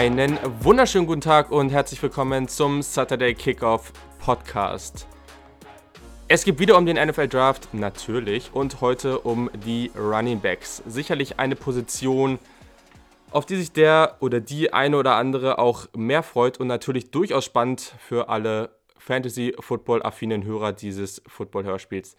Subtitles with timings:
[0.00, 5.06] Einen wunderschönen guten Tag und herzlich willkommen zum Saturday Kickoff Podcast.
[6.26, 10.82] Es geht wieder um den NFL Draft, natürlich, und heute um die Running Backs.
[10.86, 12.38] Sicherlich eine Position,
[13.30, 17.44] auf die sich der oder die eine oder andere auch mehr freut und natürlich durchaus
[17.44, 22.16] spannend für alle Fantasy-Football-affinen Hörer dieses Football-Hörspiels.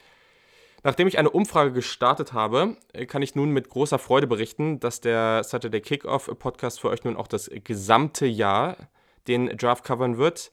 [0.84, 2.76] Nachdem ich eine Umfrage gestartet habe,
[3.08, 7.16] kann ich nun mit großer Freude berichten, dass der Saturday Kickoff Podcast für euch nun
[7.16, 8.77] auch das gesamte Jahr
[9.27, 10.52] den Draft covern wird.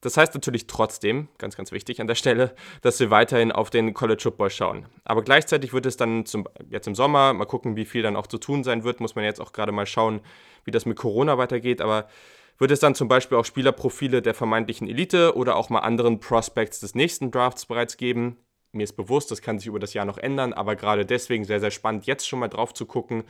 [0.00, 3.92] Das heißt natürlich trotzdem, ganz, ganz wichtig an der Stelle, dass wir weiterhin auf den
[3.92, 4.86] College Football schauen.
[5.04, 8.26] Aber gleichzeitig wird es dann zum, jetzt im Sommer, mal gucken, wie viel dann auch
[8.26, 10.22] zu tun sein wird, muss man jetzt auch gerade mal schauen,
[10.64, 11.82] wie das mit Corona weitergeht.
[11.82, 12.08] Aber
[12.56, 16.80] wird es dann zum Beispiel auch Spielerprofile der vermeintlichen Elite oder auch mal anderen Prospects
[16.80, 18.38] des nächsten Drafts bereits geben?
[18.72, 21.60] Mir ist bewusst, das kann sich über das Jahr noch ändern, aber gerade deswegen sehr,
[21.60, 23.24] sehr spannend, jetzt schon mal drauf zu gucken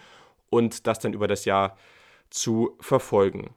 [0.50, 1.76] und das dann über das Jahr
[2.28, 3.54] zu verfolgen.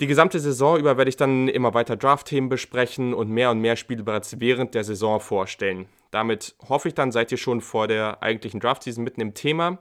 [0.00, 3.76] Die gesamte Saison über werde ich dann immer weiter Draft-Themen besprechen und mehr und mehr
[3.76, 5.86] Spiele bereits während der Saison vorstellen.
[6.10, 9.78] Damit hoffe ich dann, seid ihr schon vor der eigentlichen Draft-Season mitten im Thema.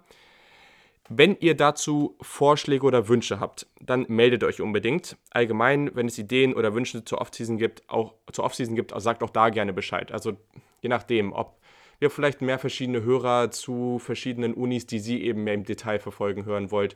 [1.10, 5.18] Wenn ihr dazu Vorschläge oder Wünsche habt, dann meldet euch unbedingt.
[5.32, 9.30] Allgemein, wenn es Ideen oder Wünsche zur Offseason gibt, auch zur Offseason gibt, sagt auch
[9.30, 10.12] da gerne Bescheid.
[10.12, 10.38] Also
[10.86, 11.60] je nachdem, ob
[12.00, 16.46] ihr vielleicht mehr verschiedene Hörer zu verschiedenen Unis, die Sie eben mehr im Detail verfolgen,
[16.46, 16.96] hören wollt.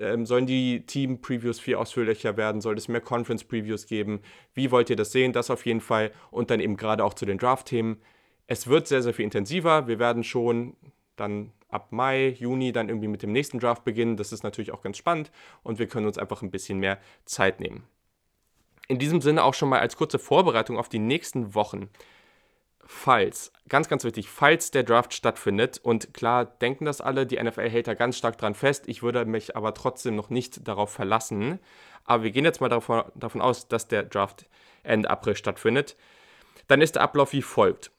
[0.00, 2.60] Ähm, sollen die Team-Previews viel ausführlicher werden?
[2.60, 4.22] Soll es mehr Conference-Previews geben?
[4.54, 5.32] Wie wollt ihr das sehen?
[5.32, 6.10] Das auf jeden Fall.
[6.32, 7.98] Und dann eben gerade auch zu den Draft-Themen.
[8.48, 9.86] Es wird sehr, sehr viel intensiver.
[9.86, 10.76] Wir werden schon
[11.14, 14.16] dann ab Mai, Juni dann irgendwie mit dem nächsten Draft beginnen.
[14.16, 15.30] Das ist natürlich auch ganz spannend
[15.62, 17.84] und wir können uns einfach ein bisschen mehr Zeit nehmen.
[18.88, 21.88] In diesem Sinne auch schon mal als kurze Vorbereitung auf die nächsten Wochen
[22.90, 27.68] falls, ganz, ganz wichtig, falls der Draft stattfindet, und klar denken das alle, die NFL
[27.68, 31.60] hält da ganz stark dran fest, ich würde mich aber trotzdem noch nicht darauf verlassen.
[32.04, 34.46] Aber wir gehen jetzt mal davon, davon aus, dass der Draft
[34.84, 35.96] Ende April stattfindet.
[36.66, 37.90] Dann ist der Ablauf wie folgt.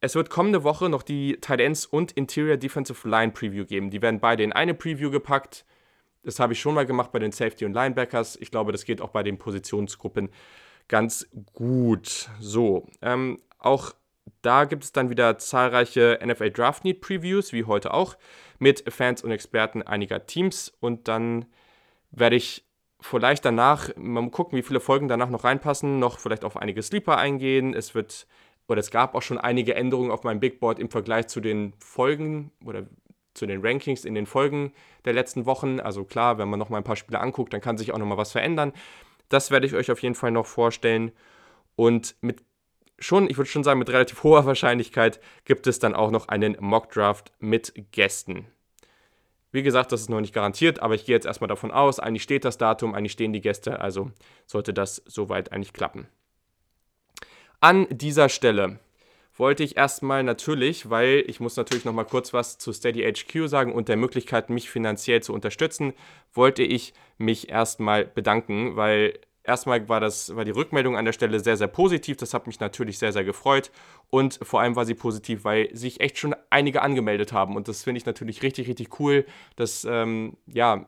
[0.00, 3.90] Es wird kommende Woche noch die Tight Ends und Interior Defensive Line Preview geben.
[3.90, 5.64] Die werden beide in eine Preview gepackt.
[6.24, 8.36] Das habe ich schon mal gemacht bei den Safety und Linebackers.
[8.40, 10.30] Ich glaube, das geht auch bei den Positionsgruppen
[10.88, 12.28] ganz gut.
[12.40, 13.94] So, ähm, auch
[14.42, 18.16] da gibt es dann wieder zahlreiche NFL Draft Need Previews, wie heute auch,
[18.58, 20.72] mit Fans und Experten einiger Teams.
[20.80, 21.46] Und dann
[22.10, 22.64] werde ich
[23.00, 27.18] vielleicht danach, mal gucken, wie viele Folgen danach noch reinpassen, noch vielleicht auf einige Sleeper
[27.18, 27.74] eingehen.
[27.74, 28.26] Es wird,
[28.68, 31.74] oder es gab auch schon einige Änderungen auf meinem Big Board im Vergleich zu den
[31.78, 32.86] Folgen oder
[33.34, 34.72] zu den Rankings in den Folgen
[35.04, 35.80] der letzten Wochen.
[35.80, 38.06] Also klar, wenn man noch mal ein paar Spiele anguckt, dann kann sich auch noch
[38.06, 38.72] mal was verändern.
[39.28, 41.12] Das werde ich euch auf jeden Fall noch vorstellen.
[41.76, 42.42] Und mit
[42.98, 46.56] schon, ich würde schon sagen, mit relativ hoher Wahrscheinlichkeit gibt es dann auch noch einen
[46.60, 48.46] Mockdraft mit Gästen.
[49.52, 52.24] Wie gesagt, das ist noch nicht garantiert, aber ich gehe jetzt erstmal davon aus, eigentlich
[52.24, 54.10] steht das Datum, eigentlich stehen die Gäste, also
[54.46, 56.08] sollte das soweit eigentlich klappen.
[57.60, 58.80] An dieser Stelle
[59.36, 63.48] wollte ich erstmal natürlich, weil ich muss natürlich noch mal kurz was zu Steady HQ
[63.48, 65.92] sagen und der Möglichkeit, mich finanziell zu unterstützen,
[66.32, 71.38] wollte ich mich erstmal bedanken, weil Erstmal war, das, war die Rückmeldung an der Stelle
[71.38, 72.16] sehr, sehr positiv.
[72.16, 73.70] Das hat mich natürlich sehr, sehr gefreut.
[74.08, 77.54] Und vor allem war sie positiv, weil sich echt schon einige angemeldet haben.
[77.54, 80.86] Und das finde ich natürlich richtig, richtig cool, dass ähm, ja,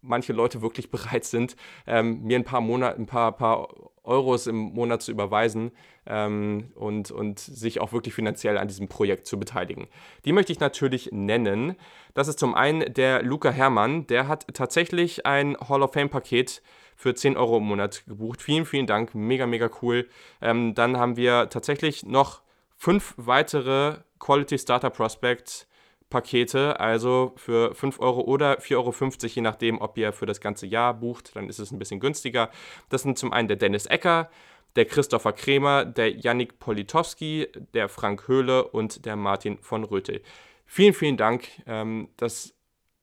[0.00, 3.68] manche Leute wirklich bereit sind, ähm, mir ein paar Monate, ein paar, paar
[4.04, 5.72] Euros im Monat zu überweisen
[6.06, 9.88] ähm, und, und sich auch wirklich finanziell an diesem Projekt zu beteiligen.
[10.24, 11.76] Die möchte ich natürlich nennen.
[12.14, 16.62] Das ist zum einen der Luca Herrmann, der hat tatsächlich ein Hall of Fame-Paket
[16.98, 18.42] für 10 Euro im Monat gebucht.
[18.42, 19.14] Vielen, vielen Dank.
[19.14, 20.08] Mega, mega cool.
[20.42, 22.42] Ähm, dann haben wir tatsächlich noch
[22.76, 25.68] fünf weitere Quality Starter Prospects.
[26.10, 28.94] Pakete, also für 5 Euro oder 4,50 Euro,
[29.26, 32.50] je nachdem, ob ihr für das ganze Jahr bucht, dann ist es ein bisschen günstiger.
[32.88, 34.30] Das sind zum einen der Dennis Ecker,
[34.74, 40.22] der Christopher Kremer, der Yannick Politowski, der Frank Höhle und der Martin von Rötel.
[40.64, 41.48] Vielen, vielen Dank.
[41.66, 42.54] Ähm, das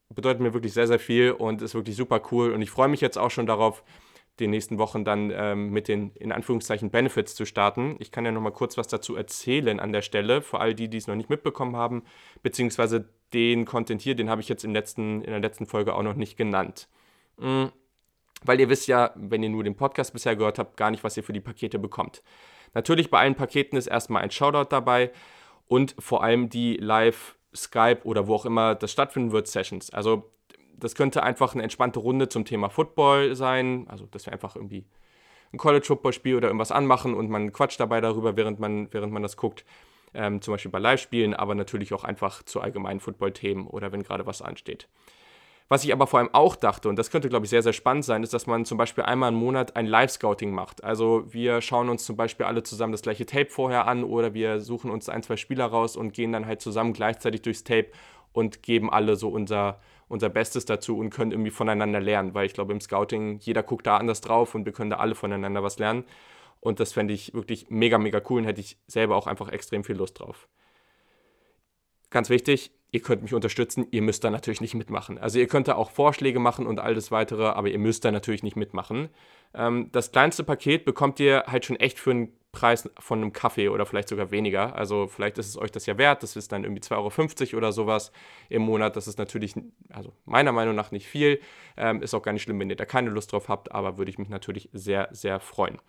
[0.10, 2.52] bedeutet mir wirklich sehr, sehr viel und ist wirklich super cool.
[2.52, 3.84] Und ich freue mich jetzt auch schon darauf,
[4.40, 7.96] den nächsten Wochen dann ähm, mit den in Anführungszeichen Benefits zu starten.
[8.00, 10.90] Ich kann ja noch mal kurz was dazu erzählen an der Stelle, für all die,
[10.90, 12.04] die es noch nicht mitbekommen haben,
[12.44, 16.04] beziehungsweise den Content hier, den habe ich jetzt im letzten, in der letzten Folge auch
[16.04, 16.90] noch nicht genannt.
[17.38, 17.72] Mhm.
[18.44, 21.16] Weil ihr wisst ja, wenn ihr nur den Podcast bisher gehört habt, gar nicht, was
[21.18, 22.22] ihr für die Pakete bekommt.
[22.74, 25.12] Natürlich bei allen Paketen ist erstmal ein Shoutout dabei
[25.68, 29.92] und vor allem die Live- Skype oder wo auch immer das stattfinden wird, Sessions.
[29.92, 30.32] Also
[30.78, 33.86] das könnte einfach eine entspannte Runde zum Thema Football sein.
[33.88, 34.86] Also dass wir einfach irgendwie
[35.54, 39.38] ein College-Football-Spiel oder irgendwas anmachen und man quatscht dabei darüber, während man, während man das
[39.38, 39.66] guckt.
[40.14, 44.26] Ähm, zum Beispiel bei Live-Spielen, aber natürlich auch einfach zu allgemeinen Football-Themen oder wenn gerade
[44.26, 44.88] was ansteht.
[45.68, 48.06] Was ich aber vor allem auch dachte, und das könnte, glaube ich, sehr, sehr spannend
[48.06, 50.84] sein, ist, dass man zum Beispiel einmal im Monat ein Live-Scouting macht.
[50.84, 54.60] Also wir schauen uns zum Beispiel alle zusammen das gleiche Tape vorher an oder wir
[54.60, 57.88] suchen uns ein, zwei Spieler raus und gehen dann halt zusammen gleichzeitig durchs Tape
[58.32, 62.54] und geben alle so unser, unser Bestes dazu und können irgendwie voneinander lernen, weil ich
[62.54, 65.80] glaube, im Scouting, jeder guckt da anders drauf und wir können da alle voneinander was
[65.80, 66.04] lernen.
[66.60, 69.84] Und das fände ich wirklich mega, mega cool und hätte ich selber auch einfach extrem
[69.84, 70.48] viel Lust drauf.
[72.12, 75.18] Ganz wichtig, ihr könnt mich unterstützen, ihr müsst da natürlich nicht mitmachen.
[75.18, 78.12] Also ihr könnt da auch Vorschläge machen und all das weitere, aber ihr müsst da
[78.12, 79.10] natürlich nicht mitmachen.
[79.54, 83.70] Ähm, das kleinste Paket bekommt ihr halt schon echt für einen Preis von einem Kaffee
[83.70, 84.76] oder vielleicht sogar weniger.
[84.76, 87.72] Also vielleicht ist es euch das ja wert, das ist dann irgendwie 2,50 Euro oder
[87.72, 88.12] sowas
[88.50, 88.96] im Monat.
[88.96, 89.54] Das ist natürlich,
[89.90, 91.42] also meiner Meinung nach nicht viel.
[91.78, 94.10] Ähm, ist auch gar nicht schlimm, wenn ihr da keine Lust drauf habt, aber würde
[94.10, 95.80] ich mich natürlich sehr, sehr freuen.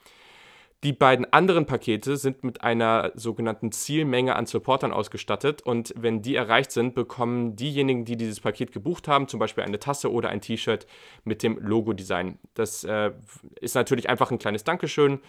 [0.85, 6.37] Die beiden anderen Pakete sind mit einer sogenannten Zielmenge an Supportern ausgestattet und wenn die
[6.37, 10.43] erreicht sind, bekommen diejenigen, die dieses Paket gebucht haben, zum Beispiel eine Tasse oder ein
[10.43, 10.87] T-Shirt
[11.25, 12.39] mit dem Logo-Design.
[12.55, 13.13] Das äh,
[13.61, 15.21] ist natürlich einfach ein kleines Dankeschön,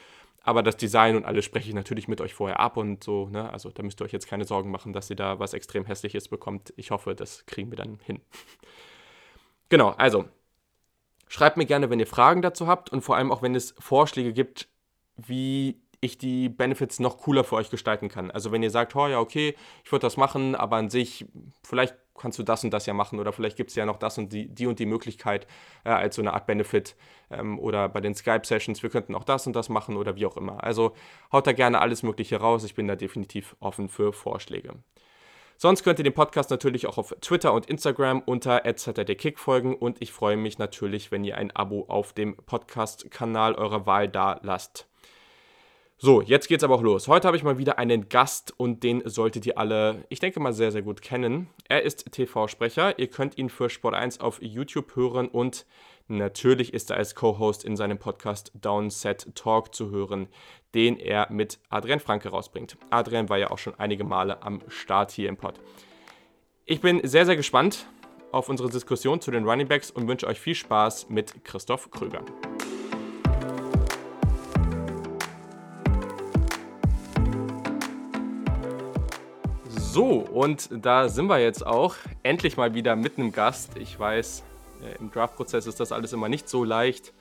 [0.42, 3.30] aber das Design und alles spreche ich natürlich mit euch vorher ab und so.
[3.30, 3.52] Ne?
[3.52, 6.28] Also da müsst ihr euch jetzt keine Sorgen machen, dass ihr da was extrem hässliches
[6.28, 6.74] bekommt.
[6.76, 8.20] Ich hoffe, das kriegen wir dann hin.
[9.70, 10.26] genau, also
[11.30, 14.34] schreibt mir gerne, wenn ihr Fragen dazu habt und vor allem auch, wenn es Vorschläge
[14.34, 14.68] gibt,
[15.18, 18.30] wie ich die Benefits noch cooler für euch gestalten kann.
[18.30, 21.26] Also wenn ihr sagt, oh ja, okay, ich würde das machen, aber an sich,
[21.64, 24.18] vielleicht kannst du das und das ja machen oder vielleicht gibt es ja noch das
[24.18, 25.48] und die, die und die Möglichkeit
[25.84, 26.96] äh, als so eine Art Benefit
[27.30, 30.38] ähm, oder bei den Skype-Sessions, wir könnten auch das und das machen oder wie auch
[30.38, 30.64] immer.
[30.64, 30.94] Also
[31.32, 34.76] haut da gerne alles Mögliche raus, ich bin da definitiv offen für Vorschläge.
[35.60, 40.02] Sonst könnt ihr den Podcast natürlich auch auf Twitter und Instagram unter Kick folgen und
[40.02, 44.87] ich freue mich natürlich, wenn ihr ein Abo auf dem Podcast-Kanal eurer Wahl da lasst.
[46.00, 47.08] So, jetzt geht's aber auch los.
[47.08, 50.54] Heute habe ich mal wieder einen Gast und den solltet ihr alle, ich denke mal,
[50.54, 51.48] sehr, sehr gut kennen.
[51.68, 53.00] Er ist TV-Sprecher.
[53.00, 55.66] Ihr könnt ihn für Sport 1 auf YouTube hören und
[56.08, 60.28] natürlich ist er als Co-Host in seinem Podcast Downset Talk zu hören,
[60.76, 62.78] den er mit Adrian Franke rausbringt.
[62.92, 65.60] Adrian war ja auch schon einige Male am Start hier im Pod.
[66.66, 67.88] Ich bin sehr, sehr gespannt
[68.32, 72.24] auf unsere Diskussion zu den Running Backs und wünsche euch viel Spaß mit Christoph Krüger.
[79.98, 83.78] So, und da sind wir jetzt auch endlich mal wieder mit einem Gast.
[83.78, 84.44] Ich weiß,
[84.84, 87.16] äh, im Draft-Prozess ist das alles immer nicht so leicht.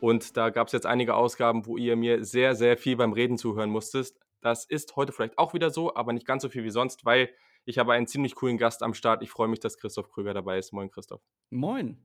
[0.00, 3.38] Und da gab es jetzt einige Ausgaben, wo ihr mir sehr, sehr viel beim Reden
[3.38, 4.14] zuhören musstet.
[4.40, 7.30] Das ist heute vielleicht auch wieder so, aber nicht ganz so viel wie sonst, weil
[7.64, 9.22] ich habe einen ziemlich coolen Gast am Start.
[9.22, 10.72] Ich freue mich, dass Christoph Krüger dabei ist.
[10.72, 11.20] Moin, Christoph.
[11.50, 12.02] Moin.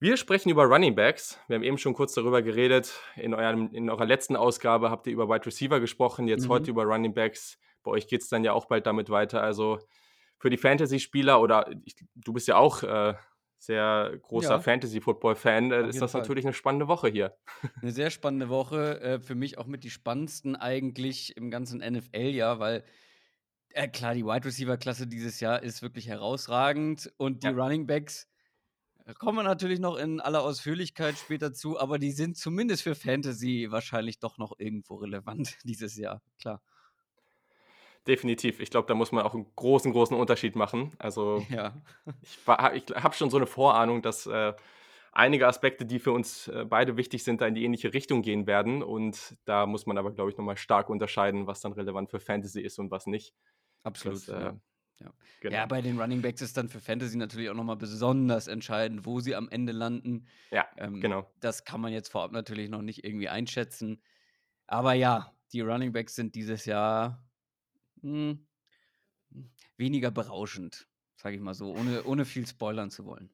[0.00, 1.38] Wir sprechen über Running Backs.
[1.46, 2.98] Wir haben eben schon kurz darüber geredet.
[3.16, 6.52] In, eurem, in eurer letzten Ausgabe habt ihr über Wide Receiver gesprochen, jetzt mhm.
[6.52, 7.58] heute über Running Backs.
[7.84, 9.42] Bei euch geht es dann ja auch bald damit weiter.
[9.42, 9.78] Also
[10.38, 13.14] für die Fantasy-Spieler oder ich, du bist ja auch äh,
[13.58, 14.60] sehr großer ja.
[14.60, 16.20] Fantasy-Football-Fan, äh, ist das Fall.
[16.20, 17.36] natürlich eine spannende Woche hier.
[17.82, 19.00] Eine sehr spannende Woche.
[19.00, 22.84] Äh, für mich auch mit die spannendsten eigentlich im ganzen NFL-Jahr, weil
[23.70, 27.52] äh, klar, die Wide Receiver-Klasse dieses Jahr ist wirklich herausragend und die ja.
[27.52, 28.28] Running Backs
[29.18, 33.66] kommen wir natürlich noch in aller Ausführlichkeit später zu, aber die sind zumindest für Fantasy
[33.70, 36.62] wahrscheinlich doch noch irgendwo relevant dieses Jahr, klar
[38.06, 38.60] definitiv.
[38.60, 40.92] Ich glaube, da muss man auch einen großen, großen Unterschied machen.
[40.98, 41.74] Also ja.
[42.74, 44.52] ich, ich habe schon so eine Vorahnung, dass äh,
[45.12, 48.46] einige Aspekte, die für uns äh, beide wichtig sind, da in die ähnliche Richtung gehen
[48.46, 48.82] werden.
[48.82, 52.60] Und da muss man aber, glaube ich, nochmal stark unterscheiden, was dann relevant für Fantasy
[52.60, 53.34] ist und was nicht.
[53.82, 54.28] Absolut.
[54.28, 54.52] Das, äh,
[55.00, 55.12] ja.
[55.40, 55.56] Genau.
[55.56, 55.66] ja.
[55.66, 59.34] bei den Running Backs ist dann für Fantasy natürlich auch nochmal besonders entscheidend, wo sie
[59.34, 60.26] am Ende landen.
[60.50, 61.30] Ja, ähm, genau.
[61.40, 64.02] Das kann man jetzt vorab natürlich noch nicht irgendwie einschätzen.
[64.66, 67.23] Aber ja, die Running Backs sind dieses Jahr
[68.04, 68.46] hm,
[69.76, 73.30] weniger berauschend, sage ich mal so, ohne, ohne viel spoilern zu wollen.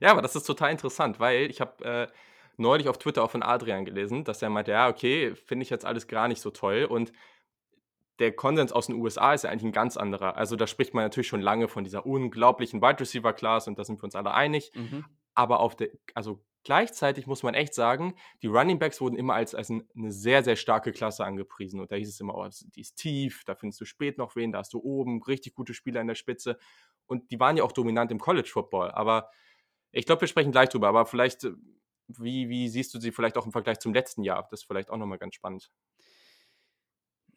[0.00, 2.08] Ja, aber das ist total interessant, weil ich habe äh,
[2.56, 5.84] neulich auf Twitter auch von Adrian gelesen, dass er meinte, ja, okay, finde ich jetzt
[5.84, 7.12] alles gar nicht so toll und
[8.18, 10.36] der Konsens aus den USA ist ja eigentlich ein ganz anderer.
[10.36, 13.84] Also da spricht man natürlich schon lange von dieser unglaublichen Wide Receiver Class und da
[13.84, 14.70] sind wir uns alle einig.
[14.74, 15.04] Mhm.
[15.34, 19.54] Aber auf der, also Gleichzeitig muss man echt sagen, die Running Backs wurden immer als,
[19.54, 21.80] als eine sehr, sehr starke Klasse angepriesen.
[21.80, 24.52] Und da hieß es immer, oh, die ist tief, da findest du spät noch wen,
[24.52, 26.58] da hast du oben richtig gute Spieler in der Spitze.
[27.06, 28.92] Und die waren ja auch dominant im College Football.
[28.92, 29.30] Aber
[29.90, 30.88] ich glaube, wir sprechen gleich drüber.
[30.88, 31.52] Aber vielleicht, äh,
[32.06, 34.46] wie, wie siehst du sie vielleicht auch im Vergleich zum letzten Jahr?
[34.50, 35.70] Das ist vielleicht auch nochmal ganz spannend.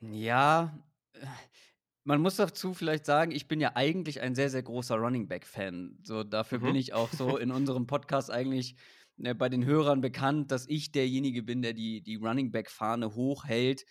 [0.01, 0.77] Ja,
[1.13, 1.25] äh,
[2.03, 5.97] man muss dazu vielleicht sagen, ich bin ja eigentlich ein sehr, sehr großer Running Back-Fan.
[6.03, 6.63] So, dafür mhm.
[6.63, 8.75] bin ich auch so in unserem Podcast eigentlich
[9.23, 13.85] äh, bei den Hörern bekannt, dass ich derjenige bin, der die, die Running Back-Fahne hochhält.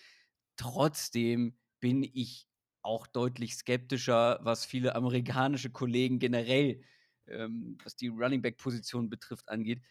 [0.56, 2.46] Trotzdem bin ich
[2.82, 6.82] auch deutlich skeptischer, was viele amerikanische Kollegen generell
[7.28, 9.82] ähm, was die Running Back Position betrifft, angeht.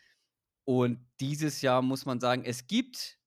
[0.66, 3.20] Und dieses Jahr muss man sagen, es gibt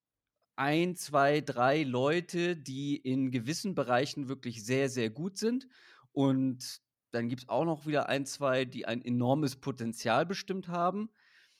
[0.56, 5.68] ein, zwei, drei Leute, die in gewissen Bereichen wirklich sehr, sehr gut sind.
[6.12, 11.10] Und dann gibt es auch noch wieder ein, zwei, die ein enormes Potenzial bestimmt haben.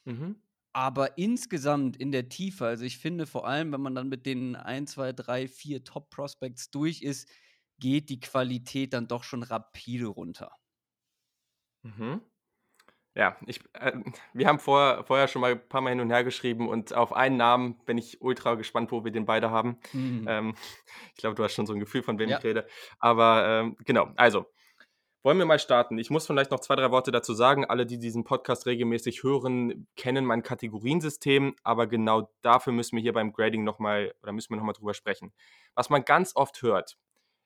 [0.06, 0.36] Mhm.
[0.72, 4.56] Aber insgesamt in der Tiefe, also ich finde vor allem, wenn man dann mit den
[4.56, 7.28] 1, 2, 3, 4 Top-Prospects durch ist,
[7.78, 10.52] geht die Qualität dann doch schon rapide runter.
[11.82, 12.20] Mhm.
[13.14, 13.92] Ja, ich, äh,
[14.34, 17.14] wir haben vor, vorher schon mal ein paar Mal hin und her geschrieben und auf
[17.14, 19.78] einen Namen bin ich ultra gespannt, wo wir den beide haben.
[19.94, 20.26] Mhm.
[20.28, 20.54] Ähm,
[21.14, 22.36] ich glaube, du hast schon so ein Gefühl, von wem ja.
[22.36, 22.66] ich rede.
[22.98, 24.44] Aber ähm, genau, also
[25.26, 25.98] wollen wir mal starten?
[25.98, 27.64] Ich muss vielleicht noch zwei, drei Worte dazu sagen.
[27.64, 33.12] Alle, die diesen Podcast regelmäßig hören, kennen mein Kategoriensystem, aber genau dafür müssen wir hier
[33.12, 35.32] beim Grading nochmal oder müssen wir nochmal drüber sprechen.
[35.74, 36.96] Was man ganz oft hört,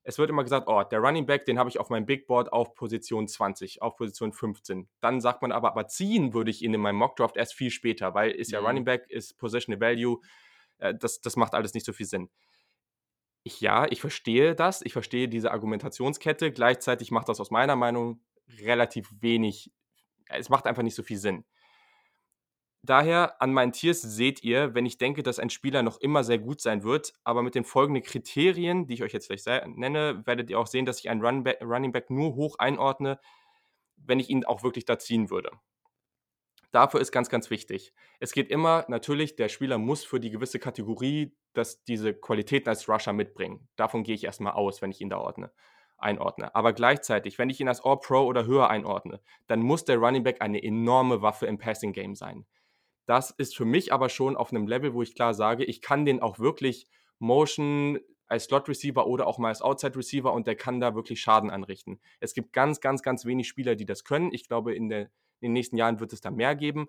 [0.03, 2.53] es wird immer gesagt, oh, der Running Back, den habe ich auf meinem Big Board
[2.53, 4.87] auf Position 20, auf Position 15.
[5.01, 8.13] Dann sagt man aber, aber ziehen würde ich ihn in meinem Mockdraft erst viel später,
[8.13, 8.67] weil ist ja mhm.
[8.67, 10.19] Running Back, ist Positional Value,
[10.81, 12.29] äh, das, das macht alles nicht so viel Sinn.
[13.43, 16.53] Ich, ja, ich verstehe das, ich verstehe diese Argumentationskette.
[16.53, 18.21] Gleichzeitig macht das aus meiner Meinung
[18.61, 19.73] relativ wenig,
[20.29, 21.45] es macht einfach nicht so viel Sinn.
[22.83, 26.39] Daher an meinen Tiers seht ihr, wenn ich denke, dass ein Spieler noch immer sehr
[26.39, 30.49] gut sein wird, aber mit den folgenden Kriterien, die ich euch jetzt gleich nenne, werdet
[30.49, 33.21] ihr auch sehen, dass ich einen Running Back nur hoch einordne,
[33.97, 35.51] wenn ich ihn auch wirklich da ziehen würde.
[36.73, 37.93] Dafür ist ganz, ganz wichtig.
[38.21, 42.89] Es geht immer, natürlich, der Spieler muss für die gewisse Kategorie dass diese Qualitäten als
[42.89, 43.69] Rusher mitbringen.
[43.77, 45.53] Davon gehe ich erstmal aus, wenn ich ihn da ordne,
[45.99, 46.55] einordne.
[46.55, 50.41] Aber gleichzeitig, wenn ich ihn als All-Pro oder höher einordne, dann muss der Running Back
[50.41, 52.47] eine enorme Waffe im Passing Game sein.
[53.07, 56.05] Das ist für mich aber schon auf einem Level, wo ich klar sage, ich kann
[56.05, 56.87] den auch wirklich
[57.19, 57.99] Motion
[58.29, 61.51] als Slot Receiver oder auch mal als Outside Receiver und der kann da wirklich Schaden
[61.51, 62.01] anrichten.
[62.21, 64.33] Es gibt ganz, ganz, ganz wenig Spieler, die das können.
[64.33, 65.11] Ich glaube, in, der,
[65.41, 66.89] in den nächsten Jahren wird es da mehr geben.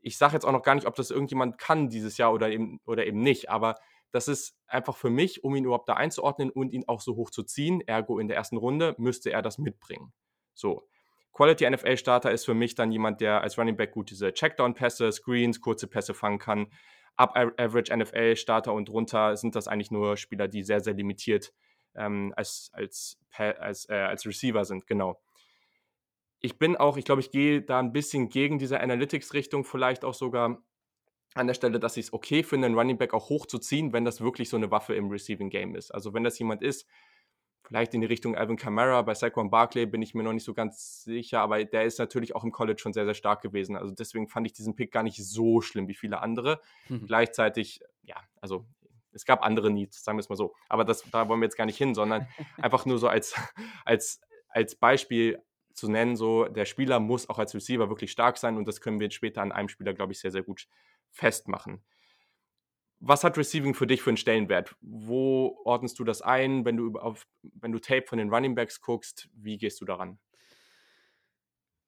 [0.00, 2.80] Ich sage jetzt auch noch gar nicht, ob das irgendjemand kann dieses Jahr oder eben,
[2.86, 3.76] oder eben nicht, aber
[4.12, 7.30] das ist einfach für mich, um ihn überhaupt da einzuordnen und ihn auch so hoch
[7.30, 10.12] zu ziehen, ergo in der ersten Runde, müsste er das mitbringen.
[10.54, 10.88] So.
[11.32, 15.12] Quality NFL Starter ist für mich dann jemand, der als Running Back gut diese Checkdown-Pässe,
[15.12, 16.68] Screens, kurze Pässe fangen kann.
[17.16, 21.52] Ab Average NFL Starter und runter sind das eigentlich nur Spieler, die sehr, sehr limitiert
[21.94, 25.20] ähm, als, als, als, äh, als Receiver sind, genau.
[26.46, 30.14] Ich bin auch, ich glaube, ich gehe da ein bisschen gegen diese Analytics-Richtung, vielleicht auch
[30.14, 30.62] sogar
[31.34, 34.20] an der Stelle, dass ich es okay finde, einen Running Back auch hochzuziehen, wenn das
[34.20, 35.90] wirklich so eine Waffe im Receiving Game ist.
[35.90, 36.86] Also wenn das jemand ist,
[37.66, 39.02] vielleicht in die Richtung Alvin Kamara.
[39.02, 42.34] Bei Saquon Barkley bin ich mir noch nicht so ganz sicher, aber der ist natürlich
[42.34, 43.76] auch im College schon sehr, sehr stark gewesen.
[43.76, 46.60] Also deswegen fand ich diesen Pick gar nicht so schlimm wie viele andere.
[46.88, 47.06] Mhm.
[47.06, 48.66] Gleichzeitig, ja, also
[49.12, 50.54] es gab andere Needs, sagen wir es mal so.
[50.68, 53.34] Aber das, da wollen wir jetzt gar nicht hin, sondern einfach nur so als,
[53.84, 55.42] als, als Beispiel
[55.76, 58.98] zu nennen, so der Spieler muss auch als Receiver wirklich stark sein und das können
[58.98, 60.66] wir später an einem Spieler, glaube ich, sehr, sehr gut
[61.12, 61.82] festmachen
[63.00, 64.74] was hat Receiving für dich für einen Stellenwert?
[64.80, 68.80] Wo ordnest du das ein, wenn du, auf, wenn du Tape von den Running Backs
[68.80, 69.28] guckst?
[69.34, 70.18] Wie gehst du daran?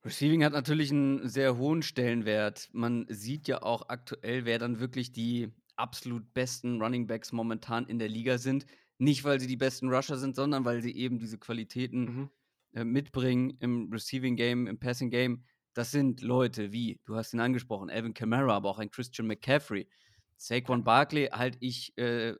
[0.04, 2.68] Receiving hat natürlich einen sehr hohen Stellenwert.
[2.72, 7.98] Man sieht ja auch aktuell, wer dann wirklich die absolut besten Running Backs momentan in
[7.98, 8.66] der Liga sind.
[8.98, 12.30] Nicht, weil sie die besten Rusher sind, sondern weil sie eben diese Qualitäten mhm.
[12.72, 15.44] Äh, mitbringen im Receiving Game, im Passing Game.
[15.74, 19.88] Das sind Leute wie, du hast ihn angesprochen, Evan Kamara, aber auch ein Christian McCaffrey.
[20.36, 22.34] Saquon Barkley halte ich äh,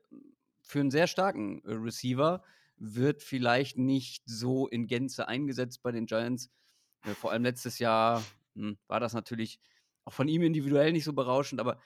[0.61, 2.43] für einen sehr starken äh, Receiver,
[2.77, 6.49] wird vielleicht nicht so in Gänze eingesetzt bei den Giants.
[7.03, 8.23] Äh, vor allem letztes Jahr
[8.55, 9.59] hm, war das natürlich
[10.05, 11.79] auch von ihm individuell nicht so berauschend, aber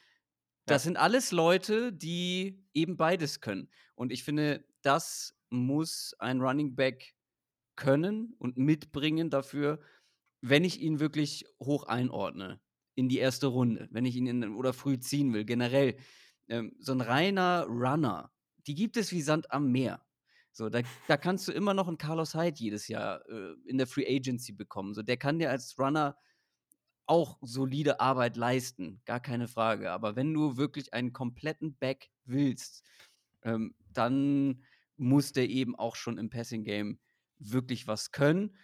[0.65, 0.85] das ja.
[0.85, 3.69] sind alles Leute, die eben beides können.
[3.95, 7.15] Und ich finde, das muss ein Running Back
[7.75, 9.79] können und mitbringen dafür,
[10.41, 12.59] wenn ich ihn wirklich hoch einordne
[12.95, 15.95] in die erste Runde, wenn ich ihn in, oder früh ziehen will, generell.
[16.49, 18.31] Ähm, so ein reiner Runner,
[18.67, 20.05] die gibt es wie Sand am Meer.
[20.51, 23.87] So, da, da kannst du immer noch einen Carlos Hyde jedes Jahr äh, in der
[23.87, 24.93] Free Agency bekommen.
[24.93, 26.15] So, der kann dir als Runner
[27.05, 29.91] auch solide Arbeit leisten, gar keine Frage.
[29.91, 32.83] Aber wenn du wirklich einen kompletten Back willst,
[33.41, 34.63] ähm, dann
[34.95, 36.99] muss der eben auch schon im Passing Game
[37.51, 38.55] wirklich was können.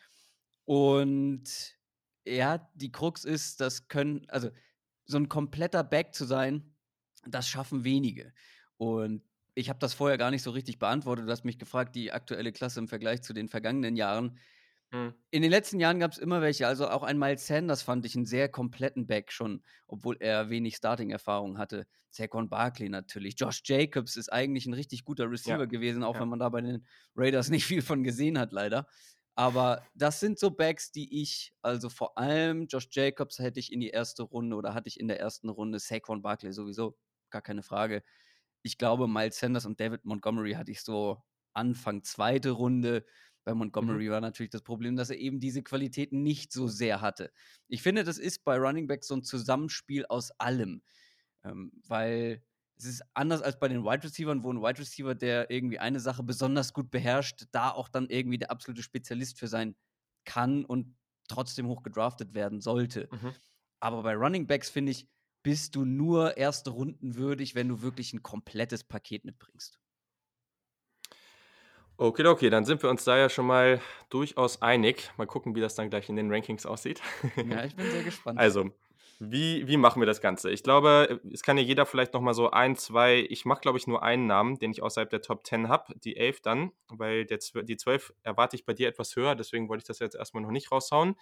[0.65, 1.77] Und
[2.25, 4.49] ja, die Krux ist, das können, also
[5.05, 6.75] so ein kompletter Back zu sein,
[7.25, 8.33] das schaffen wenige.
[8.77, 9.23] Und
[9.55, 11.27] ich habe das vorher gar nicht so richtig beantwortet.
[11.27, 14.37] Du hast mich gefragt, die aktuelle Klasse im Vergleich zu den vergangenen Jahren.
[14.91, 15.13] Mhm.
[15.29, 16.67] In den letzten Jahren gab es immer welche.
[16.67, 20.75] Also auch ein Miles Sanders fand ich einen sehr kompletten Back schon, obwohl er wenig
[20.75, 21.87] Starting-Erfahrung hatte.
[22.09, 23.35] Saquon Barkley natürlich.
[23.37, 25.65] Josh Jacobs ist eigentlich ein richtig guter Receiver ja.
[25.65, 26.21] gewesen, auch ja.
[26.21, 28.87] wenn man da bei den Raiders nicht viel von gesehen hat, leider.
[29.35, 33.79] Aber das sind so Backs, die ich, also vor allem Josh Jacobs hätte ich in
[33.79, 36.97] die erste Runde oder hatte ich in der ersten Runde, Saquon Barkley sowieso,
[37.29, 38.03] gar keine Frage.
[38.63, 43.05] Ich glaube, Miles Sanders und David Montgomery hatte ich so Anfang zweite Runde.
[43.43, 44.11] Bei Montgomery mhm.
[44.11, 47.31] war natürlich das Problem, dass er eben diese Qualitäten nicht so sehr hatte.
[47.67, 50.81] Ich finde, das ist bei Running Back so ein Zusammenspiel aus allem.
[51.43, 52.43] Ähm, weil
[52.77, 55.99] es ist anders als bei den Wide Receivers, wo ein Wide Receiver, der irgendwie eine
[55.99, 59.75] Sache besonders gut beherrscht, da auch dann irgendwie der absolute Spezialist für sein
[60.25, 60.95] kann und
[61.27, 63.09] trotzdem hoch gedraftet werden sollte.
[63.11, 63.33] Mhm.
[63.79, 65.07] Aber bei Running Backs finde ich,
[65.43, 69.79] bist du nur erste Runden würdig, wenn du wirklich ein komplettes Paket mitbringst.
[72.01, 75.11] Okay, okay, dann sind wir uns da ja schon mal durchaus einig.
[75.17, 77.01] Mal gucken, wie das dann gleich in den Rankings aussieht.
[77.35, 78.39] Ja, ich bin sehr gespannt.
[78.39, 78.71] Also,
[79.19, 80.49] wie, wie machen wir das Ganze?
[80.49, 83.85] Ich glaube, es kann ja jeder vielleicht nochmal so ein, zwei, ich mache glaube ich
[83.85, 87.39] nur einen Namen, den ich außerhalb der Top 10 habe, die 11 dann, weil der,
[87.63, 90.51] die 12 erwarte ich bei dir etwas höher, deswegen wollte ich das jetzt erstmal noch
[90.51, 91.17] nicht raushauen.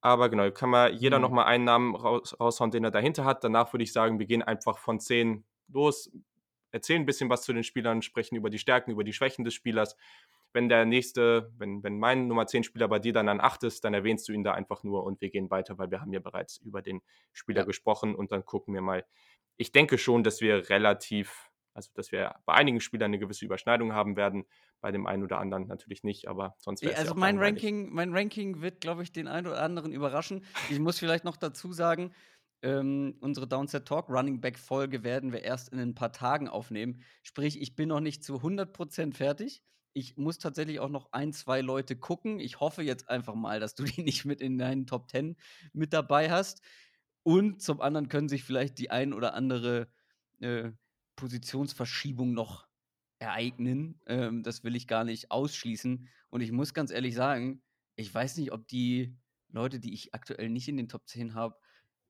[0.00, 1.22] Aber genau, kann mal jeder mhm.
[1.22, 3.44] nochmal einen Namen raus, raushauen, den er dahinter hat.
[3.44, 6.10] Danach würde ich sagen, wir gehen einfach von 10 los,
[6.72, 9.54] erzählen ein bisschen was zu den Spielern, sprechen über die Stärken, über die Schwächen des
[9.54, 9.96] Spielers
[10.52, 13.84] wenn der nächste, wenn, wenn mein Nummer 10 Spieler bei dir dann an 8 ist,
[13.84, 16.20] dann erwähnst du ihn da einfach nur und wir gehen weiter, weil wir haben ja
[16.20, 17.00] bereits über den
[17.32, 17.66] Spieler ja.
[17.66, 19.04] gesprochen und dann gucken wir mal.
[19.56, 23.92] Ich denke schon, dass wir relativ, also dass wir bei einigen Spielern eine gewisse Überschneidung
[23.92, 24.44] haben werden,
[24.80, 27.92] bei dem einen oder anderen natürlich nicht, aber sonst wäre es Also ja mein Ranking,
[27.92, 30.44] mein Ranking wird, glaube ich, den einen oder anderen überraschen.
[30.70, 32.12] Ich muss vielleicht noch dazu sagen,
[32.62, 37.02] ähm, unsere Downset Talk Running Back Folge werden wir erst in ein paar Tagen aufnehmen.
[37.22, 39.62] Sprich, ich bin noch nicht zu 100% fertig
[39.94, 42.40] ich muss tatsächlich auch noch ein, zwei Leute gucken.
[42.40, 45.36] Ich hoffe jetzt einfach mal, dass du die nicht mit in deinen Top 10
[45.72, 46.62] mit dabei hast.
[47.22, 49.88] Und zum anderen können sich vielleicht die ein oder andere
[50.40, 50.72] äh,
[51.16, 52.66] Positionsverschiebung noch
[53.18, 54.00] ereignen.
[54.06, 56.08] Ähm, das will ich gar nicht ausschließen.
[56.30, 57.62] Und ich muss ganz ehrlich sagen,
[57.94, 59.16] ich weiß nicht, ob die
[59.50, 61.56] Leute, die ich aktuell nicht in den Top 10 habe,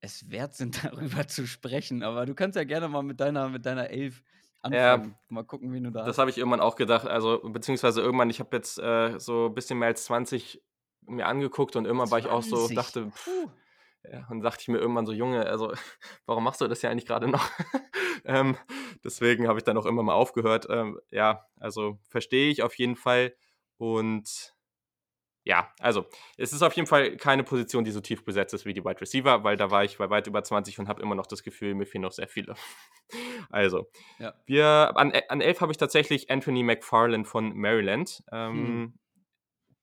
[0.02, 2.02] es wert sind, darüber zu sprechen.
[2.02, 4.22] Aber du kannst ja gerne mal mit deiner, mit deiner Elf
[4.60, 5.04] anfangen.
[5.04, 7.06] Ja, Mal gucken, wie du da Das habe ich irgendwann auch gedacht.
[7.06, 10.62] Also, beziehungsweise irgendwann, ich habe jetzt äh, so ein bisschen mehr als 20
[11.06, 12.30] mir angeguckt und irgendwann 20?
[12.30, 13.48] war ich auch so, dachte, pff,
[14.10, 15.72] ja, und dachte ich mir irgendwann so, Junge, also
[16.26, 17.48] warum machst du das ja eigentlich gerade noch?
[18.24, 18.56] ähm,
[19.04, 20.66] deswegen habe ich dann auch immer mal aufgehört.
[20.68, 23.34] Ähm, ja, also verstehe ich auf jeden Fall.
[23.78, 24.51] Und
[25.44, 28.74] ja, also es ist auf jeden Fall keine Position, die so tief besetzt ist wie
[28.74, 31.26] die Wide Receiver, weil da war ich bei weit über 20 und habe immer noch
[31.26, 32.54] das Gefühl, mir fehlen noch sehr viele.
[33.50, 34.34] also, ja.
[34.46, 38.22] wir, an, an 11 habe ich tatsächlich Anthony McFarland von Maryland.
[38.30, 38.98] Ähm, hm.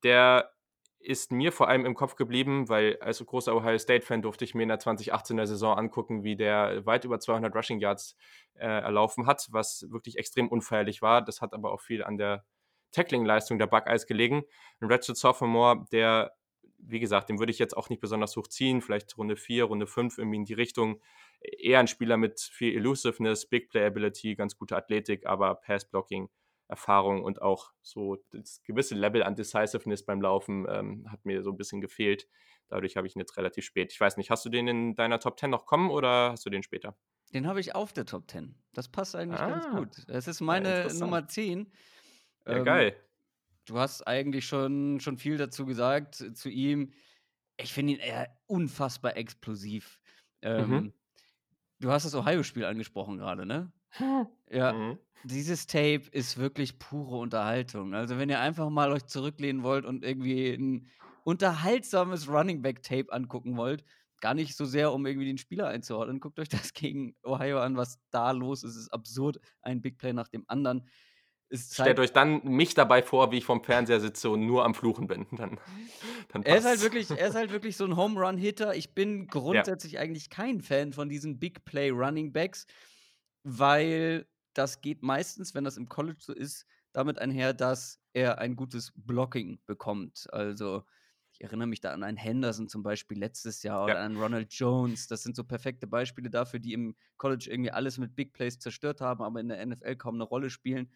[0.04, 0.52] Der
[1.00, 4.63] ist mir vor allem im Kopf geblieben, weil als großer Ohio State-Fan durfte ich mir
[4.63, 8.15] in der 2018er Saison angucken, wie der weit über 200 Rushing Yards
[8.56, 11.22] äh, erlaufen hat, was wirklich extrem unfeierlich war.
[11.22, 12.45] Das hat aber auch viel an der
[12.91, 14.43] Tackling-Leistung der Buckeyes gelegen.
[14.80, 16.34] Ein Ratchet Sophomore, der,
[16.78, 20.17] wie gesagt, dem würde ich jetzt auch nicht besonders hochziehen, vielleicht Runde 4, Runde 5
[20.17, 21.02] irgendwie in die Richtung.
[21.41, 26.30] Eher ein Spieler mit viel Elusiveness, Big Playability, ganz gute Athletik, aber Pass-Blocking.
[26.69, 31.49] Erfahrung und auch so das gewisse Level an Decisiveness beim Laufen ähm, hat mir so
[31.49, 32.28] ein bisschen gefehlt.
[32.67, 33.91] Dadurch habe ich ihn jetzt relativ spät.
[33.91, 36.52] Ich weiß nicht, hast du den in deiner Top 10 noch kommen oder hast du
[36.52, 36.95] den später?
[37.34, 38.56] Den habe ich auf der Top 10.
[38.73, 40.08] Das passt eigentlich ah, ganz gut.
[40.08, 41.71] Es ist meine Nummer 10.
[42.45, 42.95] Ja, ähm, geil.
[43.65, 46.91] Du hast eigentlich schon, schon viel dazu gesagt zu ihm.
[47.58, 49.99] Ich finde ihn eher unfassbar explosiv.
[50.41, 50.93] Ähm, mhm.
[51.80, 53.71] Du hast das Ohio-Spiel angesprochen gerade, ne?
[54.52, 54.97] Ja, mhm.
[55.23, 57.93] dieses Tape ist wirklich pure Unterhaltung.
[57.93, 60.89] Also, wenn ihr einfach mal euch zurücklehnen wollt und irgendwie ein
[61.23, 63.84] unterhaltsames Running Back Tape angucken wollt,
[64.19, 67.78] gar nicht so sehr, um irgendwie den Spieler einzuordnen, guckt euch das gegen Ohio an,
[67.78, 68.71] was da los ist.
[68.71, 70.88] Es ist absurd, ein Big Play nach dem anderen.
[71.51, 75.07] Stellt euch dann mich dabei vor, wie ich vom Fernseher sitze und nur am Fluchen
[75.07, 75.25] bin.
[75.38, 75.59] Dann,
[76.29, 78.75] dann er, ist halt wirklich, er ist halt wirklich so ein Home Run Hitter.
[78.75, 80.01] Ich bin grundsätzlich ja.
[80.01, 82.67] eigentlich kein Fan von diesen Big Play Running Backs,
[83.43, 88.55] weil das geht meistens, wenn das im College so ist, damit einher, dass er ein
[88.55, 90.27] gutes Blocking bekommt.
[90.31, 90.83] Also
[91.31, 94.03] ich erinnere mich da an einen Henderson zum Beispiel letztes Jahr oder ja.
[94.03, 95.07] an Ronald Jones.
[95.07, 99.01] Das sind so perfekte Beispiele dafür, die im College irgendwie alles mit Big Plays zerstört
[99.01, 100.91] haben, aber in der NFL kaum eine Rolle spielen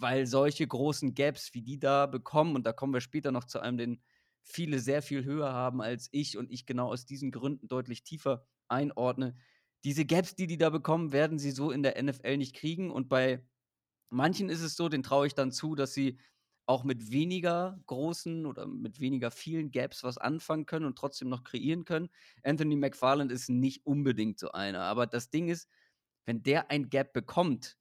[0.00, 3.60] weil solche großen Gaps, wie die da bekommen, und da kommen wir später noch zu
[3.60, 4.02] einem, den
[4.42, 8.46] viele sehr viel höher haben als ich und ich genau aus diesen Gründen deutlich tiefer
[8.68, 9.36] einordne.
[9.84, 12.90] Diese Gaps, die die da bekommen, werden sie so in der NFL nicht kriegen.
[12.90, 13.44] Und bei
[14.10, 16.18] manchen ist es so, den traue ich dann zu, dass sie
[16.66, 21.44] auch mit weniger großen oder mit weniger vielen Gaps was anfangen können und trotzdem noch
[21.44, 22.08] kreieren können.
[22.42, 24.80] Anthony McFarland ist nicht unbedingt so einer.
[24.82, 25.68] Aber das Ding ist,
[26.24, 27.78] wenn der ein Gap bekommt,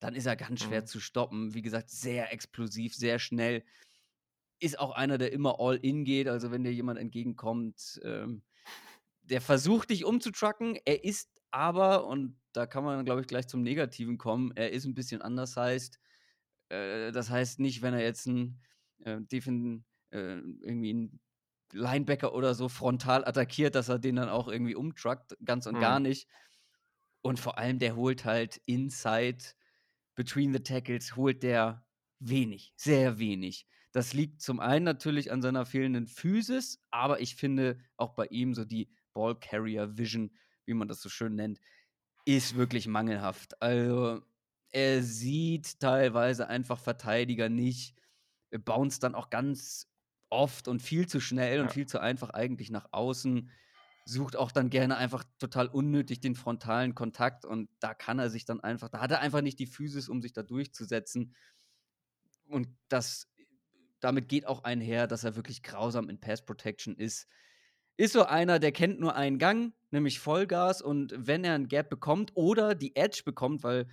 [0.00, 0.86] dann ist er ganz schwer mhm.
[0.86, 1.54] zu stoppen.
[1.54, 3.64] Wie gesagt, sehr explosiv, sehr schnell.
[4.58, 6.28] ist auch einer, der immer all in geht.
[6.28, 8.42] Also, wenn dir jemand entgegenkommt, ähm,
[9.22, 10.78] der versucht, dich umzutrucken.
[10.84, 14.86] Er ist aber, und da kann man, glaube ich, gleich zum Negativen kommen, er ist
[14.86, 16.00] ein bisschen undersized.
[16.70, 18.60] Äh, das heißt nicht, wenn er jetzt ein
[19.04, 21.20] äh, Defen äh, irgendwie 'n
[21.72, 26.00] Linebacker oder so frontal attackiert, dass er den dann auch irgendwie umtruckt, ganz und gar
[26.00, 26.00] Mhm.
[26.00, 26.28] nicht.
[27.22, 29.38] Und vor allem, der holt halt inside
[30.16, 31.86] between the tackles holt der
[32.20, 33.68] wenig, sehr wenig.
[33.92, 38.54] Das liegt zum einen natürlich an seiner fehlenden Physis, aber ich finde auch bei ihm
[38.54, 41.60] so die Ball Carrier Vision, wie man das so schön nennt,
[42.24, 43.60] ist wirklich mangelhaft.
[43.62, 44.22] Also,
[44.72, 47.96] er sieht teilweise einfach Verteidiger nicht,
[48.50, 49.92] bounced dann auch ganz
[50.30, 51.72] oft und viel zu schnell und Ja.
[51.72, 53.50] viel zu einfach eigentlich nach außen,
[54.06, 58.46] sucht auch dann gerne einfach total unnötig den frontalen Kontakt und da kann er sich
[58.46, 61.34] dann einfach da hat er einfach nicht die Physis, um sich da durchzusetzen.
[62.48, 63.28] Und das
[64.00, 67.26] damit geht auch einher, dass er wirklich grausam in Pass Protection ist.
[67.96, 71.90] Ist so einer, der kennt nur einen Gang, nämlich Vollgas und wenn er 'n Gap
[71.90, 73.88] bekommt oder die Edge bekommt, weil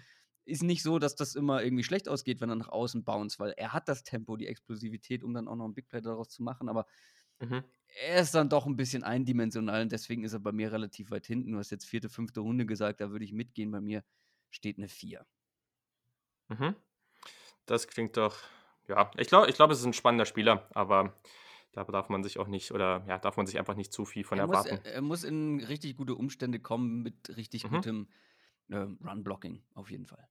[0.46, 3.54] ist nicht so, dass das immer irgendwie schlecht ausgeht, wenn er nach außen bounced, weil
[3.58, 6.44] er hat das Tempo, die Explosivität, um dann auch noch 'n Big Play daraus zu
[6.44, 6.86] machen, aber
[7.42, 7.64] Mhm.
[7.96, 11.26] Er ist dann doch 'n bisschen eindimensional und deswegen ist er bei mir relativ weit
[11.28, 11.52] hinten.
[11.54, 12.42] Du hast jetzt 4., 5.
[12.42, 13.72] Runde gesagt, da würde ich mitgehen.
[13.72, 14.04] Bei mir
[14.52, 15.26] steht 'ne 4.
[16.50, 16.76] Mhm.
[17.68, 18.38] Das klingt doch
[18.90, 21.16] ja, ich glaube ich glaube, es ist 'n spannender Spieler, aber
[21.74, 24.24] da darf man sich auch nicht oder ja, darf man sich einfach nicht zu viel
[24.26, 24.84] von Er muss erwarten.
[24.84, 27.84] er er muss in richtig gute Umstände kommen mit richtig Mhm.
[27.84, 28.10] gutem,
[28.72, 30.28] ähm, Run Blocking, auf jeden Fall.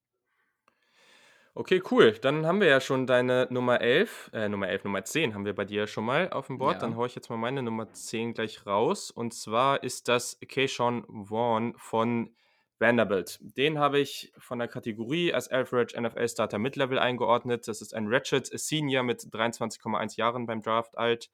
[1.54, 2.12] Okay, cool.
[2.12, 5.54] Dann haben wir ja schon deine Nummer 11 äh, Nummer 11, Nummer 10 haben wir
[5.54, 6.76] bei dir schon mal auf'm Board.
[6.76, 6.80] Ja.
[6.80, 9.10] Dann haue ich jetzt mal meine Nummer 10 gleich raus.
[9.10, 12.34] Und zwar ist das Keyshawn Vaughn von
[12.78, 13.38] Vanderbilt.
[13.42, 17.68] Den habe ich von der Kategorie als Average NFL Starter Mid-Level eingeordnet.
[17.68, 21.30] Das ist ein Ratchet Senior mit 23,1 Jahren beim Draft alt.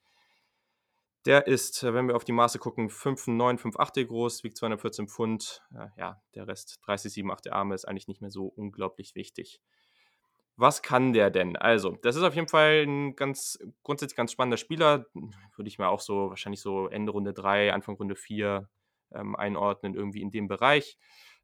[1.27, 5.63] Der ist, wenn wir auf die Maße gucken, 5'9, 5'8 groß, wiegt 214 Pfund.
[5.75, 9.61] Äh, ja, der Rest 30, 7, 8 Arme ist eigentlich nicht mehr so unglaublich wichtig.
[10.61, 11.57] Was kann der denn?
[11.57, 15.07] Also, das ist auf jeden Fall 'n ganz grundsätzlich ganz spannender Spieler.
[15.55, 18.69] Würde ich mir auch so wahrscheinlich so Ende Runde 3, Anfang Runde 4,
[19.15, 20.99] ähm, einordnen, irgendwie in dem Bereich.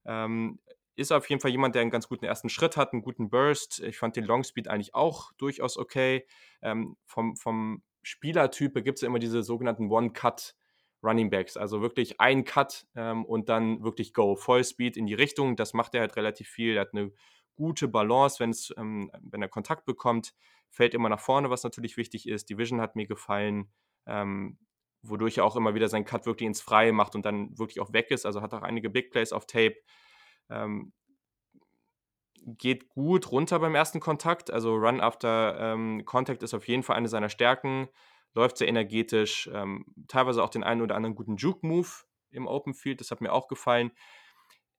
[0.04, 0.58] Ähm,
[0.96, 2.48] ist auf jeden Fall jemand, der 'n ganz guten 1.
[2.48, 3.78] Schritt hat, 'n guten Burst.
[3.84, 6.26] Ich fand den Long Speed eigentlich auch durchaus okay.
[6.60, 10.56] Ähm, vom vom Spielertyp, da gibt's ja immer diese sogenannten One-Cut
[11.04, 15.54] Running Backs, also wirklich ein Cut, ähm, und dann wirklich go, Vollspeed in die Richtung.
[15.54, 16.74] Das macht er halt relativ viel.
[16.76, 17.12] Er hat 'ne
[17.54, 20.34] gute Balance, wenn's ähm, wenn er Kontakt bekommt,
[20.70, 22.48] fällt immer nach vorne, was natürlich wichtig ist.
[22.50, 23.72] Die Vision hat mir gefallen,
[24.06, 24.58] ähm,
[25.02, 27.92] wodurch er auch immer wieder seinen Cut wirklich ins Freie macht und dann wirklich auch
[27.92, 28.26] weg ist.
[28.26, 29.76] Also, hat auch einige Big Plays auf Tape.
[30.50, 30.92] Ähm
[32.46, 34.00] geht gut runter beim 1.
[34.00, 34.50] Kontakt.
[34.50, 37.88] Also, Run after, ähm, Contact ist auf jeden Fall eine seiner Stärken.
[38.34, 41.88] Läuft sehr energetisch, ähm, teilweise auch den einen oder anderen guten Juke-Move
[42.30, 43.00] im Open Field.
[43.00, 43.92] Das hat mir auch gefallen.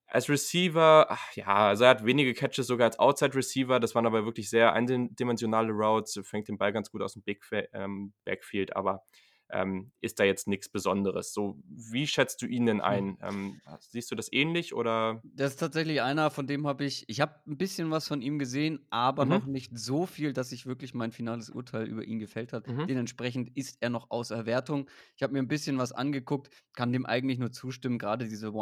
[0.09, 3.79] Als Receiver, ach ja, also, er hat wenige Catches sogar als Outside Receiver.
[3.79, 6.19] Das waren aber wirklich sehr eindim dimensionale Routes.
[6.23, 9.03] Fängt den Ball ganz gut aus'm Big Fa ähm, Backfield, aber,
[9.49, 11.33] ähm, ist da jetzt nix Besonderes.
[11.33, 13.05] So, wie schätzt du ihn denn Hm.
[13.05, 13.17] ein?
[13.21, 15.23] Ähm, siehst du das ähnlich oder?
[15.33, 18.37] Das ist tatsächlich einer, von dem habe ich ich habe 'n bisschen was von ihm
[18.37, 19.47] gesehen, aber noch Mhm.
[19.47, 22.67] nicht so viel, dass sich wirklich mein finales Urteil über ihn gefällt hat.
[22.67, 22.87] Mhm.
[22.87, 24.87] Dementsprechend ist er noch außer Wertung.
[25.15, 28.53] Ich habe mir 'n bisschen was angeguckt, kann dem eigentlich nur zustimmen, grade diese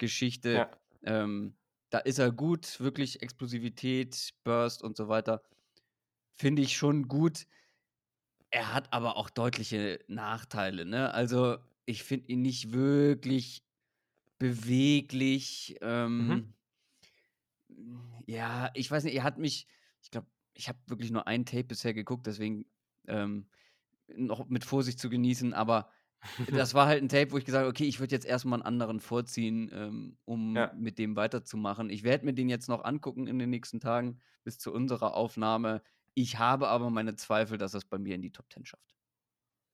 [0.00, 0.70] One-Cut-Geschichte, Ja.
[1.02, 1.56] ähm,
[1.90, 5.42] da ist er gut, wirklich Explosivität, Burst und so weiter,
[6.34, 7.46] finde ich schon gut.
[8.50, 11.12] Er hat aber auch deutliche Nachteile, ne?
[11.14, 13.62] Also, ich finde ihn nicht wirklich
[14.38, 15.76] beweglich.
[16.18, 16.40] Mhm.
[16.40, 16.54] Ähm,
[18.26, 19.66] ja, ich weiß nicht, er hat mich
[20.02, 22.66] ich glaube, ich habe wirklich nur ein Tape bisher geguckt, deswegen,
[23.06, 23.48] ähm,
[24.14, 25.90] noch mit Vorsicht zu genießen, aber
[26.46, 28.56] das war halt 'n Tape, wo ich gesagt habe: „Okay, ich würde jetzt erst mal
[28.58, 30.74] 'n anderen vorziehen, ähm, um Ja.
[30.74, 34.58] mit dem weiterzumachen.“ Ich werde mir den jetzt noch angucken in den nächsten Tagen bis
[34.58, 35.82] zu unserer Aufnahme.
[36.14, 38.94] Ich habe aber meine Zweifel, dass er's bei mir in die Top 10 schafft.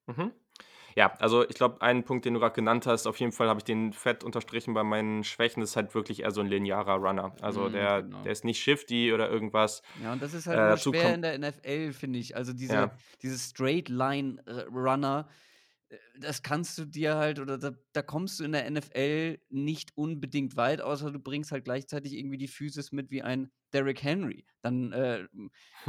[0.07, 0.33] Mhm.
[0.97, 3.61] Ja, also, ich glaube, einen Punkt, den du grad genannt hast, auf jeden Fall habe
[3.61, 7.37] ich den fett unterstrichen bei meinen Schwächen, ist halt wirklich eher so 'n linearer Runner.
[7.43, 8.25] Also, Mhm, der genau.
[8.25, 9.83] der ist nicht shifty oder irgendwas.
[9.95, 12.37] Ja, und das ist halt Äh, schwer in der NFL, finde ich.
[12.37, 13.01] Also, diese Ja.
[13.23, 13.89] diese Straight
[15.89, 19.97] Äh, das kannst du dir halt oder da da kommst du in der NFL nicht
[19.97, 24.47] unbedingt weit, außer du bringst halt gleichzeitig irgendwie die Physis mit wie ein Derrick Henry.
[24.63, 25.27] Dann, äh,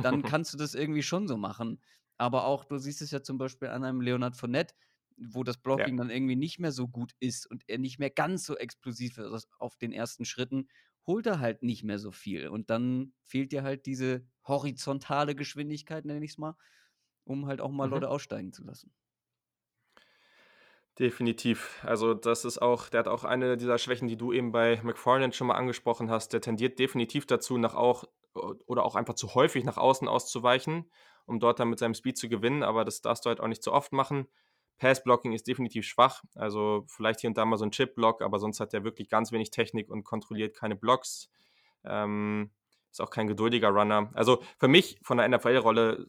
[0.01, 1.81] dann kannst du das irgendwie schon so machen.
[2.17, 4.75] Aber auch du siehst es ja zum Beispiel an einem Leonard Fournette,
[5.17, 5.87] wo das Ja.
[5.87, 9.17] Blocking dann irgendwie nicht mehr so gut ist und er nicht mehr ganz so explosiv
[9.17, 10.67] ist auf den ersten Schritten,
[11.05, 12.47] holt er halt nicht mehr so viel.
[12.49, 16.55] Und dann fehlt dir halt diese horizontale Geschwindigkeit, nenne ich's mal.
[17.25, 17.89] um halt auch mal Mhm.
[17.89, 18.93] Leute aussteigen zu lassen.
[20.99, 21.79] Definitiv.
[21.83, 25.35] Also, das ist auch der hat auch eine dieser Schwächen, die du eben bei McFarland
[25.35, 26.33] schon mal angesprochen hast.
[26.33, 28.05] Der tendiert definitiv dazu, nach auch
[28.65, 30.89] oder auch einfach zu häufig nach außen auszuweichen,
[31.27, 33.63] um dort dann mit seinem Speed zu gewinnen, aber das darfst du halt auch nicht
[33.63, 34.27] zu oft machen.
[34.79, 38.59] Pass-Blocking ist definitiv schwach, also vielleicht hier und da mal so 'n Chip-Block, aber sonst
[38.59, 41.29] hat er wirklich ganz wenig Technik und kontrolliert keine Blocks.
[41.83, 42.51] Ähm,
[42.97, 44.09] ist auch kein geduldiger Runner.
[44.13, 46.07] Also, für mich von der NFL-Rolle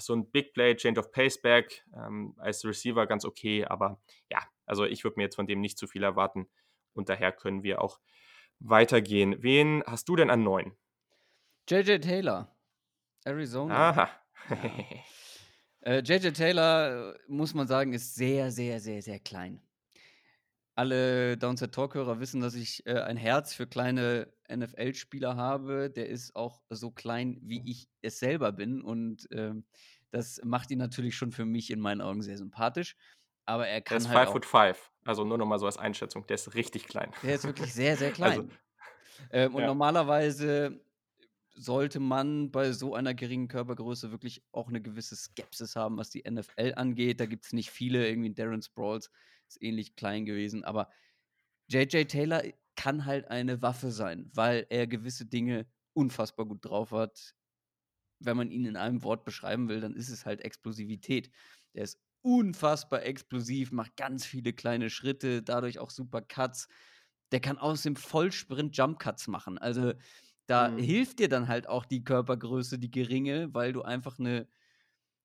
[0.00, 4.40] so 'n Big Play, Change of Pace Back, ähm, als Receiver ganz okay, aber ja,
[4.66, 6.48] also ich würde mir jetzt von dem nicht zu viel erwarten
[6.92, 7.98] und daher können wir auch
[8.60, 9.42] weitergehen.
[9.42, 10.76] Wen hast du denn an 9?
[11.68, 12.54] JJ Taylor,
[13.24, 13.90] Arizona.
[13.90, 14.10] Aha.
[14.50, 14.56] Ja.
[15.80, 19.62] Äh, JJ Taylor, äh, muss man sagen, ist sehr, sehr, sehr, sehr klein.
[20.78, 25.90] Alle Downset Talk-Hörer wissen, dass ich, äh, ein Herz für kleine NFL-Spieler habe.
[25.90, 29.66] Der ist auch so klein, wie ich es selber bin und, ähm,
[30.12, 32.96] das macht ihn natürlich schon für mich in meinen Augen sehr sympathisch,
[33.44, 35.66] aber er Der kann ist halt five auch foot five, also nur noch mal so
[35.66, 36.26] als Einschätzung.
[36.26, 37.12] Der ist richtig klein.
[37.22, 38.52] Der ist wirklich sehr, sehr Also klein.
[39.30, 39.66] Ähm, und ja.
[39.66, 40.82] normalerweise
[41.54, 46.24] sollte man bei so einer geringen Körpergröße wirklich auch 'ne gewisse Skepsis haben, was die
[46.24, 47.20] NFL angeht.
[47.20, 49.10] Da gibt's nicht viele, irgendwie Darren Sproles
[49.48, 50.90] ist ähnlich klein gewesen, aber
[51.70, 52.42] JJ Taylor
[52.76, 57.34] kann halt eine Waffe sein, weil er gewisse Dinge unfassbar gut drauf hat.
[58.20, 61.30] Wenn man ihn in einem Wort beschreiben will, dann ist es halt Explosivität.
[61.74, 66.68] Der ist unfassbar explosiv, macht ganz viele kleine Schritte, dadurch auch super Cuts.
[67.32, 69.58] Der kann außerdem Vollsprint Jump Cuts machen.
[69.58, 69.94] Also,
[70.46, 70.78] da Mhm.
[70.78, 74.48] hilft dir dann halt auch die Körpergröße, die geringe, weil du einfach 'ne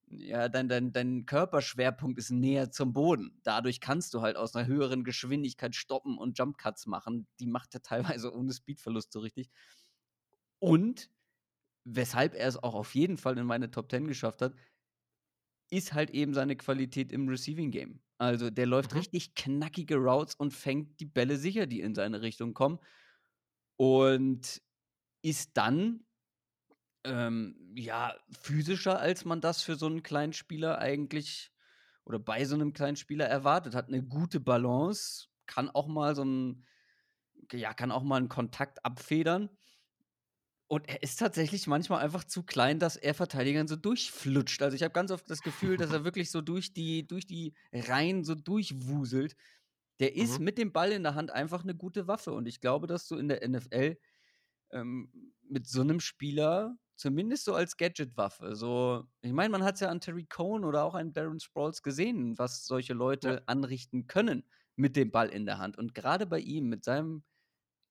[0.08, 3.40] ja, dein dein dein Körperschwerpunkt ist näher zum Boden.
[3.44, 7.28] Dadurch kannst du halt aus 'ner höheren Geschwindigkeit stoppen und Jump Cuts machen.
[7.40, 7.82] Die macht er
[8.18, 9.50] teilweise ohne Speedverlust so richtig.
[10.60, 11.10] Und
[11.86, 14.56] weshalb er es auch auf jeden Fall in meine Top 10 geschafft hat
[15.70, 18.02] ist halt eben seine Qualität im Receiving Game.
[18.18, 18.96] Also, der läuft Mhm.
[18.96, 22.80] richtig knackige Routes und fängt die Bälle sicher, die in seine Richtung kommen.
[23.78, 24.62] Und
[25.24, 26.06] ist dann,
[27.06, 31.52] ähm, ja, physischer, als man das für so 'n kleinen Spieler eigentlich
[32.06, 33.76] oder bei so 'nem kleinen Spieler erwartet.
[33.76, 36.66] Hat 'ne gute Balance, kann auch mal so 'n
[37.54, 39.50] ja, kann auch mal 'n Kontakt abfedern.
[40.72, 44.62] Und er ist tatsächlich manchmal einfach zu klein, dass er Verteidigern so durchflutscht.
[44.62, 47.54] Also, ich habe ganz oft das Gefühl, dass er wirklich so durch die durch die
[47.74, 49.36] Reihen so durchwuselt.
[50.00, 50.40] Der ist Mhm.
[50.40, 53.18] mit dem Ball in der Hand einfach 'ne gute Waffe und ich glaube, dass du
[53.18, 53.98] in der NFL,
[54.72, 59.90] ähm, mit so 'nem Spieler zumindest so als Gadgetwaffe so ich meine, man hat's ja
[59.90, 63.34] an Tarik Cohen oder auch an Darren Sproles gesehen, was solche Ja.
[63.34, 64.44] Leute anrichten können
[64.76, 65.78] mit dem Ball in der Hand.
[65.78, 67.24] Und grade bei ihm mit seinem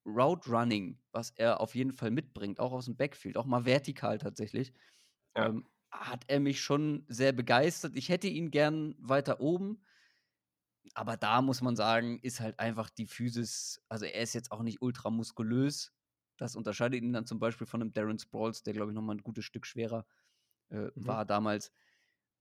[0.07, 4.73] Route Running, was er auf jeden Fall mitbringt, auch aus'm Backfield, auch mal vertikal tatsächlich,
[5.37, 5.53] Ja.
[5.53, 7.97] ähm, hat er mich schon sehr begeistert.
[7.97, 9.83] Ich hätte ihn gern weiter oben.
[10.97, 14.63] Aber da muss man sagen, ist halt einfach die Physis also, er ist jetzt auch
[14.63, 15.93] nicht ultramuskulös.
[16.43, 19.15] Das unterscheidet ihn dann zum Beispiel von 'nem Darren Sproles, der, glaube ich, noch mal
[19.17, 20.07] 'n gutes Stück schwerer,
[20.71, 21.17] äh, Mhm.
[21.17, 21.73] war damals.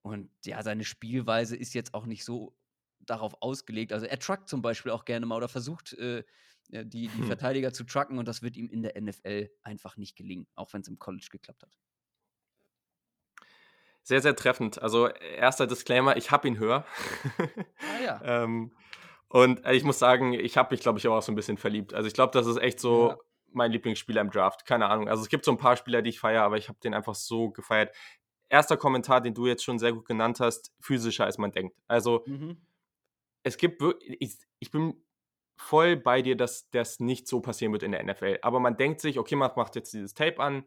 [0.04, 2.58] Und ja, seine Spielweise ist jetzt auch nicht so
[3.02, 3.94] darauf ausgelegt.
[3.94, 6.24] Also, er truckt zum Beispiel auch gerne mal oder versucht, äh,
[6.72, 7.24] äh, die die Hm.
[7.24, 10.88] Verteidiger zu trucken und das wird ihm in der NFL einfach nicht gelingen, auch wenn's
[10.90, 11.78] im College geklappt hat.
[14.04, 14.82] Sehr, sehr treffend.
[14.82, 16.86] Also, erster Disclaimer, ich habe ihn höher.
[17.84, 18.24] Ah ja.
[18.24, 18.72] Ähm,
[19.30, 21.94] und, äh, ich muss sagen, ich habe mich, glaube ich, auch so 'n bisschen verliebt.
[21.96, 23.22] Also, ich glaube, das ist echt Ja.
[23.54, 24.66] Mein Lieblingsspieler im Draft.
[24.66, 25.10] Keine Ahnung.
[25.10, 27.16] Also, es gibt so 'n paar Spieler, die ich feiere, aber ich habe den einfach
[27.16, 27.96] so gefeiert.
[28.50, 31.78] Erster Kommentar, den du jetzt schon sehr gut genannt hast, physischer als man denkt.
[31.88, 32.62] Also Mhm.
[33.46, 35.04] es gibt wirk ich ich bin
[35.58, 38.40] voll bei dir, dass das nicht so passieren wird in der NFL.
[38.42, 40.66] Aber man denkt sich: „Okay, man macht jetzt dieses Tape an.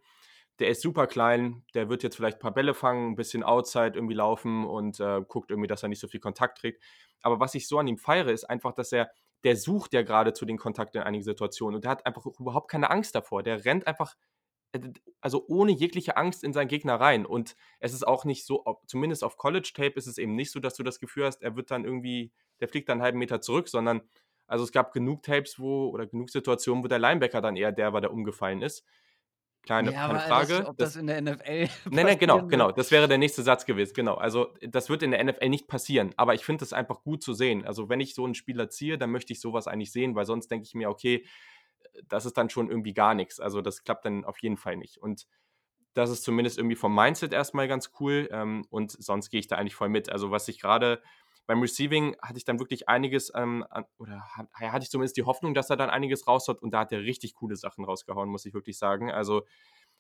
[0.61, 3.93] Der ist super klein, der wird jetzt vielleicht 'n paar Bälle fangen, 'n bisschen Outside
[3.97, 6.83] irgendwie laufen und, äh, guckt irgendwie, dass er nicht so viel Kontakt kriegt.“
[7.23, 9.11] Aber was ich so an ihm feiere, ist einfach, dass er
[9.45, 12.91] der sucht ja geradezu den Kontakt in einigen Situationen und der hat einfach überhaupt keine
[12.91, 13.43] Angst davor.
[13.43, 14.15] Der rennt einfach,
[14.73, 14.81] äh,
[15.23, 17.27] also, ohne jegliche Angst in seinen Gegner rein.
[17.27, 20.61] Und es ist auch nicht so zumindest auf College Tape ist es eben nicht so,
[20.61, 23.41] dass du das Gefühl hast, er wird dann irgendwie der fliegt dann 'n halben Meter
[23.43, 24.03] zurück, sondern
[24.49, 27.93] also, es gab genug Tapes, wo oder genug Situationen, wo der Linebacker dann eher der
[27.95, 28.83] war, der umgefallen ist.
[29.65, 30.65] Kleine Ja, keine aber das Frage.
[30.65, 32.73] ob das Das in der NFL Ne, ne, genau, genau.
[32.73, 34.15] Das wäre der nächste Satz gewesen, genau.
[34.15, 37.35] Also, das wird in der NFL nicht passieren, aber ich finde das einfach gut zu
[37.35, 37.65] sehen.
[37.67, 40.25] Also, wenn ich so 'n Spieler ziehe, dann möchte ich so was eigentlich sehen, weil
[40.27, 41.27] sonst denke ich mir: „Okay,
[42.09, 44.99] das ist dann schon irgendwie gar nix.“ Also, das klappt dann auf jeden Fall nicht.
[44.99, 45.27] Und
[45.95, 49.49] das ist zumindest irgendwie vom Mindset erst mal ganz cool, ähm, und sonst gehe ich
[49.49, 50.11] da eigentlich voll mit.
[50.11, 51.03] Also, was ich grade
[51.47, 53.65] beim Receiving hatte ich dann wirklich einiges, ähm,
[53.99, 57.01] oder hatte ich zumindest die Hoffnung, dass er dann einiges raushaut und da hat er
[57.01, 59.11] richtig coole Sachen rausgehauen, muss ich wirklich sagen.
[59.11, 59.43] Also,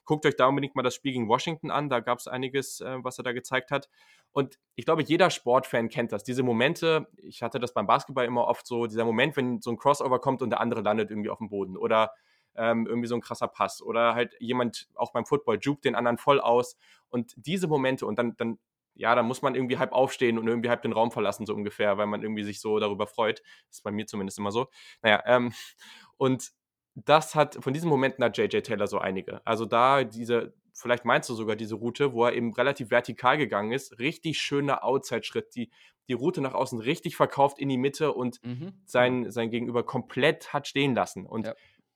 [0.04, 1.88] Guckt euch da unbedingt mal das Spiel gegen Washington an.
[1.88, 3.88] Da gab es einiges, äh, was er da gezeigt hat.
[4.32, 6.24] Und ich glaube, jeder Sportfan kennt das.
[6.24, 9.78] Diese Momente, ich hatte das beim Basketball immer oft so, dieser Moment, wenn so ein
[9.78, 11.76] Crossover kommt und der andere landet irgendwie auf dem Boden.
[11.76, 12.12] Oder
[12.54, 13.80] ähm, irgendwie so ein krasser Pass.
[13.80, 16.76] Oder halt jemand auch beim Football juckt den anderen voll aus.
[17.08, 18.58] Und diese Momente und dann, dann
[18.94, 21.98] ja, dann muss man irgendwie halb aufstehen und irgendwie halb den Raum verlassen, so ungefähr,
[21.98, 23.40] weil man irgendwie sich so darüber freut.
[23.68, 24.68] Das ist bei mir zumindest immer so.
[25.02, 25.52] Naja, ähm,
[26.16, 26.50] und
[26.94, 29.44] das hat, von diesen Momenten hat JJ Taylor so einige.
[29.44, 33.72] Also da diese, vielleicht meinst du sogar diese Route, wo er eben relativ vertikal gegangen
[33.72, 35.70] ist, richtig schöner Outside-Schritt, die,
[36.06, 38.74] die Route nach außen richtig verkauft in die Mitte und mhm.
[38.84, 41.26] sein, sein Gegenüber komplett hat stehen lassen.
[41.26, 41.54] Und ja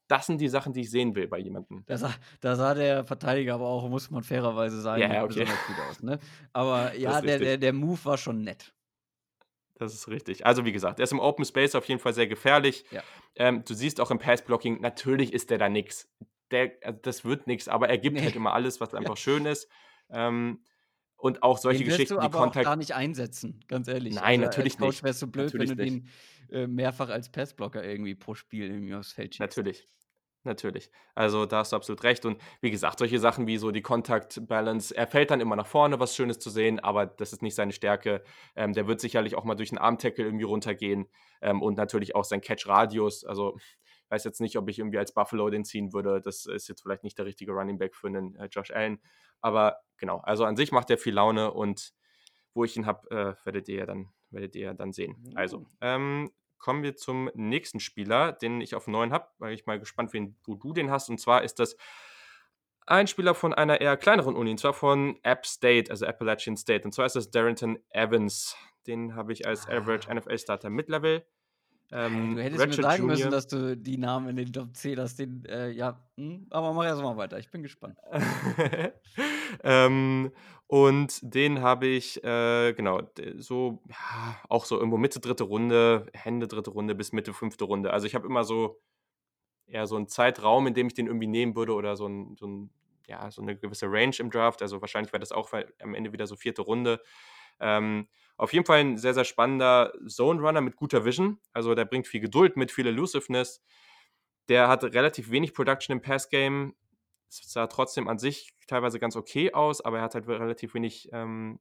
[0.09, 1.85] das sind die Sachen, die ich sehen will bei jemandem.
[1.87, 5.29] Da sah, da sah der Verteidiger aber auch, muss man fairerweise sagen, ja, okay.
[5.29, 6.03] besonders gut aus.
[6.03, 6.19] Ne?
[6.53, 8.75] Aber ja, der, der, der Move war schon nett.
[9.75, 10.45] Das ist richtig.
[10.45, 12.85] Also wie gesagt, er ist im Open Space auf jeden Fall sehr gefährlich.
[12.91, 13.03] Ja.
[13.37, 16.09] Ähm, du siehst auch im Pass-Blocking, natürlich ist der da nichts.
[16.51, 18.23] Der, also das wird nichts, aber er gibt nee.
[18.23, 19.69] halt immer alles, was einfach schön ist.
[20.11, 20.61] Ähm,
[21.17, 22.65] und auch solche den Geschichten, du aber die Kontakt.
[22.65, 24.15] gar nicht einsetzen, ganz ehrlich.
[24.15, 25.03] Nein, also natürlich als Coach nicht.
[25.03, 26.07] wäre es so blöd, natürlich wenn du nicht.
[26.51, 29.41] den äh, mehrfach als Passblocker irgendwie pro Spiel irgendwie aufs Feld schießt.
[29.41, 29.87] Natürlich.
[30.49, 30.91] Natürlich.
[31.15, 32.25] Also da hast du absolut recht.
[32.25, 35.67] Und wie gesagt, solche Sachen wie so die Contact Balance, er fällt dann immer nach
[35.67, 38.25] vorne, was Schönes zu sehen, aber das ist nicht seine Stärke.
[38.57, 41.07] Ähm, der wird sicherlich auch mal durch einen Armtackle irgendwie runtergehen
[41.43, 43.25] ähm, und natürlich auch sein Catch-Radius.
[43.25, 43.77] Also ich
[44.09, 46.23] weiß jetzt nicht, ob ich irgendwie als Buffalo den ziehen würde.
[46.23, 49.01] Das ist jetzt vielleicht nicht der richtige Running Back für einen äh, Josh Allen.
[49.43, 51.93] Aber genau, also an sich macht er viel Laune und
[52.55, 55.31] wo ich ihn habe, äh, werdet ihr ja dann, werdet ihr ja dann sehen.
[55.35, 59.79] Also, ähm, kommen wir zum nächsten Spieler, den ich auf 9 habe, weil ich mal
[59.79, 61.09] gespannt bin, wo du den hast.
[61.09, 61.77] Und zwar ist das
[62.87, 66.85] ein Spieler von einer eher kleineren Uni, und zwar von App State, also Appalachian State.
[66.85, 68.57] Und zwar ist das Darrington Evans.
[68.87, 70.15] Den habe ich als Average ah.
[70.15, 71.27] NFL-Starter Mid-Level.
[71.91, 73.17] Ähm, du hättest Ratchet mir sagen Junior.
[73.17, 75.19] müssen, dass du die Namen in den Top 10 hast.
[75.19, 77.39] Den, äh, ja, hm, aber mach erst mal weiter.
[77.39, 77.97] Ich bin gespannt.
[79.65, 80.31] ähm,
[80.67, 83.01] und den habe ich, äh, genau,
[83.39, 87.91] so, ja, auch so irgendwo Mitte dritte Runde, Hände dritte Runde bis Mitte fünfte Runde.
[87.91, 88.79] Also ich habe immer so
[89.67, 92.47] eher so einen Zeitraum, in dem ich den irgendwie nehmen würde oder so, ein, so,
[92.47, 92.71] ein,
[93.07, 94.61] ja, so eine gewisse Range im Draft.
[94.61, 97.01] Also wahrscheinlich wäre das auch am Ende wieder so vierte Runde.
[97.61, 101.39] Ähm, auf jeden Fall ein sehr, sehr spannender Zone Runner mit guter Vision.
[101.53, 103.63] Also der bringt viel Geduld mit, viel Elusiveness.
[104.49, 106.75] Der hat relativ wenig Production im Pass-Game.
[107.29, 111.11] Es sah trotzdem an sich teilweise ganz okay aus, aber er hat halt relativ wenig
[111.13, 111.59] ähm,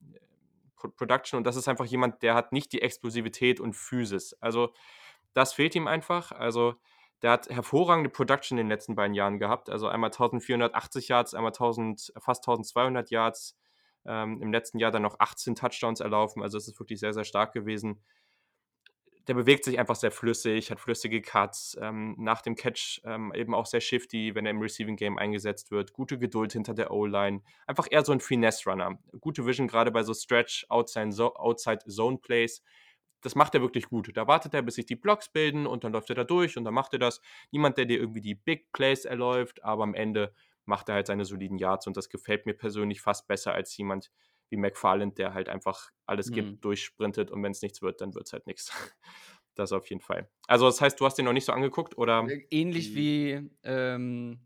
[0.95, 4.35] Production und das ist einfach jemand, der hat nicht die Explosivität und Physis.
[4.39, 4.71] Also
[5.33, 6.31] das fehlt ihm einfach.
[6.31, 6.75] Also
[7.23, 9.71] der hat hervorragende Production in den letzten beiden Jahren gehabt.
[9.71, 13.57] Also einmal 1480 Yards, einmal 1000, fast 1200 Yards.
[14.07, 16.41] Ähm, Im letzten Jahr dann noch 18 Touchdowns erlaufen.
[16.41, 18.01] Also es ist wirklich sehr, sehr stark gewesen.
[19.27, 23.53] Der bewegt sich einfach sehr flüssig, hat flüssige Cuts, ähm, nach dem Catch ähm, eben
[23.53, 25.91] auch sehr shifty, wenn er im Receiving Game eingesetzt wird.
[25.91, 27.41] Gute Geduld hinter der O-Line.
[27.65, 28.97] Einfach eher so ein Finesse-Runner.
[29.19, 32.63] Gute Vision, gerade bei so Stretch, Outside, Outside Zone Plays
[33.21, 34.15] das macht er wirklich gut.
[34.15, 36.63] Da wartet er, bis sich die Blocks bilden und dann läuft er da durch und
[36.63, 37.21] dann macht er das.
[37.51, 40.33] Niemand, der dir irgendwie die Big Plays erläuft, aber am Ende
[40.67, 44.11] macht er halt seine soliden Yards und das gefällt mir persönlich fast besser als jemand
[44.49, 46.61] wie McFarland, der halt einfach alles gibt, mhm.
[46.61, 48.71] durchsprintet und wenn es nichts wird, dann wird es halt nichts.
[49.55, 50.29] Das auf jeden Fall.
[50.45, 52.23] Also das heißt, du hast den noch nicht so angeguckt oder?
[52.29, 54.39] Äh, ähnlich wie, ähm,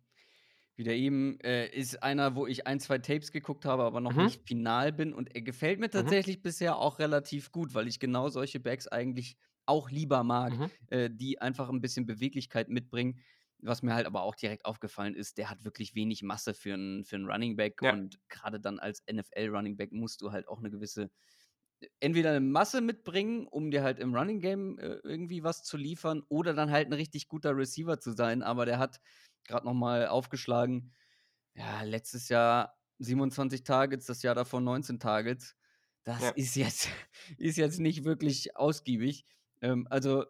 [0.78, 4.14] wie der eben, äh, ist einer, wo ich ein, zwei Tapes geguckt habe, aber noch
[4.14, 4.24] mhm.
[4.24, 5.92] nicht final bin und er gefällt mir mhm.
[5.92, 6.44] tatsächlich mhm.
[6.44, 10.72] bisher auch relativ gut, weil ich genau solche Backs eigentlich auch lieber mag, mhm.
[10.88, 13.20] äh, die einfach ein bisschen Beweglichkeit mitbringen.
[13.62, 17.06] Was mir halt aber auch direkt aufgefallen ist, der hat wirklich wenig Masse für einen
[17.06, 17.94] für Running Back ja.
[17.94, 21.12] und gerade dann als NFL Running Back musst du halt auch eine gewisse
[21.80, 25.78] äh, entweder eine Masse mitbringen, um dir halt im Running Game äh, irgendwie was zu
[25.78, 29.00] liefern oder dann halt ein richtig guter Receiver zu sein, aber der hat
[29.44, 30.94] gerade noch mal aufgeschlagen,
[31.56, 35.56] ja, letztes Jahr 27 Targets, das Jahr davor 19 Targets.
[36.04, 36.30] Das ja.
[36.30, 36.90] ist jetzt
[37.38, 39.26] ist jetzt nicht wirklich ausgiebig.
[39.62, 40.26] Ähm, also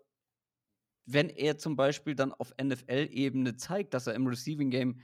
[1.14, 5.01] wenn er zum Beispiel dann auf NFL-Ebene zeigt, dass er im Receiving Game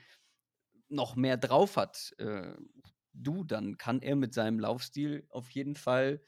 [0.90, 2.54] noch mehr drauf hat, äh,
[3.14, 6.22] du, dann kann er mit seinem Laufstil auf jeden Fall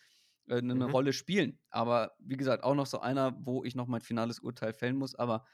[0.47, 0.83] äh, eine mhm.
[0.83, 1.59] Rolle spielen.
[1.69, 5.15] Aber wie gesagt, auch noch so einer, wo ich noch mein finales Urteil fällen muss,
[5.15, 5.45] aber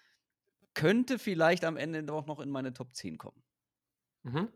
[0.73, 3.43] könnte vielleicht am Ende doch noch in meine Top 10 kommen.
[4.23, 4.49] Mhm.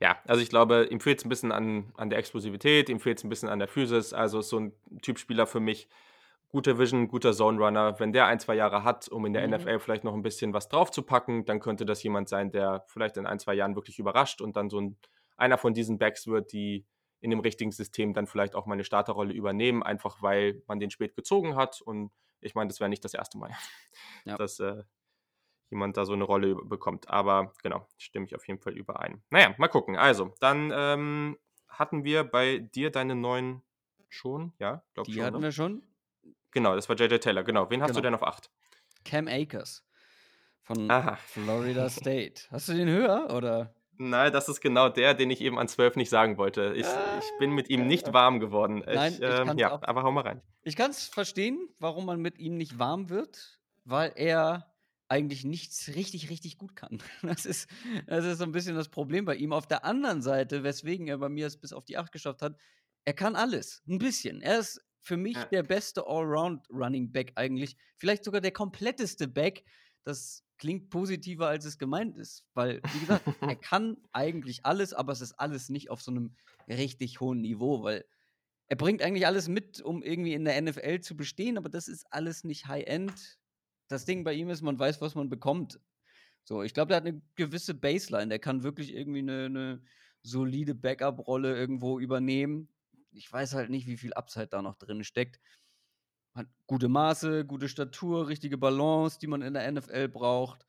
[0.00, 3.18] Ja, also ich glaube, ihm fehlt es ein bisschen an, an der Explosivität, ihm fehlt
[3.18, 4.12] es ein bisschen an der Physis.
[4.12, 5.88] Also ist so ein Typspieler für mich,
[6.48, 7.98] guter Vision, guter Zone Runner.
[7.98, 9.54] Wenn der ein, zwei Jahre hat, um in der mhm.
[9.54, 13.26] NFL vielleicht noch ein bisschen was draufzupacken, dann könnte das jemand sein, der vielleicht in
[13.26, 14.96] ein, zwei Jahren wirklich überrascht und dann so ein,
[15.36, 16.86] einer von diesen Backs wird, die
[17.20, 20.90] in dem richtigen System dann vielleicht auch mal eine Starterrolle übernehmen, einfach weil man den
[20.90, 21.80] spät gezogen hat.
[21.80, 23.50] Und ich meine, das wäre nicht das erste Mal.
[24.24, 24.36] Ja.
[24.36, 24.82] Das, äh,
[25.70, 27.08] jemand da so eine Rolle bekommt.
[27.08, 29.22] Aber genau, stimme ich auf jeden Fall überein.
[29.30, 29.96] Naja, mal gucken.
[29.96, 31.38] Also, dann ähm,
[31.68, 33.62] hatten wir bei dir deine neuen
[34.08, 34.82] schon, ja?
[34.94, 35.42] Glaub Die schon, hatten ne?
[35.42, 35.82] wir schon.
[36.56, 37.44] Genau, das war JJ Taylor.
[37.44, 37.68] Genau.
[37.68, 38.00] Wen hast genau.
[38.00, 38.48] du denn auf 8?
[39.04, 39.84] Cam Akers
[40.62, 41.16] von Aha.
[41.16, 42.44] Florida State.
[42.50, 43.74] Hast du den höher oder?
[43.98, 46.72] Nein, das ist genau der, den ich eben an 12 nicht sagen wollte.
[46.74, 48.82] Ich, ah, ich bin mit ihm nicht warm geworden.
[48.86, 50.40] Nein, ich, äh, ja, auch, aber hau mal rein.
[50.62, 54.72] Ich kann es verstehen, warum man mit ihm nicht warm wird, weil er
[55.08, 57.02] eigentlich nichts richtig, richtig gut kann.
[57.22, 57.68] Das ist,
[58.06, 59.52] das ist so ein bisschen das Problem bei ihm.
[59.52, 62.56] Auf der anderen Seite, weswegen er bei mir es bis auf die 8 geschafft hat,
[63.04, 63.82] er kann alles.
[63.86, 64.40] Ein bisschen.
[64.40, 67.76] Er ist für mich der beste Allround-Running-Back eigentlich.
[67.96, 69.62] Vielleicht sogar der kompletteste Back.
[70.02, 72.44] Das klingt positiver, als es gemeint ist.
[72.54, 76.34] Weil, wie gesagt, er kann eigentlich alles, aber es ist alles nicht auf so einem
[76.68, 78.04] richtig hohen Niveau, weil
[78.66, 82.04] er bringt eigentlich alles mit, um irgendwie in der NFL zu bestehen, aber das ist
[82.10, 83.38] alles nicht High-End.
[83.86, 85.78] Das Ding bei ihm ist, man weiß, was man bekommt.
[86.42, 88.26] So, ich glaube, er hat eine gewisse Baseline.
[88.26, 89.82] Der kann wirklich irgendwie eine, eine
[90.22, 92.68] solide Backup-Rolle irgendwo übernehmen.
[93.16, 95.40] Ich weiß halt nicht, wie viel Upside da noch drin steckt.
[96.34, 100.66] Hat gute Maße, gute Statur, richtige Balance, die man in der NFL braucht.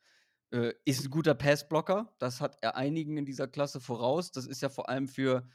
[0.50, 2.14] Äh, ist ein guter Passblocker.
[2.18, 4.32] Das hat er einigen in dieser Klasse voraus.
[4.32, 5.46] Das ist ja vor allem für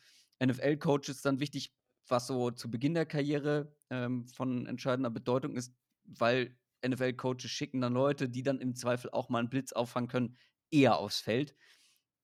[0.44, 1.74] NFL-Coaches dann wichtig,
[2.08, 5.74] was so zu Beginn der Karriere ähm, von entscheidender Bedeutung ist,
[6.04, 10.38] weil NFL-Coaches schicken dann Leute, die dann im Zweifel auch mal einen Blitz auffangen können,
[10.70, 11.56] eher aufs Feld.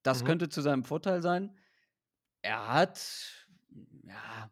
[0.04, 0.28] Das mhm.
[0.28, 1.58] könnte zu seinem Vorteil sein.
[2.42, 3.48] Er hat,
[4.04, 4.52] ja,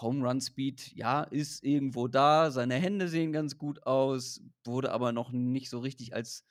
[0.00, 2.50] Home Run Speed, ja, ist irgendwo da.
[2.50, 6.44] Seine Hände sehen ganz gut aus, wurde aber noch nicht so richtig als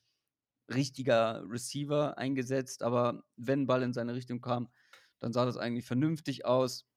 [0.74, 2.82] richtiger Receiver eingesetzt.
[2.82, 4.70] Aber wenn Ball in seine Richtung kam,
[5.20, 6.88] dann sah das eigentlich vernünftig aus.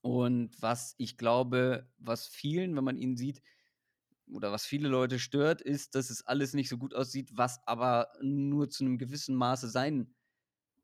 [0.00, 3.42] Und was ich glaube, was vielen, wenn man ihn sieht,
[4.32, 8.08] oder was viele Leute stört, ist, dass es alles nicht so gut aussieht, was aber
[8.20, 10.14] nur zu einem gewissen Maße sein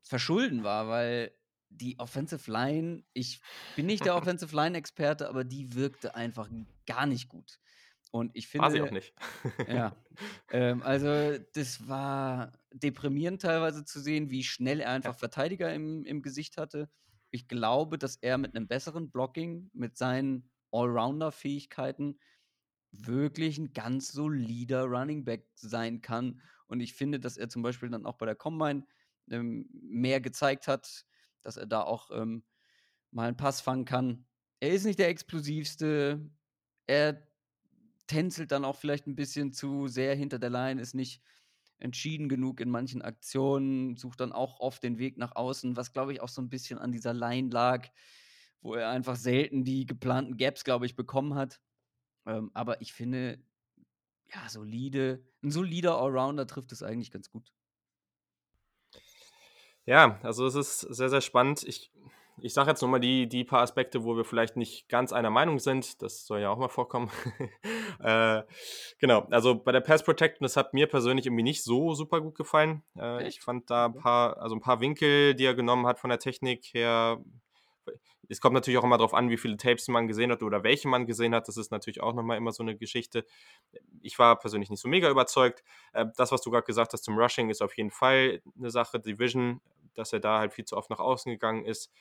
[0.01, 1.31] Verschulden war, weil
[1.77, 3.41] die Offensive Line, ich
[3.75, 6.49] bin nicht der Offensive Line-Experte, aber die wirkte einfach
[6.85, 7.59] gar nicht gut.
[8.11, 8.63] Und ich finde.
[8.63, 9.13] War sie auch nicht.
[9.67, 9.95] ja.
[10.49, 16.21] Ähm, also, das war deprimierend teilweise zu sehen, wie schnell er einfach Verteidiger im, im
[16.21, 16.89] Gesicht hatte.
[17.31, 22.17] Ich glaube, dass er mit einem besseren Blocking, mit seinen Allrounder-Fähigkeiten
[22.91, 26.41] wirklich ein ganz solider Running Back sein kann.
[26.67, 28.85] Und ich finde, dass er zum Beispiel dann auch bei der Combine
[29.29, 31.05] ähm, mehr gezeigt hat,
[31.45, 32.43] dass er da auch ähm,
[33.11, 34.25] mal einen Pass fangen kann.
[34.59, 36.29] Er ist nicht der explosivste.
[36.87, 37.27] Er
[38.07, 41.21] tänzelt dann auch vielleicht ein bisschen zu sehr hinter der Line, ist nicht
[41.77, 46.13] entschieden genug in manchen Aktionen, sucht dann auch oft den Weg nach außen, was glaube
[46.13, 47.89] ich auch so ein bisschen an dieser Line lag,
[48.61, 51.59] wo er einfach selten die geplanten Gaps, glaube ich, bekommen hat.
[52.25, 53.43] Ähm, aber ich finde,
[54.33, 57.54] ja, solide, ein solider Allrounder trifft es eigentlich ganz gut.
[59.85, 61.63] Ja, also es ist sehr, sehr spannend.
[61.63, 61.91] Ich,
[62.41, 65.59] ich sage jetzt nochmal die, die paar Aspekte, wo wir vielleicht nicht ganz einer Meinung
[65.59, 66.01] sind.
[66.01, 67.11] Das soll ja auch mal vorkommen.
[67.99, 68.41] äh,
[68.99, 72.35] genau, also bei der Pass Protection, das hat mir persönlich irgendwie nicht so super gut
[72.35, 72.83] gefallen.
[72.97, 76.09] Äh, ich fand da ein paar, also ein paar Winkel, die er genommen hat von
[76.09, 77.19] der Technik her,
[78.29, 80.87] es kommt natürlich auch immer darauf an, wie viele Tapes man gesehen hat oder welche
[80.87, 81.47] man gesehen hat.
[81.47, 83.25] Das ist natürlich auch nochmal immer so eine Geschichte.
[84.01, 85.63] Ich war persönlich nicht so mega überzeugt.
[85.93, 88.99] Äh, das, was du gerade gesagt hast zum Rushing, ist auf jeden Fall eine Sache.
[88.99, 89.61] Division,
[89.97, 91.91] dass er da halt viel zu oft nach außen gegangen ist.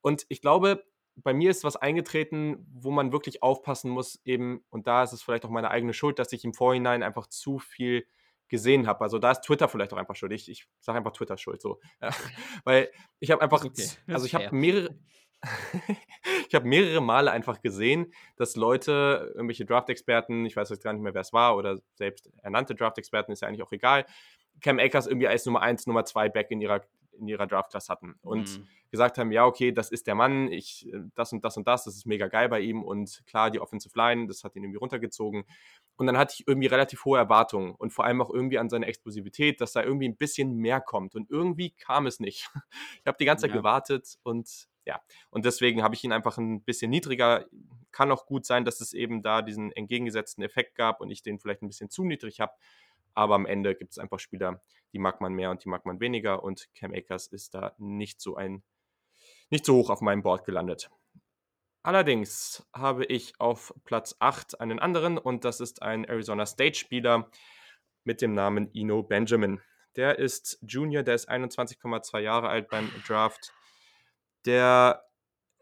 [0.00, 0.84] Und ich glaube,
[1.16, 5.22] bei mir ist was eingetreten, wo man wirklich aufpassen muss, eben, und da ist es
[5.22, 8.06] vielleicht auch meine eigene Schuld, dass ich im Vorhinein einfach zu viel
[8.48, 9.02] gesehen habe.
[9.02, 10.32] Also da ist Twitter vielleicht auch einfach schuld.
[10.32, 11.80] Ich, ich sage einfach Twitter schuld so.
[12.00, 12.10] Ja.
[12.64, 12.90] Weil
[13.20, 13.88] ich habe einfach, okay.
[14.06, 14.96] also ich habe mehrere,
[16.48, 21.02] ich habe mehrere Male einfach gesehen, dass Leute, irgendwelche Draft-Experten, ich weiß jetzt gar nicht
[21.02, 24.06] mehr, wer es war, oder selbst ernannte Draft-Experten, ist ja eigentlich auch egal,
[24.60, 26.80] Cam Akers irgendwie als Nummer 1, Nummer 2 Back in ihrer,
[27.18, 28.68] in ihrer Draft-Class hatten und mhm.
[28.90, 31.96] gesagt haben, ja, okay, das ist der Mann, ich, das und das und das, das
[31.96, 35.44] ist mega geil bei ihm und klar, die Offensive Line, das hat ihn irgendwie runtergezogen.
[35.96, 38.86] Und dann hatte ich irgendwie relativ hohe Erwartungen und vor allem auch irgendwie an seine
[38.86, 41.14] Explosivität, dass da irgendwie ein bisschen mehr kommt.
[41.14, 42.48] Und irgendwie kam es nicht.
[43.00, 43.56] Ich habe die ganze Zeit ja.
[43.56, 45.00] gewartet und ja,
[45.30, 47.44] und deswegen habe ich ihn einfach ein bisschen niedriger.
[47.92, 51.38] Kann auch gut sein, dass es eben da diesen entgegengesetzten Effekt gab und ich den
[51.38, 52.52] vielleicht ein bisschen zu niedrig habe.
[53.18, 54.62] Aber am Ende gibt es einfach Spieler,
[54.92, 56.44] die mag man mehr und die mag man weniger.
[56.44, 58.62] Und Cam Akers ist da nicht so ein,
[59.50, 60.88] nicht so hoch auf meinem Board gelandet.
[61.82, 67.28] Allerdings habe ich auf Platz 8 einen anderen und das ist ein Arizona State-Spieler
[68.04, 69.60] mit dem Namen Ino Benjamin.
[69.96, 73.52] Der ist Junior, der ist 21,2 Jahre alt beim Draft
[74.46, 75.02] der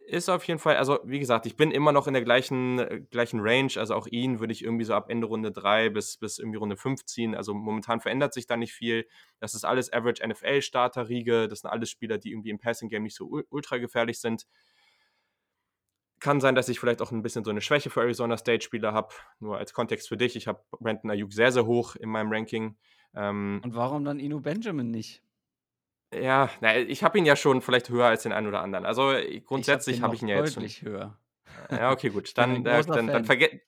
[0.07, 3.01] ist auf jeden Fall, also wie gesagt, ich bin immer noch in der gleichen, äh,
[3.11, 3.73] gleichen Range.
[3.77, 6.77] Also auch ihn würde ich irgendwie so ab Ende Runde 3 bis, bis irgendwie Runde
[6.77, 7.35] 5 ziehen.
[7.35, 9.07] Also momentan verändert sich da nicht viel.
[9.41, 11.49] Das ist alles Average NFL-Starter-Riege.
[11.49, 14.47] Das sind alles Spieler, die irgendwie im Passing-Game nicht so ultra gefährlich sind.
[16.21, 19.13] Kann sein, dass ich vielleicht auch ein bisschen so eine Schwäche für Arizona State-Spieler habe.
[19.41, 22.77] Nur als Kontext für dich, ich habe Brandon Ayuk sehr, sehr hoch in meinem Ranking.
[23.15, 25.23] Ähm, Und warum dann Inu Benjamin nicht?
[26.15, 28.87] Ja, na, ich habe ihn ja schon vielleicht höher als den einen oder anderen.
[28.87, 30.65] Also äh, grundsätzlich habe hab ich ihn ja jetzt schon.
[30.65, 31.19] höher.
[31.71, 32.37] Ja, okay, gut.
[32.39, 33.61] Dann, äh, dann, dann, verge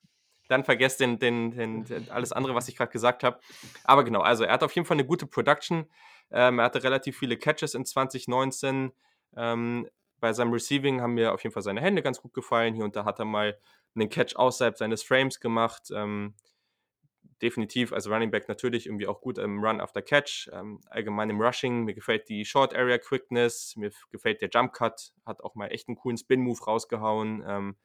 [0.49, 3.39] dann vergesst den, den, den, den, alles andere, was ich gerade gesagt habe.
[3.85, 5.87] Aber genau, also er hat auf jeden Fall eine gute Production.
[6.31, 8.93] Ähm, er hatte relativ viele Catches in 2019.
[9.37, 9.89] Ähm,
[10.21, 12.75] bei seinem Receiving haben mir auf jeden Fall seine Hände ganz gut gefallen.
[12.75, 13.59] Hier und da hat er mal
[13.95, 15.91] einen Catch außerhalb seines Frames gemacht.
[15.95, 16.35] Ähm,
[17.43, 21.41] definitiv als Running Back natürlich irgendwie auch gut im Run after Catch, ähm, allgemein im
[21.41, 21.85] Rushing.
[21.85, 25.89] Mir gefällt die Short Area Quickness, mir gefällt der Jump Cut, hat auch mal echt
[25.89, 27.45] einen coolen Spin Move rausgehauen.
[27.47, 27.77] Ähm,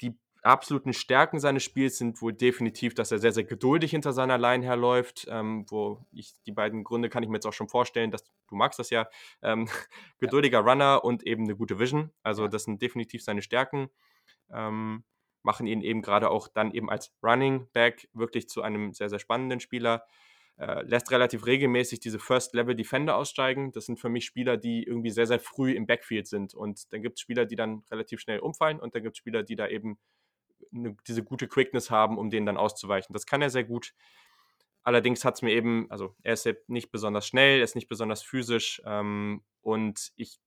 [0.00, 4.38] die absoluten Stärken seines Spiels sind wohl definitiv, dass er sehr, sehr geduldig hinter seiner
[4.38, 8.10] Line herläuft, ähm, wo ich die beiden Gründe kann ich mir jetzt auch schon vorstellen,
[8.10, 9.08] dass du magst das ja.
[9.42, 9.68] Ähm,
[10.18, 10.64] geduldiger ja.
[10.64, 12.12] Runner und eben eine gute Vision.
[12.22, 12.48] Also ja.
[12.48, 13.88] das sind definitiv seine Stärken.
[14.50, 15.04] Ähm,
[15.46, 19.20] machen ihn eben gerade auch dann eben als Running Back wirklich zu einem sehr, sehr
[19.20, 20.04] spannenden Spieler.
[20.58, 23.70] Äh, lässt relativ regelmäßig diese First-Level-Defender aussteigen.
[23.70, 26.52] Das sind für mich Spieler, die irgendwie sehr, sehr früh im Backfield sind.
[26.52, 29.44] Und dann gibt es Spieler, die dann relativ schnell umfallen und dann gibt es Spieler,
[29.44, 29.98] die da eben
[30.74, 33.12] eine, diese gute Quickness haben, um denen dann auszuweichen.
[33.12, 33.94] Das kann er sehr gut.
[34.82, 38.22] Allerdings hat es mir eben, also er ist nicht besonders schnell, er ist nicht besonders
[38.22, 40.38] physisch ähm, und ich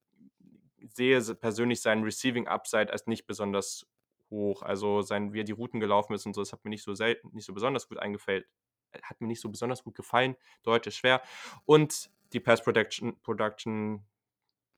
[0.94, 3.86] sehe persönlich seinen Receiving Upside als nicht besonders
[4.30, 4.62] hoch.
[4.62, 6.94] Also sein, wie er die Routen gelaufen ist und so, das hat mir nicht so
[6.94, 8.48] selten, nicht so besonders gut eingefällt.
[8.92, 10.36] Äh, hat mir nicht so besonders gut gefallen.
[10.64, 11.22] Deutsch ist schwer.
[11.66, 14.06] Und die Pass Protection, Production,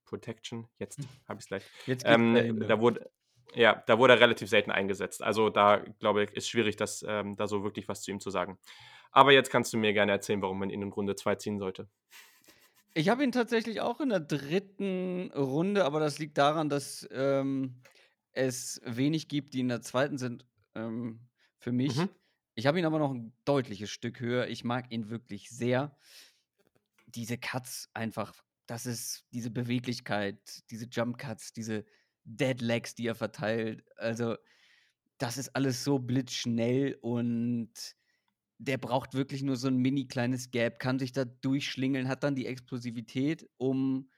[0.06, 1.64] Protection, jetzt habe ich es gleich.
[1.86, 3.10] Jetzt ähm, da wurde,
[3.54, 5.22] ja, da wurde er relativ selten eingesetzt.
[5.24, 8.30] Also da, glaube ich, ist schwierig, das, ähm, da so wirklich was zu ihm zu
[8.30, 8.58] sagen.
[9.12, 11.90] Aber jetzt kannst du mir gerne erzählen, warum man ihn in Runde 2 ziehen sollte.
[12.94, 17.82] Ich habe ihn tatsächlich auch in der dritten Runde, aber das liegt daran, dass ähm,
[18.34, 21.20] es wenig gibt, die in der zweiten sind, ähm,
[21.60, 21.98] für mich.
[21.98, 22.10] Mhm.
[22.56, 24.48] Ich habe ihn aber noch ein deutliches Stück höher.
[24.48, 25.96] Ich mag ihn wirklich sehr.
[27.08, 28.34] Diese Cuts einfach,
[28.68, 31.86] das ist diese Beweglichkeit, diese Jump Cuts, diese
[32.24, 33.84] Dead Legs, die er verteilt.
[33.98, 34.36] Also,
[35.18, 37.72] das ist alles so blitzschnell und
[38.58, 42.36] der braucht wirklich nur so ein mini kleines Gap, kann sich da durchschlingeln, hat dann
[42.36, 44.10] die Explosivität, um,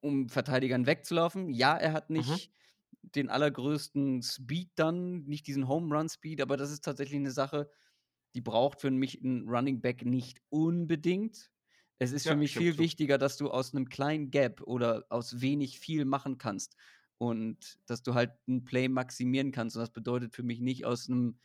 [0.00, 1.50] um Verteidigern wegzulaufen.
[1.50, 2.16] Ja, er hat mhm.
[2.18, 2.56] nicht mhm
[3.14, 7.70] den allergrößten Speed dann, nicht diesen Home Run Speed, aber das ist tatsächlich eine Sache,
[8.34, 11.50] die braucht für mich ein Running Back nicht unbedingt.
[11.98, 12.78] Es ist ja, für mich viel so.
[12.78, 16.76] wichtiger, dass du aus einem kleinen Gap oder aus wenig viel machen kannst
[17.18, 19.76] und dass du halt ein Play maximieren kannst.
[19.76, 21.38] Und das bedeutet für mich nicht aus einem,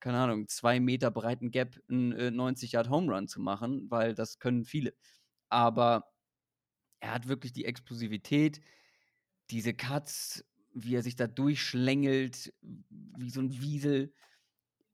[0.00, 4.14] keine Ahnung, zwei Meter breiten Gap einen äh, 90 Yard Home Run zu machen, weil
[4.14, 4.94] das können viele.
[5.50, 6.10] Aber
[7.00, 8.60] er hat wirklich die Explosivität,
[9.50, 14.12] diese Cuts, wie er sich da durchschlängelt, wie so ein Wiesel.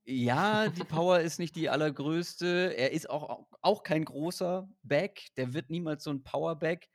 [0.04, 2.74] Ja, die Power ist nicht die allergrößte.
[2.76, 5.28] Er ist auch, auch kein großer Back.
[5.36, 6.88] Der wird niemals so ein Powerback.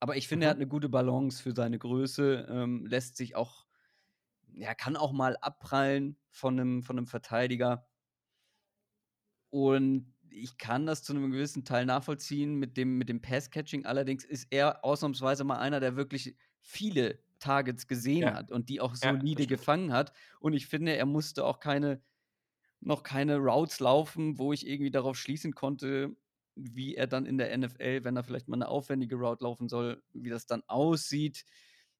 [0.00, 0.48] Aber ich finde, mhm.
[0.48, 2.46] er hat eine gute Balance für seine Größe.
[2.48, 3.66] Ähm, lässt sich auch,
[4.54, 7.86] er kann auch mal abprallen von einem, von einem Verteidiger.
[9.50, 13.84] Und ich kann das zu einem gewissen Teil nachvollziehen mit dem, mit dem Pass-Catching.
[13.84, 18.34] Allerdings ist er ausnahmsweise mal einer, der wirklich viele Targets gesehen ja.
[18.34, 20.12] hat und die auch solide ja, gefangen hat.
[20.38, 22.00] Und ich finde, er musste auch keine,
[22.80, 26.16] noch keine Routes laufen, wo ich irgendwie darauf schließen konnte,
[26.54, 30.02] wie er dann in der NFL, wenn er vielleicht mal eine aufwendige Route laufen soll,
[30.12, 31.44] wie das dann aussieht.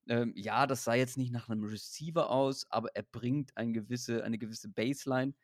[0.09, 4.25] Ähm, ja, das sah jetzt nicht nach einem Receiver aus, aber er bringt eine gewisse,
[4.25, 5.35] eine gewisse Baseline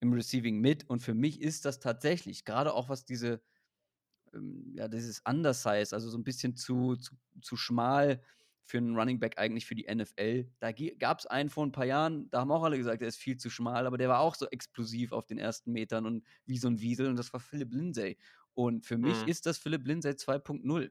[0.00, 0.88] im Receiving mit.
[0.88, 3.40] Und für mich ist das tatsächlich, gerade auch was diese,
[4.34, 8.22] ähm, ja, dieses Undersize, also so ein bisschen zu, zu, zu schmal,
[8.70, 10.48] für einen Running Back eigentlich für die NFL.
[10.60, 13.18] Da gab es einen vor ein paar Jahren, da haben auch alle gesagt, er ist
[13.18, 16.56] viel zu schmal, aber der war auch so explosiv auf den ersten Metern und wie
[16.56, 18.16] so ein Wiesel und das war Philip Lindsay.
[18.54, 19.28] Und für mich mhm.
[19.28, 20.90] ist das Philip Lindsay 2.0.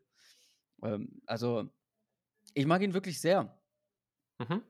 [0.83, 1.69] Ähm, also,
[2.53, 3.57] ich mag ihn wirklich sehr.
[4.39, 4.61] Mhm.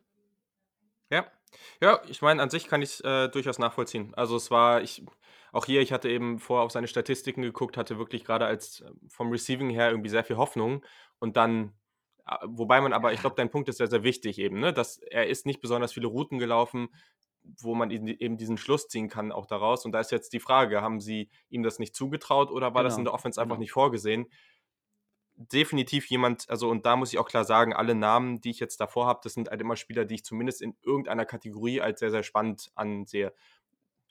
[1.10, 1.32] Ja.
[1.82, 4.14] Ja, ich meine, an sich kann ich es äh, durchaus nachvollziehen.
[4.14, 5.04] Also es war, ich,
[5.52, 8.92] auch hier, ich hatte eben vorher auf seine Statistiken geguckt, hatte wirklich gerade als äh,
[9.08, 10.86] vom Receiving her irgendwie sehr viel Hoffnung
[11.18, 11.74] und dann
[12.46, 14.74] Wobei man aber, ich glaube, dein Punkt ist sehr, sehr wichtig eben, ne?
[14.74, 16.90] dass er ist nicht besonders viele Routen gelaufen,
[17.42, 19.86] wo man eben diesen Schluss ziehen kann auch daraus.
[19.86, 22.84] Und da ist jetzt die Frage, haben sie ihm das nicht zugetraut oder war genau.
[22.84, 23.62] das in der Offense einfach genau.
[23.62, 24.28] nicht vorgesehen?
[25.40, 28.82] definitiv jemand, also und da muss ich auch klar sagen, alle Namen, die ich jetzt
[28.82, 32.12] davor habe, das sind halt immer Spieler, die ich zumindest in irgendeiner Kategorie als sehr,
[32.12, 33.34] sehr spannend ansehe.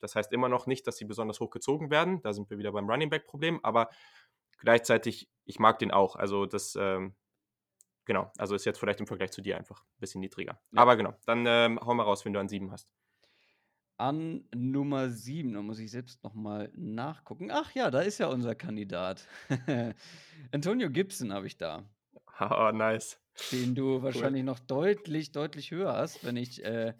[0.00, 2.22] Das heißt immer noch nicht, dass sie besonders hoch gezogen werden.
[2.22, 3.90] Da sind wir wieder beim Running Back-Problem, aber
[4.58, 6.16] gleichzeitig, ich mag den auch.
[6.16, 7.14] Also das, ähm,
[8.08, 10.60] genau, also ist jetzt vielleicht im Vergleich zu dir einfach ein bisschen niedriger.
[10.72, 10.80] Ja.
[10.82, 12.88] Aber genau, dann ähm, hau mal raus, wenn du an sieben hast.
[13.98, 17.50] An Nummer sieben, da muss ich selbst nochmal nachgucken.
[17.52, 19.26] Ach ja, da ist ja unser Kandidat.
[20.52, 21.84] Antonio Gibson habe ich da.
[22.40, 23.18] Oh, nice.
[23.50, 24.02] Den du cool.
[24.04, 26.94] wahrscheinlich noch deutlich, deutlich höher hast, wenn ich äh,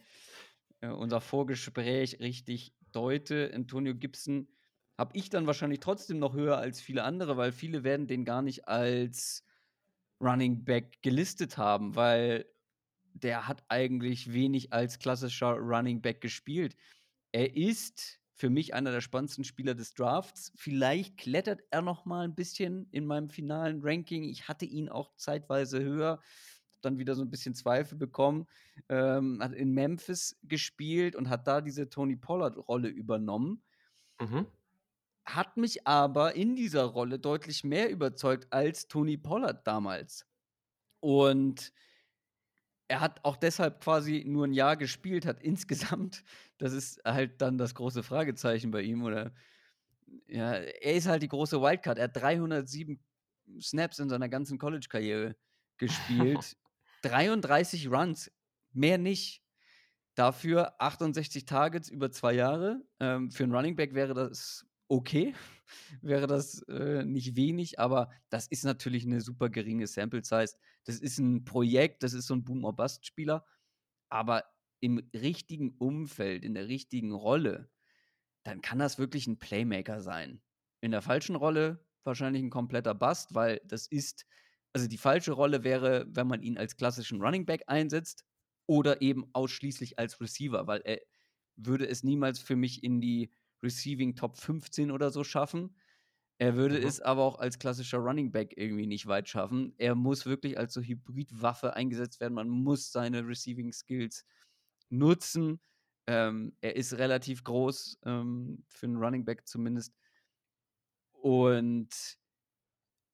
[0.80, 3.52] äh unser Vorgespräch richtig deute.
[3.54, 4.48] Antonio Gibson
[4.96, 8.42] habe ich dann wahrscheinlich trotzdem noch höher als viele andere, weil viele werden den gar
[8.42, 9.44] nicht als
[10.20, 12.46] Running Back gelistet haben, weil
[13.14, 16.76] der hat eigentlich wenig als klassischer Running Back gespielt.
[17.32, 20.52] Er ist für mich einer der spannendsten Spieler des Drafts.
[20.54, 24.22] Vielleicht klettert er noch mal ein bisschen in meinem finalen Ranking.
[24.24, 26.20] Ich hatte ihn auch zeitweise höher,
[26.80, 28.46] dann wieder so ein bisschen Zweifel bekommen.
[28.88, 33.62] Ähm, hat in Memphis gespielt und hat da diese Tony Pollard-Rolle übernommen.
[34.20, 34.46] Mhm
[35.34, 40.26] hat mich aber in dieser Rolle deutlich mehr überzeugt als Tony Pollard damals.
[41.00, 41.72] Und
[42.88, 46.24] er hat auch deshalb quasi nur ein Jahr gespielt, hat insgesamt,
[46.56, 49.34] das ist halt dann das große Fragezeichen bei ihm, oder
[50.26, 51.98] ja, er ist halt die große Wildcard.
[51.98, 52.98] Er hat 307
[53.60, 55.36] Snaps in seiner ganzen College-Karriere
[55.76, 56.56] gespielt,
[57.02, 58.32] 33 Runs,
[58.72, 59.42] mehr nicht.
[60.14, 62.82] Dafür 68 Targets über zwei Jahre.
[62.98, 65.34] Ähm, für einen Running Back wäre das okay,
[66.02, 70.54] wäre das äh, nicht wenig, aber das ist natürlich eine super geringe Sample Size.
[70.84, 73.44] Das ist ein Projekt, das ist so ein Boom-or-Bust-Spieler,
[74.08, 74.44] aber
[74.80, 77.70] im richtigen Umfeld, in der richtigen Rolle,
[78.44, 80.40] dann kann das wirklich ein Playmaker sein.
[80.80, 84.26] In der falschen Rolle wahrscheinlich ein kompletter Bust, weil das ist,
[84.72, 88.24] also die falsche Rolle wäre, wenn man ihn als klassischen Running Back einsetzt
[88.66, 91.00] oder eben ausschließlich als Receiver, weil er
[91.56, 93.32] würde es niemals für mich in die
[93.62, 95.74] Receiving Top 15 oder so schaffen.
[96.38, 96.86] Er würde mhm.
[96.86, 99.74] es aber auch als klassischer Running Back irgendwie nicht weit schaffen.
[99.78, 102.34] Er muss wirklich als so Hybridwaffe eingesetzt werden.
[102.34, 104.24] Man muss seine Receiving Skills
[104.88, 105.60] nutzen.
[106.06, 109.94] Ähm, er ist relativ groß ähm, für einen Running Back zumindest.
[111.12, 112.18] Und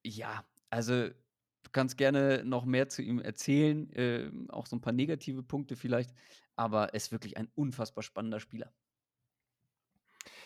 [0.04, 4.92] ja, also du kannst gerne noch mehr zu ihm erzählen, äh, auch so ein paar
[4.92, 6.12] negative Punkte vielleicht,
[6.56, 8.72] aber er ist wirklich ein unfassbar spannender Spieler.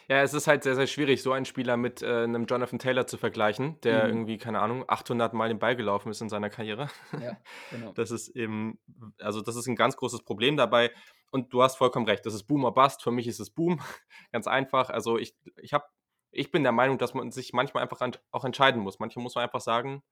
[0.08, 3.06] Ja, es ist halt sehr, sehr schwierig, so einen Spieler mit äh, einem Jonathan Taylor
[3.06, 4.10] zu vergleichen, der mhm.
[4.10, 6.88] irgendwie, keine Ahnung, 800 Mal den Ball gelaufen ist in seiner Karriere.
[7.20, 7.36] Ja,
[7.70, 7.92] genau.
[7.92, 8.78] Das ist eben,
[9.18, 10.92] also das ist ein ganz großes Problem dabei.
[11.30, 13.02] Und du hast vollkommen recht, das ist Boom or Bust.
[13.02, 13.80] Für mich ist es Boom,
[14.32, 14.88] ganz einfach.
[14.88, 15.92] Also ich, ich, hab,
[16.30, 18.98] ich bin der Meinung, dass man sich manchmal einfach an, auch entscheiden muss.
[18.98, 20.02] Manchmal muss man einfach sagen,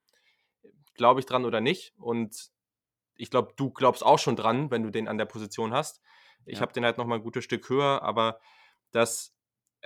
[0.95, 1.95] glaube ich dran oder nicht.
[1.97, 2.51] Und
[3.15, 6.03] ich glaube, du glaubst auch schon dran, wenn du den an der Position hast.
[6.45, 6.61] Ich ja.
[6.61, 8.41] habe den halt noch mal ein gutes Stück höher, aber
[8.93, 9.36] das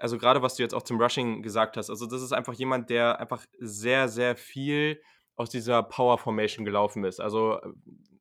[0.01, 2.91] also gerade was du jetzt auch zum Rushing gesagt hast, also das ist einfach jemand,
[2.91, 5.01] der einfach sehr, sehr viel
[5.37, 7.21] aus dieser Power Formation gelaufen ist.
[7.21, 7.73] Also äh,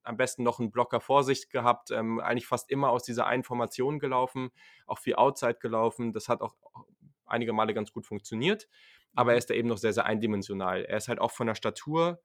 [0.03, 3.43] am besten noch einen Blocker vor sich gehabt, ähm, eigentlich fast immer aus dieser einen
[3.43, 4.49] Formation gelaufen,
[4.87, 6.13] auch viel Outside gelaufen.
[6.13, 6.55] Das hat auch
[7.25, 8.67] einige Male ganz gut funktioniert,
[9.15, 9.39] aber er mhm.
[9.39, 10.83] ist da eben noch sehr, sehr eindimensional.
[10.83, 12.21] Er ist halt auch von der Statur,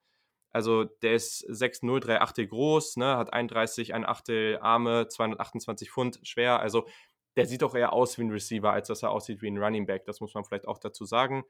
[0.50, 6.20] also der ist 6'0, 3 Achtel groß, ne, hat 31, ein Achtel Arme, 228 Pfund
[6.22, 6.86] schwer, also
[7.36, 9.86] der sieht doch eher aus wie ein Receiver, als dass er aussieht wie ein Running
[9.86, 10.04] Back.
[10.04, 11.44] Das muss man vielleicht auch dazu sagen.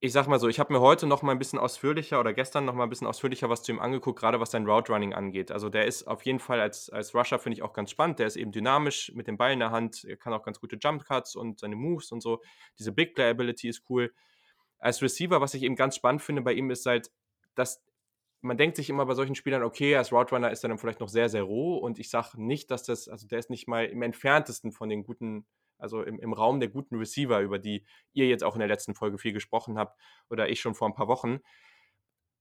[0.00, 2.66] Ich sag mal so, ich habe mir heute noch mal ein bisschen ausführlicher oder gestern
[2.66, 5.50] noch mal ein bisschen ausführlicher was zu ihm angeguckt, gerade was sein Route Running angeht.
[5.50, 8.18] Also der ist auf jeden Fall als, als Rusher, finde ich auch ganz spannend.
[8.18, 10.76] Der ist eben dynamisch mit dem Ball in der Hand, er kann auch ganz gute
[10.76, 12.42] Jump Cuts und seine Moves und so.
[12.78, 14.12] Diese Big Play Ability ist cool.
[14.78, 17.10] Als Receiver, was ich eben ganz spannend finde bei ihm, ist halt,
[17.54, 17.82] dass
[18.44, 21.00] man denkt sich immer bei solchen Spielern, okay, als Route Runner ist er dann vielleicht
[21.00, 23.86] noch sehr, sehr roh und ich sage nicht, dass das, also der ist nicht mal
[23.86, 25.46] im entferntesten von den guten,
[25.78, 28.94] also im, im Raum der guten Receiver, über die ihr jetzt auch in der letzten
[28.94, 31.38] Folge viel gesprochen habt oder ich schon vor ein paar Wochen.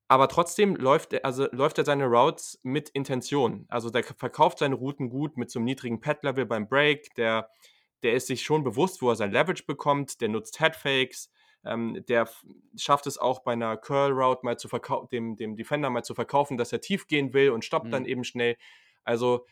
[0.10, 3.66] Aber trotzdem läuft er, also läuft er seine Routes mit Intention.
[3.70, 7.50] Also der verkauft seine Routen gut mit so einem niedrigen Pad-Level beim Break, der,
[8.04, 11.32] der ist sich schon bewusst, wo er sein Leverage bekommt, der nutzt Headfakes,
[11.66, 12.30] ähm, der
[12.76, 16.14] schafft es auch bei einer Curl Route mal zu verkaufen, dem, dem Defender mal zu
[16.16, 17.92] verkaufen, dass er tief gehen will und stoppt mhm.
[17.92, 18.58] dann eben schnell.
[19.04, 19.46] Also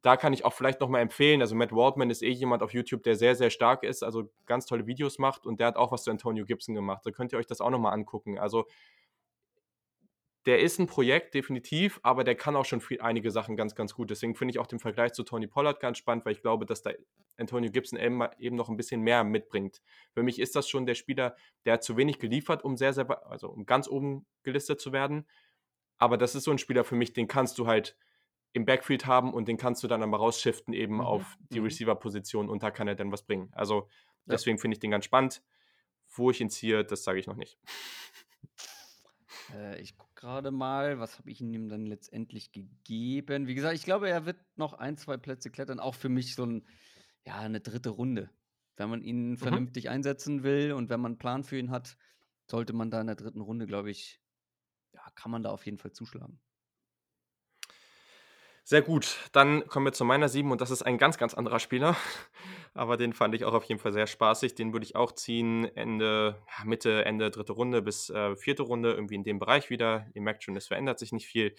[0.00, 3.02] da kann ich auch vielleicht nochmal empfehlen, also Matt Waldman ist eh jemand auf YouTube,
[3.02, 6.04] der sehr, sehr stark ist, also ganz tolle Videos macht und der hat auch was
[6.04, 7.04] zu Antonio Gibson gemacht.
[7.04, 8.38] Da könnt ihr euch das auch nochmal angucken.
[8.38, 8.66] Also
[10.46, 13.94] der ist ein Projekt, definitiv, aber der kann auch schon viel, einige Sachen ganz, ganz
[13.94, 14.10] gut.
[14.10, 16.82] Deswegen finde ich auch den Vergleich zu Tony Pollard ganz spannend, weil ich glaube, dass
[16.82, 16.90] da
[17.36, 19.80] Antonio Gibson eben noch ein bisschen mehr mitbringt.
[20.12, 23.08] Für mich ist das schon der Spieler, der hat zu wenig geliefert, um sehr, sehr,
[23.30, 25.28] also um ganz oben gelistet zu werden.
[25.98, 27.96] Aber das ist so ein Spieler für mich, den kannst du halt
[28.52, 31.00] im Backfield haben und den kannst du dann aber rausschiften eben mhm.
[31.02, 31.66] auf die mhm.
[31.66, 33.48] Receiver-Position und da kann er dann was bringen.
[33.52, 33.88] Also
[34.26, 34.60] deswegen ja.
[34.60, 35.42] finde ich den ganz spannend.
[36.14, 37.58] Wo ich ihn ziehe, das sage ich noch nicht.
[39.54, 43.46] Äh, ich gucke gerade mal, was habe ich ihm dann letztendlich gegeben?
[43.46, 45.80] Wie gesagt, ich glaube, er wird noch ein, zwei Plätze klettern.
[45.80, 46.66] Auch für mich so ein,
[47.24, 48.30] ja, eine dritte Runde.
[48.76, 49.36] Wenn man ihn mhm.
[49.36, 51.96] vernünftig einsetzen will und wenn man einen Plan für ihn hat,
[52.50, 54.20] sollte man da in der dritten Runde, glaube ich,
[54.92, 56.40] ja, kann man da auf jeden Fall zuschlagen.
[58.64, 61.58] Sehr gut, dann kommen wir zu meiner 7 und das ist ein ganz, ganz anderer
[61.58, 61.96] Spieler.
[62.74, 64.54] Aber den fand ich auch auf jeden Fall sehr spaßig.
[64.54, 69.16] Den würde ich auch ziehen, Ende, Mitte, Ende dritte Runde bis äh, vierte Runde, irgendwie
[69.16, 70.06] in dem Bereich wieder.
[70.14, 71.54] Ihr merkt schon, es verändert sich nicht viel.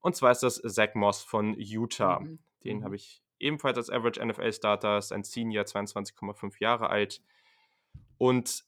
[0.00, 2.20] Und zwar ist das Zach Moss von Utah.
[2.20, 2.38] Mhm.
[2.64, 2.84] Den mhm.
[2.84, 7.22] habe ich ebenfalls als Average NFL Starter, ist ein Senior, 22,5 Jahre alt.
[8.18, 8.64] Und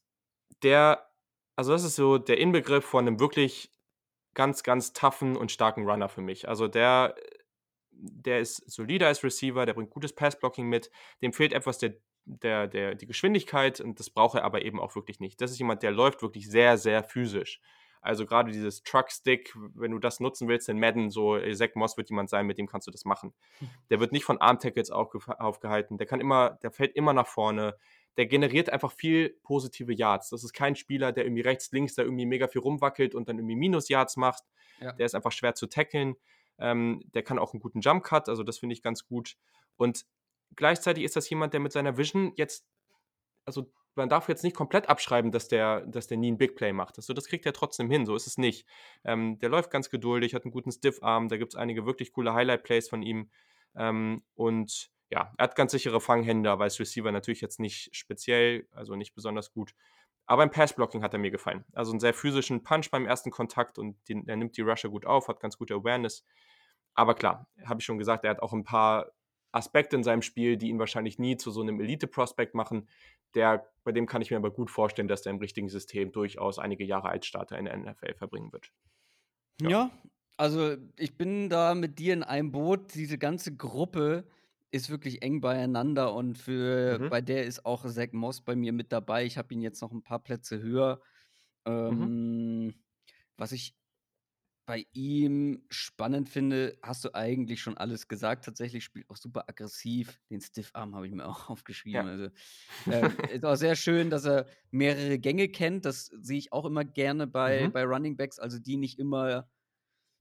[0.63, 1.07] der,
[1.55, 3.71] also das ist so der Inbegriff von einem wirklich
[4.33, 6.49] ganz, ganz toughen und starken Runner für mich.
[6.49, 7.15] Also der
[7.95, 10.91] der ist solider als Receiver, der bringt gutes Passblocking mit,
[11.21, 14.95] dem fehlt etwas der, der, der, die Geschwindigkeit und das braucht er aber eben auch
[14.95, 15.41] wirklich nicht.
[15.41, 17.61] Das ist jemand, der läuft wirklich sehr, sehr physisch.
[18.01, 21.95] Also gerade dieses Truck-Stick, wenn du das nutzen willst in Madden, so äh, Zach Moss
[21.95, 23.33] wird jemand sein, mit dem kannst du das machen.
[23.59, 23.69] Hm.
[23.89, 27.77] Der wird nicht von Arm-Tackles aufgehalten, der kann immer, der fällt immer nach vorne,
[28.17, 30.29] der generiert einfach viel positive Yards.
[30.29, 33.37] Das ist kein Spieler, der irgendwie rechts, links da irgendwie mega viel rumwackelt und dann
[33.37, 34.43] irgendwie Minus-Yards macht.
[34.81, 34.91] Ja.
[34.91, 36.15] Der ist einfach schwer zu tackeln.
[36.59, 39.35] Ähm, der kann auch einen guten Jump Cut, also das finde ich ganz gut.
[39.75, 40.05] Und
[40.55, 42.65] gleichzeitig ist das jemand, der mit seiner Vision jetzt,
[43.45, 46.73] also man darf jetzt nicht komplett abschreiben, dass der, dass der nie einen Big Play
[46.73, 46.97] macht.
[46.97, 48.67] Also das kriegt er trotzdem hin, so ist es nicht.
[49.03, 52.33] Ähm, der läuft ganz geduldig, hat einen guten Stiff-Arm, da gibt es einige wirklich coole
[52.33, 53.29] Highlight-Plays von ihm.
[53.75, 58.67] Ähm, und ja, er hat ganz sichere Fanghände, aber als Receiver natürlich jetzt nicht speziell,
[58.71, 59.73] also nicht besonders gut.
[60.25, 61.65] Aber im Passblocking hat er mir gefallen.
[61.73, 65.05] Also einen sehr physischen Punch beim ersten Kontakt und den, er nimmt die Rusher gut
[65.05, 66.23] auf, hat ganz gute Awareness.
[66.93, 69.11] Aber klar, habe ich schon gesagt, er hat auch ein paar
[69.51, 72.87] Aspekte in seinem Spiel, die ihn wahrscheinlich nie zu so einem Elite-Prospect machen.
[73.35, 76.59] Der, bei dem kann ich mir aber gut vorstellen, dass der im richtigen System durchaus
[76.59, 78.71] einige Jahre als Starter in der NFL verbringen wird.
[79.61, 79.69] Ja.
[79.69, 79.91] ja,
[80.37, 82.95] also ich bin da mit dir in einem Boot.
[82.95, 84.25] Diese ganze Gruppe
[84.73, 87.09] ist wirklich eng beieinander und für Mhm.
[87.09, 89.25] bei der ist auch Zach Moss bei mir mit dabei.
[89.25, 91.01] Ich habe ihn jetzt noch ein paar Plätze höher.
[91.89, 92.07] Mhm.
[92.07, 92.75] Ähm,
[93.37, 93.77] was ich
[94.65, 98.45] bei ihm spannend finde, hast du eigentlich schon alles gesagt.
[98.45, 100.21] Tatsächlich spielt auch super aggressiv.
[100.29, 102.07] Den Stiffarm habe ich mir auch aufgeschrieben.
[102.07, 102.07] Ja.
[102.07, 102.29] Also,
[102.87, 105.85] äh, ist auch sehr schön, dass er mehrere Gänge kennt.
[105.85, 107.73] Das sehe ich auch immer gerne bei, Mhm.
[107.73, 108.39] bei Running Backs.
[108.39, 109.49] Also die nicht immer,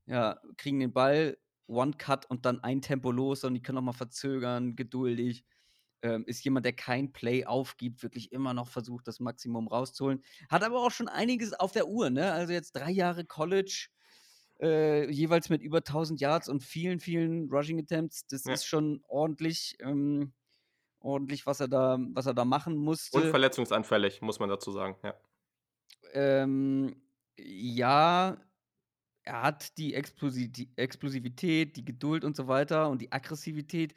[0.06, 3.92] ja, kriegen den Ball, One-Cut und dann ein Tempo los, sondern die können auch mal
[3.92, 5.44] verzögern, geduldig.
[6.02, 10.22] Ähm, ist jemand, der kein Play aufgibt, wirklich immer noch versucht, das Maximum rauszuholen.
[10.48, 12.32] Hat aber auch schon einiges auf der Uhr, ne?
[12.32, 13.88] Also jetzt drei Jahre College,
[14.60, 18.26] äh, jeweils mit über 1000 Yards und vielen, vielen Rushing Attempts.
[18.26, 18.54] Das ja.
[18.54, 20.32] ist schon ordentlich, ähm,
[20.98, 23.18] ordentlich, was er da, was er da machen musste.
[23.18, 25.14] Und verletzungsanfällig, muss man dazu sagen, ja.
[26.14, 26.96] Ähm,
[27.36, 28.36] ja,
[29.24, 33.94] er hat die Explosivität, die Geduld und so weiter und die Aggressivität.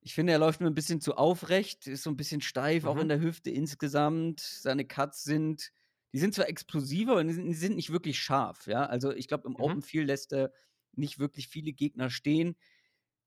[0.00, 2.96] Ich finde, er läuft mir ein bisschen zu aufrecht, ist so ein bisschen steif, auch
[2.96, 3.08] in mhm.
[3.08, 4.40] der Hüfte insgesamt.
[4.40, 5.72] Seine Cuts sind,
[6.12, 8.86] die sind zwar explosiver, aber die sind nicht wirklich scharf, ja.
[8.86, 9.60] Also ich glaube, im Mhm.
[9.60, 10.52] Open Field lässt er
[10.92, 12.56] nicht wirklich viele Gegner stehen.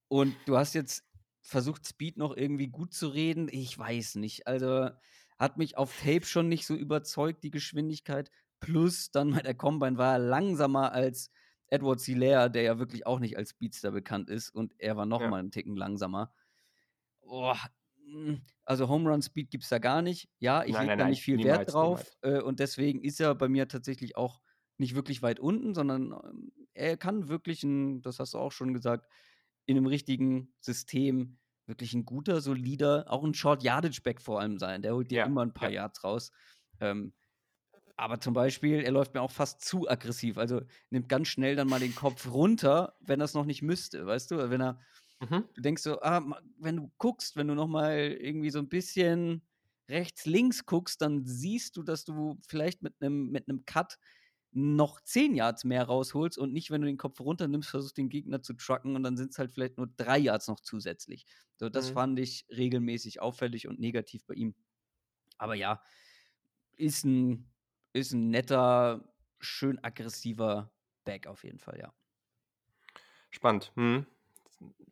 [0.07, 1.03] Und du hast jetzt
[1.41, 3.47] versucht, Speed noch irgendwie gut zu reden.
[3.51, 4.47] Ich weiß nicht.
[4.47, 4.89] Also
[5.37, 8.31] hat mich auf Tape schon nicht so überzeugt, die Geschwindigkeit.
[8.59, 11.31] Plus dann bei der Combine war er langsamer als
[11.67, 14.49] Edward Hilaire, der ja wirklich auch nicht als Speedster bekannt ist.
[14.49, 15.29] Und er war noch ja.
[15.29, 16.33] mal einen Ticken langsamer.
[17.21, 17.53] Oh,
[18.65, 20.29] also Home Run Speed gibt es da gar nicht.
[20.39, 22.17] Ja, ich lege da nicht viel niemals, Wert drauf.
[22.21, 24.41] Äh, und deswegen ist er bei mir tatsächlich auch
[24.77, 28.73] nicht wirklich weit unten, sondern ähm, er kann wirklich ein, das hast du auch schon
[28.73, 29.07] gesagt,
[29.65, 34.57] in einem richtigen System wirklich ein guter, solider, auch ein Short Yardage Back vor allem
[34.57, 34.81] sein.
[34.81, 35.81] Der holt dir ja, immer ein paar ja.
[35.81, 36.31] Yards raus.
[36.79, 37.13] Ähm,
[37.99, 40.37] aber zum Beispiel, er läuft mir auch fast zu aggressiv.
[40.37, 44.05] Also nimmt ganz schnell dann mal den Kopf runter, wenn er es noch nicht müsste,
[44.05, 44.49] weißt du?
[44.49, 44.79] Wenn er,
[45.19, 45.43] mhm.
[45.53, 49.41] du denkst so, ah, wenn du guckst, wenn du noch mal irgendwie so ein bisschen
[49.89, 53.97] rechts, links guckst, dann siehst du, dass du vielleicht mit einem mit Cut
[54.51, 58.41] noch 10 Yards mehr rausholst und nicht, wenn du den Kopf runternimmst, versuchst den Gegner
[58.41, 61.25] zu trucken und dann sind es halt vielleicht nur 3 Yards noch zusätzlich.
[61.57, 61.93] So, das mhm.
[61.93, 64.55] fand ich regelmäßig auffällig und negativ bei ihm.
[65.37, 65.81] Aber ja,
[66.77, 67.49] ist ein
[67.93, 69.03] ist ein netter,
[69.39, 70.71] schön aggressiver
[71.05, 71.93] Back auf jeden Fall, ja.
[73.31, 73.71] Spannend.
[73.75, 74.05] Hm.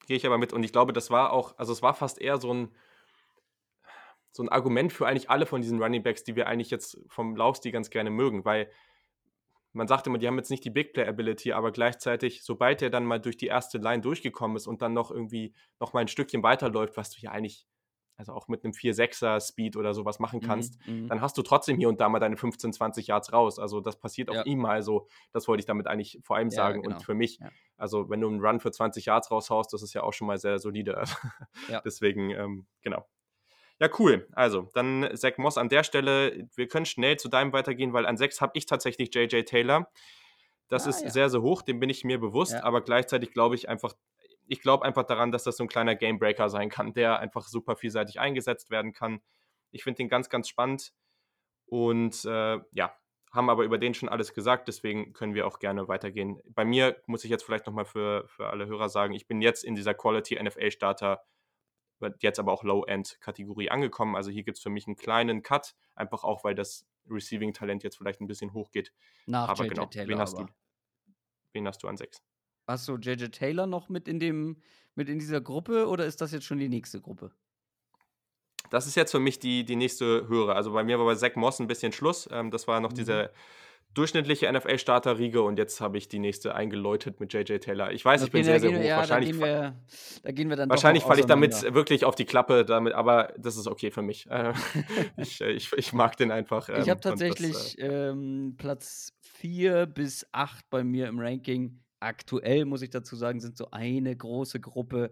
[0.06, 0.54] Gehe ich aber mit.
[0.54, 2.76] Und ich glaube, das war auch, also es war fast eher so ein,
[4.32, 7.36] so ein Argument für eigentlich alle von diesen Running Backs, die wir eigentlich jetzt vom
[7.36, 8.72] Laufstil ganz gerne mögen, weil
[9.74, 12.89] man sagt immer, die haben jetzt nicht die Big Play Ability, aber gleichzeitig, sobald er
[12.89, 16.08] dann mal durch die erste Line durchgekommen ist und dann noch irgendwie noch mal ein
[16.08, 17.68] Stückchen weiterläuft, was du ja eigentlich
[18.18, 21.43] also auch mit einem 4-6er Speed oder sowas machen mhm, kannst, mhm, dann hast du
[21.43, 23.59] trotzdem hier und da mal deine 15, 20 Yards raus.
[23.59, 24.43] Also das passiert auch ja.
[24.43, 25.07] ihm mal so.
[25.34, 26.82] Das wollte ich damit eigentlich vor allem ja, sagen.
[26.82, 26.95] Genau.
[26.95, 27.49] Und für mich, ja.
[27.78, 30.39] also wenn du einen Run für 20 Yards raushaust, das ist ja auch schon mal
[30.39, 31.03] sehr solide.
[31.86, 33.07] Deswegen, ähm, genau.
[33.80, 34.28] Ja, cool.
[34.32, 36.47] Also, dann Zach Moss an der Stelle.
[36.55, 39.88] Wir können schnell zu deinem weitergehen, weil an 6 habe ich tatsächlich JJ Taylor.
[40.68, 43.70] Das ah, ist sehr, sehr hoch, dem bin ich mir bewusst, aber gleichzeitig glaube ich
[43.70, 43.93] einfach,
[44.48, 47.76] ich glaube einfach daran, dass das so ein kleiner Gamebreaker sein kann, der einfach super
[47.76, 49.22] vielseitig eingesetzt werden kann.
[49.72, 50.93] Ich finde den ganz, ganz spannend
[51.66, 52.95] und äh, ja,
[53.32, 56.41] haben aber über den schon alles gesagt, deswegen können wir auch gerne weitergehen.
[56.48, 59.64] Bei mir muss ich jetzt vielleicht nochmal für, für alle Hörer sagen, ich bin jetzt
[59.64, 61.24] in dieser Quality NFL Starter,
[62.20, 64.16] jetzt aber auch Low-End-Kategorie angekommen.
[64.16, 67.98] Also hier gibt es für mich einen kleinen Cut, einfach auch, weil das Receiving-Talent jetzt
[67.98, 68.93] vielleicht ein bisschen hochgeht.
[69.26, 70.48] Nach aber JJ genau, Taylor wen hast, aber.
[70.48, 70.54] du,
[71.54, 72.24] wen hast du an 6?
[72.68, 74.57] Hast du JJ Taylor noch mit in dem
[74.95, 77.32] mit in dieser Gruppe oder ist das jetzt schon die nächste Gruppe?
[78.70, 80.55] Das ist jetzt für mich die, die nächste höhere.
[80.55, 82.28] Also bei mir war bei Zach Moss ein bisschen Schluss.
[82.32, 82.95] Ähm, das war noch mhm.
[82.95, 83.32] diese
[83.93, 87.91] durchschnittliche NFL-Starter-Riege und jetzt habe ich die nächste eingeläutet mit JJ Taylor.
[87.91, 88.84] Ich weiß, ich bin sehr, sehr hoch.
[88.84, 89.76] Ja, wahrscheinlich da gehen wir,
[90.24, 93.55] da gehen wir dann wahrscheinlich falle ich damit wirklich auf die Klappe, damit, aber das
[93.55, 94.30] ist okay für mich.
[94.30, 94.53] Äh,
[95.18, 96.70] ich, äh, ich, ich, mag den einfach.
[96.70, 102.66] Ich habe tatsächlich das, äh, ähm, Platz 4 bis 8 bei mir im Ranking aktuell,
[102.66, 105.12] muss ich dazu sagen, sind so eine große Gruppe,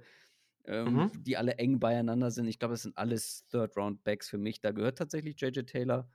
[0.65, 1.23] ähm, mhm.
[1.23, 2.47] die alle eng beieinander sind.
[2.47, 4.61] Ich glaube, es sind alles Third-Round-Backs für mich.
[4.61, 6.09] Da gehört tatsächlich JJ Taylor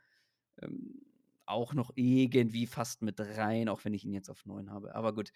[0.61, 1.03] ähm,
[1.47, 4.95] auch noch irgendwie fast mit rein, auch wenn ich ihn jetzt auf 9 habe.
[4.95, 5.33] Aber gut.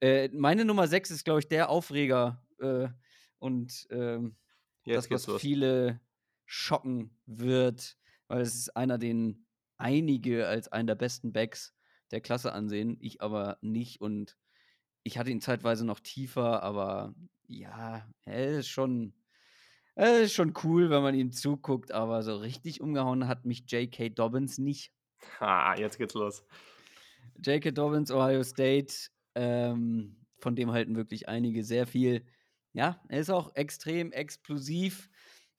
[0.00, 2.88] Äh, meine Nummer 6 ist, glaube ich, der Aufreger äh,
[3.38, 4.36] und ähm,
[4.84, 5.40] das, was los.
[5.40, 6.00] viele
[6.44, 7.96] schocken wird,
[8.28, 9.46] weil es ist einer, den
[9.78, 11.74] einige als einen der besten Backs
[12.10, 14.36] der Klasse ansehen, ich aber nicht und
[15.06, 17.14] ich hatte ihn zeitweise noch tiefer, aber
[17.46, 19.14] ja, er ist schon,
[19.94, 24.08] er ist schon cool, wenn man ihm zuguckt, aber so richtig umgehauen hat mich J.K.
[24.08, 24.92] Dobbins nicht.
[25.38, 26.44] Ah, jetzt geht's los.
[27.40, 27.70] J.K.
[27.70, 32.26] Dobbins, Ohio State, ähm, von dem halten wirklich einige sehr viel.
[32.72, 35.08] Ja, er ist auch extrem explosiv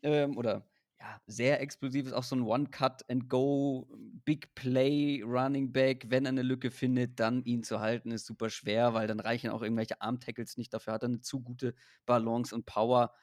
[0.04, 0.67] ähm, oder
[1.00, 3.88] ja, sehr explosiv, ist auch so ein One-Cut-and-Go,
[4.26, 6.06] Big Play, Running Back.
[6.10, 9.52] Wenn er eine Lücke findet, dann ihn zu halten, ist super schwer, weil dann reichen
[9.52, 10.74] auch irgendwelche Arm-Tackles nicht.
[10.74, 11.76] Dafür hat er eine zu gute
[12.06, 13.14] Balance und Power.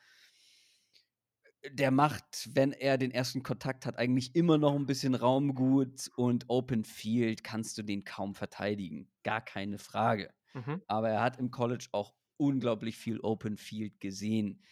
[1.73, 6.11] Der macht, wenn er den ersten Kontakt hat, eigentlich immer noch ein bisschen Raum gut
[6.17, 9.11] und Open Field kannst du den kaum verteidigen.
[9.25, 10.33] Gar keine Frage.
[10.53, 10.83] Mhm.
[10.87, 14.63] Aber er hat im College auch unglaublich viel Open Field gesehen.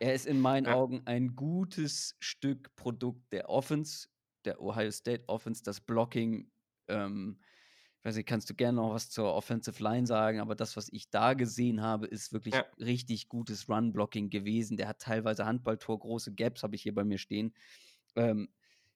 [0.00, 0.74] Er ist in meinen ja.
[0.74, 4.08] Augen ein gutes Stück Produkt der Offense,
[4.44, 6.50] der Ohio State Offense, das Blocking.
[6.88, 7.38] Ähm,
[7.98, 10.88] ich weiß nicht, kannst du gerne noch was zur Offensive Line sagen, aber das, was
[10.90, 12.64] ich da gesehen habe, ist wirklich ja.
[12.80, 14.76] richtig gutes Run-Blocking gewesen.
[14.76, 17.54] Der hat teilweise Handballtor, große Gaps habe ich hier bei mir stehen.
[18.16, 18.48] Ähm,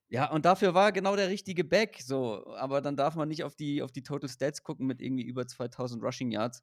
[0.09, 2.01] ja, und dafür war genau der richtige Back.
[2.01, 5.24] So, aber dann darf man nicht auf die, auf die Total Stats gucken mit irgendwie
[5.24, 6.62] über 2000 Rushing Yards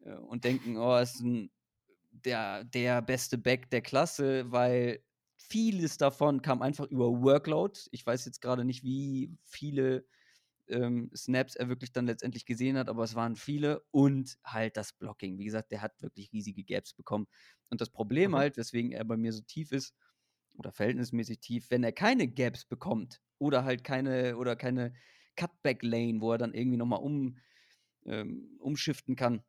[0.00, 1.50] äh, und denken, oh, ist ein
[2.10, 5.02] der, der beste Back der Klasse, weil
[5.36, 7.80] vieles davon kam einfach über Workload.
[7.90, 10.04] Ich weiß jetzt gerade nicht, wie viele
[10.68, 14.92] ähm, Snaps er wirklich dann letztendlich gesehen hat, aber es waren viele und halt das
[14.92, 15.38] Blocking.
[15.38, 17.26] Wie gesagt, der hat wirklich riesige Gaps bekommen.
[17.70, 18.36] Und das Problem mhm.
[18.36, 19.94] halt, weswegen er bei mir so tief ist
[20.56, 24.92] oder verhältnismäßig tief, wenn er keine Gaps bekommt oder halt keine oder keine
[25.36, 27.38] Cutback Lane, wo er dann irgendwie nochmal um,
[28.04, 29.42] ähm, umschiften kann,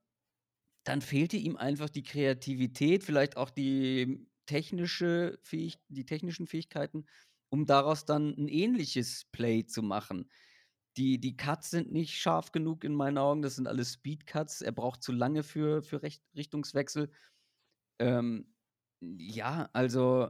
[0.89, 7.05] dann fehlte ihm einfach die Kreativität, vielleicht auch die technische Fähig die technischen Fähigkeiten,
[7.49, 10.31] um daraus dann ein ähnliches Play zu machen.
[10.97, 14.63] Die, die Cuts sind nicht scharf genug in meinen Augen, das sind alles Speed-Cuts.
[14.63, 17.11] Er braucht zu lange für, für Recht Richtungswechsel.
[17.99, 18.51] Ähm,
[18.99, 20.29] ja, also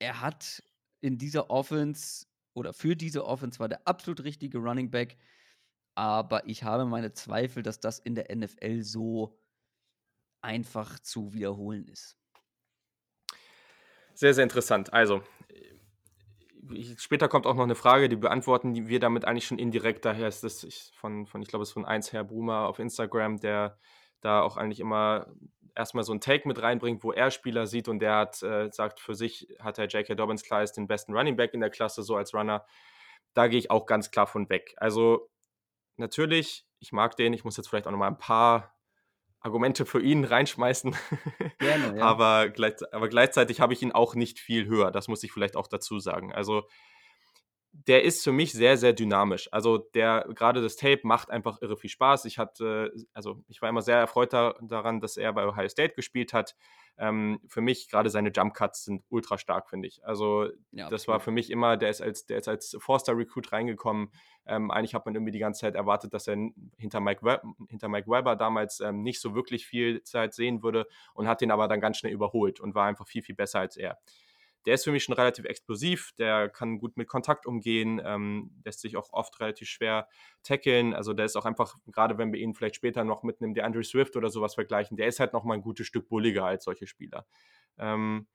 [0.00, 0.64] er hat
[1.00, 5.16] in dieser Offense oder für diese Offense war der absolut richtige Running Back
[5.98, 9.36] aber ich habe meine Zweifel, dass das in der NFL so
[10.40, 12.16] einfach zu wiederholen ist.
[14.14, 14.92] Sehr, sehr interessant.
[14.92, 15.24] Also,
[16.98, 20.04] später kommt auch noch eine Frage, die beantworten die wir damit eigentlich schon indirekt.
[20.04, 23.40] Daher ist das von, von ich glaube, es ist von 1 Herr Brumer auf Instagram,
[23.40, 23.76] der
[24.20, 25.26] da auch eigentlich immer
[25.74, 29.00] erstmal so ein Take mit reinbringt, wo er Spieler sieht und der hat, äh, sagt,
[29.00, 30.14] für sich hat er J.K.
[30.14, 32.64] Dobbins klar ist den besten Running Back in der Klasse, so als Runner.
[33.34, 34.74] Da gehe ich auch ganz klar von weg.
[34.76, 35.28] Also
[35.98, 37.32] natürlich ich mag den.
[37.32, 38.74] Ich muss jetzt vielleicht auch noch mal ein paar
[39.40, 40.96] Argumente für ihn reinschmeißen.
[41.58, 42.04] Gerne, ja.
[42.04, 44.90] aber, gleich, aber gleichzeitig habe ich ihn auch nicht viel höher.
[44.90, 46.32] Das muss ich vielleicht auch dazu sagen.
[46.32, 46.68] Also
[47.72, 49.48] der ist für mich sehr, sehr dynamisch.
[49.52, 52.24] Also der, gerade das Tape macht einfach irre viel Spaß.
[52.24, 55.94] Ich hatte, also ich war immer sehr erfreut da, daran, dass er bei Ohio State
[55.94, 56.56] gespielt hat.
[56.96, 60.04] Ähm, für mich gerade seine Jump Cuts sind ultra stark, finde ich.
[60.04, 63.52] Also ja, das war für mich immer, der ist als, der ist als Forster Recruit
[63.52, 64.10] reingekommen.
[64.46, 66.36] Ähm, eigentlich hat man irgendwie die ganze Zeit erwartet, dass er
[66.78, 70.88] hinter Mike, Web, hinter Mike Weber damals ähm, nicht so wirklich viel Zeit sehen würde
[71.14, 73.76] und hat den aber dann ganz schnell überholt und war einfach viel, viel besser als
[73.76, 73.98] er
[74.68, 78.80] der ist für mich schon relativ explosiv, der kann gut mit Kontakt umgehen, ähm, lässt
[78.80, 80.08] sich auch oft relativ schwer
[80.42, 80.92] tackeln.
[80.92, 83.82] Also der ist auch einfach, gerade wenn wir ihn vielleicht später noch mit einem DeAndre
[83.82, 86.86] Swift oder sowas vergleichen, der ist halt noch mal ein gutes Stück bulliger als solche
[86.86, 87.26] Spieler.
[87.78, 88.26] Ähm,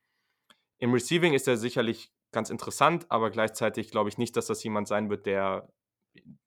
[0.79, 4.87] Im Receiving ist er sicherlich ganz interessant, aber gleichzeitig glaube ich nicht, dass das jemand
[4.87, 5.71] sein wird, der,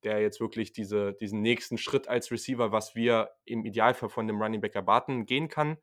[0.03, 4.41] der jetzt wirklich diese, diesen nächsten Schritt als Receiver, was wir im Idealfall von dem
[4.41, 5.77] Running Back erwarten, gehen kann.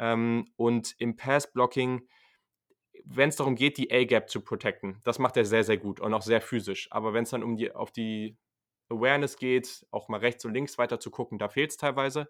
[0.00, 2.08] Ähm, und im Pass-Blocking
[3.04, 6.14] wenn es darum geht, die A-Gap zu protecten, das macht er sehr, sehr gut und
[6.14, 6.88] auch sehr physisch.
[6.90, 8.36] Aber wenn es dann um die, auf die
[8.90, 12.28] Awareness geht, auch mal rechts und links weiter zu gucken, da fehlt es teilweise.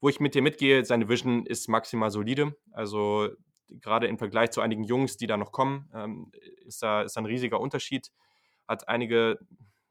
[0.00, 2.56] Wo ich mit dir mitgehe, seine Vision ist maximal solide.
[2.72, 3.30] Also
[3.68, 6.32] gerade im Vergleich zu einigen Jungs, die da noch kommen, ähm,
[6.66, 8.10] ist, da, ist ein riesiger Unterschied.
[8.68, 9.38] Hat einige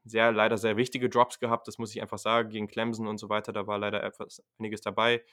[0.04, 3.28] sehr, leider sehr wichtige Drops gehabt, das muss ich einfach sagen, gegen Clemson und so
[3.30, 5.24] weiter, da war leider etwas, einiges dabei.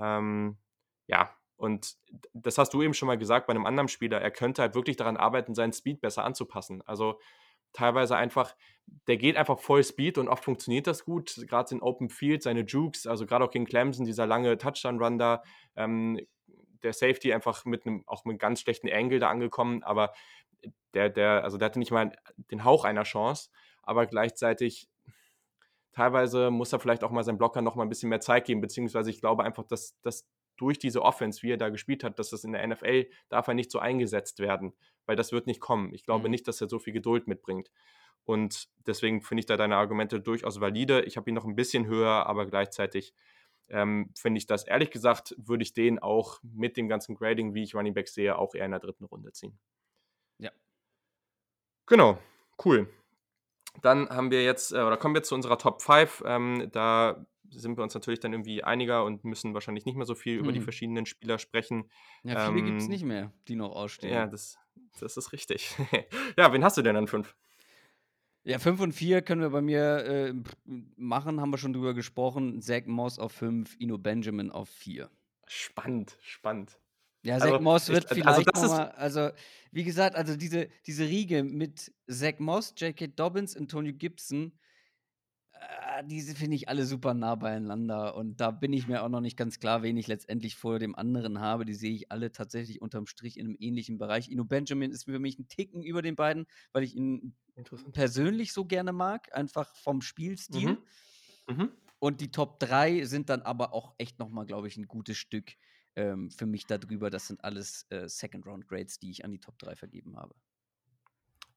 [0.00, 0.58] Ähm,
[1.06, 1.96] ja, und
[2.32, 4.20] das hast du eben schon mal gesagt bei einem anderen Spieler.
[4.20, 6.82] Er könnte halt wirklich daran arbeiten, seinen Speed besser anzupassen.
[6.86, 7.18] Also
[7.72, 8.54] teilweise einfach,
[9.08, 11.34] der geht einfach voll Speed und oft funktioniert das gut.
[11.48, 15.42] Gerade in Open Field, seine Jukes, also gerade auch gegen Clemson, dieser lange Touchdown-Run da,
[15.74, 16.20] ähm,
[16.84, 20.12] der Safety einfach mit einem, auch mit einem ganz schlechten Angle da angekommen, aber
[20.94, 22.16] der, der, also der hatte nicht mal
[22.52, 23.50] den Hauch einer Chance,
[23.82, 24.88] aber gleichzeitig
[25.90, 28.60] teilweise muss er vielleicht auch mal seinem Blocker noch mal ein bisschen mehr Zeit geben,
[28.60, 30.24] beziehungsweise ich glaube einfach, dass, dass
[30.58, 33.54] durch diese Offense, wie er da gespielt hat, dass das in der NFL darf er
[33.54, 34.74] nicht so eingesetzt werden,
[35.06, 35.94] weil das wird nicht kommen.
[35.94, 36.32] Ich glaube mhm.
[36.32, 37.70] nicht, dass er so viel Geduld mitbringt.
[38.24, 41.02] Und deswegen finde ich da deine Argumente durchaus valide.
[41.02, 43.14] Ich habe ihn noch ein bisschen höher, aber gleichzeitig
[43.70, 47.62] ähm, finde ich das, ehrlich gesagt, würde ich den auch mit dem ganzen Grading, wie
[47.62, 49.58] ich Running Back sehe, auch eher in der dritten Runde ziehen.
[50.38, 50.50] Ja.
[51.86, 52.18] Genau,
[52.64, 52.88] cool.
[53.82, 56.22] Dann haben wir jetzt, äh, oder kommen wir zu unserer Top 5.
[56.26, 60.14] Ähm, da sind wir uns natürlich dann irgendwie einiger und müssen wahrscheinlich nicht mehr so
[60.14, 60.40] viel mhm.
[60.40, 60.64] über die mhm.
[60.64, 61.90] verschiedenen Spieler sprechen.
[62.22, 64.12] Ja, viele ähm, gibt es nicht mehr, die noch ausstehen.
[64.12, 64.58] Ja, das,
[65.00, 65.74] das ist richtig.
[66.36, 67.34] ja, wen hast du denn an fünf?
[68.44, 70.34] Ja, 5 und 4 können wir bei mir äh,
[70.96, 72.62] machen, haben wir schon drüber gesprochen.
[72.62, 75.10] Zach Moss auf 5, Ino Benjamin auf 4.
[75.46, 76.78] Spannend, spannend.
[77.22, 79.30] Ja, Zach also, Moss wird ich, also vielleicht also nochmal, also
[79.72, 83.08] wie gesagt, also diese, diese Riege mit Zach Moss, J.K.
[83.08, 84.52] Dobbins, Antonio Gibson,
[85.52, 89.20] äh, diese finde ich alle super nah beieinander und da bin ich mir auch noch
[89.20, 91.64] nicht ganz klar, wen ich letztendlich vor dem anderen habe.
[91.64, 94.30] Die sehe ich alle tatsächlich unterm Strich in einem ähnlichen Bereich.
[94.30, 97.34] Ino Benjamin ist für mich ein Ticken über den beiden, weil ich ihn
[97.92, 100.78] persönlich so gerne mag, einfach vom Spielstil.
[101.48, 101.54] Mhm.
[101.54, 101.72] Mhm.
[101.98, 105.54] Und die Top 3 sind dann aber auch echt nochmal, glaube ich, ein gutes Stück
[105.98, 107.10] ähm, für mich darüber.
[107.10, 110.34] Das sind alles äh, Second-Round-Grades, die ich an die Top 3 vergeben habe.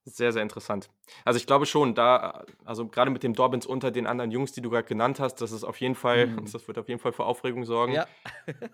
[0.04, 0.90] Sehr, sehr interessant.
[1.26, 4.62] Also ich glaube schon, da, also gerade mit dem Dobbins unter den anderen Jungs, die
[4.62, 6.52] du gerade genannt hast, das ist auf jeden Fall, mhm.
[6.52, 7.94] das wird auf jeden Fall für Aufregung sorgen.
[7.94, 8.08] Ja.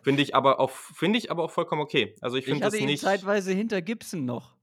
[0.04, 2.16] finde ich aber auch, finde ich aber auch vollkommen okay.
[2.22, 3.02] Also ich finde das nicht.
[3.02, 4.57] zeitweise hinter Gibson noch.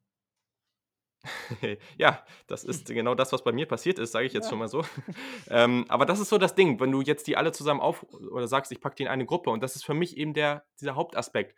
[1.99, 4.51] ja, das ist genau das, was bei mir passiert ist, sage ich jetzt ja.
[4.51, 4.85] schon mal so.
[5.51, 8.49] ähm, aber das ist so das Ding, wenn du jetzt die alle zusammen auf oder
[8.49, 10.95] sagst, ich packe die in eine Gruppe und das ist für mich eben der, dieser
[10.95, 11.55] Hauptaspekt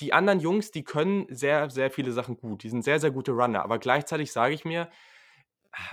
[0.00, 2.62] die anderen Jungs, die können sehr, sehr viele Sachen gut.
[2.62, 3.62] Die sind sehr, sehr gute Runner.
[3.62, 4.90] Aber gleichzeitig sage ich mir,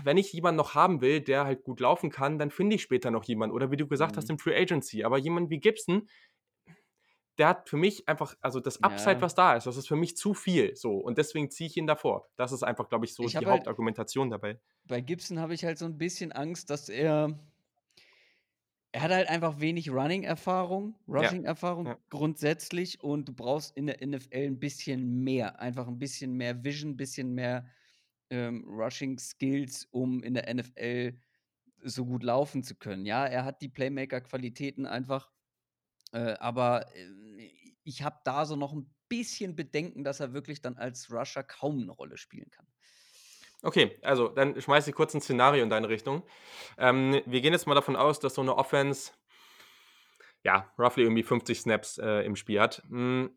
[0.03, 3.11] wenn ich jemanden noch haben will, der halt gut laufen kann, dann finde ich später
[3.11, 3.55] noch jemanden.
[3.55, 4.17] Oder wie du gesagt mhm.
[4.17, 5.03] hast, im Free Agency.
[5.03, 6.07] Aber jemand wie Gibson,
[7.37, 9.21] der hat für mich einfach, also das Upside, ja.
[9.21, 10.75] was da ist, das ist für mich zu viel.
[10.75, 10.97] So.
[10.97, 12.29] Und deswegen ziehe ich ihn davor.
[12.35, 14.59] Das ist einfach, glaube ich, so ich die halt Hauptargumentation halt, dabei.
[14.85, 17.37] Bei Gibson habe ich halt so ein bisschen Angst, dass er
[18.93, 21.97] er hat halt einfach wenig Running-Erfahrung, Rushing-Erfahrung ja.
[22.11, 26.91] grundsätzlich und du brauchst in der NFL ein bisschen mehr, einfach ein bisschen mehr Vision,
[26.91, 27.65] ein bisschen mehr
[28.29, 31.17] ähm, Rushing-Skills, um in der NFL
[31.81, 33.07] so gut laufen zu können.
[33.07, 35.31] Ja, er hat die Playmaker-Qualitäten einfach,
[36.13, 37.51] äh, aber äh,
[37.83, 41.81] ich habe da so noch ein bisschen Bedenken, dass er wirklich dann als Rusher kaum
[41.81, 42.65] eine Rolle spielen kann.
[43.61, 46.23] Okay, also dann schmeiße ich kurz ein Szenario in deine Richtung.
[46.77, 49.13] Ähm, wir gehen jetzt mal davon aus, dass so eine Offense,
[50.43, 52.83] ja, roughly irgendwie 50 Snaps äh, im Spiel hat.
[52.89, 53.31] Hm,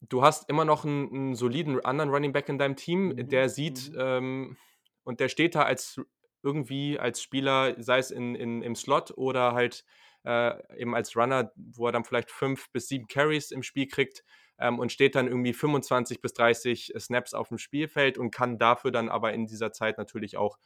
[0.00, 3.28] du hast immer noch einen, einen, soliden anderen Running Back in deinem Team, mhm.
[3.28, 3.98] der sieht mhm.
[3.98, 4.56] ähm,
[5.04, 6.00] und der steht da als
[6.42, 9.84] irgendwie als Spieler, sei es in, in, im Slot oder halt
[10.24, 14.24] äh, eben als Runner, wo er dann vielleicht fünf bis sieben Carries im Spiel kriegt
[14.58, 18.90] ähm, und steht dann irgendwie 25 bis 30 Snaps auf dem Spielfeld und kann dafür
[18.90, 20.58] dann aber in dieser Zeit natürlich auch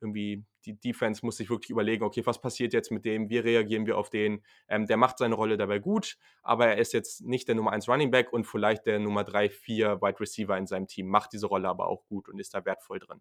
[0.00, 3.86] irgendwie die Defense muss sich wirklich überlegen, okay, was passiert jetzt mit dem, wie reagieren
[3.86, 4.42] wir auf den.
[4.68, 7.88] Ähm, der macht seine Rolle dabei gut, aber er ist jetzt nicht der Nummer 1
[7.88, 11.46] Running Back und vielleicht der Nummer 3, 4 Wide Receiver in seinem Team, macht diese
[11.46, 13.20] Rolle aber auch gut und ist da wertvoll drin.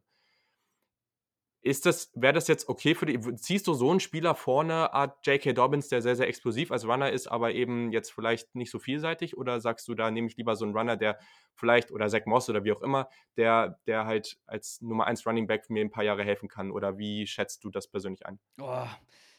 [1.66, 3.20] Ist das, wäre das jetzt okay für dich?
[3.38, 5.54] Ziehst du so einen Spieler vorne, Art J.K.
[5.54, 9.36] Dobbins, der sehr, sehr explosiv als Runner ist, aber eben jetzt vielleicht nicht so vielseitig?
[9.36, 11.18] Oder sagst du, da nehme ich lieber so einen Runner, der
[11.56, 15.48] vielleicht, oder Zach Moss oder wie auch immer, der, der halt als Nummer 1 Running
[15.48, 16.70] Back mir ein paar Jahre helfen kann?
[16.70, 18.40] Oder wie schätzt du das persönlich ein?
[18.62, 18.86] Oh,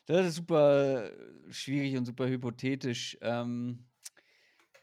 [0.07, 1.13] das ist super
[1.49, 3.17] schwierig und super hypothetisch.
[3.21, 3.87] Ähm,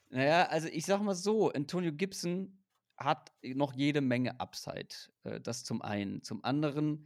[0.09, 2.57] naja, also ich sag mal so, Antonio Gibson
[2.95, 4.95] hat noch jede Menge Upside.
[5.25, 6.23] Äh, das zum einen.
[6.23, 7.05] Zum anderen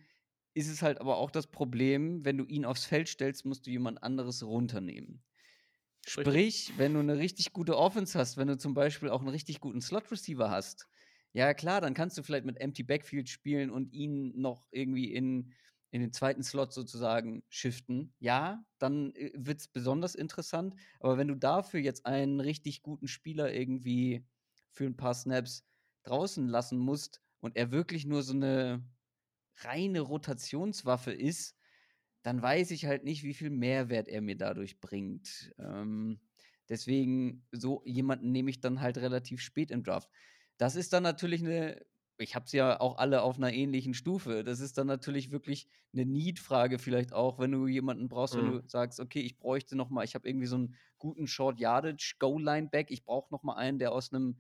[0.58, 3.72] ist es halt aber auch das Problem, wenn du ihn aufs Feld stellst, musst du
[3.72, 5.24] jemand anderes runternehmen.
[6.08, 9.60] Sprich, wenn du eine richtig gute Offense hast, wenn du zum Beispiel auch einen richtig
[9.60, 10.88] guten Slot-Receiver hast,
[11.34, 15.54] ja klar, dann kannst du vielleicht mit Empty Backfield spielen und ihn noch irgendwie in,
[15.92, 18.16] in den zweiten Slot sozusagen shiften.
[18.20, 20.76] Ja, dann äh, wird es besonders interessant.
[21.00, 24.26] Aber wenn du dafür jetzt einen richtig guten Spieler irgendwie
[24.72, 25.68] für ein paar Snaps
[26.04, 28.84] draußen lassen musst und er wirklich nur so eine
[29.64, 31.56] reine Rotationswaffe ist,
[32.24, 35.54] dann weiß ich halt nicht, wie viel Mehrwert er mir dadurch bringt.
[35.60, 36.20] Ähm,
[36.68, 40.10] deswegen, so jemanden nehme ich dann halt relativ spät im Draft.
[40.58, 41.86] Das ist dann natürlich eine,
[42.18, 44.44] ich habe es ja auch alle auf einer ähnlichen Stufe.
[44.44, 48.40] Das ist dann natürlich wirklich eine Need-Frage vielleicht auch, wenn du jemanden brauchst, mhm.
[48.40, 51.60] wenn du sagst, okay, ich bräuchte noch mal, ich habe irgendwie so einen guten Short
[51.60, 54.38] Yardage Goal Line Back, ich brauche noch mal einen, der aus einem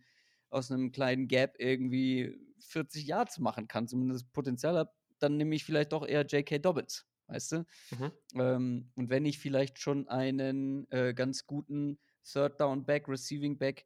[0.49, 5.63] aus einem kleinen Gap irgendwie 40 Yards machen kann, zumindest Potenzial hat, dann nehme ich
[5.63, 6.59] vielleicht doch eher J.K.
[6.59, 7.57] Dobbins, weißt du?
[7.91, 8.11] Mhm.
[8.35, 13.85] Ähm, und wenn ich vielleicht schon einen äh, ganz guten Third Down Back, Receiving Back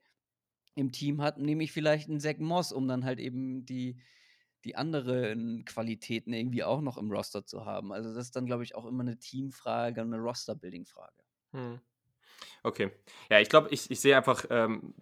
[0.76, 4.02] im Team hat, nehme ich vielleicht einen Zach Moss, um dann halt eben die,
[4.64, 7.92] die anderen Qualitäten irgendwie auch noch im Roster zu haben.
[7.92, 11.24] Also das ist dann, glaube ich, auch immer eine Teamfrage, eine Roster-Building-Frage.
[11.52, 11.82] Hm.
[12.64, 12.92] Okay.
[13.30, 14.94] Ja, ich glaube, ich, ich sehe einfach ähm,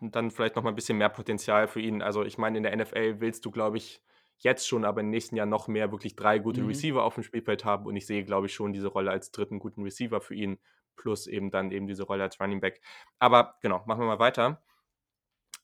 [0.00, 2.02] dann vielleicht noch mal ein bisschen mehr Potenzial für ihn.
[2.02, 4.02] Also ich meine, in der NFL willst du, glaube ich,
[4.42, 6.68] jetzt schon, aber im nächsten Jahr noch mehr wirklich drei gute mhm.
[6.68, 7.86] Receiver auf dem Spielfeld haben.
[7.86, 10.58] Und ich sehe, glaube ich, schon diese Rolle als dritten guten Receiver für ihn,
[10.96, 12.80] plus eben dann eben diese Rolle als Running Back.
[13.18, 14.62] Aber genau, machen wir mal weiter.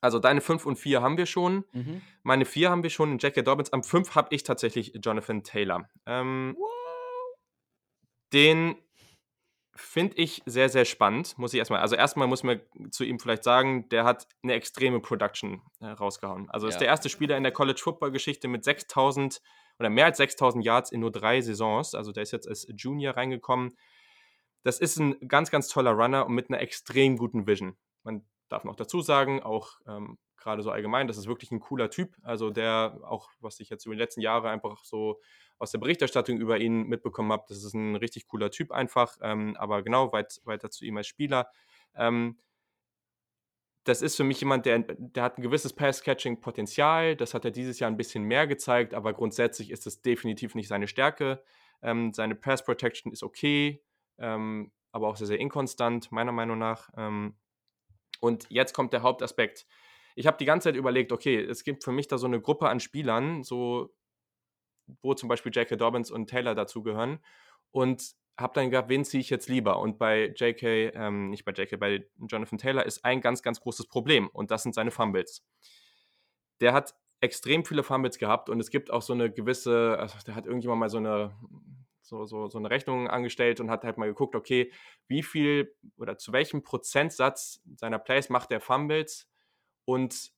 [0.00, 1.64] Also deine 5 und 4 haben wir schon.
[1.72, 2.02] Mhm.
[2.22, 3.72] Meine 4 haben wir schon in Jackie Dobbins.
[3.72, 5.88] Am 5 habe ich tatsächlich Jonathan Taylor.
[6.06, 6.56] Ähm,
[8.32, 8.76] den
[9.78, 11.80] finde ich sehr, sehr spannend, muss ich erstmal.
[11.80, 12.60] Also erstmal muss man
[12.90, 16.50] zu ihm vielleicht sagen, der hat eine extreme Production äh, rausgehauen.
[16.50, 16.70] Also ja.
[16.70, 19.40] ist der erste Spieler in der College Football Geschichte mit 6000
[19.78, 21.94] oder mehr als 6000 Yards in nur drei Saisons.
[21.94, 23.76] Also der ist jetzt als Junior reingekommen.
[24.64, 27.76] Das ist ein ganz, ganz toller Runner und mit einer extrem guten Vision.
[28.02, 31.90] Man darf noch dazu sagen, auch ähm, gerade so allgemein, das ist wirklich ein cooler
[31.90, 32.16] Typ.
[32.22, 35.20] Also der auch, was ich jetzt über die letzten Jahre einfach so
[35.58, 39.16] aus der Berichterstattung über ihn mitbekommen habe, das ist ein richtig cooler Typ einfach.
[39.22, 41.50] Ähm, aber genau, weit, weiter zu ihm als Spieler.
[41.94, 42.38] Ähm,
[43.84, 47.16] das ist für mich jemand, der, der hat ein gewisses Pass-Catching-Potenzial.
[47.16, 50.68] Das hat er dieses Jahr ein bisschen mehr gezeigt, aber grundsätzlich ist es definitiv nicht
[50.68, 51.42] seine Stärke.
[51.80, 53.82] Ähm, seine Pass-Protection ist okay,
[54.18, 56.90] ähm, aber auch sehr, sehr inkonstant, meiner Meinung nach.
[56.96, 57.36] Ähm,
[58.20, 59.66] und jetzt kommt der Hauptaspekt.
[60.18, 62.68] Ich habe die ganze Zeit überlegt, okay, es gibt für mich da so eine Gruppe
[62.68, 63.94] an Spielern, so
[65.00, 65.76] wo zum Beispiel J.K.
[65.76, 67.20] Dobbins und Taylor dazugehören.
[67.70, 69.78] Und habe dann gedacht, wen ziehe ich jetzt lieber?
[69.78, 73.86] Und bei J.K., ähm, nicht bei J.K., bei Jonathan Taylor ist ein ganz, ganz großes
[73.86, 75.44] Problem und das sind seine Fumbles.
[76.60, 80.34] Der hat extrem viele Fumbles gehabt und es gibt auch so eine gewisse, also der
[80.34, 81.36] hat irgendjemand mal so eine,
[82.02, 84.72] so, so, so eine Rechnung angestellt und hat halt mal geguckt, okay,
[85.06, 89.28] wie viel oder zu welchem Prozentsatz seiner Plays macht der Fumbles
[89.88, 90.32] und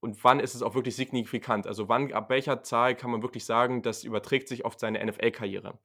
[0.00, 1.68] und wann ist es auch wirklich signifikant?
[1.68, 5.78] Also wann, ab welcher Zahl kann man wirklich sagen, das überträgt sich auf seine NFL-Karriere?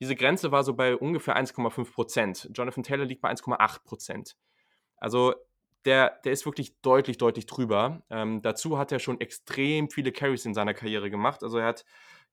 [0.00, 2.50] Diese Grenze war so bei ungefähr 1,5 Prozent.
[2.52, 4.36] Jonathan Taylor liegt bei 1,8 Prozent.
[4.96, 5.34] Also
[5.84, 8.02] der, der ist wirklich deutlich, deutlich drüber.
[8.10, 11.44] Ähm, dazu hat er schon extrem viele Carries in seiner Karriere gemacht.
[11.44, 11.84] Also er hat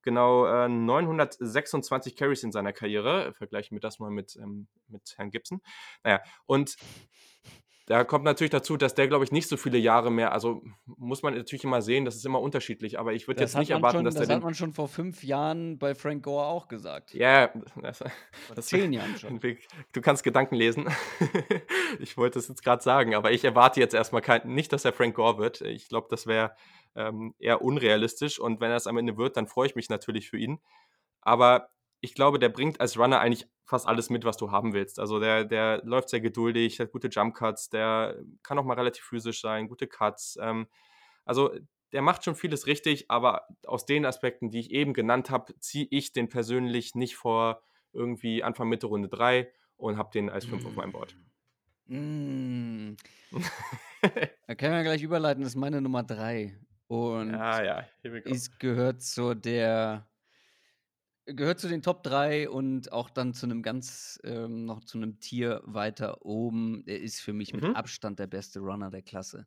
[0.02, 3.34] genau äh, 926 Carries in seiner Karriere.
[3.34, 5.62] Vergleichen wir das mal mit, ähm, mit Herrn Gibson.
[6.04, 6.78] Naja, und
[7.88, 11.24] da kommt natürlich dazu, dass der, glaube ich, nicht so viele Jahre mehr, also muss
[11.24, 14.06] man natürlich immer sehen, das ist immer unterschiedlich, aber ich würde jetzt nicht erwarten, schon,
[14.06, 14.28] dass das der.
[14.28, 17.14] Das hat man schon vor fünf Jahren bei Frank Gore auch gesagt.
[17.14, 17.50] Ja,
[17.82, 18.04] das,
[18.48, 19.40] vor zehn Jahren schon.
[19.94, 20.90] Du kannst Gedanken lesen.
[22.00, 24.92] ich wollte es jetzt gerade sagen, aber ich erwarte jetzt erstmal kein, nicht, dass er
[24.92, 25.62] Frank Gore wird.
[25.62, 26.52] Ich glaube, das wäre
[26.96, 28.38] ähm, eher unrealistisch.
[28.38, 30.60] Und wenn er es am Ende wird, dann freue ich mich natürlich für ihn.
[31.22, 31.70] Aber
[32.02, 35.00] ich glaube, der bringt als Runner eigentlich fast alles mit, was du haben willst.
[35.00, 39.04] Also der, der läuft sehr geduldig, hat gute Jump Cuts, der kann auch mal relativ
[39.04, 40.38] physisch sein, gute Cuts.
[40.42, 40.68] Ähm,
[41.26, 41.52] also
[41.92, 45.88] der macht schon vieles richtig, aber aus den Aspekten, die ich eben genannt habe, ziehe
[45.90, 47.62] ich den persönlich nicht vor
[47.94, 50.68] irgendwie Anfang Mitte Runde 3 und habe den als 5 mm.
[50.68, 51.16] auf meinem Board.
[51.88, 52.94] Mm.
[54.48, 56.58] da können wir gleich überleiten, das ist meine Nummer 3.
[56.88, 57.88] Und ja, ja,
[58.26, 60.08] es gehört zu der
[61.28, 65.20] gehört zu den Top 3 und auch dann zu einem ganz ähm, noch zu einem
[65.20, 66.84] Tier weiter oben.
[66.88, 67.60] Er ist für mich mhm.
[67.60, 69.46] mit Abstand der beste Runner der Klasse.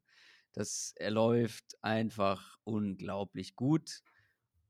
[0.52, 4.02] Das er läuft einfach unglaublich gut.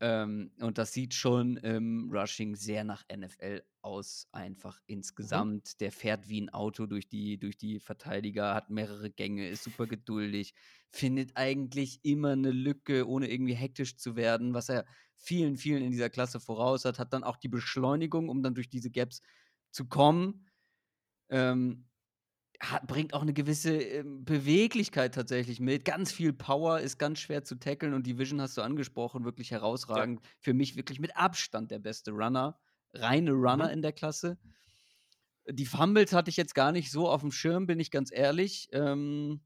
[0.03, 4.85] Ähm, und das sieht schon im Rushing sehr nach NFL aus, einfach mhm.
[4.87, 5.67] insgesamt.
[5.67, 5.79] Mhm.
[5.81, 9.87] Der fährt wie ein Auto durch die, durch die Verteidiger, hat mehrere Gänge, ist super
[9.87, 10.55] geduldig,
[10.91, 14.87] findet eigentlich immer eine Lücke, ohne irgendwie hektisch zu werden, was er
[15.21, 18.69] vielen, vielen in dieser Klasse voraus hat, hat dann auch die Beschleunigung, um dann durch
[18.69, 19.23] diese Gaps
[19.71, 20.47] zu kommen.
[21.29, 21.87] Ähm,
[22.61, 25.85] hat, bringt auch eine gewisse ähm, Beweglichkeit tatsächlich mit.
[25.85, 29.51] Ganz viel Power ist ganz schwer zu tackeln und die Vision hast du angesprochen, wirklich
[29.51, 30.21] herausragend.
[30.21, 30.29] Ja.
[30.41, 32.59] Für mich wirklich mit Abstand der beste Runner,
[32.93, 33.73] reine Runner mhm.
[33.73, 34.39] in der Klasse.
[35.49, 38.69] Die Fumbles hatte ich jetzt gar nicht so auf dem Schirm, bin ich ganz ehrlich.
[38.73, 39.41] Ähm,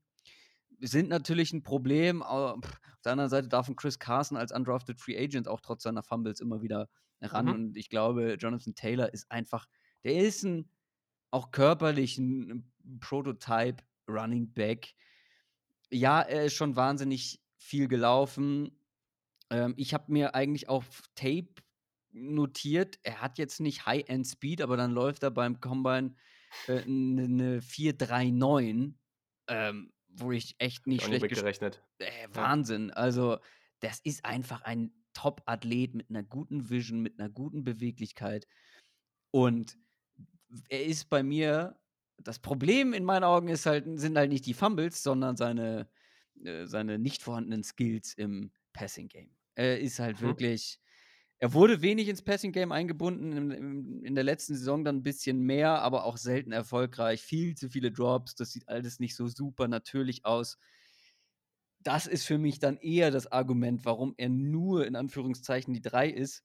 [0.81, 2.23] sind natürlich ein Problem.
[2.23, 2.61] Auf
[3.05, 6.41] der anderen Seite darf ein Chris Carson als undrafted Free Agent auch trotz seiner Fumbles
[6.41, 6.89] immer wieder
[7.21, 7.47] ran.
[7.47, 7.53] Mhm.
[7.53, 9.67] Und ich glaube, Jonathan Taylor ist einfach,
[10.05, 10.69] der ist ein
[11.35, 14.95] auch körperlich ein Prototype Running Back.
[15.91, 18.79] Ja, er ist schon wahnsinnig viel gelaufen.
[19.51, 21.55] Ähm, ich habe mir eigentlich auf Tape
[22.13, 26.15] notiert, er hat jetzt nicht High-End Speed, aber dann läuft er beim Combine
[26.69, 28.95] äh, eine 439.
[29.49, 31.83] Ähm, wo ich echt nicht schlecht gerechnet.
[31.99, 32.89] Äh, Wahnsinn.
[32.89, 32.95] Ja.
[32.95, 33.39] Also,
[33.81, 38.47] das ist einfach ein Top-Athlet mit einer guten Vision, mit einer guten Beweglichkeit.
[39.31, 39.77] Und
[40.69, 41.79] er ist bei mir,
[42.19, 45.89] das Problem in meinen Augen ist halt, sind halt nicht die Fumbles, sondern seine,
[46.45, 49.35] äh, seine nicht vorhandenen Skills im Passing-Game.
[49.57, 50.27] Er ist halt mhm.
[50.27, 50.81] wirklich
[51.45, 55.83] er wurde wenig ins Passing-Game eingebunden, in, in, der letzten Saison dann ein bisschen mehr,
[55.83, 57.21] aber auch selten erfolgreich.
[57.21, 60.57] Viel zu viele Drops, das sieht alles nicht so super natürlich aus.
[61.81, 66.09] Das ist für mich dann eher das Argument, warum er nur in Anführungszeichen die 3
[66.09, 66.45] ist.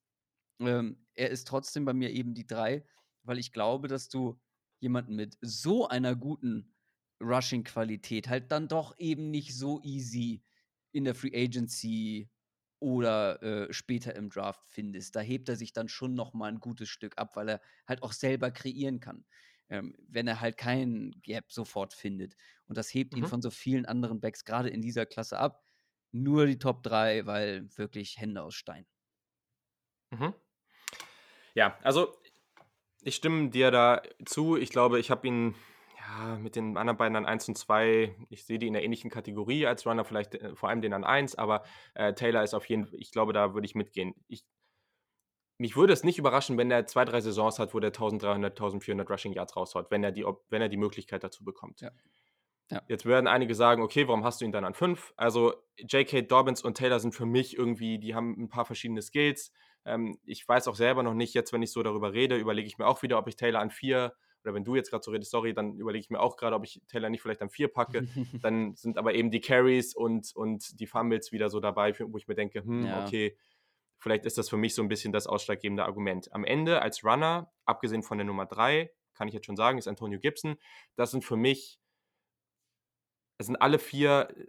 [0.59, 2.83] Ähm, er ist trotzdem bei mir eben die 3,
[3.23, 4.37] weil ich glaube, dass du
[4.81, 6.75] jemanden mit so einer guten
[7.21, 10.43] Rushing-Qualität halt dann doch eben nicht so easy
[10.91, 12.29] in der Free Agency
[12.79, 15.15] oder äh, später im Draft findest.
[15.15, 18.03] Da hebt er sich dann schon noch mal ein gutes Stück ab, weil er halt
[18.03, 19.25] auch selber kreieren kann,
[19.69, 22.35] ähm, wenn er halt keinen Gap sofort findet.
[22.67, 23.19] Und das hebt mhm.
[23.19, 25.63] ihn von so vielen anderen Backs gerade in dieser Klasse ab.
[26.11, 28.87] Nur die Top 3, weil wirklich Hände aus Stein.
[30.11, 30.33] Mhm.
[31.53, 32.17] Ja, also
[33.01, 34.57] ich stimme dir da zu.
[34.57, 35.55] Ich glaube, ich habe ihn
[36.09, 39.09] ja, mit den anderen beiden an 1 und 2, ich sehe die in der ähnlichen
[39.09, 41.63] Kategorie als Runner, vielleicht äh, vor allem den an 1, aber
[41.93, 44.15] äh, Taylor ist auf jeden Fall, ich glaube, da würde ich mitgehen.
[44.27, 44.43] Ich,
[45.57, 49.09] mich würde es nicht überraschen, wenn er zwei, drei Saisons hat, wo der 1300, 1400
[49.09, 51.81] Rushing Yards raushaut, wenn er die, wenn er die Möglichkeit dazu bekommt.
[51.81, 51.91] Ja.
[52.71, 52.83] Ja.
[52.87, 55.13] Jetzt werden einige sagen, okay, warum hast du ihn dann an 5?
[55.17, 56.21] Also J.K.
[56.21, 59.51] Dobbins und Taylor sind für mich irgendwie, die haben ein paar verschiedene Skills.
[59.85, 62.77] Ähm, ich weiß auch selber noch nicht, jetzt wenn ich so darüber rede, überlege ich
[62.77, 64.13] mir auch wieder, ob ich Taylor an 4
[64.49, 66.63] oder wenn du jetzt gerade so redest, sorry, dann überlege ich mir auch gerade, ob
[66.63, 68.07] ich Taylor nicht vielleicht an vier packe.
[68.41, 72.27] dann sind aber eben die Carries und, und die Fumbles wieder so dabei, wo ich
[72.27, 73.05] mir denke, hm, ja.
[73.05, 73.37] okay,
[73.99, 76.33] vielleicht ist das für mich so ein bisschen das ausschlaggebende Argument.
[76.33, 79.87] Am Ende als Runner, abgesehen von der Nummer drei, kann ich jetzt schon sagen, ist
[79.87, 80.57] Antonio Gibson.
[80.95, 81.79] Das sind für mich,
[83.37, 84.47] es sind alle vier äh,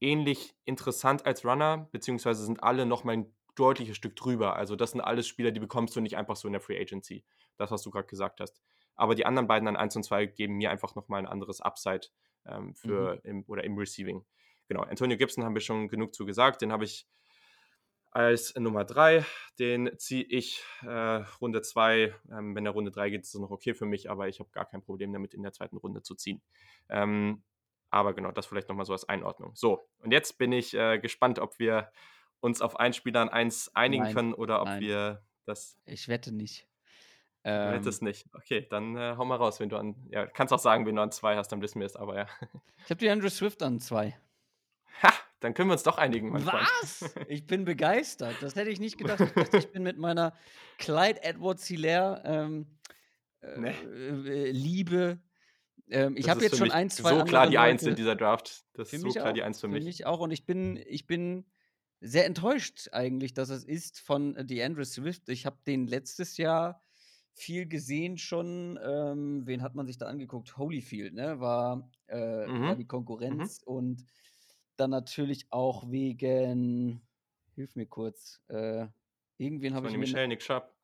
[0.00, 4.56] ähnlich interessant als Runner, beziehungsweise sind alle nochmal ein deutliches Stück drüber.
[4.56, 7.24] Also das sind alles Spieler, die bekommst du nicht einfach so in der Free Agency.
[7.56, 8.60] Das, was du gerade gesagt hast.
[8.94, 12.08] Aber die anderen beiden an 1 und 2 geben mir einfach nochmal ein anderes Upside
[12.46, 13.20] ähm, für mhm.
[13.30, 14.24] im, oder im Receiving.
[14.68, 16.62] Genau, Antonio Gibson haben wir schon genug zu gesagt.
[16.62, 17.06] Den habe ich
[18.10, 19.24] als Nummer 3.
[19.58, 22.14] Den ziehe ich äh, Runde 2.
[22.30, 24.50] Ähm, wenn der Runde 3 geht, ist das noch okay für mich, aber ich habe
[24.50, 26.42] gar kein Problem damit, in der zweiten Runde zu ziehen.
[26.88, 27.42] Ähm,
[27.90, 29.52] aber genau, das vielleicht nochmal so als Einordnung.
[29.54, 31.90] So, und jetzt bin ich äh, gespannt, ob wir
[32.40, 34.80] uns auf einen Spieler an 1 einigen nein, können oder ob nein.
[34.80, 35.78] wir das.
[35.84, 36.68] Ich wette nicht.
[37.44, 38.28] Ähm, Hättest nicht.
[38.34, 39.96] Okay, dann äh, hau mal raus, wenn du an.
[40.10, 42.26] Ja, kannst auch sagen, wenn du an zwei hast, dann wissen wir es, aber ja.
[42.84, 44.16] Ich habe die Andrew Swift an zwei.
[45.02, 46.98] Ha, dann können wir uns doch einigen, mein Was?
[46.98, 47.28] Freund.
[47.28, 48.36] Ich bin begeistert.
[48.40, 49.20] Das hätte ich nicht gedacht.
[49.20, 50.34] Ich, dachte, ich bin mit meiner
[50.78, 52.66] Clyde Edwards Hilaire ähm,
[53.40, 53.70] äh, nee.
[53.70, 55.18] äh, Liebe.
[55.90, 57.18] Ähm, ich habe jetzt schon ein, zwei.
[57.18, 58.64] So klar die Eins in dieser Draft.
[58.74, 59.80] Das ist so klar auch, die Eins für mich.
[59.80, 60.20] Für mich auch.
[60.20, 61.44] Und ich bin, ich bin
[62.00, 65.28] sehr enttäuscht eigentlich, dass es ist von DeAndre Swift.
[65.28, 66.80] Ich habe den letztes Jahr
[67.34, 68.78] viel gesehen schon.
[68.82, 70.56] Ähm, wen hat man sich da angeguckt?
[70.56, 71.40] Holyfield, ne?
[71.40, 72.62] War, äh, mhm.
[72.62, 72.88] war die mhm.
[72.88, 73.72] Konkurrenz mhm.
[73.72, 74.06] und
[74.76, 77.02] dann natürlich auch wegen,
[77.54, 78.86] hilf mir kurz, äh,
[79.38, 79.96] irgendwen habe ich.
[79.96, 80.74] Michelle Nick Sharp.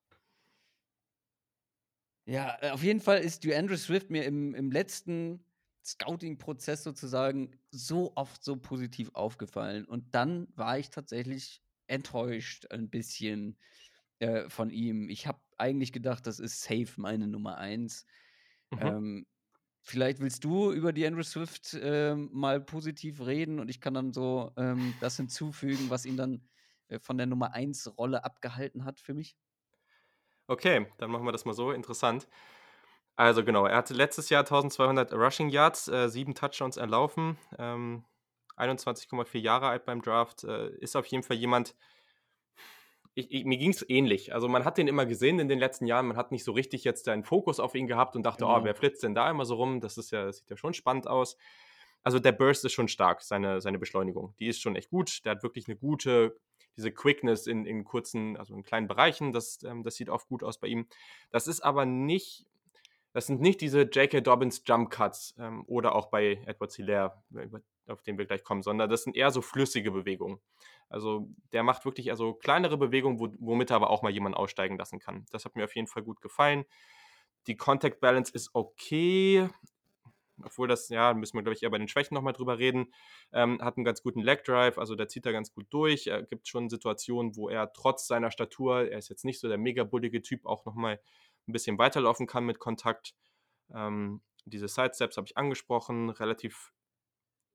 [2.27, 5.43] Ja, äh, auf jeden Fall ist DeAndre Swift mir im, im letzten
[5.85, 9.87] Scouting-Prozess sozusagen so oft so positiv aufgefallen.
[9.87, 13.57] Und dann war ich tatsächlich enttäuscht ein bisschen
[14.19, 15.09] äh, von ihm.
[15.09, 18.07] Ich habe eigentlich gedacht, das ist safe meine Nummer eins.
[18.71, 18.79] Mhm.
[18.81, 19.27] Ähm,
[19.83, 24.13] vielleicht willst du über die Andrew Swift äh, mal positiv reden und ich kann dann
[24.13, 26.49] so ähm, das hinzufügen, was ihn dann
[26.89, 29.37] äh, von der Nummer eins Rolle abgehalten hat für mich.
[30.47, 31.73] Okay, dann machen wir das mal so.
[31.73, 32.27] Interessant.
[33.17, 38.05] Also genau, er hatte letztes Jahr 1200 Rushing Yards, äh, sieben Touchdowns erlaufen, ähm,
[38.57, 41.75] 21,4 Jahre alt beim Draft, äh, ist auf jeden Fall jemand,
[43.19, 44.32] ich, ich, mir ging es ähnlich.
[44.32, 46.85] Also man hat den immer gesehen in den letzten Jahren, man hat nicht so richtig
[46.85, 48.61] jetzt einen Fokus auf ihn gehabt und dachte, oh, genau.
[48.61, 49.81] oh, wer flitzt denn da immer so rum?
[49.81, 51.36] Das ist ja, das sieht ja schon spannend aus.
[52.05, 54.35] Also der Burst ist schon stark, seine, seine Beschleunigung.
[54.39, 55.24] Die ist schon echt gut.
[55.24, 56.39] Der hat wirklich eine gute,
[56.77, 60.45] diese Quickness in, in kurzen, also in kleinen Bereichen, das, ähm, das sieht oft gut
[60.45, 60.86] aus bei ihm.
[61.31, 62.47] Das ist aber nicht
[63.19, 64.20] das sind nicht diese J.K.
[64.20, 67.20] Dobbins Jump Cuts ähm, oder auch bei Edward Hilaire,
[67.89, 70.39] auf den wir gleich kommen, sondern das sind eher so flüssige Bewegungen.
[70.89, 74.78] Also der macht wirklich also kleinere Bewegungen, wo, womit er aber auch mal jemanden aussteigen
[74.78, 75.27] lassen kann.
[75.32, 76.65] Das hat mir auf jeden Fall gut gefallen.
[77.49, 79.49] Die Contact Balance ist okay,
[80.45, 82.95] obwohl das, ja, müssen wir, glaube ich, eher bei den Schwächen nochmal drüber reden.
[83.32, 86.07] Ähm, hat einen ganz guten Leg Drive, also der zieht da ganz gut durch.
[86.07, 89.59] Er gibt schon Situationen, wo er trotz seiner Statur, er ist jetzt nicht so der
[89.59, 91.01] mega bullige Typ, auch nochmal
[91.49, 93.15] ein bisschen weiterlaufen kann mit Kontakt.
[93.75, 96.73] Ähm, diese Sidesteps habe ich angesprochen, relativ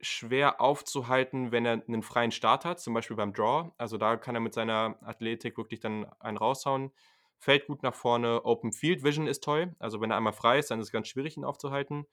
[0.02, 3.72] schwer aufzuhalten, wenn er einen freien Start hat, zum Beispiel beim Draw.
[3.78, 6.92] Also da kann er mit seiner Athletik wirklich dann einen raushauen.
[7.38, 8.46] Fällt gut nach vorne.
[8.46, 9.76] Open Field Vision ist toll.
[9.80, 12.06] Also wenn er einmal frei ist, dann ist es ganz schwierig, ihn aufzuhalten.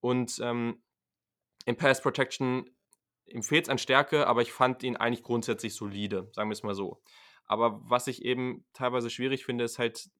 [0.00, 0.82] Und ähm,
[1.64, 2.70] in Pass Protection
[3.40, 6.74] fehlt es an Stärke, aber ich fand ihn eigentlich grundsätzlich solide, sagen wir es mal
[6.74, 7.02] so.
[7.46, 10.10] Aber was ich eben teilweise schwierig finde, ist halt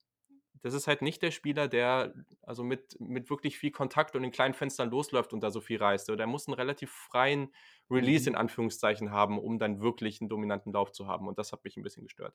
[0.65, 4.31] das ist halt nicht der Spieler, der also mit, mit wirklich viel Kontakt und in
[4.31, 6.09] kleinen Fenstern losläuft und da so viel reißt.
[6.09, 7.53] Der muss einen relativ freien
[7.91, 8.29] Release mhm.
[8.29, 11.29] in Anführungszeichen haben, um dann wirklich einen dominanten Lauf zu haben.
[11.29, 12.35] Und das hat mich ein bisschen gestört.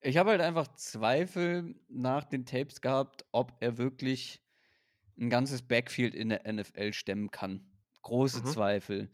[0.00, 4.40] Ich habe halt einfach Zweifel nach den Tapes gehabt, ob er wirklich
[5.18, 7.68] ein ganzes Backfield in der NFL stemmen kann.
[8.02, 8.46] Große mhm.
[8.46, 9.12] Zweifel.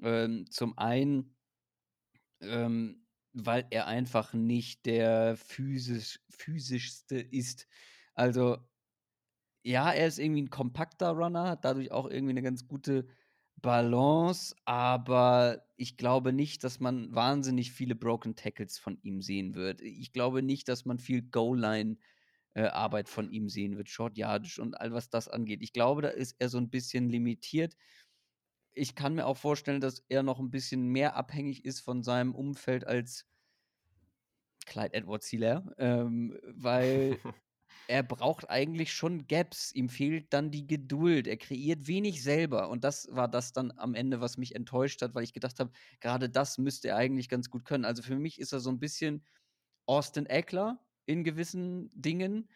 [0.00, 1.34] Ähm, zum einen
[2.40, 3.04] ähm,
[3.36, 7.66] weil er einfach nicht der physisch, physischste ist.
[8.14, 8.58] Also,
[9.62, 13.06] ja, er ist irgendwie ein kompakter Runner, hat dadurch auch irgendwie eine ganz gute
[13.56, 19.80] Balance, aber ich glaube nicht, dass man wahnsinnig viele Broken Tackles von ihm sehen wird.
[19.82, 21.96] Ich glaube nicht, dass man viel Goal-Line
[22.54, 25.62] äh, von ihm sehen wird, Short Yardage und all was das angeht.
[25.62, 27.76] Ich glaube, da ist er so ein bisschen limitiert
[28.76, 32.34] ich kann mir auch vorstellen, dass er noch ein bisschen mehr abhängig ist von seinem
[32.34, 33.26] Umfeld als
[34.66, 37.18] Clyde Edwards Hilaire, ähm, weil
[37.88, 39.72] er braucht eigentlich schon Gaps.
[39.74, 41.26] Ihm fehlt dann die Geduld.
[41.26, 42.68] Er kreiert wenig selber.
[42.68, 45.72] Und das war das dann am Ende, was mich enttäuscht hat, weil ich gedacht habe,
[46.00, 47.86] gerade das müsste er eigentlich ganz gut können.
[47.86, 49.24] Also für mich ist er so ein bisschen
[49.86, 52.50] Austin Eckler in gewissen Dingen.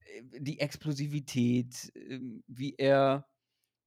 [0.00, 3.26] Äh, die Explosivität, ähm, wie er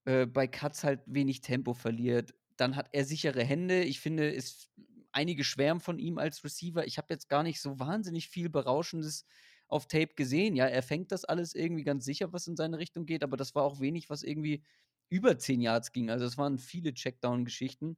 [0.06, 2.34] äh, bei Cuts halt wenig Tempo verliert.
[2.58, 3.84] Dann hat er sichere Hände.
[3.84, 4.70] Ich finde, es
[5.12, 6.86] einige schwärmen von ihm als Receiver.
[6.88, 9.26] Ich habe jetzt gar nicht so wahnsinnig viel Berauschendes
[9.68, 10.56] auf Tape gesehen.
[10.56, 13.56] Ja, er fängt das alles irgendwie ganz sicher, was in seine Richtung geht, aber das
[13.56, 14.64] war auch wenig, was irgendwie
[15.10, 16.10] über zehn Yards ging.
[16.10, 17.98] Also es waren viele Checkdown-Geschichten.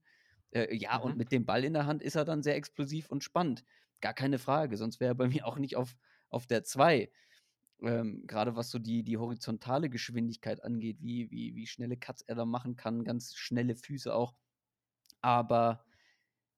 [0.51, 1.03] Äh, ja, mhm.
[1.05, 3.63] und mit dem Ball in der Hand ist er dann sehr explosiv und spannend.
[4.01, 5.95] Gar keine Frage, sonst wäre er bei mir auch nicht auf,
[6.29, 7.09] auf der 2
[7.83, 12.35] ähm, gerade was so die, die horizontale Geschwindigkeit angeht, wie, wie, wie schnelle Cuts er
[12.35, 14.33] da machen kann, ganz schnelle Füße auch.
[15.21, 15.85] Aber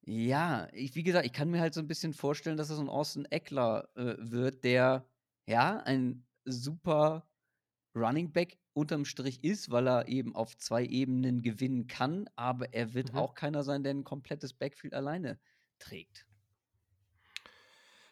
[0.01, 2.81] ja, ich, wie gesagt, ich kann mir halt so ein bisschen vorstellen, dass er so
[2.81, 5.07] ein Austin Eckler äh, wird, der
[5.47, 7.27] ja ein super
[7.95, 12.93] Running Back unterm Strich ist, weil er eben auf zwei Ebenen gewinnen kann, aber er
[12.93, 13.19] wird mhm.
[13.19, 15.39] auch keiner sein, der ein komplettes Backfield alleine
[15.79, 16.25] trägt.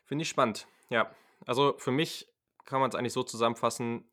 [0.05, 1.13] Finde ich spannend, ja.
[1.45, 2.32] Also für mich
[2.65, 4.05] kann man es eigentlich so zusammenfassen,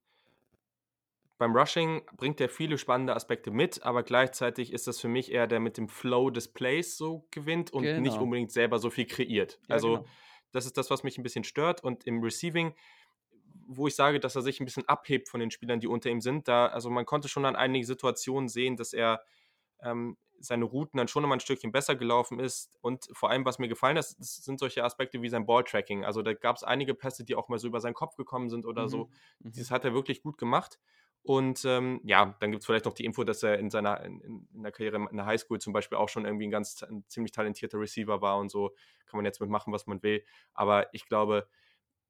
[1.41, 5.47] beim Rushing bringt er viele spannende Aspekte mit, aber gleichzeitig ist das für mich eher
[5.47, 8.01] der mit dem Flow des Plays so gewinnt und genau.
[8.03, 9.59] nicht unbedingt selber so viel kreiert.
[9.67, 10.07] Ja, also genau.
[10.53, 11.83] das ist das, was mich ein bisschen stört.
[11.83, 12.75] Und im Receiving,
[13.67, 16.21] wo ich sage, dass er sich ein bisschen abhebt von den Spielern, die unter ihm
[16.21, 19.23] sind, da, also man konnte schon an einigen Situationen sehen, dass er
[19.83, 22.79] ähm, seine Routen dann schon immer ein Stückchen besser gelaufen ist.
[22.81, 26.05] Und vor allem, was mir gefallen hat, sind solche Aspekte wie sein Balltracking.
[26.05, 28.65] Also da gab es einige Pässe, die auch mal so über seinen Kopf gekommen sind
[28.65, 28.89] oder mhm.
[28.89, 29.11] so.
[29.41, 29.53] Mhm.
[29.57, 30.79] Das hat er wirklich gut gemacht.
[31.23, 34.21] Und ähm, ja, dann gibt es vielleicht noch die Info, dass er in seiner in,
[34.55, 37.33] in, der Karriere in der Highschool zum Beispiel auch schon irgendwie ein ganz ein ziemlich
[37.33, 38.75] talentierter Receiver war und so.
[39.07, 40.25] Kann man jetzt mitmachen, was man will.
[40.55, 41.47] Aber ich glaube,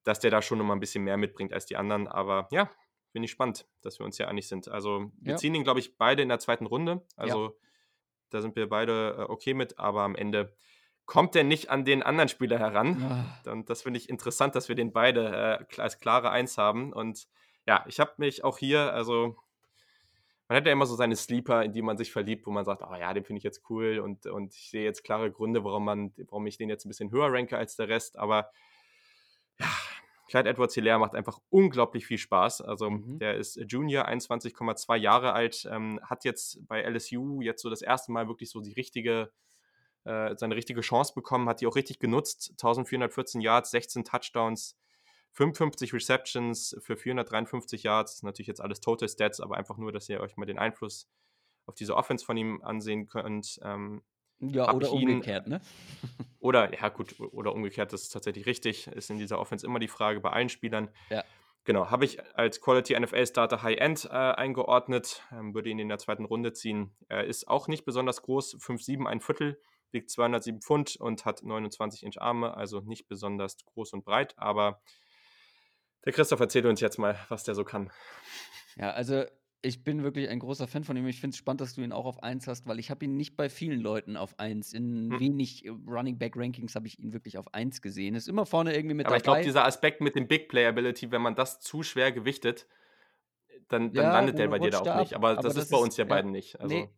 [0.05, 2.07] dass der da schon nochmal ein bisschen mehr mitbringt als die anderen.
[2.07, 2.71] Aber ja,
[3.13, 4.69] bin ich spannend, dass wir uns ja einig sind.
[4.69, 5.37] Also wir ja.
[5.37, 7.03] ziehen ihn, glaube ich, beide in der zweiten Runde.
[7.17, 7.53] Also ja.
[8.31, 10.55] da sind wir beide äh, okay mit, aber am Ende
[11.07, 13.35] kommt er nicht an den anderen Spieler heran.
[13.45, 13.53] Ja.
[13.53, 16.93] Und das finde ich interessant, dass wir den beide äh, als klare Eins haben.
[16.93, 17.27] Und
[17.67, 19.37] ja, ich habe mich auch hier, also
[20.47, 22.83] man hat ja immer so seine Sleeper, in die man sich verliebt, wo man sagt,
[22.83, 25.85] oh ja, den finde ich jetzt cool und, und ich sehe jetzt klare Gründe, warum
[25.85, 28.19] man, warum ich den jetzt ein bisschen höher ranke als der Rest.
[28.19, 28.51] Aber
[30.31, 32.61] Clyde Edwards Hilaire macht einfach unglaublich viel Spaß.
[32.61, 33.19] Also mhm.
[33.19, 38.13] der ist Junior, 21,2 Jahre alt, ähm, hat jetzt bei LSU jetzt so das erste
[38.13, 39.33] Mal wirklich so die richtige,
[40.05, 42.51] äh, seine richtige Chance bekommen, hat die auch richtig genutzt.
[42.53, 44.79] 1414 Yards, 16 Touchdowns,
[45.33, 48.23] 55 Receptions für 453 Yards.
[48.23, 51.09] Natürlich jetzt alles Total Stats, aber einfach nur, dass ihr euch mal den Einfluss
[51.67, 53.59] auf diese Offense von ihm ansehen könnt.
[53.65, 54.03] Ähm,
[54.41, 55.61] ja, oder umgekehrt, ne?
[56.41, 58.87] oder, ja, gut, oder umgekehrt, das ist tatsächlich richtig.
[58.89, 60.91] Ist in dieser Offense immer die Frage bei allen Spielern.
[61.11, 61.25] Ja.
[61.65, 65.89] Genau, habe ich als Quality NFL Starter High End äh, eingeordnet, ähm, würde ihn in
[65.89, 66.97] der zweiten Runde ziehen.
[67.09, 69.61] Er ist auch nicht besonders groß, 5,7, ein Viertel,
[69.93, 74.81] wiegt 207 Pfund und hat 29 Inch Arme, also nicht besonders groß und breit, aber
[76.07, 77.91] der Christoph erzählt uns jetzt mal, was der so kann.
[78.77, 79.25] Ja, also
[79.63, 81.07] ich bin wirklich ein großer Fan von ihm.
[81.07, 83.17] Ich finde es spannend, dass du ihn auch auf 1 hast, weil ich habe ihn
[83.17, 84.73] nicht bei vielen Leuten auf 1.
[84.73, 85.21] In hm.
[85.21, 88.15] wenig äh, Running Back Rankings habe ich ihn wirklich auf 1 gesehen.
[88.15, 89.19] Ist immer vorne irgendwie mit Aber dabei.
[89.19, 92.67] ich glaube, dieser Aspekt mit dem Big Playability, wenn man das zu schwer gewichtet,
[93.69, 95.15] dann, dann ja, landet der bei dir da auch nicht.
[95.15, 96.59] Aber, Aber das, das, ist bei uns ja, ja beiden nicht.
[96.59, 96.89] Also, nee,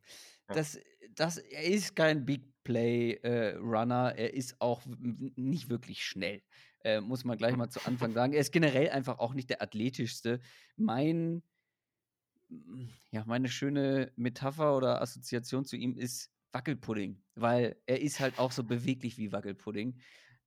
[0.48, 0.54] ja.
[0.54, 0.78] das,
[1.14, 4.14] das, er ist kein Big Play äh, Runner.
[4.16, 4.82] Er ist auch
[5.34, 6.42] nicht wirklich schnell.
[6.84, 8.32] Äh, muss man gleich mal zu Anfang sagen.
[8.32, 10.40] Er ist generell einfach auch nicht der athletischste.
[10.76, 11.42] Mein
[13.10, 18.52] ja, meine schöne Metapher oder Assoziation zu ihm ist Wackelpudding, weil er ist halt auch
[18.52, 19.98] so beweglich wie Wackelpudding.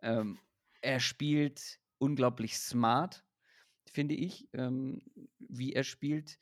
[0.01, 0.37] Ähm,
[0.81, 3.23] er spielt unglaublich smart,
[3.85, 5.01] finde ich, ähm,
[5.39, 6.39] wie er spielt.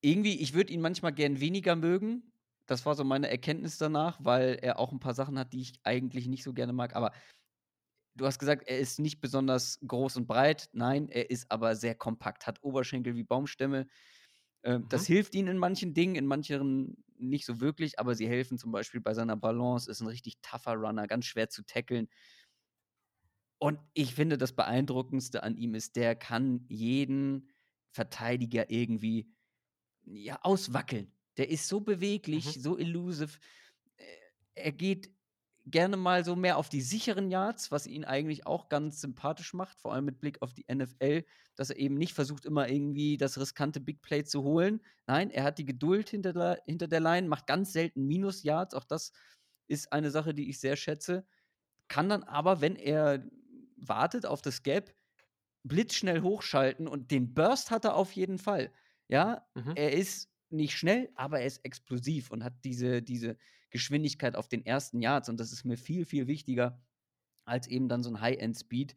[0.00, 2.32] Irgendwie, ich würde ihn manchmal gern weniger mögen.
[2.66, 5.80] Das war so meine Erkenntnis danach, weil er auch ein paar Sachen hat, die ich
[5.84, 6.96] eigentlich nicht so gerne mag.
[6.96, 7.12] Aber
[8.16, 10.68] du hast gesagt, er ist nicht besonders groß und breit.
[10.72, 13.86] Nein, er ist aber sehr kompakt, hat Oberschenkel wie Baumstämme,
[14.66, 14.88] ähm, mhm.
[14.88, 18.72] Das hilft ihnen in manchen Dingen, in manchen nicht so wirklich, aber sie helfen zum
[18.72, 22.08] Beispiel bei seiner Balance, ist ein richtig tougher Runner, ganz schwer zu tackeln.
[23.58, 27.48] Und ich finde, das Beeindruckendste an ihm ist, der kann jeden
[27.90, 29.32] Verteidiger irgendwie
[30.04, 31.10] ja, auswackeln.
[31.38, 32.60] Der ist so beweglich, mhm.
[32.60, 33.38] so elusive.
[33.96, 34.04] Äh,
[34.54, 35.10] er geht
[35.66, 39.80] gerne mal so mehr auf die sicheren Yards, was ihn eigentlich auch ganz sympathisch macht,
[39.80, 41.24] vor allem mit Blick auf die NFL,
[41.56, 44.80] dass er eben nicht versucht, immer irgendwie das riskante Big Play zu holen.
[45.06, 48.74] Nein, er hat die Geduld hinter der, hinter der Line, macht ganz selten Minus-Yards.
[48.74, 49.12] Auch das
[49.66, 51.26] ist eine Sache, die ich sehr schätze.
[51.88, 53.24] Kann dann aber, wenn er
[53.76, 54.94] wartet auf das Gap,
[55.64, 58.72] blitzschnell hochschalten und den Burst hat er auf jeden Fall.
[59.08, 59.72] Ja, mhm.
[59.74, 63.36] er ist nicht schnell, aber er ist explosiv und hat diese, diese
[63.70, 65.28] Geschwindigkeit auf den ersten Yards.
[65.28, 66.80] Und das ist mir viel, viel wichtiger
[67.44, 68.94] als eben dann so ein High-End-Speed.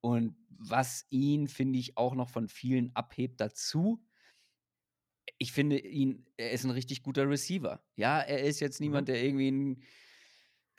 [0.00, 4.04] Und was ihn, finde ich, auch noch von vielen abhebt dazu,
[5.38, 7.82] ich finde ihn, er ist ein richtig guter Receiver.
[7.96, 8.86] Ja, er ist jetzt mhm.
[8.86, 9.82] niemand, der irgendwie ein,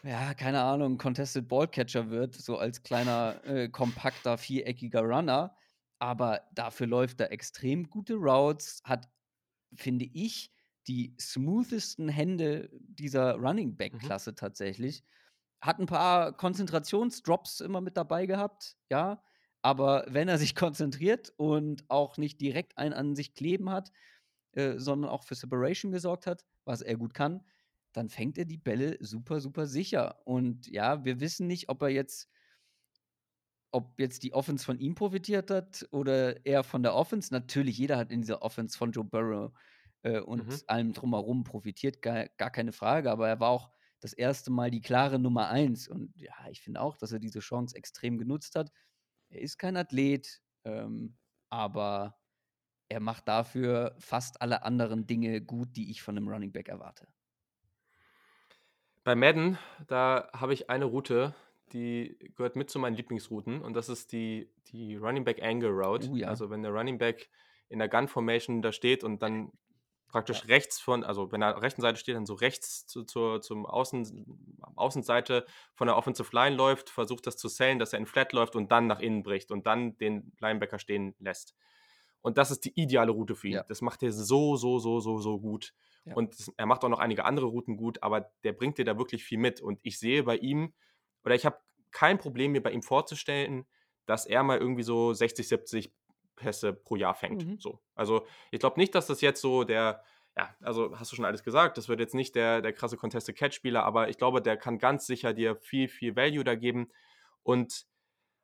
[0.03, 5.55] ja, keine Ahnung, Contested Ballcatcher wird, so als kleiner, äh, kompakter, viereckiger Runner.
[5.99, 9.09] Aber dafür läuft er extrem gute Routes, hat
[9.75, 10.52] finde ich,
[10.87, 14.35] die smoothesten Hände dieser Running Back-Klasse mhm.
[14.35, 15.03] tatsächlich.
[15.61, 19.23] Hat ein paar Konzentrationsdrops immer mit dabei gehabt, ja.
[19.61, 23.91] Aber wenn er sich konzentriert und auch nicht direkt einen an sich kleben hat,
[24.53, 27.43] äh, sondern auch für Separation gesorgt hat, was er gut kann,
[27.93, 30.19] dann fängt er die Bälle super, super sicher.
[30.25, 32.29] Und ja, wir wissen nicht, ob er jetzt
[33.73, 37.33] ob jetzt die Offense von ihm profitiert hat oder er von der Offense.
[37.33, 39.51] Natürlich, jeder hat in dieser Offense von Joe Burrow
[40.03, 40.59] äh, und mhm.
[40.67, 43.11] allem drumherum profitiert, gar, gar keine Frage.
[43.11, 45.87] Aber er war auch das erste Mal die klare Nummer eins.
[45.87, 48.71] Und ja, ich finde auch, dass er diese Chance extrem genutzt hat.
[49.29, 51.17] Er ist kein Athlet, ähm,
[51.49, 52.17] aber
[52.89, 57.07] er macht dafür fast alle anderen Dinge gut, die ich von einem Running Back erwarte.
[59.03, 59.57] Bei Madden,
[59.87, 61.33] da habe ich eine Route,
[61.71, 66.09] die gehört mit zu meinen Lieblingsrouten und das ist die, die Running Back Angle Route.
[66.09, 66.27] Uh, ja.
[66.27, 67.29] Also wenn der Running Back
[67.69, 69.51] in der Gun Formation da steht und dann
[70.13, 70.45] praktisch ja.
[70.45, 74.59] rechts von, also wenn er rechten Seite steht, dann so rechts zu, zu, zum Außen,
[74.75, 78.55] Außenseite von der Offensive Line läuft, versucht das zu sellen, dass er in Flat läuft
[78.55, 81.55] und dann nach innen bricht und dann den Linebacker stehen lässt.
[82.21, 83.53] Und das ist die ideale Route für ihn.
[83.55, 83.63] Ja.
[83.63, 85.73] Das macht er so, so, so, so, so gut.
[86.05, 86.13] Ja.
[86.13, 89.23] Und er macht auch noch einige andere Routen gut, aber der bringt dir da wirklich
[89.23, 89.61] viel mit.
[89.61, 90.75] Und ich sehe bei ihm,
[91.25, 91.57] oder ich habe
[91.91, 93.65] kein Problem, mir bei ihm vorzustellen,
[94.05, 95.91] dass er mal irgendwie so 60, 70
[96.35, 97.45] Pässe pro Jahr fängt.
[97.45, 97.59] Mhm.
[97.59, 97.79] So.
[97.95, 100.03] Also ich glaube nicht, dass das jetzt so der,
[100.37, 103.35] ja, also hast du schon alles gesagt, das wird jetzt nicht der, der krasse Contested
[103.35, 106.91] Catch-Spieler, aber ich glaube, der kann ganz sicher dir viel, viel Value da geben.
[107.43, 107.85] Und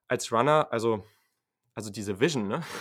[0.08, 1.06] als Runner, also,
[1.74, 2.64] also diese Vision, ne?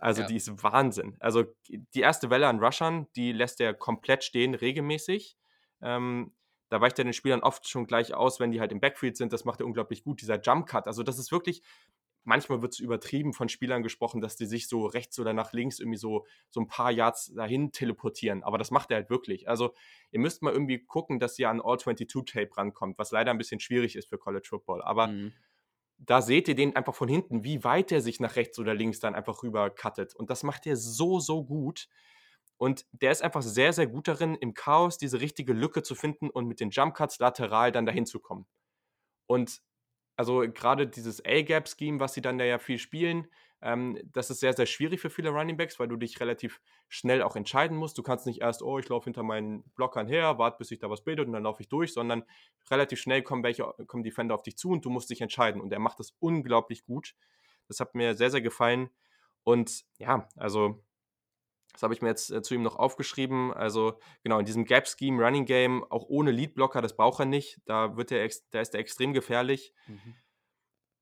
[0.00, 0.28] Also ja.
[0.28, 1.16] die ist Wahnsinn.
[1.18, 5.36] Also die erste Welle an Rushern, die lässt er komplett stehen, regelmäßig.
[5.82, 6.32] Ähm,
[6.68, 9.32] da weicht er den Spielern oft schon gleich aus, wenn die halt im Backfield sind.
[9.32, 10.86] Das macht er unglaublich gut, dieser Jump Cut.
[10.86, 11.62] Also das ist wirklich,
[12.24, 15.78] manchmal wird es übertrieben von Spielern gesprochen, dass die sich so rechts oder nach links
[15.78, 18.42] irgendwie so, so ein paar Yards dahin teleportieren.
[18.42, 19.48] Aber das macht er halt wirklich.
[19.48, 19.74] Also
[20.10, 23.96] ihr müsst mal irgendwie gucken, dass ihr an All-22-Tape rankommt, was leider ein bisschen schwierig
[23.96, 24.82] ist für College Football.
[24.82, 25.32] Aber mhm.
[25.96, 29.00] da seht ihr den einfach von hinten, wie weit er sich nach rechts oder links
[29.00, 30.14] dann einfach rüber cuttet.
[30.14, 31.88] Und das macht er so, so gut.
[32.58, 36.28] Und der ist einfach sehr, sehr gut darin, im Chaos diese richtige Lücke zu finden
[36.28, 38.46] und mit den Jump Cuts lateral dann dahin zu kommen.
[39.26, 39.62] Und
[40.18, 43.28] also gerade dieses A-Gap-Scheme, was sie dann da ja viel spielen,
[43.62, 47.36] ähm, das ist sehr, sehr schwierig für viele Runningbacks, weil du dich relativ schnell auch
[47.36, 47.98] entscheiden musst.
[47.98, 50.90] Du kannst nicht erst, oh, ich laufe hinter meinen Blockern her, warte, bis sich da
[50.90, 52.24] was bildet und dann laufe ich durch, sondern
[52.68, 55.60] relativ schnell kommen welche, kommen Defender auf dich zu und du musst dich entscheiden.
[55.60, 57.14] Und er macht das unglaublich gut.
[57.68, 58.90] Das hat mir sehr, sehr gefallen.
[59.44, 60.82] Und ja, also
[61.78, 63.54] das habe ich mir jetzt äh, zu ihm noch aufgeschrieben.
[63.54, 67.60] Also genau, in diesem Gap-Scheme, Running Game, auch ohne Lead-Blocker, das braucht er nicht.
[67.66, 69.72] Da, wird er da ist er extrem gefährlich.
[69.86, 70.16] Mhm.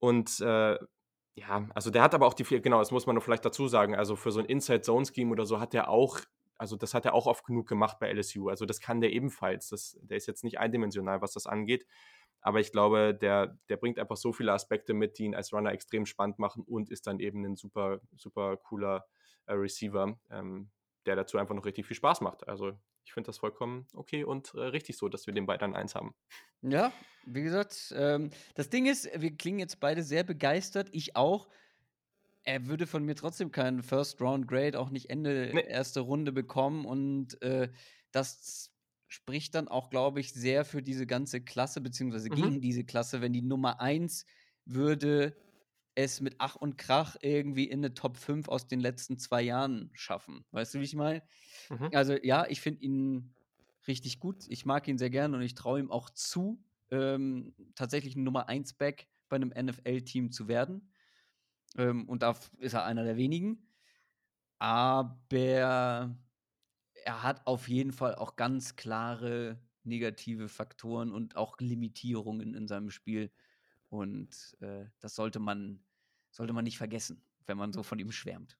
[0.00, 0.76] Und äh,
[1.34, 3.94] ja, also der hat aber auch die, genau, das muss man noch vielleicht dazu sagen,
[3.94, 6.20] also für so ein Inside-Zone-Scheme oder so hat er auch,
[6.58, 8.50] also das hat er auch oft genug gemacht bei LSU.
[8.50, 9.70] Also das kann der ebenfalls.
[9.70, 11.86] Das, der ist jetzt nicht eindimensional, was das angeht.
[12.42, 15.72] Aber ich glaube, der, der bringt einfach so viele Aspekte mit, die ihn als Runner
[15.72, 19.06] extrem spannend machen und ist dann eben ein super, super cooler
[19.54, 20.70] Receiver, ähm,
[21.06, 22.48] der dazu einfach noch richtig viel Spaß macht.
[22.48, 22.72] Also
[23.04, 26.14] ich finde das vollkommen okay und äh, richtig so, dass wir den beiden eins haben.
[26.62, 26.92] Ja,
[27.24, 31.48] wie gesagt, ähm, das Ding ist, wir klingen jetzt beide sehr begeistert, ich auch.
[32.42, 35.64] Er würde von mir trotzdem keinen First Round Grade, auch nicht Ende nee.
[35.66, 37.70] erste Runde bekommen und äh,
[38.12, 38.72] das
[39.08, 42.34] spricht dann auch, glaube ich, sehr für diese ganze Klasse, beziehungsweise mhm.
[42.34, 44.26] gegen diese Klasse, wenn die Nummer 1
[44.64, 45.36] würde
[45.96, 49.90] es mit Ach und Krach irgendwie in eine Top 5 aus den letzten zwei Jahren
[49.94, 50.44] schaffen.
[50.52, 51.22] Weißt du, wie ich meine?
[51.70, 51.90] Mhm.
[51.92, 53.34] Also ja, ich finde ihn
[53.88, 54.44] richtig gut.
[54.48, 58.48] Ich mag ihn sehr gerne und ich traue ihm auch zu, ähm, tatsächlich ein Nummer
[58.48, 60.92] 1 Back bei einem NFL-Team zu werden.
[61.76, 63.68] Ähm, und da ist er einer der wenigen.
[64.58, 66.16] Aber
[67.04, 72.90] er hat auf jeden Fall auch ganz klare negative Faktoren und auch Limitierungen in seinem
[72.90, 73.32] Spiel.
[73.88, 75.85] Und äh, das sollte man
[76.36, 78.58] sollte man nicht vergessen, wenn man so von ihm schwärmt.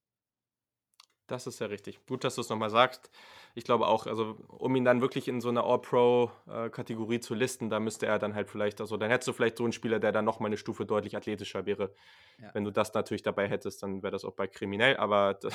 [1.27, 2.07] Das ist ja richtig.
[2.07, 3.11] Gut, dass du es nochmal sagst.
[3.55, 7.81] Ich glaube auch, also um ihn dann wirklich in so einer All-Pro-Kategorie zu listen, da
[7.81, 10.25] müsste er dann halt vielleicht, also dann hättest du vielleicht so einen Spieler, der dann
[10.25, 11.93] nochmal eine Stufe deutlich athletischer wäre.
[12.41, 12.55] Ja.
[12.55, 15.53] Wenn du das natürlich dabei hättest, dann wäre das auch bei kriminell, aber das,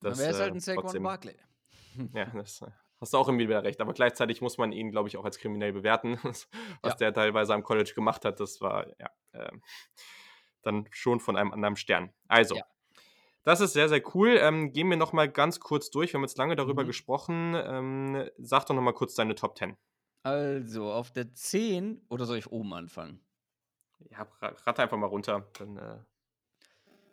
[0.00, 1.36] dann wäre es halt ein Saquon Barkley.
[2.14, 2.70] Ja, das äh,
[3.00, 3.80] hast du auch irgendwie wieder recht.
[3.80, 6.20] Aber gleichzeitig muss man ihn, glaube ich, auch als kriminell bewerten.
[6.22, 6.48] Was
[6.84, 6.94] ja.
[6.94, 9.50] der teilweise am College gemacht hat, das war, ja, äh,
[10.62, 12.12] dann schon von einem anderen Stern.
[12.26, 12.64] Also, ja.
[13.44, 14.38] das ist sehr, sehr cool.
[14.40, 16.12] Ähm, gehen wir nochmal ganz kurz durch.
[16.12, 16.88] Wir haben jetzt lange darüber mhm.
[16.88, 17.54] gesprochen.
[17.54, 19.76] Ähm, sag doch nochmal kurz deine Top 10.
[20.22, 23.20] Also, auf der 10, oder soll ich oben anfangen?
[24.10, 25.48] Ja, rate einfach mal runter.
[25.58, 25.98] Dann, äh...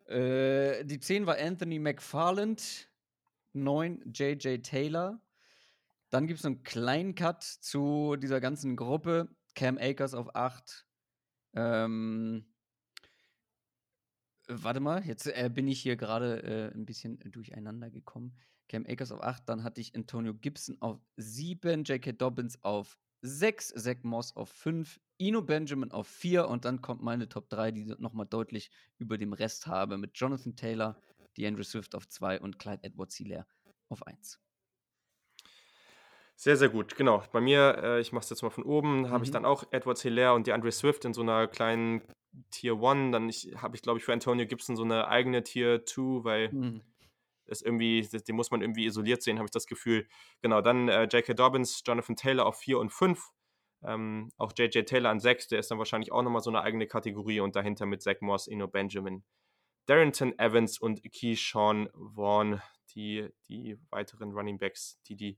[0.08, 2.90] Äh, die 10 war Anthony McFarland,
[3.54, 4.64] 9 J.J.
[4.64, 5.20] Taylor.
[6.10, 9.30] Dann gibt es einen kleinen Cut zu dieser ganzen Gruppe.
[9.56, 10.86] Cam Akers auf 8.
[11.56, 12.46] Ähm,
[14.48, 18.38] warte mal, jetzt äh, bin ich hier gerade äh, ein bisschen durcheinander gekommen.
[18.68, 22.14] Cam Akers auf 8, dann hatte ich Antonio Gibson auf 7, J.K.
[22.14, 27.30] Dobbins auf 6, Zach Moss auf 5, Ino Benjamin auf 4 und dann kommt meine
[27.30, 31.00] Top 3, die nochmal deutlich über dem Rest habe, mit Jonathan Taylor,
[31.38, 33.46] DeAndre Swift auf 2 und Clyde Edwards Hilaire
[33.90, 34.40] auf 1.
[36.38, 37.24] Sehr, sehr gut, genau.
[37.32, 39.10] Bei mir, äh, ich mache es jetzt mal von oben, mhm.
[39.10, 42.02] habe ich dann auch Edwards Hilaire und DeAndre Swift in so einer kleinen
[42.52, 43.12] Tier 1.
[43.12, 43.30] Dann
[43.62, 46.82] habe ich, glaube ich, für Antonio Gibson so eine eigene Tier 2, weil mhm.
[47.46, 50.08] es irgendwie, den muss man irgendwie isoliert sehen, habe ich das Gefühl.
[50.42, 51.34] Genau, dann äh, J.K.
[51.34, 53.32] Dobbins, Jonathan Taylor auf 4 und 5.
[53.84, 54.88] Ähm, auch J.J.
[54.88, 57.86] Taylor an 6, der ist dann wahrscheinlich auch nochmal so eine eigene Kategorie und dahinter
[57.86, 59.24] mit Zach Moss, Ino Benjamin
[59.86, 62.62] Darrington Evans und Keyshawn Vaughn,
[62.96, 65.38] die, die weiteren Running Backs, die die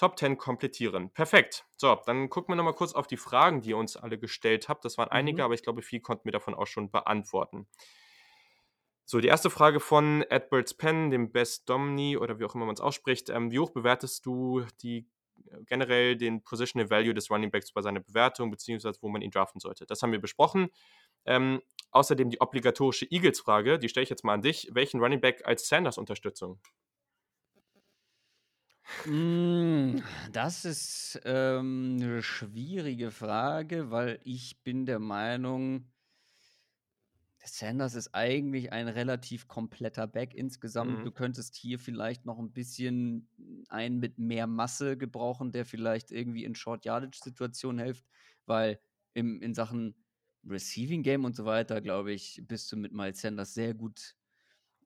[0.00, 1.10] Top 10 komplettieren.
[1.10, 1.66] Perfekt.
[1.76, 4.82] So, dann gucken wir nochmal kurz auf die Fragen, die ihr uns alle gestellt habt.
[4.86, 5.16] Das waren mhm.
[5.16, 7.68] einige, aber ich glaube, viel konnten wir davon auch schon beantworten.
[9.04, 12.76] So, die erste Frage von Edwards Penn, dem Best Domini oder wie auch immer man
[12.76, 13.28] es ausspricht.
[13.28, 15.06] Ähm, wie hoch bewertest du die
[15.50, 19.30] äh, generell den Positional Value des Running Backs bei seiner Bewertung, beziehungsweise wo man ihn
[19.30, 19.84] draften sollte?
[19.84, 20.70] Das haben wir besprochen.
[21.26, 21.60] Ähm,
[21.90, 24.70] außerdem die obligatorische Eagles-Frage, die stelle ich jetzt mal an dich.
[24.72, 26.58] Welchen Running Back als Sanders-Unterstützung?
[28.98, 30.02] Hm,
[30.32, 35.90] das ist, ähm, 'ne schwierige Frage, weil ich bin der Meinung
[37.42, 41.04] Sanders ist eigentlich ein relativ kompletter Back insgesamt.
[41.06, 46.44] Du könntest hier vielleicht noch ein bisschen einen mit mehr Masse gebrauchen, der vielleicht irgendwie
[46.44, 48.04] in Short-Yardage-Situationen hilft,
[48.44, 48.80] weil
[49.14, 50.04] im in Sachen
[50.46, 54.16] Receiving Game und so weiter, glaube ich, bist du mit Miles Sanders sehr gut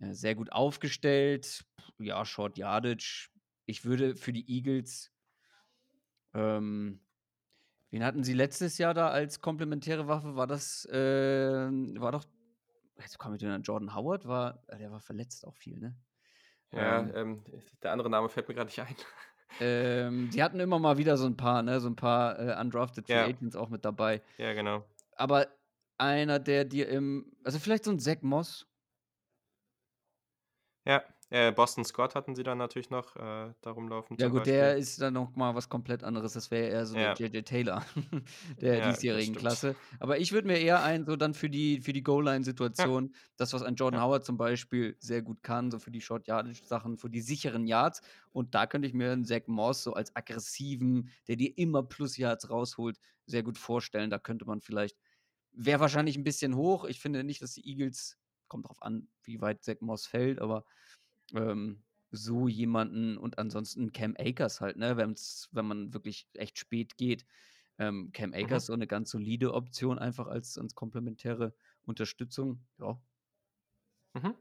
[0.00, 1.64] äh, sehr gut aufgestellt.
[1.98, 3.30] Ja, Short Yardage
[3.66, 5.12] ich würde für die Eagles,
[6.34, 7.00] ähm,
[7.90, 10.36] wen hatten sie letztes Jahr da als komplementäre Waffe?
[10.36, 11.70] War das, äh,
[12.00, 12.24] war doch,
[12.98, 15.96] jetzt komme ich denn Jordan Howard, war, äh, der war verletzt auch viel, ne?
[16.72, 17.44] Ja, ähm, ähm,
[17.82, 18.96] der andere Name fällt mir gerade nicht ein.
[19.60, 23.06] Ähm, die hatten immer mal wieder so ein paar, ne, so ein paar äh, undrafted
[23.06, 23.26] Free ja.
[23.26, 24.20] Agents auch mit dabei.
[24.36, 24.84] Ja, genau.
[25.14, 25.46] Aber
[25.96, 28.66] einer, der dir im, also vielleicht so ein Zach Moss.
[30.84, 34.16] Ja, äh, Boston Scott hatten sie dann natürlich noch äh, darum laufen.
[34.18, 34.52] Ja, gut, Beispiel.
[34.52, 36.34] der ist dann noch mal was komplett anderes.
[36.34, 37.14] Das wäre eher so ja.
[37.14, 37.84] der JJ Taylor
[38.60, 39.74] der ja, diesjährigen Klasse.
[40.00, 43.18] Aber ich würde mir eher ein, so dann für die, für die Goal-Line-Situation, ja.
[43.36, 47.10] das, was ein Jordan Howard zum Beispiel sehr gut kann, so für die Short-Yardage-Sachen, für
[47.10, 48.02] die sicheren Yards.
[48.32, 52.50] Und da könnte ich mir einen Zach Moss so als aggressiven, der dir immer Plus-Yards
[52.50, 54.10] rausholt, sehr gut vorstellen.
[54.10, 54.98] Da könnte man vielleicht,
[55.52, 56.84] wäre wahrscheinlich ein bisschen hoch.
[56.84, 60.64] Ich finde nicht, dass die Eagles, kommt drauf an, wie weit Zach Moss fällt, aber
[61.34, 66.96] ähm, so jemanden und ansonsten Cam Akers halt, ne, wenn's, wenn man wirklich echt spät
[66.96, 67.26] geht.
[67.78, 68.32] Ähm, Cam.
[68.32, 68.66] Akers mhm.
[68.66, 71.54] so eine ganz solide Option, einfach als, als komplementäre
[71.84, 72.64] Unterstützung.
[72.78, 73.00] Ja.
[74.14, 74.34] Mhm.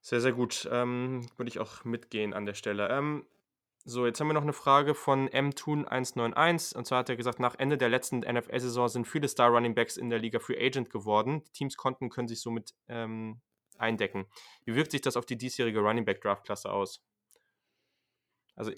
[0.00, 0.68] Sehr, sehr gut.
[0.70, 2.88] Ähm, Würde ich auch mitgehen an der Stelle.
[2.88, 3.24] Ähm,
[3.84, 6.76] so, jetzt haben wir noch eine Frage von mtun191.
[6.76, 10.18] Und zwar hat er gesagt, nach Ende der letzten NFL-Saison sind viele Star-Running-Backs in der
[10.18, 11.42] Liga Free Agent geworden.
[11.44, 13.40] Die Teams konnten, können sich somit ähm,
[13.82, 14.26] eindecken.
[14.64, 17.02] Wie wirkt sich das auf die diesjährige Running Back Draft Klasse aus?
[18.54, 18.72] Also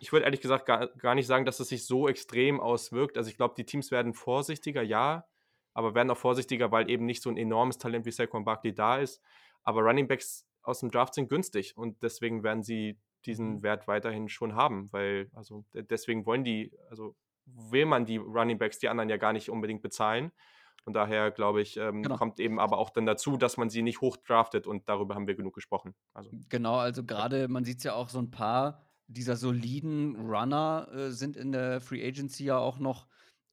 [0.00, 3.16] ich würde ehrlich gesagt gar, gar nicht sagen, dass es sich so extrem auswirkt.
[3.18, 5.26] Also ich glaube, die Teams werden vorsichtiger, ja,
[5.74, 8.98] aber werden auch vorsichtiger, weil eben nicht so ein enormes Talent wie Saquon Barkley da
[8.98, 9.20] ist.
[9.62, 13.62] Aber Running Backs aus dem Draft sind günstig und deswegen werden sie diesen mhm.
[13.62, 18.78] Wert weiterhin schon haben, weil also deswegen wollen die, also will man die Running Backs
[18.78, 20.32] die anderen ja gar nicht unbedingt bezahlen.
[20.90, 22.16] Von daher, glaube ich, ähm, genau.
[22.16, 25.28] kommt eben aber auch dann dazu, dass man sie nicht hoch draftet und darüber haben
[25.28, 25.94] wir genug gesprochen.
[26.14, 26.32] Also.
[26.48, 31.10] Genau, also gerade, man sieht es ja auch so ein paar dieser soliden Runner äh,
[31.12, 33.06] sind in der Free Agency ja auch noch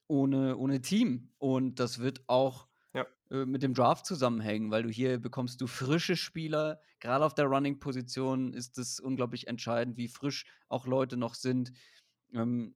[0.07, 1.30] ohne, ohne Team.
[1.38, 3.05] Und das wird auch ja.
[3.30, 6.80] äh, mit dem Draft zusammenhängen, weil du hier bekommst du frische Spieler.
[6.99, 11.72] Gerade auf der Running-Position ist es unglaublich entscheidend, wie frisch auch Leute noch sind.
[12.34, 12.73] Ähm,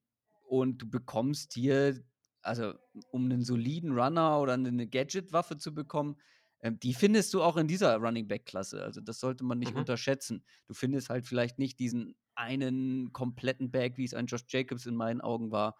[0.47, 2.03] und du bekommst hier
[2.41, 2.73] also
[3.09, 6.17] um einen soliden Runner oder eine Gadget-Waffe zu bekommen,
[6.61, 8.83] ähm, die findest du auch in dieser Running Back-Klasse.
[8.83, 9.79] Also das sollte man nicht mhm.
[9.79, 10.43] unterschätzen.
[10.67, 14.95] Du findest halt vielleicht nicht diesen einen kompletten Back, wie es ein Josh Jacobs in
[14.95, 15.75] meinen Augen war.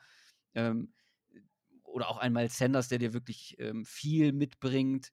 [0.53, 0.93] Ähm,
[1.83, 5.11] oder auch einmal Sanders, der dir wirklich ähm, viel mitbringt.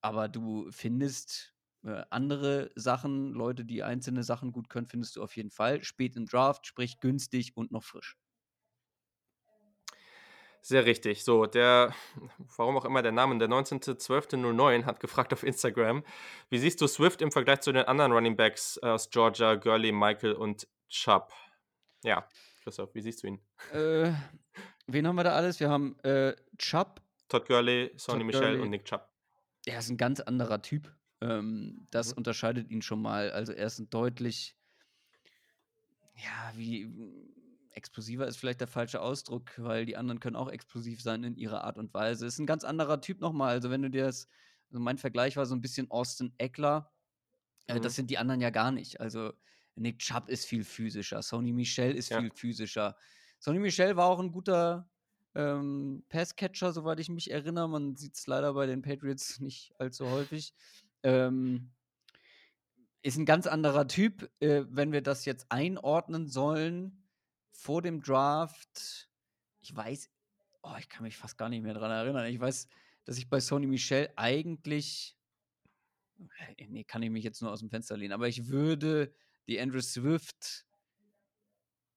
[0.00, 1.54] Aber du findest
[1.84, 5.84] äh, andere Sachen, Leute, die einzelne Sachen gut können, findest du auf jeden Fall.
[5.84, 8.16] Spät im Draft, sprich günstig und noch frisch.
[10.62, 11.24] Sehr richtig.
[11.24, 11.94] So, der,
[12.56, 16.04] warum auch immer der Name, der 19.12.09 hat gefragt auf Instagram,
[16.50, 20.32] wie siehst du Swift im Vergleich zu den anderen Running Backs aus Georgia, Gurley, Michael
[20.32, 21.32] und Chubb?
[22.02, 22.28] Ja,
[22.62, 23.40] Christoph, wie siehst du ihn?
[23.72, 24.12] Äh,
[24.86, 25.60] wen haben wir da alles?
[25.60, 27.00] Wir haben äh, Chubb.
[27.28, 28.60] Todd Gurley, Sonny Todd Michel Gurley.
[28.60, 29.08] und Nick Chubb.
[29.66, 30.92] Er ist ein ganz anderer Typ.
[31.20, 32.18] Ähm, das mhm.
[32.18, 33.30] unterscheidet ihn schon mal.
[33.30, 34.56] Also er ist ein deutlich,
[36.16, 36.92] ja, wie
[37.76, 41.64] explosiver ist vielleicht der falsche Ausdruck, weil die anderen können auch explosiv sein in ihrer
[41.64, 42.26] Art und Weise.
[42.26, 43.50] Ist ein ganz anderer Typ nochmal.
[43.50, 44.28] Also wenn du dir das,
[44.70, 46.90] also mein Vergleich war so ein bisschen Austin Eckler.
[47.66, 47.82] Äh, mhm.
[47.82, 49.00] Das sind die anderen ja gar nicht.
[49.00, 49.32] Also
[49.76, 52.18] Nick Chubb ist viel physischer, Sony Michel ist ja.
[52.20, 52.96] viel physischer.
[53.38, 54.88] Sony Michel war auch ein guter
[55.34, 57.68] ähm, Passcatcher, soweit ich mich erinnere.
[57.68, 60.54] Man sieht es leider bei den Patriots nicht allzu häufig.
[61.02, 61.72] Ähm,
[63.02, 64.30] ist ein ganz anderer Typ.
[64.40, 67.05] Äh, wenn wir das jetzt einordnen sollen,
[67.56, 69.08] vor dem Draft,
[69.60, 70.10] ich weiß,
[70.62, 72.26] oh, ich kann mich fast gar nicht mehr daran erinnern.
[72.26, 72.68] Ich weiß,
[73.04, 75.16] dass ich bei Sony Michel eigentlich
[76.56, 79.12] äh, nee, kann ich mich jetzt nur aus dem Fenster lehnen, aber ich würde
[79.46, 80.66] die Andrew Swift,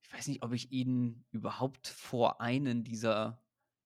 [0.03, 3.41] ich weiß nicht, ob ich ihn überhaupt vor einen dieser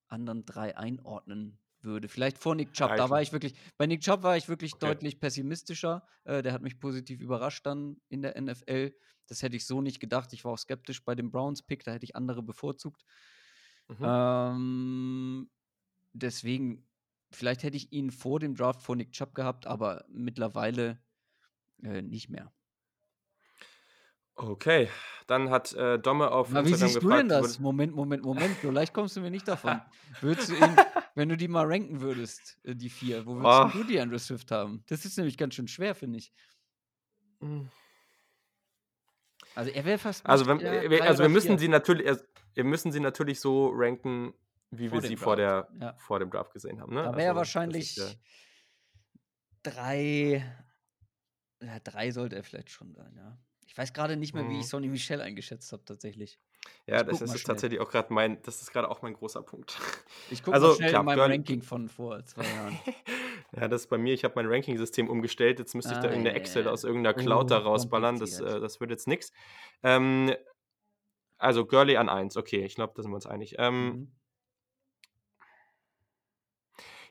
[0.08, 2.08] anderen drei einordnen würde.
[2.08, 2.96] Vielleicht vor Nick Chubb.
[2.96, 4.86] Da war ich wirklich, bei Nick Chubb war ich wirklich okay.
[4.86, 6.06] deutlich pessimistischer.
[6.24, 8.94] Äh, der hat mich positiv überrascht dann in der NFL.
[9.26, 10.32] Das hätte ich so nicht gedacht.
[10.32, 13.04] Ich war auch skeptisch bei dem Browns-Pick, da hätte ich andere bevorzugt.
[13.88, 13.96] Mhm.
[14.00, 15.50] Ähm,
[16.12, 16.86] deswegen,
[17.30, 21.02] vielleicht hätte ich ihn vor dem Draft vor Nick Chubb gehabt, aber mittlerweile
[21.82, 22.52] äh, nicht mehr.
[24.36, 24.88] Okay,
[25.28, 27.60] dann hat äh, Domme auf Na, Instagram wie siehst gefragt, du denn das?
[27.60, 28.56] Moment, Moment, Moment.
[28.60, 29.80] So leicht kommst du mir nicht davon.
[30.20, 30.76] Würdest du ihn,
[31.14, 33.78] wenn du die mal ranken würdest, äh, die vier, wo würdest oh.
[33.78, 34.82] du die Andrew Swift haben?
[34.88, 36.32] Das ist nämlich ganz schön schwer, finde ich.
[37.40, 37.70] Hm.
[39.54, 40.26] Also er wäre fast.
[40.26, 42.10] Also, wenn, wir, also wir müssen sie natürlich,
[42.54, 44.34] wir müssen sie natürlich so ranken,
[44.70, 45.94] wie vor wir sie vor, der, ja.
[45.98, 46.94] vor dem Draft gesehen haben.
[46.94, 47.02] Ne?
[47.02, 48.06] Da wäre also, wahrscheinlich ja
[49.64, 50.44] drei.
[51.60, 53.36] Ja, drei sollte er vielleicht schon sein, ja.
[53.66, 54.68] Ich weiß gerade nicht mehr, wie ich mhm.
[54.68, 56.38] Sonny Michel eingeschätzt habe, tatsächlich.
[56.86, 57.42] Ja, das ist schnell.
[57.42, 59.78] tatsächlich auch gerade mein, das ist gerade auch mein großer Punkt.
[60.30, 62.78] Ich gucke also, mal schnell klar, in meinem Ranking von vor zwei Jahren.
[63.56, 66.08] ja, das ist bei mir, ich habe mein Ranking-System umgestellt, jetzt müsste ah, ich da
[66.08, 69.32] ah, irgendeine Excel aus irgendeiner Cloud oh, da rausballern, das, äh, das wird jetzt nichts.
[69.82, 70.32] Ähm,
[71.38, 73.56] also Girly an 1, okay, ich glaube, da sind wir uns einig.
[73.58, 74.12] Ähm, mhm.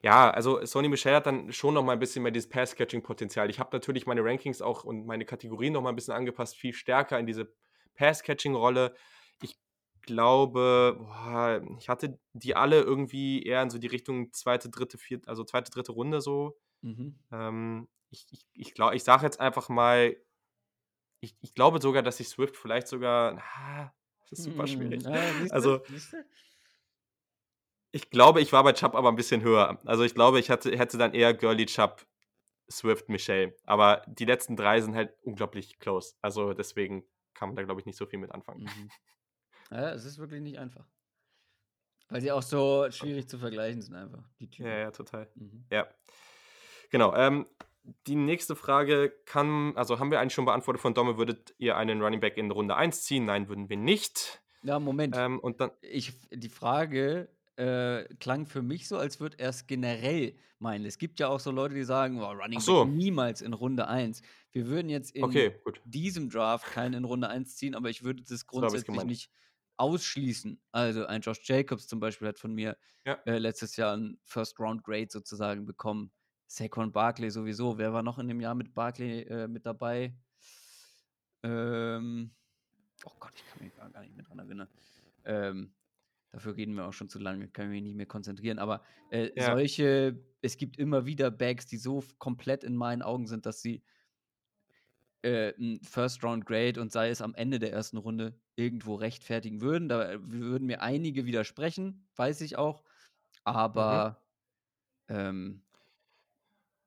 [0.04, 3.50] Ja, also Sony Michel hat dann schon noch mal ein bisschen mehr dieses Pass-Catching-Potenzial.
[3.50, 6.74] Ich habe natürlich meine Rankings auch und meine Kategorien noch mal ein bisschen angepasst, viel
[6.74, 7.54] stärker in diese
[7.96, 8.94] Pass-Catching-Rolle.
[10.04, 14.98] Ich glaube, boah, ich hatte die alle irgendwie eher in so die Richtung zweite, dritte,
[14.98, 16.60] vierte, also zweite, dritte Runde so.
[16.82, 17.18] Mhm.
[17.32, 20.18] Ähm, ich ich, ich glaube, ich sage jetzt einfach mal,
[21.22, 23.94] ich, ich glaube sogar, dass ich Swift vielleicht sogar, na,
[24.30, 25.04] das ist super hm, schwierig.
[25.04, 25.22] Ja,
[25.52, 25.80] also,
[27.94, 29.80] ich glaube, ich war bei Chubb aber ein bisschen höher.
[29.86, 32.06] Also ich glaube, ich hatte, hätte dann eher Girly Chubb,
[32.70, 33.56] Swift, Michelle.
[33.64, 36.16] Aber die letzten drei sind halt unglaublich close.
[36.22, 38.64] Also deswegen kann man da, glaube ich, nicht so viel mit anfangen.
[38.64, 38.90] Mhm.
[39.72, 40.86] Ja, es ist wirklich nicht einfach.
[42.10, 44.24] Weil sie auch so schwierig zu vergleichen sind, einfach.
[44.40, 45.28] ja, ja, total.
[45.36, 45.66] Mhm.
[45.72, 45.88] Ja.
[46.92, 47.16] Genau.
[47.16, 47.48] Ähm,
[48.08, 52.02] die nächste Frage kann, also haben wir eigentlich schon beantwortet von Domme, würdet ihr einen
[52.02, 53.26] Running Back in Runde 1 ziehen?
[53.26, 54.42] Nein, würden wir nicht.
[54.64, 55.16] Ja, Moment.
[55.18, 59.68] Ähm, und dann, ich, die Frage äh, klang für mich so, als würde er es
[59.68, 60.86] generell meinen.
[60.86, 62.86] Es gibt ja auch so Leute, die sagen, oh, Running so.
[62.86, 64.22] Back niemals in Runde 1.
[64.52, 68.24] Wir würden jetzt in okay, diesem Draft keinen in Runde 1 ziehen, aber ich würde
[68.24, 69.30] das grundsätzlich so nicht
[69.78, 70.60] ausschließen.
[70.72, 73.14] Also ein Josh Jacobs zum Beispiel hat von mir ja.
[73.26, 76.12] äh, letztes Jahr ein First Round Grade sozusagen bekommen.
[76.48, 77.78] Saquon Barkley sowieso.
[77.78, 80.16] Wer war noch in dem Jahr mit Barkley äh, mit dabei?
[81.42, 82.32] Ähm,
[83.06, 84.68] oh Gott, ich kann mich gar nicht mehr dran erinnern.
[85.26, 85.74] Ähm,
[86.34, 88.58] Dafür reden wir auch schon zu lange, kann ich mich nicht mehr konzentrieren.
[88.58, 89.46] Aber äh, ja.
[89.54, 93.84] solche, es gibt immer wieder Bags, die so komplett in meinen Augen sind, dass sie
[95.22, 99.62] äh, ein First Round Grade und sei es am Ende der ersten Runde irgendwo rechtfertigen
[99.62, 99.90] würden.
[99.90, 102.82] Da äh, würden mir einige widersprechen, weiß ich auch.
[102.82, 102.88] Mhm.
[103.44, 104.18] Aber
[105.10, 105.16] mhm.
[105.16, 105.62] ähm,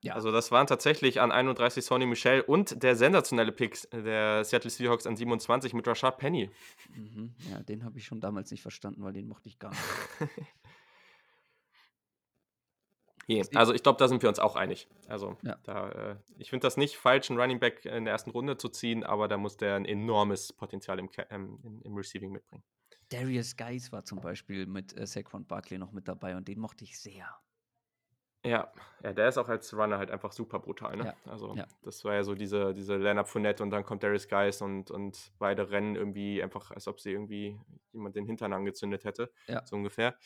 [0.02, 0.14] ja.
[0.14, 5.06] Also das waren tatsächlich an 31 Sonny Michel und der sensationelle Pick der Seattle Seahawks
[5.06, 6.48] an 27 mit Rashad Penny.
[6.94, 7.34] Mhm.
[7.50, 9.80] Ja, den habe ich schon damals nicht verstanden, weil den mochte ich gar nicht.
[13.26, 14.88] Je, also ich glaube, da sind wir uns auch einig.
[15.08, 15.56] Also ja.
[15.64, 18.68] da, äh, ich finde das nicht falsch, einen Running Back in der ersten Runde zu
[18.68, 22.62] ziehen, aber da muss der ein enormes Potenzial im, ähm, im, Receiving mitbringen.
[23.08, 26.84] Darius Geis war zum Beispiel mit äh, Saquon Barkley noch mit dabei und den mochte
[26.84, 27.26] ich sehr.
[28.44, 28.72] Ja,
[29.02, 30.96] ja, der ist auch als Runner halt einfach super brutal.
[30.96, 31.06] Ne?
[31.06, 31.32] Ja.
[31.32, 31.66] Also, ja.
[31.82, 35.32] das war ja so diese, diese Leonard Fournette und dann kommt Darius Geis und, und
[35.40, 37.58] beide rennen irgendwie einfach, als ob sie irgendwie
[37.90, 39.32] jemand den Hintern angezündet hätte.
[39.64, 40.16] So ungefähr.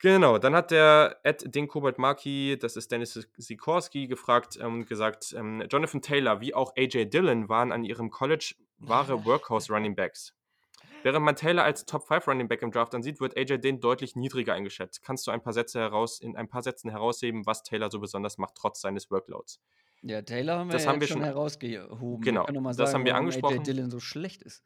[0.00, 5.34] Genau, dann hat der Ed Dinkobert Markey, das ist Dennis Sikorski, gefragt und ähm, gesagt:
[5.36, 10.34] ähm, Jonathan Taylor wie auch AJ Dillon waren an ihrem College wahre Workhouse Running Backs.
[11.02, 14.16] Während man Taylor als Top 5 Running Back im Draft ansieht, wird AJ den deutlich
[14.16, 15.02] niedriger eingeschätzt.
[15.02, 18.38] Kannst du ein paar Sätze heraus, in ein paar Sätzen herausheben, was Taylor so besonders
[18.38, 19.60] macht, trotz seines Workloads?
[20.02, 22.20] Ja, Taylor haben wir, das ja haben wir schon herausgehoben.
[22.22, 23.58] Genau, das haben wir angesprochen.
[23.58, 24.62] AJ Dillon so schlecht ist.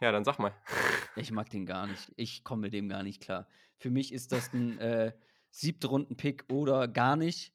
[0.00, 0.52] Ja, dann sag mal.
[1.14, 2.10] Ich mag den gar nicht.
[2.16, 3.46] Ich komme mit dem gar nicht klar.
[3.76, 5.12] Für mich ist das ein äh,
[5.50, 7.52] siebte Runden-Pick oder gar nicht.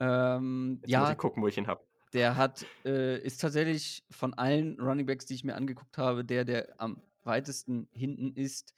[0.00, 1.84] Ähm, Jetzt ja, muss ich gucken, wo ich ihn habe.
[2.12, 6.74] Der hat, äh, ist tatsächlich von allen Runningbacks, die ich mir angeguckt habe, der, der
[6.78, 8.74] am weitesten hinten ist.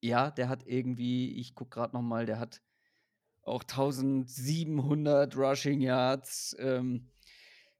[0.00, 2.62] Ja, der hat irgendwie, ich gucke gerade noch mal, der hat
[3.42, 7.10] auch 1700 Rushing Yards ähm,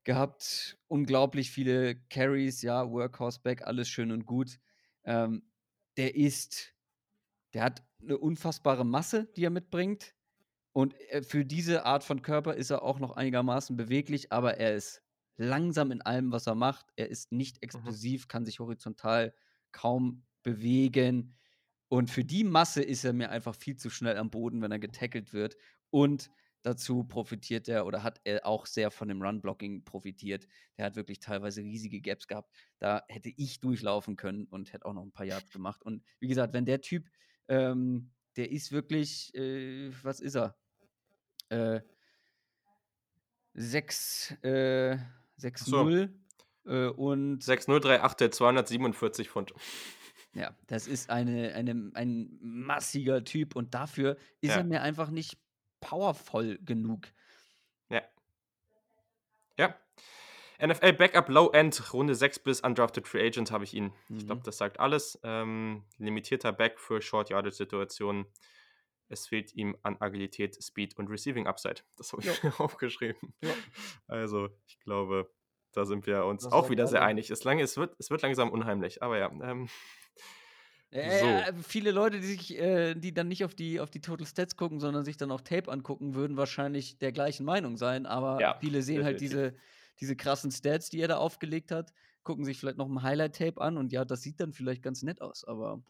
[0.04, 4.58] gehabt, unglaublich viele Carries, ja, Workhorseback, alles schön und gut.
[5.04, 5.50] Ähm,
[5.96, 6.74] der ist,
[7.54, 10.14] der hat eine unfassbare Masse, die er mitbringt.
[10.72, 14.74] Und äh, für diese Art von Körper ist er auch noch einigermaßen beweglich, aber er
[14.76, 15.02] ist
[15.36, 16.86] langsam in allem, was er macht.
[16.96, 17.92] Er ist nicht Mhm.
[17.92, 19.34] explosiv, kann sich horizontal
[19.72, 21.36] kaum bewegen.
[21.88, 24.78] Und für die Masse ist er mir einfach viel zu schnell am Boden, wenn er
[24.78, 25.56] getackelt wird.
[25.90, 26.30] Und
[26.62, 30.46] dazu profitiert er oder hat er auch sehr von dem Run-Blocking profitiert.
[30.78, 32.54] Der hat wirklich teilweise riesige Gaps gehabt.
[32.78, 35.82] Da hätte ich durchlaufen können und hätte auch noch ein paar Yards gemacht.
[35.82, 37.08] Und wie gesagt, wenn der Typ,
[37.48, 40.56] ähm, der ist wirklich, äh, was ist er?
[41.50, 41.80] Äh,
[43.54, 45.82] 6, äh, Ach so.
[45.84, 46.10] 6-0
[46.66, 49.52] äh, und 6038, der 247 Pfund.
[50.34, 54.62] Ja, das ist eine, eine, ein massiger Typ und dafür ist er Ja.
[54.64, 55.38] mir einfach nicht
[55.82, 57.08] powervoll genug.
[57.90, 58.02] Ja.
[59.58, 59.74] Ja.
[60.64, 63.92] NFL Backup Low End, Runde 6 bis Undrafted Free Agent habe ich ihn.
[64.08, 64.44] Ich glaube, Mhm.
[64.44, 65.18] das sagt alles.
[65.24, 68.26] Ähm, limitierter Back für Short Yardage Situationen.
[69.08, 71.82] Es fehlt ihm an Agilität, Speed und Receiving Upside.
[71.96, 73.34] Das habe ich mir aufgeschrieben.
[73.42, 73.52] Ja.
[74.06, 75.30] Also, ich glaube,
[75.72, 77.30] da sind wir uns Das auch wieder sehr einig.
[77.30, 79.30] Es, lang, es, wird, es wird langsam unheimlich, aber ja.
[79.42, 79.68] Ähm,
[80.92, 81.48] Äh, So.
[81.48, 84.56] äh, viele Leute, die sich, äh, die dann nicht auf die, auf die Total Stats
[84.56, 88.06] gucken, sondern sich dann auch Tape angucken, würden wahrscheinlich der gleichen Meinung sein.
[88.06, 89.54] Aber Ja, viele sehen halt diese,
[90.00, 91.92] diese krassen Stats, die er da aufgelegt hat,
[92.24, 95.20] gucken sich vielleicht noch ein Highlight-Tape an und ja, das sieht dann vielleicht ganz nett
[95.22, 95.82] aus, aber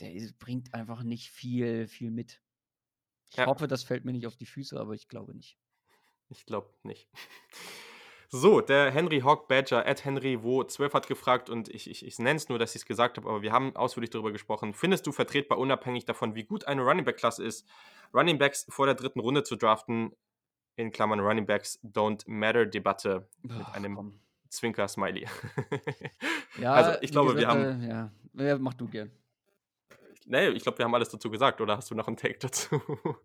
[0.00, 2.42] der bringt einfach nicht viel, viel mit.
[3.30, 3.46] Ich Ja.
[3.46, 5.58] hoffe, das fällt mir nicht auf die Füße, aber ich glaube nicht.
[6.28, 7.08] Ich glaube nicht.
[8.36, 12.18] So, der Henry Hawk Badger, at Henry wo 12 hat gefragt und ich, ich, ich
[12.18, 14.74] nenne es nur, dass ich es gesagt habe, aber wir haben ausführlich darüber gesprochen.
[14.74, 17.64] Findest du vertretbar, unabhängig davon, wie gut eine Running Back Klasse ist,
[18.12, 20.16] Running Backs vor der dritten Runde zu draften?
[20.74, 24.20] In Klammern Running Backs don't matter Debatte mit Ach, einem komm.
[24.48, 25.28] Zwinker-Smiley.
[26.58, 27.82] Ja, also, ich glaube, wir gesagt, haben.
[27.82, 28.10] äh, ja.
[28.34, 29.12] ja, mach du gern.
[30.26, 32.80] Nee, ich glaube, wir haben alles dazu gesagt, oder hast du noch einen Take dazu?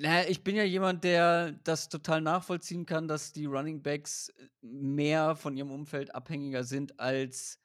[0.00, 4.48] Naja, ich bin ja jemand, der das total nachvollziehen kann, dass die Running Backs äh,
[4.62, 7.60] mehr von ihrem Umfeld abhängiger sind als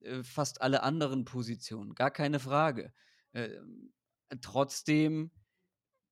[0.00, 1.96] äh, fast alle anderen Positionen.
[1.96, 2.92] Gar keine Frage.
[3.34, 3.92] Ähm,
[4.40, 5.32] trotzdem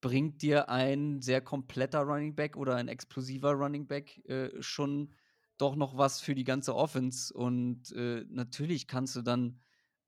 [0.01, 5.15] bringt dir ein sehr kompletter Running Back oder ein explosiver Running Back äh, schon
[5.57, 7.33] doch noch was für die ganze Offense.
[7.33, 9.61] Und äh, natürlich kannst du dann,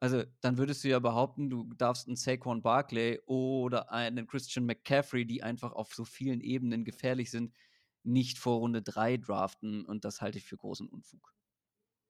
[0.03, 5.25] also dann würdest du ja behaupten, du darfst einen Saquon Barkley oder einen Christian McCaffrey,
[5.25, 7.55] die einfach auf so vielen Ebenen gefährlich sind,
[8.03, 9.87] nicht vor Runde 3 draften.
[9.87, 11.33] Und das halte ich für großen Unfug.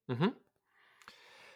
[0.06, 0.32] Mhm.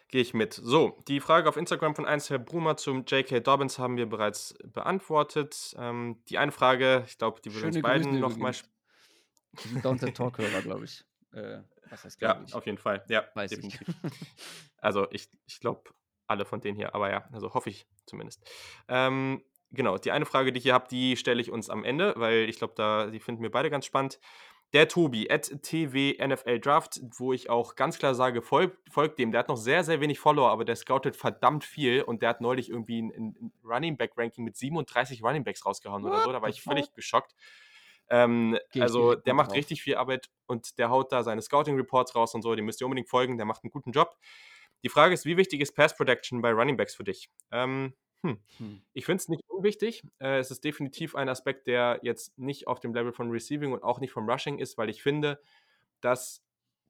[0.09, 0.53] Gehe ich mit.
[0.53, 3.39] So, die Frage auf Instagram von 1 Herr Brumer zum J.K.
[3.39, 5.75] Dobbins haben wir bereits beantwortet.
[5.79, 8.51] Ähm, die eine Frage, ich glaube, die will uns beiden nochmal.
[8.51, 8.69] ist
[9.65, 11.03] ein Downset Talk-Hörer, glaube ich.
[11.33, 12.53] Äh, was heißt, Ja, glaube ich?
[12.53, 13.03] auf jeden Fall.
[13.09, 13.81] Ja, Weiß definitiv.
[13.87, 13.95] ich.
[14.77, 15.81] Also ich, ich glaube,
[16.27, 18.49] alle von denen hier, aber ja, also hoffe ich zumindest.
[18.87, 22.13] Ähm, genau, die eine Frage, die ich hier habe, die stelle ich uns am Ende,
[22.17, 24.19] weil ich glaube, da die finden wir beide ganz spannend.
[24.73, 29.31] Der Tobi, at TW NFL Draft, wo ich auch ganz klar sage, folgt folgt dem.
[29.31, 32.41] Der hat noch sehr, sehr wenig Follower, aber der scoutet verdammt viel und der hat
[32.41, 36.33] neulich irgendwie ein, ein Running Back Ranking mit 37 Running Backs rausgehauen oder so.
[36.33, 37.33] Da war What ich völlig geschockt.
[38.09, 39.57] Ähm, also der macht drauf.
[39.57, 42.53] richtig viel Arbeit und der haut da seine Scouting Reports raus und so.
[42.53, 43.37] Dem müsst ihr unbedingt folgen.
[43.37, 44.17] Der macht einen guten Job.
[44.83, 47.29] Die Frage ist, wie wichtig ist Pass Protection bei Running Backs für dich?
[47.51, 47.93] Ähm,
[48.23, 48.39] hm.
[48.57, 48.81] Hm.
[48.93, 50.03] Ich finde es nicht unwichtig.
[50.19, 53.83] Äh, es ist definitiv ein Aspekt, der jetzt nicht auf dem Level von Receiving und
[53.83, 55.41] auch nicht vom Rushing ist, weil ich finde,
[56.01, 56.43] dass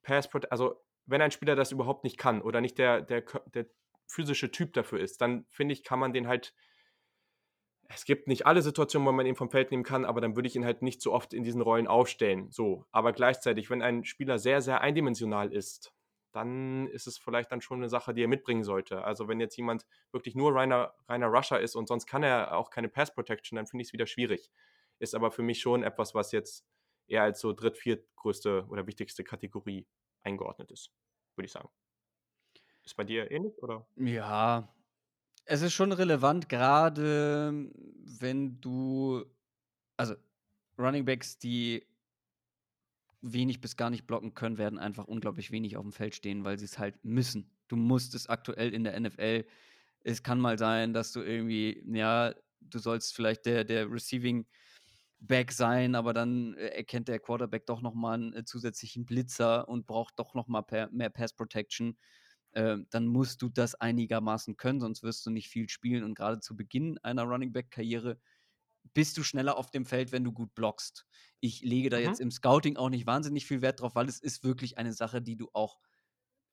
[0.03, 3.23] Pass Protection, also wenn ein Spieler das überhaupt nicht kann oder nicht der, der,
[3.53, 3.65] der
[4.07, 6.53] physische Typ dafür ist, dann finde ich, kann man den halt.
[7.89, 10.47] Es gibt nicht alle Situationen, wo man ihn vom Feld nehmen kann, aber dann würde
[10.47, 12.51] ich ihn halt nicht so oft in diesen Rollen aufstellen.
[12.51, 15.93] So, aber gleichzeitig, wenn ein Spieler sehr, sehr eindimensional ist,
[16.31, 19.03] dann ist es vielleicht dann schon eine Sache, die er mitbringen sollte.
[19.03, 22.69] Also wenn jetzt jemand wirklich nur reiner, reiner Rusher ist und sonst kann er auch
[22.69, 24.51] keine Pass Protection, dann finde ich es wieder schwierig.
[24.99, 26.65] Ist aber für mich schon etwas, was jetzt
[27.07, 29.87] eher als so dritt-, viertgrößte oder wichtigste Kategorie
[30.23, 30.91] eingeordnet ist,
[31.35, 31.69] würde ich sagen.
[32.83, 33.87] Ist bei dir ähnlich oder?
[33.95, 34.73] Ja,
[35.45, 37.69] es ist schon relevant, gerade
[38.19, 39.25] wenn du,
[39.95, 40.15] also
[40.77, 41.85] Running Backs, die
[43.33, 46.57] wenig bis gar nicht blocken können, werden einfach unglaublich wenig auf dem Feld stehen, weil
[46.57, 47.49] sie es halt müssen.
[47.67, 49.45] Du musst es aktuell in der NFL.
[50.03, 54.45] Es kann mal sein, dass du irgendwie, ja, du sollst vielleicht der, der Receiving
[55.19, 59.87] Back sein, aber dann äh, erkennt der Quarterback doch nochmal einen äh, zusätzlichen Blitzer und
[59.87, 61.97] braucht doch nochmal mehr Pass Protection.
[62.51, 66.03] Äh, dann musst du das einigermaßen können, sonst wirst du nicht viel spielen.
[66.03, 68.19] Und gerade zu Beginn einer Running Back-Karriere
[68.93, 71.05] bist du schneller auf dem Feld, wenn du gut blockst.
[71.39, 71.99] Ich lege da Mhm.
[71.99, 75.21] jetzt im Scouting auch nicht wahnsinnig viel Wert drauf, weil es ist wirklich eine Sache,
[75.21, 75.79] die du auch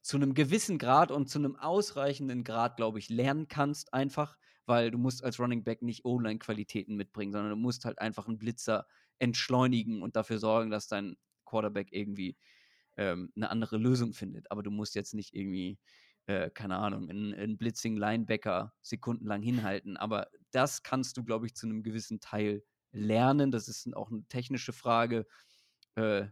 [0.02, 4.36] zu einem gewissen Grad und zu einem ausreichenden Grad, glaube ich, lernen kannst, einfach,
[4.66, 8.38] weil du musst als Running Back nicht O-Line-Qualitäten mitbringen, sondern du musst halt einfach einen
[8.38, 8.86] Blitzer
[9.18, 11.16] entschleunigen und dafür sorgen, dass dein
[11.46, 12.36] Quarterback irgendwie
[12.96, 14.50] ähm, eine andere Lösung findet.
[14.50, 15.78] Aber du musst jetzt nicht irgendwie,
[16.26, 19.96] äh, keine Ahnung, einen Blitzing Linebacker sekundenlang hinhalten.
[19.96, 23.50] Aber das kannst du, glaube ich, zu einem gewissen Teil lernen.
[23.50, 25.26] Das ist auch eine technische Frage.
[25.96, 26.26] Äh,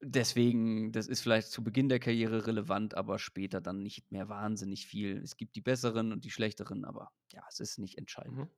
[0.00, 4.86] deswegen, das ist vielleicht zu Beginn der Karriere relevant, aber später dann nicht mehr wahnsinnig
[4.86, 5.18] viel.
[5.22, 8.36] Es gibt die besseren und die schlechteren, aber ja, es ist nicht entscheidend.
[8.36, 8.50] Mhm.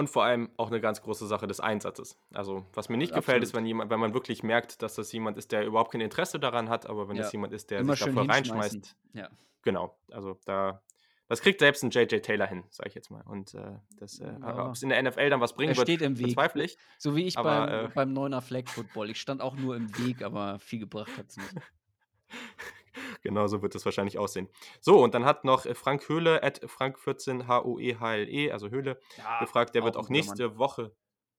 [0.00, 2.18] Und vor allem auch eine ganz große Sache des Einsatzes.
[2.32, 3.26] Also, was mir nicht Absolut.
[3.26, 6.00] gefällt, ist, wenn jemand, wenn man wirklich merkt, dass das jemand ist, der überhaupt kein
[6.00, 7.24] Interesse daran hat, aber wenn ja.
[7.24, 8.96] das jemand ist, der Immer sich dafür reinschmeißt.
[9.12, 9.28] Ja.
[9.60, 9.94] Genau.
[10.10, 10.80] Also da
[11.28, 12.22] das kriegt selbst ein J.J.
[12.22, 13.20] Taylor hin, sage ich jetzt mal.
[13.26, 14.68] Und äh, das, äh, ja.
[14.68, 16.28] ob es in der NFL dann was bringen er wird, steht im Weg.
[16.28, 16.78] bezweifle ich.
[16.96, 19.10] So wie ich aber, beim, äh, beim Neuner Flag Football.
[19.10, 21.54] Ich stand auch nur im Weg, aber viel gebracht hat es nicht.
[23.22, 24.48] genau so wird es wahrscheinlich aussehen.
[24.80, 29.40] So, und dann hat noch äh, Frank Höhle, at Frank14 H-O-E-H-L-E, e, also Höhle, ja,
[29.40, 30.58] gefragt, der wird auch nächste Mann.
[30.58, 30.94] Woche,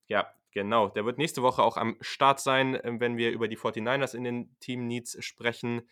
[0.08, 3.58] ja, genau, der wird nächste Woche auch am Start sein, äh, wenn wir über die
[3.58, 5.88] 49ers in den Team Needs sprechen.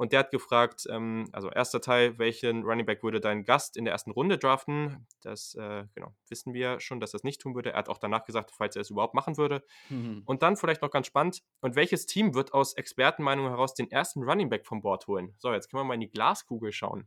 [0.00, 3.84] Und der hat gefragt, ähm, also erster Teil, welchen Running Back würde dein Gast in
[3.84, 5.06] der ersten Runde draften?
[5.20, 7.72] Das, äh, genau, wissen wir schon, dass er es nicht tun würde.
[7.72, 9.62] Er hat auch danach gesagt, falls er es überhaupt machen würde.
[9.90, 10.22] Mhm.
[10.24, 14.22] Und dann vielleicht noch ganz spannend, und welches Team wird aus Expertenmeinung heraus den ersten
[14.22, 15.34] Running Back vom Board holen?
[15.36, 17.06] So, jetzt können wir mal in die Glaskugel schauen.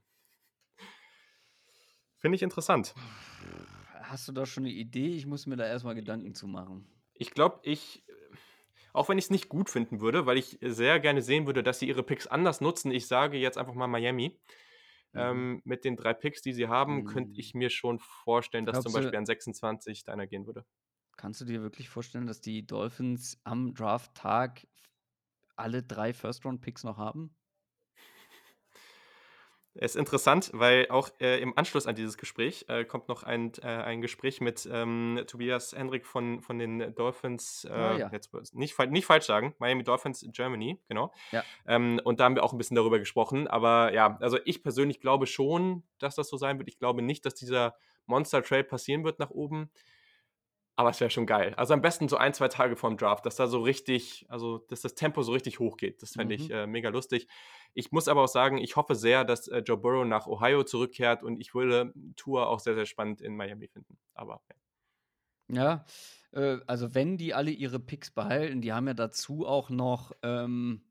[2.20, 2.94] Finde ich interessant.
[4.04, 5.16] Hast du da schon eine Idee?
[5.16, 6.88] Ich muss mir da erstmal Gedanken zu machen.
[7.16, 8.04] Ich glaube, ich
[8.94, 11.80] auch wenn ich es nicht gut finden würde, weil ich sehr gerne sehen würde, dass
[11.80, 12.92] sie ihre Picks anders nutzen.
[12.92, 14.40] Ich sage jetzt einfach mal Miami.
[15.14, 15.20] Mhm.
[15.20, 17.06] Ähm, mit den drei Picks, die sie haben, mhm.
[17.06, 20.66] könnte ich mir schon vorstellen, dass Glaubst zum Beispiel an 26 deiner gehen würde.
[21.18, 24.68] Kannst du dir wirklich vorstellen, dass die Dolphins am Draft-Tag
[25.56, 27.36] alle drei First-Round-Picks noch haben?
[29.76, 33.68] Ist interessant, weil auch äh, im Anschluss an dieses Gespräch äh, kommt noch ein, äh,
[33.68, 38.10] ein Gespräch mit ähm, Tobias Hendrik von, von den Dolphins, ah, ja.
[38.12, 41.12] jetzt nicht, nicht falsch sagen, Miami Dolphins Germany, genau.
[41.32, 41.44] Ja.
[41.68, 43.48] Ähm, und da haben wir auch ein bisschen darüber gesprochen.
[43.48, 46.70] Aber ja, also ich persönlich glaube schon, dass das so sein wird.
[46.70, 47.76] Ich glaube nicht, dass dieser
[48.06, 49.72] Monster Trade passieren wird nach oben.
[50.76, 51.54] Aber es wäre schon geil.
[51.56, 54.82] Also am besten so ein, zwei Tage vorm Draft, dass da so richtig, also dass
[54.82, 56.02] das Tempo so richtig hochgeht.
[56.02, 56.42] Das fände mhm.
[56.42, 57.28] ich äh, mega lustig.
[57.76, 61.22] Ich muss aber auch sagen, ich hoffe sehr, dass äh, Joe Burrow nach Ohio zurückkehrt
[61.22, 64.00] und ich würde Tour auch sehr, sehr spannend in Miami finden.
[64.16, 64.56] Aber ja.
[65.52, 65.86] Ja,
[66.32, 70.84] äh, also wenn die alle ihre Picks behalten, die haben ja dazu auch noch ähm,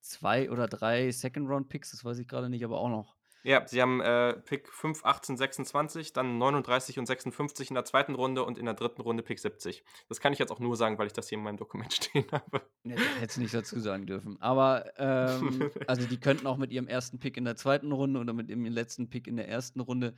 [0.00, 3.16] zwei oder drei Second-Round-Picks, das weiß ich gerade nicht, aber auch noch.
[3.44, 8.14] Ja, sie haben äh, Pick 5, 18, 26, dann 39 und 56 in der zweiten
[8.14, 9.82] Runde und in der dritten Runde Pick 70.
[10.08, 12.26] Das kann ich jetzt auch nur sagen, weil ich das hier in meinem Dokument stehen
[12.30, 12.62] habe.
[12.84, 14.40] Ja, hätte nicht dazu sagen dürfen.
[14.40, 18.32] Aber ähm, also die könnten auch mit ihrem ersten Pick in der zweiten Runde oder
[18.32, 20.14] mit ihrem letzten Pick in der ersten Runde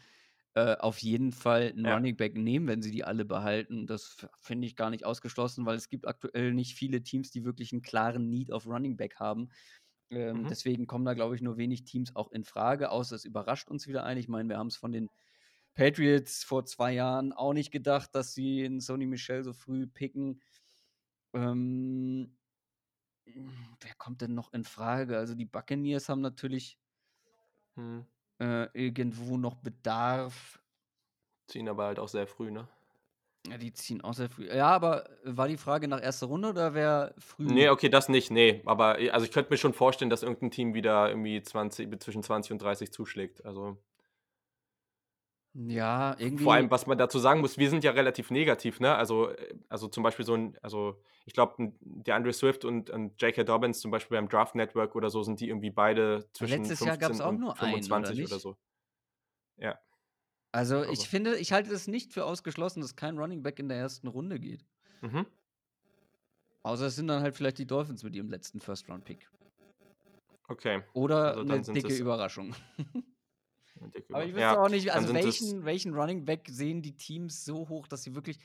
[0.57, 1.95] äh, auf jeden Fall einen ja.
[1.95, 3.87] Running Back nehmen, wenn sie die alle behalten.
[3.87, 7.73] Das finde ich gar nicht ausgeschlossen, weil es gibt aktuell nicht viele Teams, die wirklich
[7.73, 9.51] einen klaren Need auf Running Back haben.
[10.11, 10.49] Ähm, mhm.
[10.49, 13.87] Deswegen kommen da, glaube ich, nur wenig Teams auch in Frage, außer es überrascht uns
[13.87, 14.19] wieder ein.
[14.19, 15.11] Ich meine, wir haben es von den
[15.75, 20.41] Patriots vor zwei Jahren auch nicht gedacht, dass sie in Sony Michel so früh picken.
[21.33, 22.37] Ähm,
[23.25, 25.19] wer kommt denn noch in Frage?
[25.19, 26.79] Also die Buccaneers haben natürlich
[27.75, 28.07] hm.
[28.39, 30.63] äh, irgendwo noch Bedarf.
[31.49, 32.69] Ziehen aber halt auch sehr früh, ne?
[33.49, 34.49] Ja, die ziehen auch sehr früh.
[34.49, 37.45] Ja, aber war die Frage nach erster Runde oder wer früh?
[37.45, 38.62] Nee, okay, das nicht, nee.
[38.65, 42.53] Aber also ich könnte mir schon vorstellen, dass irgendein Team wieder irgendwie 20, zwischen 20
[42.53, 43.45] und 30 zuschlägt.
[43.45, 43.77] Also.
[45.53, 46.43] Ja, irgendwie.
[46.43, 48.97] Vor allem, was man dazu sagen muss, wir sind ja relativ negativ, ne?
[48.97, 49.31] Also,
[49.69, 53.45] also zum Beispiel so ein, also ich glaube, der Andrew Swift und, und J.K.
[53.45, 56.87] Dobbins zum Beispiel beim Draft Network oder so sind die irgendwie beide zwischen Letztes 15
[56.89, 58.57] Jahr gab es auch nur 25 einen, oder, oder so.
[59.59, 59.79] Ja.
[60.55, 60.93] Also Aber.
[60.93, 64.07] ich finde, ich halte es nicht für ausgeschlossen, dass kein Running Back in der ersten
[64.07, 64.65] Runde geht.
[65.03, 65.27] Mhm.
[66.63, 69.29] Außer es sind dann halt vielleicht die Dolphins mit ihrem letzten First-Round-Pick.
[70.47, 70.85] Okay.
[70.93, 72.55] Oder also eine dicke Überraschung.
[73.81, 76.95] Eine dicke Aber ich wüsste ja, auch nicht, also welchen, welchen Running Back sehen die
[76.95, 78.39] Teams so hoch, dass sie wirklich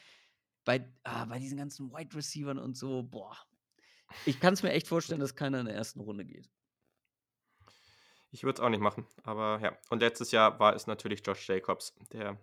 [0.65, 3.38] bei, ah, bei diesen ganzen Wide Receivern und so, boah.
[4.26, 6.49] Ich kann es mir echt vorstellen, dass keiner in der ersten Runde geht.
[8.31, 9.77] Ich würde es auch nicht machen, aber ja.
[9.89, 12.38] Und letztes Jahr war es natürlich Josh Jacobs, der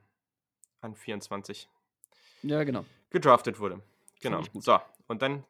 [0.81, 1.69] an 24
[2.43, 2.85] ja, genau.
[3.11, 3.81] gedraftet wurde.
[4.21, 4.43] Genau.
[4.55, 5.45] So, und dann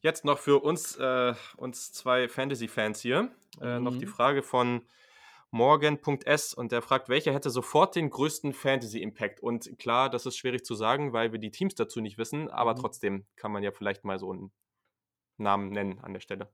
[0.00, 3.30] jetzt noch für uns, äh, uns zwei Fantasy-Fans hier,
[3.60, 3.84] äh, mhm.
[3.84, 4.10] noch die mhm.
[4.10, 4.82] Frage von
[5.50, 9.40] Morgan.s und der fragt, welcher hätte sofort den größten Fantasy-Impact?
[9.40, 12.74] Und klar, das ist schwierig zu sagen, weil wir die Teams dazu nicht wissen, aber
[12.74, 12.80] mhm.
[12.80, 14.52] trotzdem kann man ja vielleicht mal so einen
[15.36, 16.48] Namen nennen an der Stelle.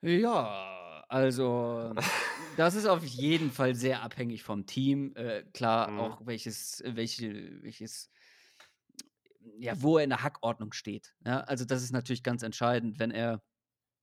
[0.00, 0.73] Ja,
[1.08, 1.94] also,
[2.56, 5.14] Das ist auf jeden Fall sehr abhängig vom Team.
[5.16, 6.00] Äh, klar, mhm.
[6.00, 8.10] auch welches, welche, welches,
[9.58, 11.14] ja, wo er in der Hackordnung steht.
[11.26, 13.42] Ja, also das ist natürlich ganz entscheidend, wenn er,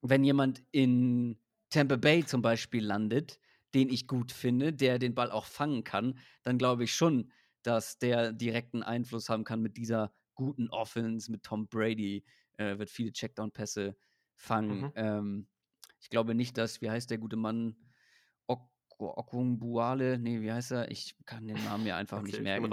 [0.02, 3.40] wenn jemand in Tampa Bay zum Beispiel landet,
[3.74, 7.32] den ich gut finde, der den Ball auch fangen kann, dann glaube ich schon,
[7.64, 12.26] dass der direkten Einfluss haben kann mit dieser guten Offense, mit Tom Brady,
[12.58, 13.96] äh, wird viele Checkdown-Pässe
[14.36, 14.82] fangen.
[14.82, 14.92] Mhm.
[14.96, 15.48] Ähm,
[16.02, 17.76] ich glaube nicht, dass, wie heißt der gute Mann,
[18.98, 20.92] Okunbuale, nee, wie heißt er?
[20.92, 22.70] Ich kann den Namen mir einfach okay, nicht merken.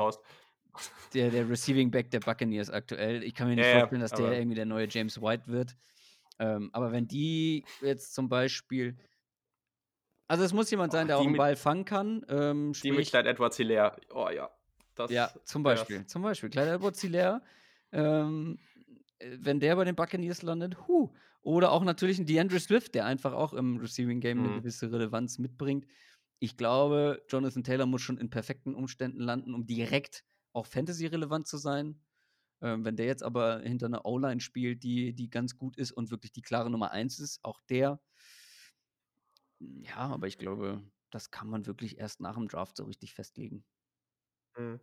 [1.15, 3.23] Der, der Receiving Back der Buccaneers aktuell.
[3.23, 5.75] Ich kann mir nicht ja, vorstellen, dass der irgendwie der neue James White wird.
[6.39, 8.99] Ähm, aber wenn die jetzt zum Beispiel
[10.29, 12.25] also es muss jemand sein, der auch einen Ball fangen kann.
[12.29, 13.97] Ähm, die mit Clyde Edwards Hilaire.
[14.13, 14.51] Oh ja.
[14.95, 16.05] Das ja, zum Beispiel.
[16.07, 16.51] Zum Beispiel.
[16.51, 17.41] Clyde Edwards Hilaire.
[17.93, 18.59] Ähm,
[19.19, 21.11] äh, wenn der bei den Buccaneers landet, huh.
[21.49, 24.45] Oder auch natürlich ein DeAndre Swift, der einfach auch im Receiving Game mhm.
[24.45, 25.87] eine gewisse Relevanz mitbringt.
[26.41, 31.57] Ich glaube, Jonathan Taylor muss schon in perfekten Umständen landen, um direkt auch Fantasy-relevant zu
[31.57, 32.03] sein.
[32.61, 36.11] Ähm, wenn der jetzt aber hinter einer O-Line spielt, die, die ganz gut ist und
[36.11, 37.99] wirklich die klare Nummer 1 ist, auch der
[39.59, 43.65] ja, aber ich glaube, das kann man wirklich erst nach dem Draft so richtig festlegen.
[44.55, 44.81] Mhm.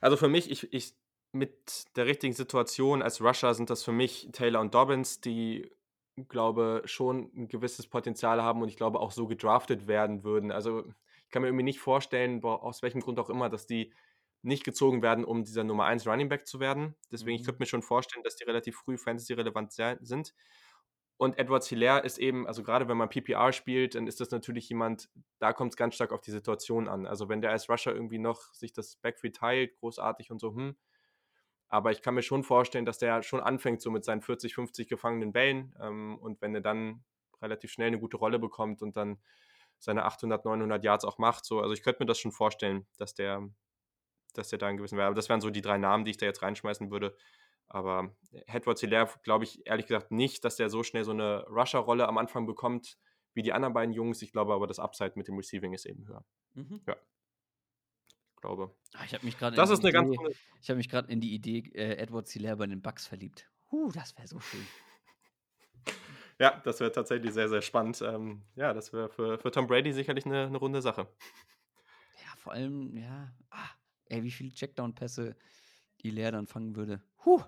[0.00, 0.94] Also für mich, ich, ich
[1.32, 5.70] mit der richtigen Situation als Rusher sind das für mich Taylor und Dobbins, die
[6.26, 10.50] glaube schon ein gewisses Potenzial haben und ich glaube auch so gedraftet werden würden.
[10.50, 10.84] Also
[11.24, 13.92] ich kann mir irgendwie nicht vorstellen, aus welchem Grund auch immer, dass die
[14.42, 16.94] nicht gezogen werden, um dieser Nummer 1 Running Back zu werden.
[17.12, 17.40] Deswegen, mhm.
[17.40, 20.34] ich könnte mir schon vorstellen, dass die relativ früh Fantasy-relevant sind.
[21.16, 24.68] Und Edward Hilaire ist eben, also gerade wenn man PPR spielt, dann ist das natürlich
[24.68, 27.06] jemand, da kommt es ganz stark auf die Situation an.
[27.06, 30.76] Also wenn der als Rusher irgendwie noch sich das Backfield teilt, großartig und so, hm.
[31.68, 34.88] Aber ich kann mir schon vorstellen, dass der schon anfängt so mit seinen 40, 50
[34.88, 35.74] gefangenen Bällen.
[35.80, 37.04] Ähm, und wenn er dann
[37.42, 39.18] relativ schnell eine gute Rolle bekommt und dann
[39.78, 43.14] seine 800, 900 Yards auch macht, so, also ich könnte mir das schon vorstellen, dass
[43.14, 43.48] der,
[44.34, 45.06] dass der da einen gewissen wäre.
[45.06, 47.16] Aber das wären so die drei Namen, die ich da jetzt reinschmeißen würde.
[47.68, 48.16] Aber
[48.46, 52.16] Edward Hilaire glaube ich ehrlich gesagt nicht, dass der so schnell so eine Rusher-Rolle am
[52.18, 52.96] Anfang bekommt
[53.34, 54.22] wie die anderen beiden Jungs.
[54.22, 56.24] Ich glaube aber, das Upside mit dem Receiving ist eben höher.
[56.54, 56.80] Mhm.
[56.86, 56.96] Ja.
[58.38, 58.72] Ich glaube.
[58.94, 59.56] Ah, ich habe mich gerade.
[59.56, 60.36] Das ist eine Idee, ganz.
[60.62, 63.50] Ich habe mich gerade in die Idee äh, Edward Hilaire bei den Bucks verliebt.
[63.72, 64.66] Huh, das wäre so schön.
[66.40, 68.00] Ja, das wäre tatsächlich sehr, sehr spannend.
[68.00, 71.08] Ähm, ja, das wäre für, für Tom Brady sicherlich eine, eine runde Sache.
[72.24, 73.70] Ja, vor allem, ja, ah,
[74.04, 75.34] ey, wie viele Checkdown-Pässe
[75.96, 77.02] Hilaire dann fangen würde.
[77.24, 77.42] Huh,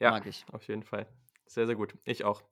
[0.00, 0.46] ja, mag ich.
[0.50, 1.06] Auf jeden Fall.
[1.46, 1.94] Sehr, sehr gut.
[2.04, 2.42] Ich auch.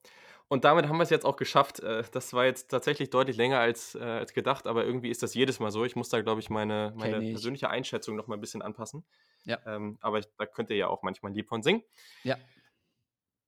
[0.49, 1.79] Und damit haben wir es jetzt auch geschafft.
[1.79, 5.35] Äh, das war jetzt tatsächlich deutlich länger als, äh, als gedacht, aber irgendwie ist das
[5.35, 5.85] jedes Mal so.
[5.85, 7.31] Ich muss da, glaube ich, meine, meine ich.
[7.31, 9.05] persönliche Einschätzung noch mal ein bisschen anpassen.
[9.45, 9.59] Ja.
[9.67, 11.83] Ähm, aber ich, da könnt ihr ja auch manchmal ein Lied von singen.
[12.23, 12.35] Ja.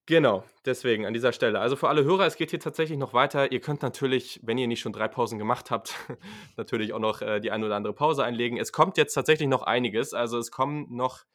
[0.05, 1.59] Genau, deswegen an dieser Stelle.
[1.59, 3.51] Also für alle Hörer, es geht hier tatsächlich noch weiter.
[3.51, 5.95] Ihr könnt natürlich, wenn ihr nicht schon drei Pausen gemacht habt,
[6.57, 8.57] natürlich auch noch äh, die eine oder andere Pause einlegen.
[8.57, 10.13] Es kommt jetzt tatsächlich noch einiges.
[10.13, 11.25] Also es kommen noch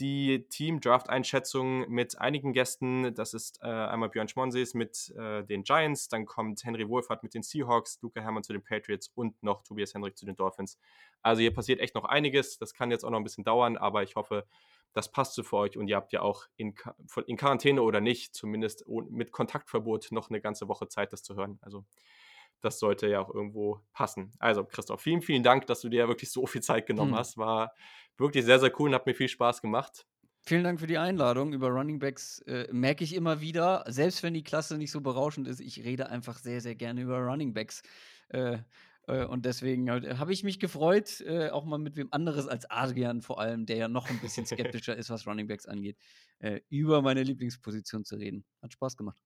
[0.00, 3.14] die Team-Draft-Einschätzung mit einigen Gästen.
[3.14, 7.34] Das ist äh, einmal Björn Schmonsees mit äh, den Giants, dann kommt Henry Wohlfahrt mit
[7.34, 10.78] den Seahawks, Luca Hermann zu den Patriots und noch Tobias Henrik zu den Dolphins.
[11.22, 12.58] Also hier passiert echt noch einiges.
[12.58, 14.46] Das kann jetzt auch noch ein bisschen dauern, aber ich hoffe,
[14.92, 16.74] das passt so für euch und ihr habt ja auch in,
[17.26, 21.58] in Quarantäne oder nicht, zumindest mit Kontaktverbot, noch eine ganze Woche Zeit, das zu hören.
[21.62, 21.84] Also
[22.62, 24.32] das sollte ja auch irgendwo passen.
[24.38, 27.18] Also, Christoph, vielen, vielen Dank, dass du dir ja wirklich so viel Zeit genommen hm.
[27.18, 27.36] hast.
[27.36, 27.74] War
[28.16, 30.06] wirklich sehr, sehr cool und hat mir viel Spaß gemacht.
[30.44, 31.52] Vielen Dank für die Einladung.
[31.52, 35.46] Über Running Backs äh, merke ich immer wieder, selbst wenn die Klasse nicht so berauschend
[35.46, 37.82] ist, ich rede einfach sehr, sehr gerne über Running Backs.
[38.28, 38.58] Äh,
[39.06, 42.68] äh, und deswegen äh, habe ich mich gefreut, äh, auch mal mit wem anderes als
[42.70, 45.96] Adrian vor allem, der ja noch ein bisschen skeptischer ist, was Running Backs angeht,
[46.40, 48.44] äh, über meine Lieblingsposition zu reden.
[48.62, 49.18] Hat Spaß gemacht.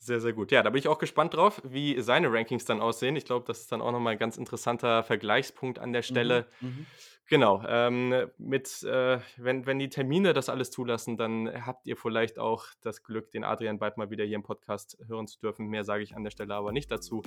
[0.00, 0.52] Sehr, sehr gut.
[0.52, 3.16] Ja, da bin ich auch gespannt drauf, wie seine Rankings dann aussehen.
[3.16, 6.46] Ich glaube, das ist dann auch nochmal ein ganz interessanter Vergleichspunkt an der Stelle.
[6.60, 6.86] Mhm, mhm.
[7.28, 12.38] Genau, ähm, mit, äh, wenn, wenn die Termine das alles zulassen, dann habt ihr vielleicht
[12.38, 15.66] auch das Glück, den Adrian bald mal wieder hier im Podcast hören zu dürfen.
[15.66, 17.22] Mehr sage ich an der Stelle aber nicht dazu.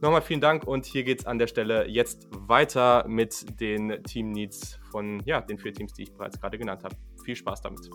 [0.00, 4.30] Nochmal vielen Dank und hier geht es an der Stelle jetzt weiter mit den Team
[4.30, 6.94] Needs von ja, den vier Teams, die ich bereits gerade genannt habe.
[7.24, 7.90] Viel Spaß damit.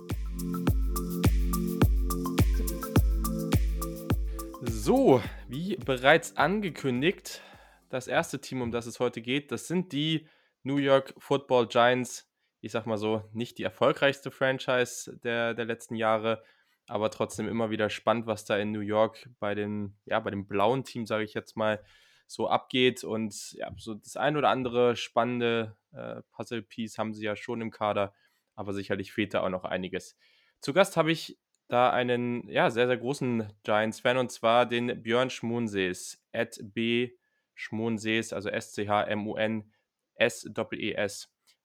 [4.82, 7.42] So, wie bereits angekündigt,
[7.90, 10.26] das erste Team, um das es heute geht, das sind die
[10.64, 12.32] New York Football Giants.
[12.62, 16.46] Ich sag mal so, nicht die erfolgreichste Franchise der, der letzten Jahre,
[16.88, 20.48] aber trotzdem immer wieder spannend, was da in New York bei den, ja, bei dem
[20.48, 21.84] blauen Team, sage ich jetzt mal,
[22.26, 23.04] so abgeht.
[23.04, 27.70] Und ja, so das ein oder andere spannende äh, Puzzle-Piece haben sie ja schon im
[27.70, 28.14] Kader,
[28.56, 30.16] aber sicherlich fehlt da auch noch einiges.
[30.62, 31.38] Zu Gast habe ich
[31.70, 36.22] da einen ja, sehr, sehr großen Giants-Fan und zwar den Björn Schmunsees.
[36.34, 37.12] At B
[37.56, 41.08] Schmunsees, also S-C-H-M-U-N-S-E-S e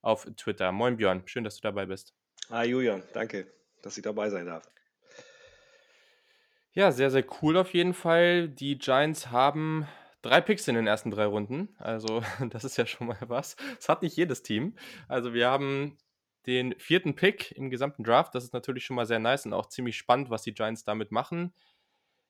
[0.02, 0.72] auf Twitter.
[0.72, 2.14] Moin Björn, schön, dass du dabei bist.
[2.50, 3.46] Hi Julian, danke,
[3.82, 4.68] dass ich dabei sein darf.
[6.72, 8.48] Ja, sehr, sehr cool auf jeden Fall.
[8.48, 9.86] Die Giants haben
[10.22, 11.68] drei Picks in den ersten drei Runden.
[11.78, 13.56] Also, das ist ja schon mal was.
[13.76, 14.76] Das hat nicht jedes Team.
[15.08, 15.96] Also, wir haben
[16.46, 18.34] den vierten Pick im gesamten Draft.
[18.34, 21.10] Das ist natürlich schon mal sehr nice und auch ziemlich spannend, was die Giants damit
[21.10, 21.52] machen.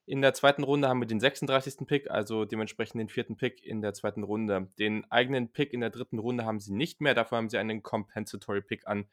[0.07, 1.87] In der zweiten Runde haben wir den 36.
[1.87, 4.69] Pick, also dementsprechend den vierten Pick in der zweiten Runde.
[4.79, 7.15] Den eigenen Pick in der dritten Runde haben sie nicht mehr.
[7.15, 9.07] Dafür haben sie einen Compensatory Pick an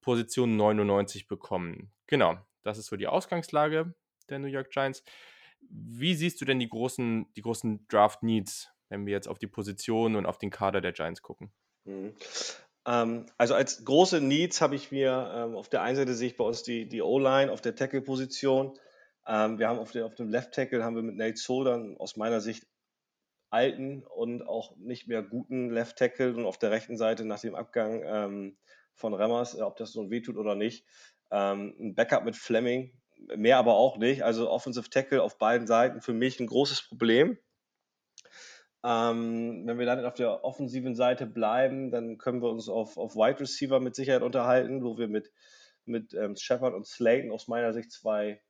[0.00, 1.90] Position 99 bekommen.
[2.06, 3.94] Genau, das ist so die Ausgangslage
[4.28, 5.02] der New York Giants.
[5.68, 10.16] Wie siehst du denn die großen, die großen Draft-Needs, wenn wir jetzt auf die Position
[10.16, 11.50] und auf den Kader der Giants gucken?
[12.86, 16.36] Ähm, also als große Needs habe ich mir ähm, auf der einen Seite sehe ich
[16.36, 18.78] bei uns die, die O-Line auf der Tackle-Position.
[19.26, 22.16] Ähm, wir haben auf, der, auf dem Left Tackle haben wir mit Nate Solder aus
[22.16, 22.66] meiner Sicht
[23.50, 27.56] alten und auch nicht mehr guten Left Tackle und auf der rechten Seite nach dem
[27.56, 28.54] Abgang
[28.94, 30.86] von Remmers, ob das so ein wehtut oder nicht,
[31.30, 32.92] ein Backup mit Fleming,
[33.36, 34.22] mehr aber auch nicht.
[34.22, 37.38] Also Offensive Tackle auf beiden Seiten für mich ein großes Problem.
[38.82, 43.14] Ähm, wenn wir dann auf der offensiven Seite bleiben, dann können wir uns auf, auf
[43.14, 45.30] Wide Receiver mit Sicherheit unterhalten, wo wir mit,
[45.84, 48.40] mit ähm, Shepard und Slayton aus meiner Sicht zwei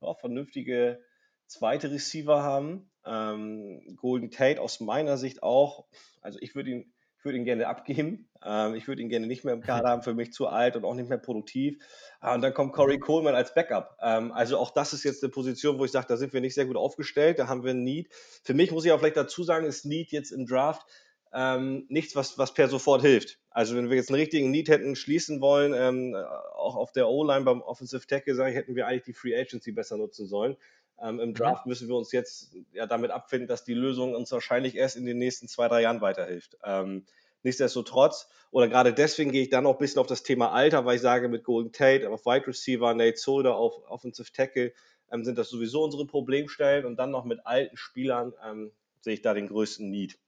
[0.00, 1.00] ja, vernünftige
[1.46, 2.90] zweite Receiver haben.
[3.04, 5.86] Ähm, Golden Tate aus meiner Sicht auch.
[6.20, 8.30] Also ich würde ihn ich würde ihn gerne abgeben.
[8.42, 10.86] Ähm, ich würde ihn gerne nicht mehr im Kader haben, für mich zu alt und
[10.86, 11.76] auch nicht mehr produktiv.
[12.18, 12.98] Ah, und dann kommt Corey.
[12.98, 13.98] Coleman als Backup.
[14.00, 16.54] Ähm, also auch das ist jetzt eine Position, wo ich sage, da sind wir nicht
[16.54, 17.38] sehr gut aufgestellt.
[17.38, 18.08] Da haben wir ein Need.
[18.42, 20.86] Für mich muss ich auch vielleicht dazu sagen, ist Need jetzt im Draft
[21.34, 23.38] ähm, nichts, was, was per sofort hilft.
[23.50, 26.16] Also wenn wir jetzt einen richtigen Need hätten schließen wollen, ähm,
[26.54, 29.72] auch auf der O-Line beim Offensive Tackle, sage ich, hätten wir eigentlich die Free Agency
[29.72, 30.56] besser nutzen sollen.
[31.00, 31.34] Ähm, Im mhm.
[31.34, 35.06] Draft müssen wir uns jetzt ja damit abfinden, dass die Lösung uns wahrscheinlich erst in
[35.06, 36.56] den nächsten zwei, drei Jahren weiterhilft.
[36.64, 37.06] Ähm,
[37.42, 40.96] nichtsdestotrotz, oder gerade deswegen gehe ich dann noch ein bisschen auf das Thema Alter, weil
[40.96, 44.72] ich sage, mit Golden Tate auf Wide Receiver, Nate Solder auf Offensive Tackle
[45.12, 49.22] ähm, sind das sowieso unsere Problemstellen und dann noch mit alten Spielern ähm, sehe ich
[49.22, 50.18] da den größten Need.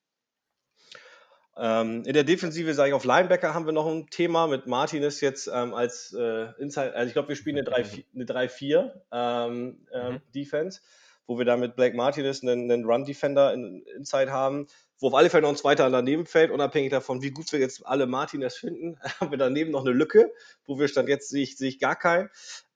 [1.56, 5.20] Ähm, in der Defensive sage ich auf Linebacker haben wir noch ein Thema mit Martinez
[5.20, 10.20] jetzt ähm, als äh, Inside, also ich glaube, wir spielen eine 3-4 ähm, äh, mhm.
[10.34, 10.80] Defense,
[11.26, 14.66] wo wir da mit Blake Martinez einen, einen Run-Defender in, Inside haben,
[14.98, 17.86] wo auf alle Fälle noch ein zweiter daneben fällt, unabhängig davon, wie gut wir jetzt
[17.86, 20.32] alle Martinez finden, haben wir daneben noch eine Lücke,
[20.64, 22.30] wo wir stand jetzt sehe ich, sehe ich gar keinen.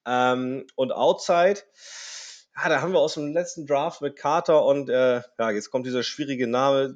[0.04, 1.60] Ähm, und Outside,
[2.56, 5.86] ja, da haben wir aus dem letzten Draft mit Carter und äh, ja, jetzt kommt
[5.86, 6.94] dieser schwierige Name,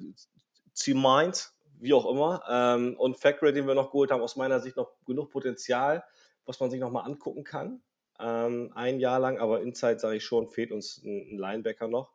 [0.74, 2.42] C-Mind, wie auch immer.
[2.48, 6.04] Ähm, und Factory, den wir noch geholt haben, aus meiner Sicht noch genug Potenzial,
[6.44, 7.82] was man sich nochmal angucken kann.
[8.18, 12.12] Ähm, ein Jahr lang, aber Inside sage ich schon, fehlt uns ein, ein Linebacker noch.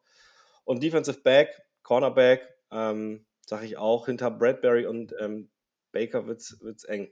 [0.63, 1.49] Und Defensive Back,
[1.83, 5.49] Cornerback, ähm, sage ich auch, hinter Bradbury und ähm,
[5.91, 7.11] Baker wird es eng.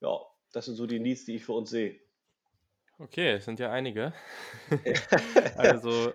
[0.00, 0.20] Ja,
[0.52, 2.00] das sind so die Needs, die ich für uns sehe.
[3.00, 4.12] Okay, es sind ja einige.
[5.56, 6.12] also,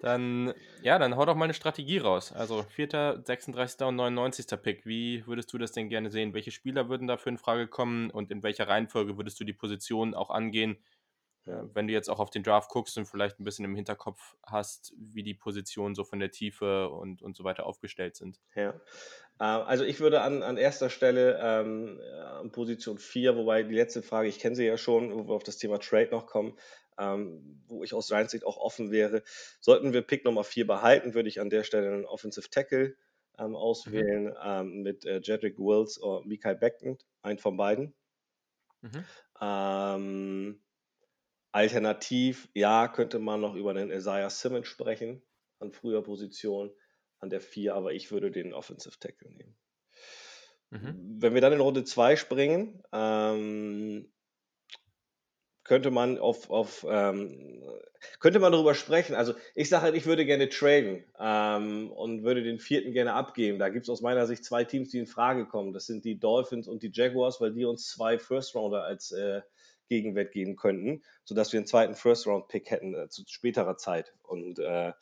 [0.00, 2.32] dann, ja, dann hau doch mal eine Strategie raus.
[2.32, 3.86] Also, 4., 36.
[3.86, 4.46] und 99.
[4.62, 4.86] Pick.
[4.86, 6.32] Wie würdest du das denn gerne sehen?
[6.32, 10.14] Welche Spieler würden dafür in Frage kommen und in welcher Reihenfolge würdest du die Position
[10.14, 10.78] auch angehen?
[11.48, 11.66] Ja.
[11.72, 14.92] Wenn du jetzt auch auf den Draft guckst und vielleicht ein bisschen im Hinterkopf hast,
[14.98, 18.38] wie die Positionen so von der Tiefe und, und so weiter aufgestellt sind.
[18.54, 18.74] Ja,
[19.40, 22.00] äh, also ich würde an, an erster Stelle ähm,
[22.40, 25.42] an Position 4, wobei die letzte Frage, ich kenne sie ja schon, wo wir auf
[25.42, 26.58] das Thema Trade noch kommen,
[26.98, 29.22] ähm, wo ich aus seiner Sicht auch offen wäre.
[29.60, 32.94] Sollten wir Pick Nummer 4 behalten, würde ich an der Stelle einen Offensive Tackle
[33.38, 34.34] ähm, auswählen mhm.
[34.44, 37.94] ähm, mit äh, Jedrick Wills oder Mikael Beckton, einen von beiden.
[38.82, 39.04] Mhm.
[41.58, 45.20] Alternativ, ja, könnte man noch über den Isaiah Simmons sprechen,
[45.58, 46.70] an früher Position,
[47.18, 49.56] an der 4, aber ich würde den Offensive Tackle nehmen.
[50.70, 51.16] Mhm.
[51.20, 54.08] Wenn wir dann in Runde 2 springen, ähm,
[55.64, 57.60] könnte man auf, auf ähm,
[58.20, 59.16] könnte man darüber sprechen.
[59.16, 63.58] Also ich sage halt, ich würde gerne traden ähm, und würde den vierten gerne abgeben.
[63.58, 65.72] Da gibt es aus meiner Sicht zwei Teams, die in Frage kommen.
[65.72, 69.42] Das sind die Dolphins und die Jaguars, weil die uns zwei First Rounder als äh,
[69.88, 74.14] Gegenwert geben könnten, sodass wir einen zweiten First-Round-Pick hätten äh, zu späterer Zeit.
[74.22, 74.92] Und äh,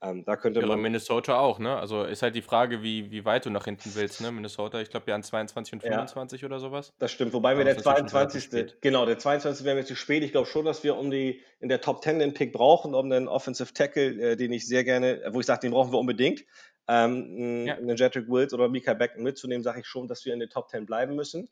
[0.00, 0.80] ähm, da könnte ja, man.
[0.80, 1.76] Minnesota auch, ne?
[1.76, 4.30] Also ist halt die Frage, wie, wie weit du nach hinten willst, ne?
[4.30, 6.92] Minnesota, ich glaube ja an 22 und 25 ja, oder sowas.
[7.00, 8.76] Das stimmt, wobei wir der 22.
[8.80, 9.64] Genau, der 22.
[9.64, 10.22] wäre mir zu spät.
[10.22, 13.10] Ich glaube schon, dass wir um die in der Top 10 den Pick brauchen, um
[13.10, 16.44] einen Offensive Tackle, äh, den ich sehr gerne, wo ich sage, den brauchen wir unbedingt.
[16.86, 17.74] Ähm, ja.
[17.74, 20.70] einen Jedrick Wills oder Mika Beckton mitzunehmen, sage ich schon, dass wir in den Top
[20.70, 21.48] 10 bleiben müssen.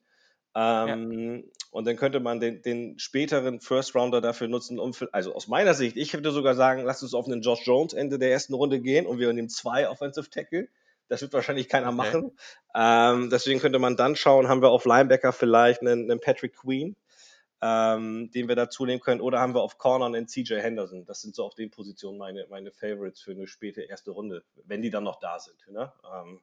[0.57, 1.53] Ähm, ja.
[1.71, 5.75] Und dann könnte man den, den späteren First Rounder dafür nutzen, um, also aus meiner
[5.75, 8.81] Sicht, ich würde sogar sagen, lasst uns auf einen Josh Jones Ende der ersten Runde
[8.81, 10.69] gehen und wir nehmen zwei Offensive Tackle.
[11.09, 11.97] Das wird wahrscheinlich keiner okay.
[11.97, 12.39] machen.
[12.75, 16.97] Ähm, deswegen könnte man dann schauen, haben wir auf Linebacker vielleicht einen, einen Patrick Queen,
[17.61, 21.05] ähm, den wir dazu nehmen können, oder haben wir auf Corner einen CJ Henderson.
[21.05, 24.81] Das sind so auf den Positionen meine, meine Favorites für eine späte erste Runde, wenn
[24.81, 25.59] die dann noch da sind.
[25.69, 25.93] Ne?
[26.11, 26.41] Ähm,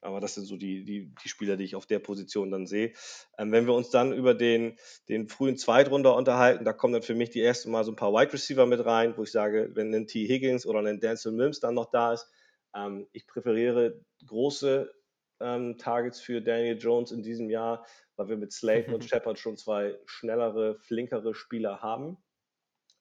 [0.00, 2.92] aber das sind so die, die, die Spieler, die ich auf der Position dann sehe.
[3.38, 4.78] Ähm, wenn wir uns dann über den,
[5.08, 8.12] den frühen Zweitrunder unterhalten, da kommen dann für mich die ersten Mal so ein paar
[8.12, 10.26] Wide Receiver mit rein, wo ich sage, wenn ein T.
[10.26, 12.28] Higgins oder ein Denzel Mims dann noch da ist,
[12.74, 14.92] ähm, ich präferiere große
[15.40, 17.86] ähm, Targets für Daniel Jones in diesem Jahr,
[18.16, 22.18] weil wir mit Slayton und Shepard schon zwei schnellere, flinkere Spieler haben.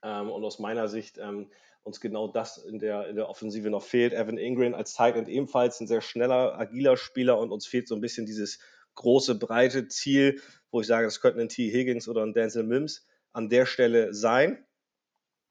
[0.02, 1.52] Ähm, und aus meiner Sicht ähm,
[1.84, 4.14] uns genau das in der, in der Offensive noch fehlt.
[4.14, 7.96] Evan Ingram als Tight End ebenfalls ein sehr schneller, agiler Spieler und uns fehlt so
[7.96, 8.60] ein bisschen dieses
[8.96, 10.42] große, breite Ziel,
[10.72, 11.72] wo ich sage, das könnten ein T.
[11.72, 14.66] Higgins oder ein Denzel Mims an der Stelle sein.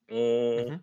[0.09, 0.15] Mm.
[0.15, 0.81] Mhm.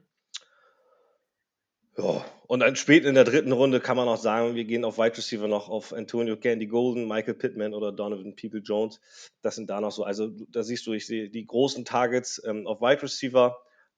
[1.98, 4.98] Ja, und dann spät in der dritten Runde kann man auch sagen, wir gehen auf
[4.98, 9.00] Wide Receiver noch auf Antonio Candy Golden, Michael Pittman oder Donovan People Jones.
[9.42, 10.04] Das sind da noch so.
[10.04, 13.58] Also da siehst du, ich sehe die großen Targets ähm, auf Wide Receiver,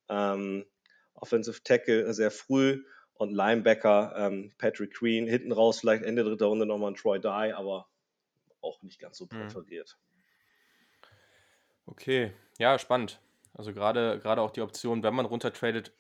[0.10, 0.66] ähm,
[1.18, 2.84] Offensive Tackle sehr früh
[3.16, 5.28] und Linebacker ähm, Patrick Queen.
[5.28, 7.88] Hinten raus vielleicht Ende dritter Runde nochmal ein Troy Dye, aber
[8.62, 9.40] auch nicht ganz so hm.
[9.40, 9.98] präferiert.
[11.86, 13.20] Okay, ja, spannend.
[13.54, 15.94] Also gerade gerade auch die Option, wenn man runtertradet,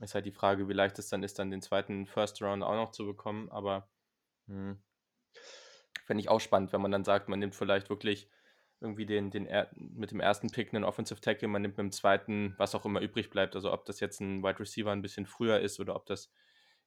[0.00, 2.74] ist halt die Frage, wie leicht es dann ist, dann den zweiten First Round auch
[2.74, 3.48] noch zu bekommen.
[3.50, 3.88] Aber
[4.46, 4.78] hm,
[6.04, 8.28] fände ich auch spannend, wenn man dann sagt, man nimmt vielleicht wirklich
[8.80, 12.54] irgendwie den, den mit dem ersten Pick einen Offensive Tackle, man nimmt mit dem zweiten,
[12.58, 13.54] was auch immer übrig bleibt.
[13.56, 16.32] Also ob das jetzt ein Wide Receiver ein bisschen früher ist oder ob das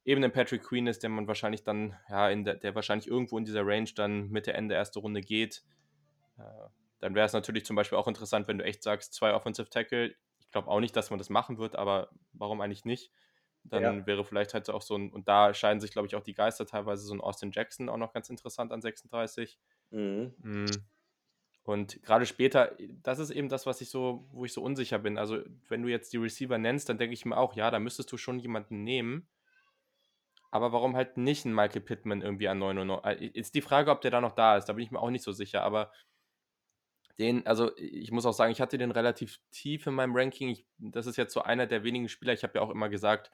[0.06, 3.38] eben ein Patrick Queen ist, der man wahrscheinlich dann, ja, in der, der wahrscheinlich irgendwo
[3.38, 5.64] in dieser Range dann Mitte, Ende erste Runde geht.
[6.38, 6.44] Äh,
[7.00, 10.16] dann wäre es natürlich zum Beispiel auch interessant, wenn du echt sagst, zwei Offensive Tackle,
[10.52, 13.12] glaube auch nicht, dass man das machen wird, aber warum eigentlich nicht?
[13.64, 14.06] Dann ja.
[14.06, 16.66] wäre vielleicht halt auch so ein, und da scheiden sich, glaube ich, auch die Geister
[16.66, 19.60] teilweise, so ein Austin Jackson auch noch ganz interessant an 36.
[19.92, 20.34] Mhm.
[20.40, 20.66] Mm.
[21.64, 25.18] Und gerade später, das ist eben das, was ich so, wo ich so unsicher bin.
[25.18, 25.40] Also,
[25.70, 28.18] wenn du jetzt die Receiver nennst, dann denke ich mir auch, ja, da müsstest du
[28.18, 29.28] schon jemanden nehmen.
[30.50, 33.36] Aber warum halt nicht ein Michael Pittman irgendwie an 99?
[33.36, 34.66] Ist die Frage, ob der da noch da ist.
[34.66, 35.64] Da bin ich mir auch nicht so sicher.
[35.64, 35.92] Aber
[37.20, 40.50] den, also ich muss auch sagen, ich hatte den relativ tief in meinem Ranking.
[40.50, 43.32] Ich, das ist jetzt so einer der wenigen Spieler, ich habe ja auch immer gesagt,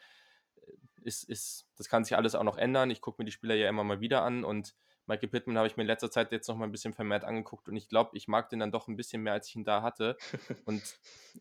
[0.58, 0.72] äh,
[1.04, 2.92] ist, ist, das kann sich alles auch noch ändern.
[2.92, 4.76] Ich gucke mir die Spieler ja immer mal wieder an und
[5.08, 7.68] Michael Pittman habe ich mir in letzter Zeit jetzt noch mal ein bisschen vermehrt angeguckt
[7.70, 9.82] und ich glaube, ich mag den dann doch ein bisschen mehr, als ich ihn da
[9.82, 10.18] hatte.
[10.66, 10.82] Und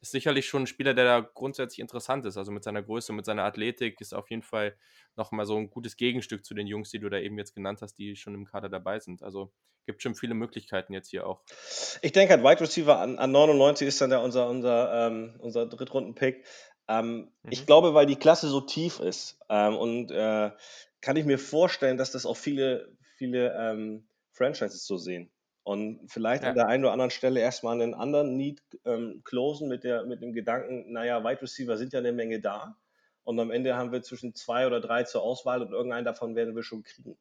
[0.00, 2.36] ist sicherlich schon ein Spieler, der da grundsätzlich interessant ist.
[2.36, 4.76] Also mit seiner Größe, mit seiner Athletik ist auf jeden Fall
[5.16, 7.82] noch mal so ein gutes Gegenstück zu den Jungs, die du da eben jetzt genannt
[7.82, 9.22] hast, die schon im Kader dabei sind.
[9.22, 9.50] Also
[9.86, 11.40] gibt schon viele Möglichkeiten jetzt hier auch.
[12.02, 15.66] Ich denke, halt Wide Receiver an, an 99 ist dann der, unser, unser, ähm, unser
[15.66, 16.44] Drittrunden-Pick.
[16.88, 17.50] Ähm, mhm.
[17.50, 20.50] Ich glaube, weil die Klasse so tief ist ähm, und äh,
[21.00, 25.30] kann ich mir vorstellen, dass das auch viele viele ähm, Franchises so sehen.
[25.62, 26.50] Und vielleicht ja.
[26.50, 30.22] an der einen oder anderen Stelle erstmal einen anderen Need ähm, closen mit, der, mit
[30.22, 32.76] dem Gedanken, naja, Wide Receiver sind ja eine Menge da.
[33.24, 36.54] Und am Ende haben wir zwischen zwei oder drei zur Auswahl und irgendeinen davon werden
[36.54, 37.18] wir schon kriegen.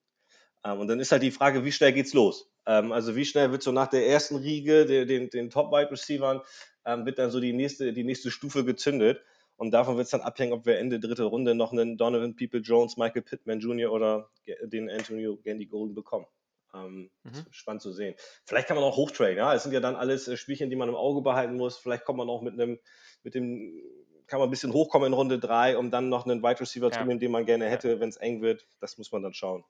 [0.64, 2.52] Ähm, und dann ist halt die Frage, wie schnell geht's los?
[2.68, 6.42] Ähm, also wie schnell wird so nach der ersten Riege, der, den, den Top-Wide Receivern,
[6.86, 9.24] ähm, wird dann so die nächste, die nächste Stufe gezündet.
[9.58, 12.60] Und davon wird es dann abhängen, ob wir Ende dritte Runde noch einen Donovan People
[12.60, 13.92] Jones, Michael Pittman Jr.
[13.92, 14.30] oder
[14.64, 16.26] den Antonio Gandy Golden bekommen.
[16.74, 17.46] Ähm, mhm.
[17.52, 18.16] Spannend zu sehen.
[18.46, 19.54] Vielleicht kann man auch hochtraden, ja.
[19.54, 21.78] Es sind ja dann alles äh, Spielchen, die man im Auge behalten muss.
[21.78, 22.80] Vielleicht kommt man auch mit einem,
[23.24, 23.82] mit dem,
[24.28, 26.92] kann man ein bisschen hochkommen in Runde 3, um dann noch einen Wide Receiver ja.
[26.92, 28.68] zu nehmen, den man gerne hätte, wenn es eng wird.
[28.82, 29.64] Das muss man dann schauen.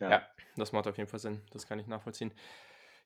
[0.00, 0.10] Ja.
[0.10, 1.40] ja, das macht auf jeden Fall Sinn.
[1.52, 2.34] Das kann ich nachvollziehen.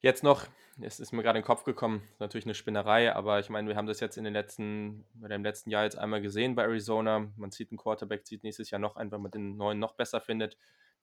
[0.02, 0.46] Jetzt noch,
[0.80, 3.76] es ist mir gerade in den Kopf gekommen, natürlich eine Spinnerei, aber ich meine, wir
[3.76, 7.30] haben das jetzt in den letzten, oder im letzten Jahr jetzt einmal gesehen bei Arizona.
[7.36, 10.20] Man zieht einen Quarterback, zieht nächstes Jahr noch einen, weil man den neuen noch besser
[10.20, 10.56] findet.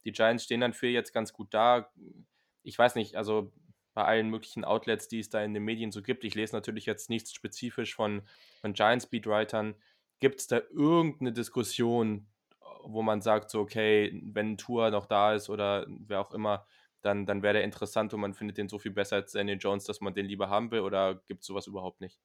[0.03, 1.91] Die Giants stehen dann für jetzt ganz gut da.
[2.63, 3.51] Ich weiß nicht, also
[3.93, 6.85] bei allen möglichen Outlets, die es da in den Medien so gibt, ich lese natürlich
[6.85, 8.23] jetzt nichts spezifisch von,
[8.61, 9.75] von Giants-Beatwritern.
[10.19, 12.27] Gibt es da irgendeine Diskussion,
[12.83, 16.65] wo man sagt, so, okay, wenn Tour noch da ist oder wer auch immer,
[17.07, 19.85] dann, dann wäre der interessant und man findet den so viel besser als Daniel Jones,
[19.85, 22.19] dass man den lieber haben will oder gibt es sowas überhaupt nicht?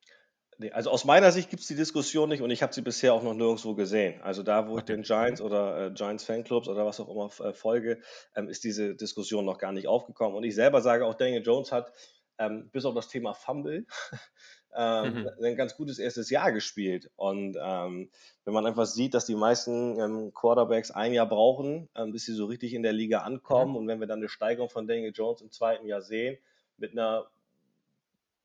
[0.59, 3.15] Nee, also aus meiner Sicht gibt es die Diskussion nicht und ich habe sie bisher
[3.15, 4.21] auch noch nirgendwo gesehen.
[4.23, 4.81] Also da, wo okay.
[4.81, 8.01] ich den Giants oder äh, Giants Fanclubs oder was auch immer äh, folge,
[8.37, 10.37] ähm, ist diese Diskussion noch gar nicht aufgekommen.
[10.37, 11.93] Und ich selber sage auch, Daniel Jones hat
[12.39, 13.87] ähm, bis auf das Thema Fumble
[14.75, 15.45] ähm, mhm.
[15.45, 17.11] ein ganz gutes erstes Jahr gespielt.
[17.17, 18.11] Und ähm,
[18.45, 22.35] wenn man einfach sieht, dass die meisten ähm, Quarterbacks ein Jahr brauchen, ähm, bis sie
[22.35, 23.77] so richtig in der Liga ankommen, mhm.
[23.77, 26.39] und wenn wir dann eine Steigerung von Daniel Jones im zweiten Jahr sehen,
[26.77, 27.31] mit einer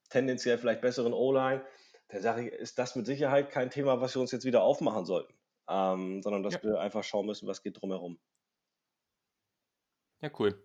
[0.09, 1.63] tendenziell vielleicht besseren O-Line,
[2.09, 5.05] dann sage ich, ist das mit Sicherheit kein Thema, was wir uns jetzt wieder aufmachen
[5.05, 5.33] sollten,
[5.67, 6.63] ähm, sondern dass ja.
[6.63, 8.17] wir einfach schauen müssen, was geht drumherum.
[10.21, 10.59] Ja, cool.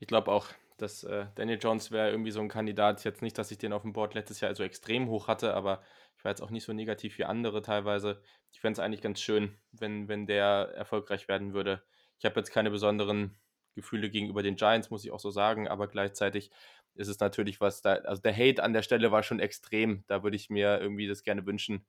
[0.00, 3.04] Ich glaube auch, dass äh, Daniel Jones wäre irgendwie so ein Kandidat.
[3.04, 5.82] Jetzt nicht, dass ich den auf dem Board letztes Jahr so extrem hoch hatte, aber
[6.16, 8.22] ich war jetzt auch nicht so negativ wie andere teilweise.
[8.52, 11.82] Ich fände es eigentlich ganz schön, wenn, wenn der erfolgreich werden würde.
[12.18, 13.36] Ich habe jetzt keine besonderen
[13.74, 16.50] Gefühle gegenüber den Giants, muss ich auch so sagen, aber gleichzeitig
[16.94, 20.04] ist es natürlich was da, also der Hate an der Stelle war schon extrem.
[20.06, 21.86] Da würde ich mir irgendwie das gerne wünschen,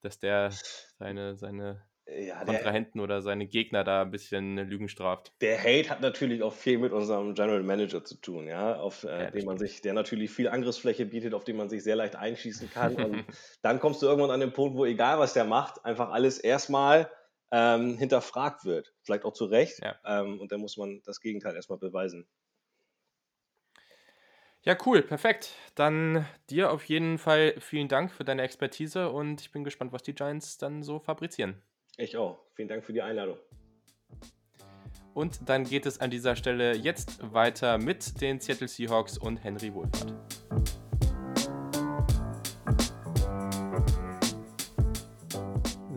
[0.00, 0.50] dass der
[0.98, 5.32] seine, seine ja, Kontrahenten oder seine Gegner da ein bisschen Lügen straft.
[5.40, 9.24] Der Hate hat natürlich auch viel mit unserem General Manager zu tun, ja, auf äh,
[9.24, 12.16] ja, den man sich, der natürlich viel Angriffsfläche bietet, auf den man sich sehr leicht
[12.16, 12.96] einschießen kann.
[13.04, 13.24] Und
[13.62, 17.10] dann kommst du irgendwann an den Punkt, wo egal was der macht, einfach alles erstmal
[17.50, 18.92] ähm, hinterfragt wird.
[19.02, 19.80] Vielleicht auch zu Recht.
[19.80, 19.96] Ja.
[20.04, 22.26] Ähm, und dann muss man das Gegenteil erstmal beweisen.
[24.62, 25.54] Ja, cool, perfekt.
[25.74, 30.02] Dann dir auf jeden Fall vielen Dank für deine Expertise und ich bin gespannt, was
[30.02, 31.62] die Giants dann so fabrizieren.
[31.96, 32.40] Ich auch.
[32.54, 33.38] Vielen Dank für die Einladung.
[35.14, 39.72] Und dann geht es an dieser Stelle jetzt weiter mit den Seattle Seahawks und Henry
[39.72, 40.12] Wohlfahrt.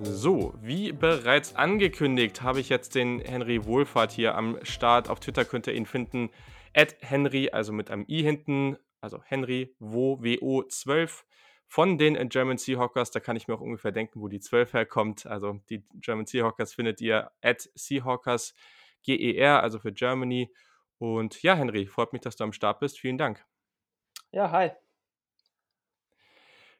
[0.03, 5.09] So, wie bereits angekündigt, habe ich jetzt den Henry Wohlfahrt hier am Start.
[5.09, 6.29] Auf Twitter könnt ihr ihn finden.
[6.75, 11.25] At Henry, also mit einem i hinten, also Henry Wo, WO 12
[11.67, 13.11] von den German Seahawkers.
[13.11, 15.25] Da kann ich mir auch ungefähr denken, wo die 12 herkommt.
[15.25, 18.55] Also die German Seahawkers findet ihr at Seahawkers
[19.03, 20.51] GER, also für Germany.
[20.97, 22.99] Und ja, Henry, freut mich, dass du am Start bist.
[22.99, 23.45] Vielen Dank.
[24.31, 24.71] Ja, hi.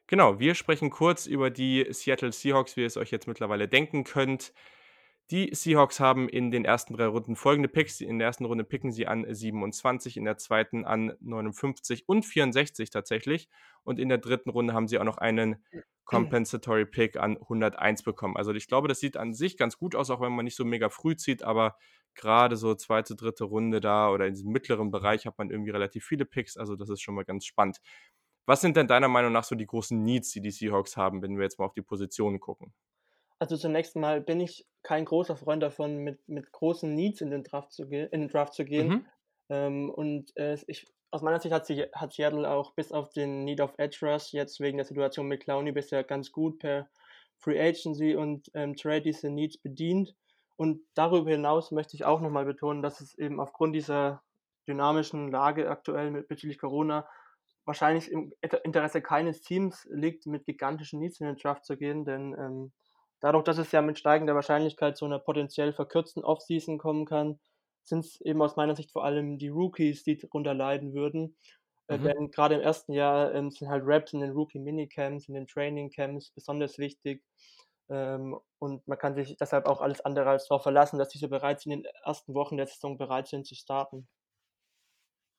[0.06, 4.04] Genau, wir sprechen kurz über die Seattle Seahawks, wie ihr es euch jetzt mittlerweile denken
[4.04, 4.54] könnt.
[5.30, 8.00] Die Seahawks haben in den ersten drei Runden folgende Picks.
[8.00, 12.88] In der ersten Runde picken sie an 27, in der zweiten an 59 und 64
[12.88, 13.50] tatsächlich.
[13.82, 15.62] Und in der dritten Runde haben sie auch noch einen
[16.06, 18.38] Compensatory Pick an 101 bekommen.
[18.38, 20.64] Also ich glaube, das sieht an sich ganz gut aus, auch wenn man nicht so
[20.64, 21.76] mega früh zieht, aber
[22.14, 26.06] gerade so zweite, dritte Runde da oder in diesem mittleren Bereich hat man irgendwie relativ
[26.06, 26.56] viele Picks.
[26.56, 27.78] Also das ist schon mal ganz spannend.
[28.46, 31.36] Was sind denn deiner Meinung nach so die großen Needs, die die Seahawks haben, wenn
[31.36, 32.72] wir jetzt mal auf die Positionen gucken?
[33.38, 37.44] Also zunächst mal bin ich kein großer Freund davon, mit, mit großen Needs in den
[37.44, 38.88] Draft zu, ge in den Draft zu gehen.
[38.88, 39.06] Mhm.
[39.50, 43.44] Ähm, und äh, ich, aus meiner Sicht hat, sie, hat Seattle auch bis auf den
[43.44, 46.88] Need of Edge Rush jetzt wegen der Situation mit Clowney bisher ganz gut per
[47.36, 50.14] Free Agency und ähm, Trade diese Needs bedient.
[50.56, 54.22] Und darüber hinaus möchte ich auch nochmal betonen, dass es eben aufgrund dieser
[54.66, 57.08] dynamischen Lage aktuell mit, bezüglich Corona
[57.64, 58.32] wahrscheinlich im
[58.64, 62.72] Interesse keines Teams liegt, mit gigantischen Needs in den Draft zu gehen, denn ähm,
[63.20, 67.38] dadurch, dass es ja mit steigender Wahrscheinlichkeit zu einer potenziell verkürzten Offseason kommen kann,
[67.84, 71.36] sind es eben aus meiner Sicht vor allem die Rookies, die darunter leiden würden.
[71.88, 72.04] Äh, mhm.
[72.04, 76.30] Denn gerade im ersten Jahr ähm, sind halt Raps in den Rookie-Minicamps, in den Training-Camps
[76.32, 77.24] besonders wichtig.
[77.88, 81.64] Ähm, und man kann sich deshalb auch alles andere als darauf verlassen, dass diese bereits
[81.64, 84.08] in den ersten Wochen der Saison bereit sind zu starten.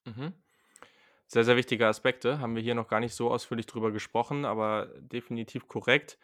[0.06, 0.34] Mhm.
[1.28, 2.40] Sehr, sehr wichtige Aspekte.
[2.40, 6.18] Haben wir hier noch gar nicht so ausführlich drüber gesprochen, aber definitiv korrekt.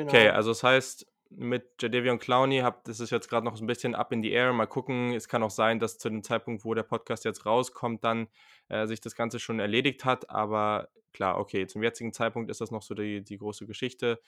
[0.00, 0.10] Genau.
[0.10, 3.94] Okay, also das heißt, mit Jadavion Clowney habt, das ist jetzt gerade noch ein bisschen
[3.94, 4.52] up in the air.
[4.52, 8.02] Mal gucken, es kann auch sein, dass zu dem Zeitpunkt, wo der Podcast jetzt rauskommt,
[8.02, 8.28] dann
[8.68, 10.30] äh, sich das Ganze schon erledigt hat.
[10.30, 14.20] Aber klar, okay, zum jetzigen Zeitpunkt ist das noch so die, die große Geschichte,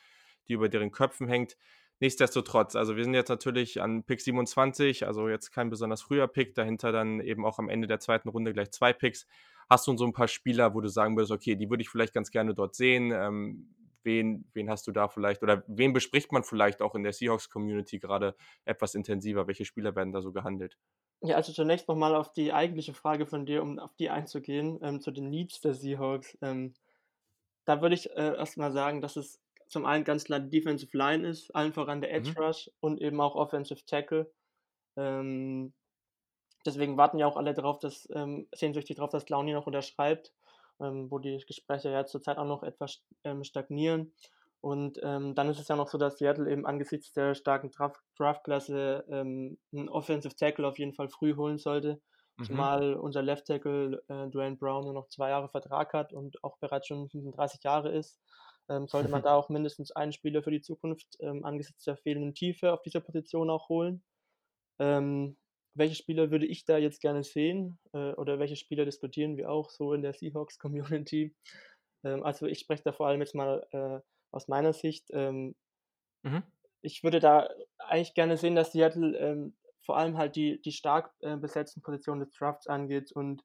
[0.49, 1.57] die über deren Köpfen hängt.
[2.01, 6.55] Nichtsdestotrotz, also wir sind jetzt natürlich an Pick 27, also jetzt kein besonders früher Pick,
[6.55, 9.27] dahinter dann eben auch am Ende der zweiten Runde gleich zwei Picks.
[9.71, 12.13] Hast du so ein paar Spieler, wo du sagen würdest, okay, die würde ich vielleicht
[12.13, 13.13] ganz gerne dort sehen?
[13.13, 13.75] Ähm,
[14.05, 17.99] wen, wen hast du da vielleicht oder wen bespricht man vielleicht auch in der Seahawks-Community
[17.99, 18.35] gerade
[18.65, 19.47] etwas intensiver?
[19.47, 20.79] Welche Spieler werden da so gehandelt?
[21.21, 25.01] Ja, also zunächst nochmal auf die eigentliche Frage von dir, um auf die einzugehen, ähm,
[25.01, 26.37] zu den Needs der Seahawks.
[26.43, 26.75] Ähm,
[27.65, 31.27] da würde ich äh, erstmal sagen, dass es zum einen ganz klar die Defensive Line
[31.27, 32.45] ist, allen voran der Edge mhm.
[32.45, 34.31] Rush und eben auch Offensive Tackle.
[34.97, 35.73] Ähm,
[36.67, 40.33] deswegen warten ja auch alle darauf, dass, ähm, sehnsüchtig darauf, dass Clowny noch unterschreibt
[40.83, 44.13] ähm, wo die Gespräche ja zurzeit auch noch etwas ähm, stagnieren.
[44.61, 47.71] Und ähm, dann ist es ja noch so, dass Seattle eben angesichts der starken
[48.17, 52.01] Draftklasse ähm, einen Offensive Tackle auf jeden Fall früh holen sollte.
[52.37, 52.45] Mhm.
[52.45, 56.59] Zumal unser Left Tackle äh, Dwayne Brown nur noch zwei Jahre Vertrag hat und auch
[56.59, 58.21] bereits schon 35 Jahre ist.
[58.69, 62.35] Ähm, sollte man da auch mindestens einen Spieler für die Zukunft ähm, angesichts der fehlenden
[62.35, 64.05] Tiefe auf dieser Position auch holen.
[64.79, 65.37] Ähm,
[65.75, 69.71] welche Spieler würde ich da jetzt gerne sehen äh, oder welche Spieler diskutieren wir auch
[69.71, 71.35] so in der Seahawks-Community.
[72.05, 74.01] Ähm, also ich spreche da vor allem jetzt mal äh,
[74.33, 75.11] aus meiner Sicht.
[75.13, 75.55] Ähm,
[76.25, 76.43] Mhm.
[76.81, 81.13] ich würde da eigentlich gerne sehen, dass Seattle ähm, vor allem halt die, die stark
[81.21, 83.45] äh, besetzten Positionen des Drafts angeht und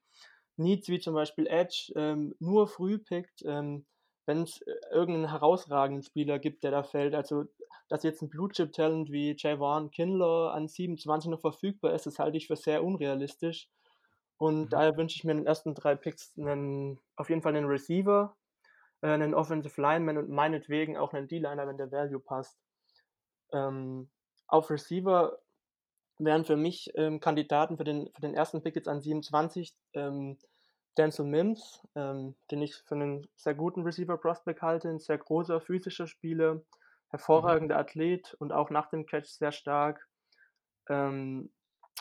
[0.57, 3.85] Needs wie zum Beispiel Edge ähm, nur früh pickt, ähm,
[4.27, 7.15] wenn es äh, irgendeinen herausragenden Spieler gibt, der da fällt.
[7.15, 7.45] Also,
[7.89, 12.19] dass jetzt ein Blue Chip Talent wie Javon Kinlaw an 27 noch verfügbar ist, das
[12.19, 13.69] halte ich für sehr unrealistisch.
[14.37, 14.73] Und Mhm.
[14.73, 18.37] daher wünsche ich mir in den ersten drei Picks einen, auf jeden Fall einen Receiver,
[19.01, 22.59] äh, einen Offensive Lineman und meinetwegen auch einen D-Liner, wenn der Value passt.
[23.53, 24.09] Ähm,
[24.47, 25.39] auf Receiver
[26.19, 30.37] wären für mich ähm, Kandidaten für den, für den ersten Pick jetzt an 27 ähm,
[30.97, 36.07] Denzel Mims, ähm, den ich für einen sehr guten Receiver-Prospect halte, ein sehr großer physischer
[36.07, 36.61] Spieler,
[37.09, 40.07] hervorragender Athlet und auch nach dem Catch sehr stark.
[40.89, 41.51] Ähm,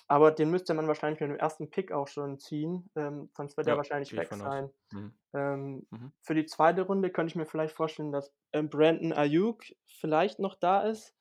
[0.09, 3.69] aber den müsste man wahrscheinlich mit dem ersten Pick auch schon ziehen, ähm, sonst wird
[3.69, 4.71] er Ja, wahrscheinlich gehe ich weg sein.
[4.93, 5.19] Mhm.
[5.35, 6.13] Ähm, Mhm.
[6.23, 10.57] Für die zweite Runde könnte ich mir vielleicht vorstellen, dass ähm, Brandon Ayuk vielleicht noch
[10.57, 11.15] da ist.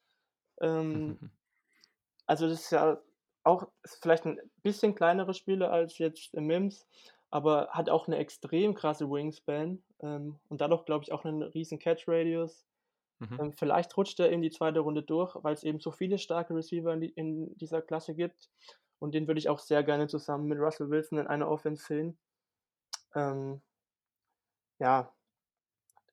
[0.62, 1.20] Ähm,
[2.26, 3.02] also das ist ja
[3.44, 6.88] auch ist vielleicht ein bisschen kleinerer Spieler als jetzt Mims,
[7.36, 11.80] aber hat auch eine extrem krasse Wingspan ähm, und dadurch glaube ich auch einen riesen
[11.80, 12.66] Catch Radius.
[13.20, 13.38] Mhm.
[13.42, 16.56] Ähm, vielleicht rutscht er in die zweite Runde durch, weil es eben so viele starke
[16.56, 18.50] Receiver in, die, in dieser Klasse gibt
[19.00, 22.18] und den würde ich auch sehr gerne zusammen mit Russell Wilson in einer Offense sehen.
[23.16, 23.62] Ähm,
[24.80, 25.12] ja,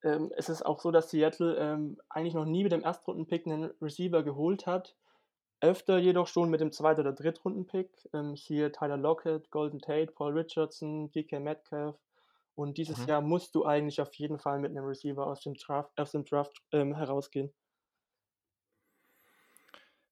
[0.03, 3.71] ähm, es ist auch so, dass Seattle ähm, eigentlich noch nie mit dem Erstrunden-Pick einen
[3.81, 4.97] Receiver geholt hat.
[5.63, 8.09] Öfter jedoch schon mit dem Zweit- oder Drittrunden-Pick.
[8.13, 11.95] Ähm, siehe Tyler Lockett, Golden Tate, Paul Richardson, DK Metcalf.
[12.55, 13.07] Und dieses Mhm.
[13.07, 16.25] Jahr musst du eigentlich auf jeden Fall mit einem Receiver aus dem Draft, aus dem
[16.25, 17.53] Draft ähm, herausgehen.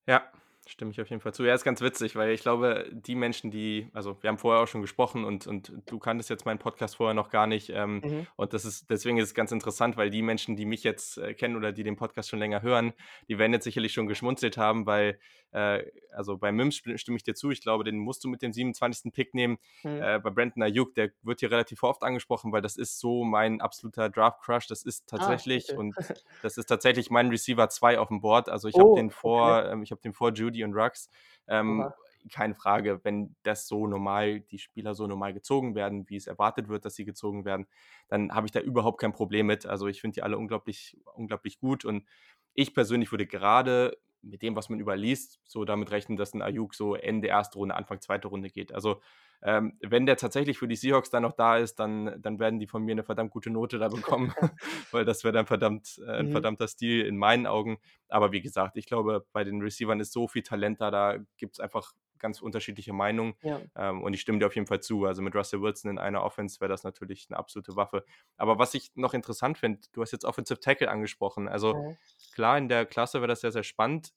[0.07, 0.31] Ja,
[0.67, 1.43] stimme ich auf jeden Fall zu.
[1.43, 4.67] Ja, ist ganz witzig, weil ich glaube, die Menschen, die, also wir haben vorher auch
[4.67, 7.69] schon gesprochen und, und du kanntest jetzt meinen Podcast vorher noch gar nicht.
[7.69, 8.27] Ähm, Mhm.
[8.35, 11.33] und das ist, deswegen ist es ganz interessant, weil die Menschen, die mich jetzt äh,
[11.33, 12.93] kennen oder die den Podcast schon länger hören,
[13.27, 15.19] die werden jetzt sicherlich schon geschmunzelt haben, weil,
[15.51, 15.83] äh,
[16.13, 18.53] also bei Mims sti- stimme ich dir zu, ich glaube, den musst du mit dem
[18.53, 19.11] 27.
[19.11, 19.57] Pick nehmen.
[19.83, 20.01] Mhm.
[20.01, 23.59] Äh, bei Brandon Ayuk, der wird hier relativ oft angesprochen, weil das ist so mein
[23.61, 24.67] absoluter Draft-Crush.
[24.67, 25.79] Das ist tatsächlich, Ah, okay.
[25.79, 25.95] und
[26.43, 28.47] das ist tatsächlich mein Receiver 2 auf dem Board.
[28.47, 31.09] Also ich habe Oh, den vor, ähm, ich habe den vor Judy und Rux.
[31.47, 31.91] Ähm,
[32.31, 36.67] keine Frage, wenn das so normal, die Spieler so normal gezogen werden, wie es erwartet
[36.67, 37.67] wird, dass sie gezogen werden,
[38.09, 39.65] dann habe ich da überhaupt kein Problem mit.
[39.65, 42.05] Also ich finde die alle unglaublich, unglaublich gut und
[42.53, 46.75] ich persönlich würde gerade mit dem, was man überliest, so damit rechnen, dass ein Ayuk
[46.75, 48.71] so Ende erste Runde, Anfang zweite Runde geht.
[48.71, 49.01] Also
[49.43, 52.67] ähm, wenn der tatsächlich für die Seahawks dann noch da ist, dann, dann werden die
[52.67, 54.33] von mir eine verdammt gute Note da bekommen,
[54.91, 56.29] weil das wäre dann verdammt, äh, ein Mhm.
[56.29, 57.79] verdammter Stil in meinen Augen.
[58.07, 61.55] Aber wie gesagt, ich glaube, bei den Receivern ist so viel Talent da, da gibt
[61.55, 63.33] es einfach ganz unterschiedliche Meinungen.
[63.41, 63.61] Ja.
[63.75, 65.05] Ähm, und ich stimme dir auf jeden Fall zu.
[65.05, 68.05] Also mit Russell Wilson in einer Offense wäre das natürlich eine absolute Waffe.
[68.37, 71.47] Aber was ich noch interessant finde, du hast jetzt Offensive Tackle angesprochen.
[71.47, 71.97] Also Mhm.
[72.31, 74.13] klar, in der Klasse wäre das sehr, sehr spannend.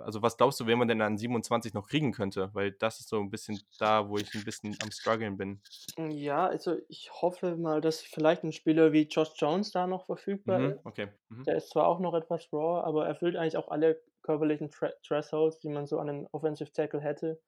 [0.00, 2.50] Also was glaubst du, wen man denn an 27 noch kriegen könnte?
[2.54, 5.62] Weil das ist so ein bisschen da, wo ich ein bisschen am struggeln bin.
[5.98, 10.62] Ja, also ich hoffe mal, dass vielleicht ein Spieler wie Josh Jones da noch verfügbar
[10.62, 10.84] Mhm, ist.
[10.84, 11.08] okay.
[11.28, 11.46] Mhm.
[11.46, 15.60] Der ist zwar auch noch etwas raw, aber erfüllt eigentlich auch alle körperlichen Thre Thresholds,
[15.60, 17.40] die man so an einem Offensive Tackle hätte.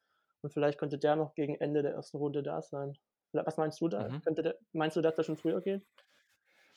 [0.43, 2.95] Und vielleicht könnte der noch gegen Ende der ersten Runde da sein.
[3.33, 4.11] Was meinst du da?
[4.11, 4.21] Mhm.
[4.25, 5.87] Könnte der, meinst du, dass der schon früher geht?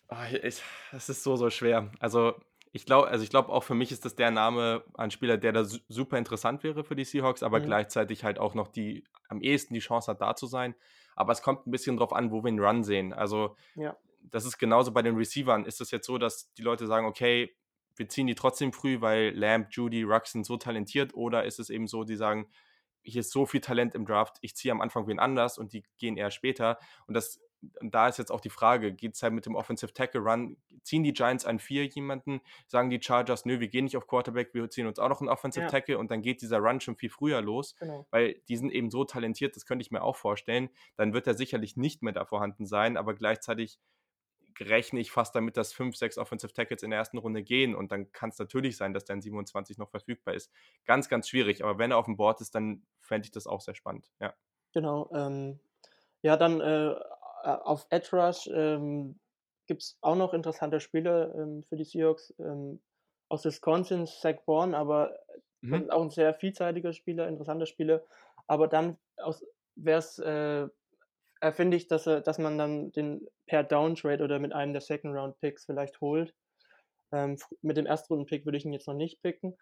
[0.10, 0.62] Ah, ich,
[0.92, 1.92] es ist so, so schwer.
[2.00, 2.40] Also
[2.76, 5.52] ich glaube, also ich glaube auch für mich ist das der Name ein Spieler, der
[5.54, 7.66] da su super interessant wäre für die Seahawks, aber Mhm.
[7.66, 10.76] gleichzeitig halt auch noch die am ehesten die Chance hat, da zu sein.
[11.16, 13.14] Aber es kommt ein bisschen drauf an, wo wir ihn Run sehen.
[13.14, 13.96] Also Ja.
[14.22, 15.66] das ist genauso bei den Receivern.
[15.66, 17.56] Ist es jetzt so, dass die Leute sagen, okay,
[17.96, 21.14] wir ziehen die trotzdem früh, weil Lamb, Judy, Rux sind so talentiert?
[21.14, 22.48] Oder ist es eben so, die sagen,
[23.04, 25.84] hier ist so viel Talent im Draft, ich ziehe am Anfang wen anders und die
[25.98, 26.80] gehen eher später.
[27.06, 27.40] Und das
[27.80, 30.58] und da ist jetzt auch die Frage, geht es halt mit dem Offensive Tackle Run,
[30.84, 34.54] ziehen die Giants an vier jemanden, sagen die Chargers, nö, wir gehen nicht auf Quarterback,
[34.54, 35.70] wir ziehen uns auch noch einen Offensive Ja.
[35.70, 38.06] Tackle und dann geht dieser Run schon viel früher los, Genau.
[38.12, 40.70] weil die sind eben so talentiert, das könnte ich mir auch vorstellen.
[40.96, 43.80] Dann wird er sicherlich nicht mehr da vorhanden sein, aber gleichzeitig
[44.60, 47.92] rechne ich fast damit, dass fünf, sechs Offensive Tackles in der ersten Runde gehen und
[47.92, 50.52] dann kann es natürlich sein, dass der in 27 noch verfügbar ist.
[50.86, 53.62] Ganz, ganz schwierig, aber wenn er auf dem Board ist, dann fände ich das auch
[53.62, 54.34] sehr spannend, ja.
[54.74, 55.10] Genau.
[55.14, 55.60] Ähm,
[56.22, 56.96] ja, dann äh,
[57.44, 59.20] auf Edge Rush ähm,
[59.68, 62.34] gibt es auch noch interessante Spieler ähm, für die Seahawks.
[62.40, 62.82] Ähm,
[63.30, 65.18] aus Wisconsin, Zach Bourne, aber
[65.62, 65.90] Mhm.
[65.90, 68.04] auch ein sehr vielseitiger Spieler, interessanter Spieler.
[68.48, 68.98] Aber dann
[69.76, 70.68] wäre es, äh,
[71.42, 75.16] äh, finde ich, dass, dass man dann den per Downtrade oder mit einem der Second
[75.16, 76.36] Round Picks vielleicht holt.
[77.12, 79.58] Ähm, mit dem Erstrunden-Pick würde ich ihn jetzt noch nicht picken.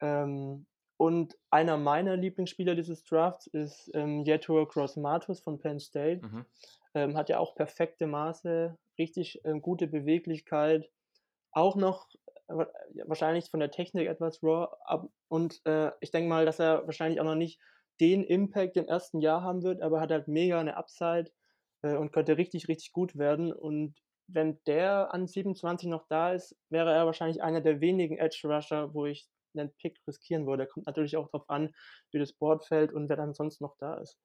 [0.00, 0.66] Ähm,
[0.98, 6.22] und einer meiner Lieblingsspieler dieses Drafts ist ähm, Yetur Cross-Matus von Penn State.
[6.22, 6.44] Mhm.
[6.96, 10.90] Ähm, hat ja auch perfekte Maße, richtig ähm, gute Beweglichkeit,
[11.52, 12.08] auch noch
[12.48, 12.64] äh,
[13.04, 14.74] wahrscheinlich von der Technik etwas raw.
[14.86, 17.60] Ab, und äh, ich denke mal, dass er wahrscheinlich auch noch nicht
[18.00, 21.30] den Impact im ersten Jahr haben wird, aber hat halt mega eine Upside
[21.82, 23.52] äh, und könnte richtig, richtig gut werden.
[23.52, 23.94] Und
[24.26, 28.94] wenn der an 27 noch da ist, wäre er wahrscheinlich einer der wenigen Edge Rusher,
[28.94, 30.66] wo ich einen Pick riskieren würde.
[30.66, 31.74] Kommt natürlich auch darauf an,
[32.10, 34.18] wie das Board fällt und wer dann sonst noch da ist.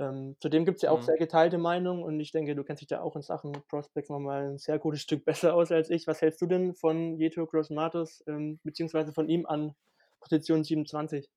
[0.00, 1.04] Ähm, zudem gibt es ja auch mhm.
[1.04, 4.52] sehr geteilte Meinungen und ich denke, du kennst dich da auch in Sachen Prospects nochmal
[4.52, 6.06] ein sehr gutes Stück besser aus als ich.
[6.06, 9.74] Was hältst du denn von Jeto Grossmatos, ähm, beziehungsweise von ihm an
[10.18, 11.30] Position 27?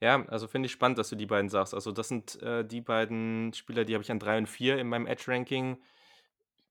[0.00, 1.74] Ja, also finde ich spannend, dass du die beiden sagst.
[1.74, 4.88] Also das sind äh, die beiden Spieler, die habe ich an 3 und 4 in
[4.88, 5.76] meinem Edge-Ranking.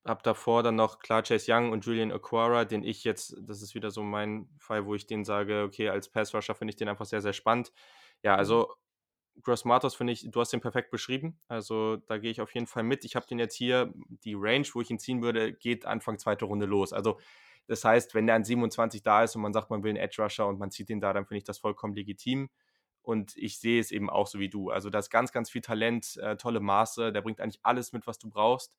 [0.05, 3.75] Habe davor dann noch klar Chase Young und Julian Aquara, den ich jetzt, das ist
[3.75, 7.05] wieder so mein Fall, wo ich den sage, okay, als Pass-Rusher finde ich den einfach
[7.05, 7.73] sehr, sehr spannend.
[8.23, 8.39] Ja, mhm.
[8.39, 8.73] also
[9.43, 11.39] Gross Matos finde ich, du hast den perfekt beschrieben.
[11.47, 13.05] Also da gehe ich auf jeden Fall mit.
[13.05, 13.93] Ich habe den jetzt hier,
[14.23, 16.93] die Range, wo ich ihn ziehen würde, geht Anfang zweite Runde los.
[16.93, 17.19] Also
[17.67, 20.21] das heißt, wenn der an 27 da ist und man sagt, man will einen Edge
[20.21, 22.49] Rusher und man zieht ihn da, dann finde ich das vollkommen legitim.
[23.01, 24.69] Und ich sehe es eben auch so wie du.
[24.69, 27.13] Also da ist ganz, ganz viel Talent, äh, tolle Maße.
[27.13, 28.75] Der bringt eigentlich alles mit, was du brauchst.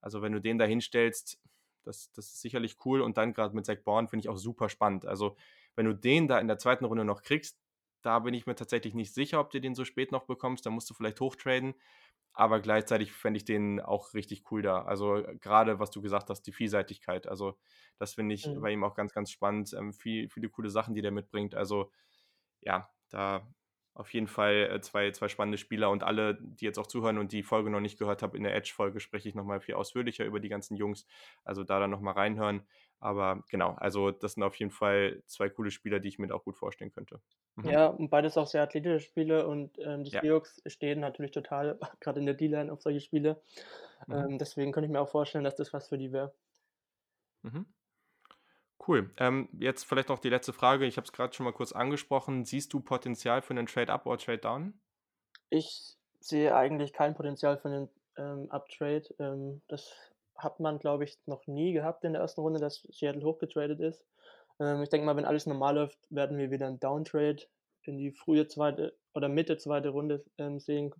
[0.00, 1.40] Also wenn du den da hinstellst,
[1.82, 3.00] das, das ist sicherlich cool.
[3.00, 5.06] Und dann gerade mit Zach Bourne finde ich auch super spannend.
[5.06, 5.36] Also
[5.76, 7.58] wenn du den da in der zweiten Runde noch kriegst,
[8.02, 10.64] da bin ich mir tatsächlich nicht sicher, ob du den so spät noch bekommst.
[10.66, 11.74] Da musst du vielleicht hochtraden.
[12.32, 14.82] Aber gleichzeitig fände ich den auch richtig cool da.
[14.82, 17.26] Also gerade, was du gesagt hast, die Vielseitigkeit.
[17.26, 17.58] Also
[17.98, 18.60] das finde ich mhm.
[18.60, 19.72] bei ihm auch ganz, ganz spannend.
[19.72, 21.54] Ähm, viel, viele coole Sachen, die der mitbringt.
[21.54, 21.90] Also
[22.60, 23.46] ja, da
[24.00, 27.32] auf jeden Fall äh, zwei, zwei spannende Spieler und alle, die jetzt auch zuhören und
[27.32, 30.40] die Folge noch nicht gehört haben, in der Edge-Folge spreche ich nochmal viel ausführlicher über
[30.40, 31.06] die ganzen Jungs.
[31.44, 32.62] Also da dann nochmal reinhören.
[32.98, 36.44] Aber genau, also das sind auf jeden Fall zwei coole Spieler, die ich mir auch
[36.44, 37.20] gut vorstellen könnte.
[37.56, 37.68] Mhm.
[37.68, 40.22] Ja, und beides auch sehr athletische Spiele und ähm, die ja.
[40.22, 43.42] Seahawks stehen natürlich total, gerade in der D-Line, auf solche Spiele.
[44.06, 44.14] Mhm.
[44.14, 46.32] Ähm, deswegen könnte ich mir auch vorstellen, dass das was für die wäre.
[47.42, 47.66] Mhm.
[48.86, 49.10] Cool.
[49.18, 50.86] Ähm, jetzt vielleicht noch die letzte Frage.
[50.86, 52.44] Ich habe es gerade schon mal kurz angesprochen.
[52.44, 54.72] Siehst du Potenzial für einen Trade-Up oder Trade-Down?
[55.50, 59.02] Ich sehe eigentlich kein Potenzial für einen ähm, Up-Trade.
[59.18, 59.92] Ähm, das
[60.36, 64.04] hat man, glaube ich, noch nie gehabt in der ersten Runde, dass Seattle hochgetradet ist.
[64.58, 67.42] Ähm, ich denke mal, wenn alles normal läuft, werden wir wieder einen Downtrade
[67.82, 70.94] in die frühe zweite oder Mitte zweite Runde ähm, sehen,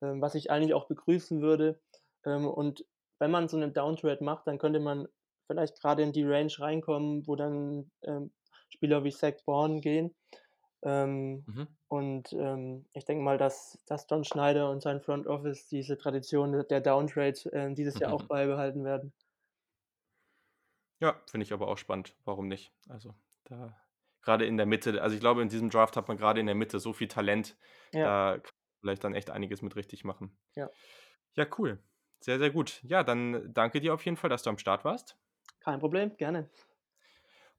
[0.00, 1.80] ähm, was ich eigentlich auch begrüßen würde.
[2.24, 2.84] Und
[3.18, 5.08] wenn man so einen Downtrade macht, dann könnte man
[5.46, 8.30] vielleicht gerade in die Range reinkommen, wo dann ähm,
[8.68, 10.14] Spieler wie Zach Bourne gehen.
[10.82, 11.68] Ähm, mhm.
[11.88, 16.64] Und ähm, ich denke mal, dass, dass John Schneider und sein Front Office diese Tradition
[16.68, 18.28] der Downtrade äh, dieses Jahr auch mhm.
[18.28, 19.12] beibehalten werden.
[21.00, 22.14] Ja, finde ich aber auch spannend.
[22.24, 22.72] Warum nicht?
[22.88, 23.14] Also
[23.44, 23.76] da
[24.22, 26.54] gerade in der Mitte, also ich glaube, in diesem Draft hat man gerade in der
[26.54, 27.56] Mitte so viel Talent,
[27.92, 28.04] ja.
[28.04, 30.36] da kann man vielleicht dann echt einiges mit richtig machen.
[30.54, 30.70] Ja.
[31.34, 31.82] Ja, cool.
[32.20, 32.80] Sehr, sehr gut.
[32.84, 35.18] Ja, dann danke dir auf jeden Fall, dass du am Start warst.
[35.64, 36.48] Kein Problem, gerne.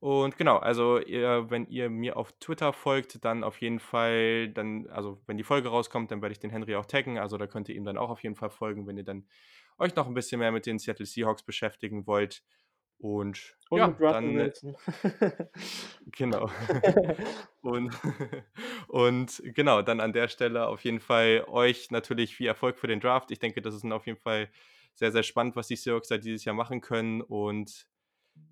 [0.03, 4.89] Und genau, also ihr, wenn ihr mir auf Twitter folgt, dann auf jeden Fall, dann,
[4.89, 7.17] also wenn die Folge rauskommt, dann werde ich den Henry auch taggen.
[7.17, 9.25] Also da könnt ihr ihm dann auch auf jeden Fall folgen, wenn ihr dann
[9.77, 12.43] euch noch ein bisschen mehr mit den Seattle Seahawks beschäftigen wollt.
[12.97, 14.37] Und, und ja, dann.
[14.37, 14.51] Äh,
[16.07, 16.49] genau.
[17.61, 17.97] und,
[18.89, 22.99] und genau, dann an der Stelle auf jeden Fall euch natürlich viel Erfolg für den
[22.99, 23.31] Draft.
[23.31, 24.49] Ich denke, das ist auf jeden Fall
[24.95, 27.21] sehr, sehr spannend, was die Seahawks seit dieses Jahr machen können.
[27.21, 27.87] Und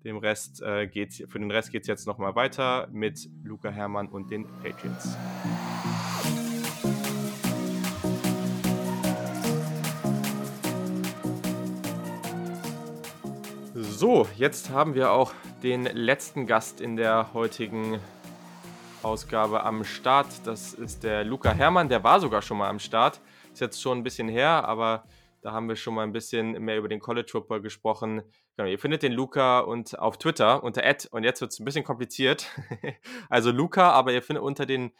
[0.04, 4.08] dem Rest äh, geht's, für den Rest geht es jetzt nochmal weiter mit Luca Hermann
[4.08, 5.16] und den Patriots.
[13.74, 18.00] So, jetzt haben wir auch den letzten Gast in der heutigen
[19.02, 20.26] Ausgabe am Start.
[20.44, 23.20] Das ist der Luca Hermann, der war sogar schon mal am Start.
[23.52, 25.04] Ist jetzt schon ein bisschen her, aber
[25.40, 28.22] da haben wir schon mal ein bisschen mehr über den College Football gesprochen.
[28.56, 31.64] Genau, ihr findet den Luca und auf Twitter unter Ad und jetzt wird es ein
[31.64, 32.50] bisschen kompliziert.
[33.30, 34.92] also Luca, aber ihr findet unter den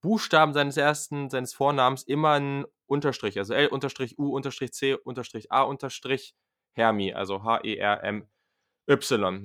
[0.00, 5.52] Buchstaben seines ersten, seines Vornamens immer ein Unterstrich, also L Unterstrich U Unterstrich C Unterstrich
[5.52, 6.34] A Unterstrich
[6.72, 8.28] Hermi, also H-E-R-M-Y.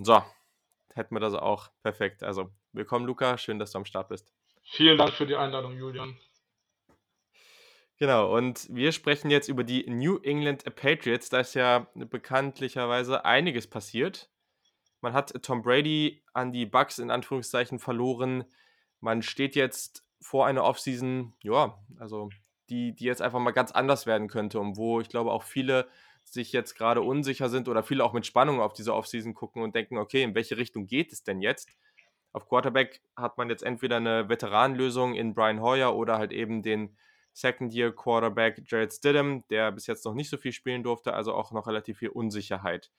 [0.03, 0.23] So,
[0.93, 1.69] hätten wir das auch.
[1.81, 2.23] Perfekt.
[2.23, 4.33] Also, willkommen Luca, schön, dass du am Start bist.
[4.63, 6.17] Vielen Dank für die Einladung, Julian.
[8.01, 11.29] Genau, und wir sprechen jetzt über die New England Patriots.
[11.29, 14.27] Da ist ja bekanntlicherweise einiges passiert.
[15.01, 18.45] Man hat Tom Brady an die Bucks in Anführungszeichen verloren.
[19.01, 22.31] Man steht jetzt vor einer Offseason, ja, also
[22.71, 25.87] die, die jetzt einfach mal ganz anders werden könnte und wo ich glaube auch viele
[26.23, 29.75] sich jetzt gerade unsicher sind oder viele auch mit Spannung auf diese Offseason gucken und
[29.75, 31.69] denken, okay, in welche Richtung geht es denn jetzt?
[32.33, 36.97] Auf Quarterback hat man jetzt entweder eine Veteranenlösung in Brian Hoyer oder halt eben den
[37.33, 41.67] Second-Year-Quarterback Jared Stidham, der bis jetzt noch nicht so viel spielen durfte, also auch noch
[41.67, 42.91] relativ viel Unsicherheit.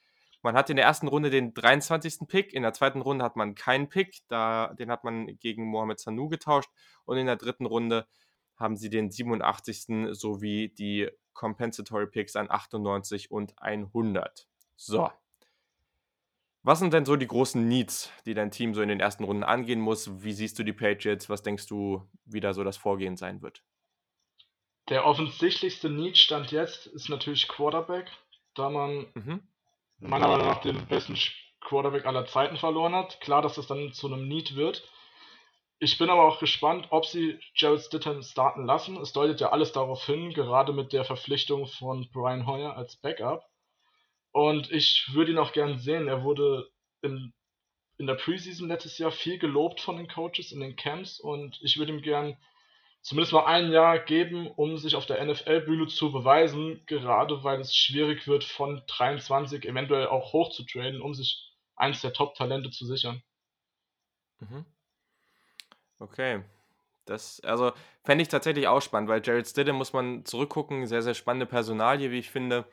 [0.43, 2.27] Man hat in der ersten Runde den 23.
[2.27, 6.01] Pick, in der zweiten Runde hat man keinen Pick, da, den hat man gegen Mohamed
[6.01, 6.71] Sanu getauscht
[7.05, 8.07] und in der dritten Runde
[8.57, 10.09] haben sie den 87.
[10.13, 14.49] sowie die Compensatory Picks an 98 und 100.
[14.77, 15.11] So.
[16.65, 19.43] Was sind denn so die großen Needs, die dein Team so in den ersten Runden
[19.43, 20.23] angehen muss?
[20.23, 21.29] Wie siehst du die Patriots?
[21.29, 23.65] Was denkst du, wie da so das Vorgehen sein wird?
[24.93, 28.07] Der offensichtlichste Need stand jetzt ist natürlich Quarterback,
[28.55, 29.43] da man mhm
[30.03, 31.17] meiner Meinung nach den besten
[31.61, 33.21] Quarterback aller Zeiten verloren hat.
[33.21, 34.87] Klar, dass das dann zu einem Need wird.
[35.79, 38.97] Ich bin aber auch gespannt, ob sie Jared Stidham starten lassen.
[38.99, 43.49] Es deutet ja alles darauf hin, gerade mit der Verpflichtung von Brian Hoyer als Backup.
[44.33, 46.09] Und ich würde ihn auch gern sehen.
[46.09, 46.69] Er wurde
[47.03, 47.33] in,
[47.99, 51.79] in der Preseason letztes Jahr viel gelobt von den Coaches in den Camps und ich
[51.79, 52.37] würde ihm gern
[53.03, 57.77] zumindest mal ein Jahr geben, um sich auf der NFL-Bühne zu beweisen, gerade weil es
[57.77, 62.87] schwierig wird, von 23 eventuell auch hoch zu traden, um sich eins der Top-Talente zu
[62.87, 63.23] sichern.
[64.39, 64.65] Mhm.
[65.99, 66.45] Okay.
[67.05, 67.73] Das, also
[68.05, 72.13] fände ich tatsächlich auch spannend, weil Jared Stidham muss man zurückgucken, sehr, sehr spannende Personalie,
[72.13, 72.65] wie ich finde.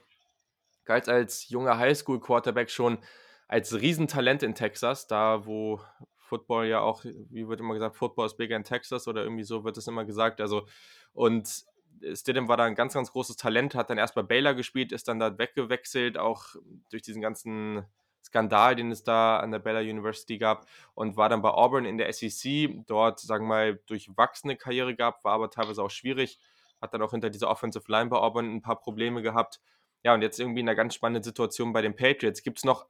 [0.86, 3.00] Galt als junger Highschool-Quarterback schon
[3.48, 5.82] als Riesentalent in Texas, da wo
[6.30, 9.64] Football ja auch, wie wird immer gesagt, Football ist bigger in Texas oder irgendwie so
[9.64, 10.40] wird es immer gesagt.
[10.40, 10.68] Also,
[11.14, 11.66] und
[12.14, 15.08] Stidham war da ein ganz, ganz großes Talent, hat dann erst bei Baylor gespielt, ist
[15.08, 16.56] dann da weggewechselt, auch
[16.90, 17.86] durch diesen ganzen
[18.24, 21.98] Skandal, den es da an der Baylor University gab und war dann bei Auburn in
[21.98, 26.40] der SEC, dort, sagen wir mal, durchwachsene Karriere gab, war aber teilweise auch schwierig,
[26.82, 29.60] hat dann auch hinter dieser Offensive Line bei Auburn ein paar Probleme gehabt.
[30.04, 32.44] Ja, und jetzt irgendwie in einer ganz spannenden Situation bei den Patriots.
[32.44, 32.86] Gibt es noch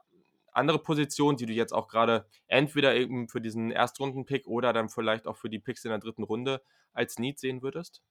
[0.54, 5.28] andere Positionen, die du jetzt auch gerade entweder eben für diesen Erstrunden-Pick oder dann vielleicht
[5.28, 6.62] auch für die Picks in der dritten Runde
[6.94, 8.02] als Need sehen würdest?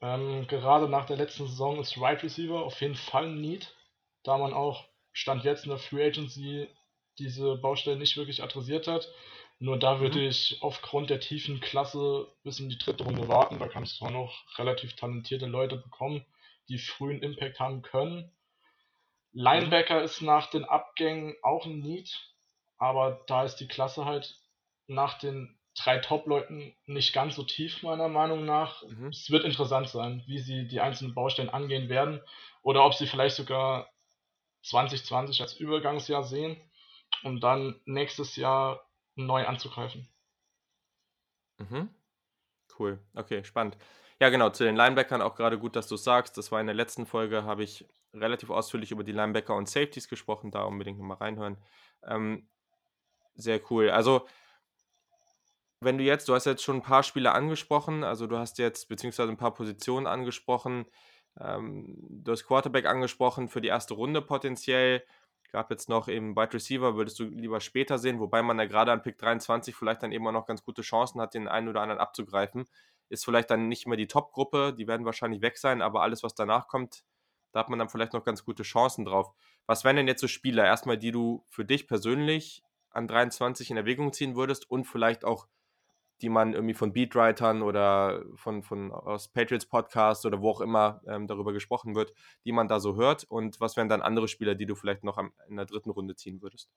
[0.00, 3.74] Ähm, gerade nach der letzten Saison ist Right Receiver auf jeden Fall ein Need,
[4.22, 6.68] da man auch Stand jetzt in der Free Agency
[7.18, 9.08] diese Baustelle nicht wirklich adressiert hat.
[9.58, 10.00] Nur da mhm.
[10.00, 10.28] würde mhm.
[10.28, 13.58] ich aufgrund der tiefen Klasse bis in die dritte Runde warten.
[13.58, 16.24] Da kannst du auch noch relativ talentierte Leute bekommen,
[16.68, 18.30] die frühen Impact haben können.
[19.32, 22.10] Linebacker ist nach den Abgängen auch ein Need,
[22.78, 24.40] aber da ist die Klasse halt
[24.86, 28.82] nach den drei Top-Leuten nicht ganz so tief, meiner Meinung nach.
[28.82, 29.08] Mhm.
[29.08, 32.20] Es wird interessant sein, wie sie die einzelnen Baustellen angehen werden
[32.62, 33.90] oder ob sie vielleicht sogar
[34.64, 36.60] 2020 als Übergangsjahr sehen,
[37.22, 40.08] um dann nächstes Jahr neu anzugreifen.
[41.58, 41.90] Mhm.
[42.78, 43.76] Cool, okay, spannend.
[44.20, 46.36] Ja, genau, zu den Linebackern auch gerade gut, dass du sagst.
[46.38, 50.08] Das war in der letzten Folge, habe ich relativ ausführlich über die Linebacker und Safeties
[50.08, 51.58] gesprochen, da unbedingt nochmal reinhören.
[52.06, 52.48] Ähm,
[53.34, 53.90] sehr cool.
[53.90, 54.26] Also,
[55.80, 58.88] wenn du jetzt, du hast jetzt schon ein paar Spiele angesprochen, also du hast jetzt
[58.88, 60.86] beziehungsweise ein paar Positionen angesprochen,
[61.40, 65.04] ähm, du hast Quarterback angesprochen für die erste Runde potenziell.
[65.52, 68.92] Gab jetzt noch eben Wide Receiver, würdest du lieber später sehen, wobei man da gerade
[68.92, 71.80] an Pick 23 vielleicht dann eben auch noch ganz gute Chancen hat, den einen oder
[71.80, 72.66] anderen abzugreifen
[73.08, 76.34] ist vielleicht dann nicht mehr die Top-Gruppe, die werden wahrscheinlich weg sein, aber alles, was
[76.34, 77.04] danach kommt,
[77.58, 79.32] hat man dann vielleicht noch ganz gute Chancen drauf.
[79.66, 83.76] Was wären denn jetzt so Spieler, erstmal, die du für dich persönlich an 23 in
[83.76, 85.46] Erwägung ziehen würdest und vielleicht auch,
[86.22, 91.00] die man irgendwie von Beatwritern oder von, von aus Patriots Podcast oder wo auch immer
[91.06, 92.12] ähm, darüber gesprochen wird,
[92.44, 95.18] die man da so hört und was wären dann andere Spieler, die du vielleicht noch
[95.18, 96.70] am, in der dritten Runde ziehen würdest?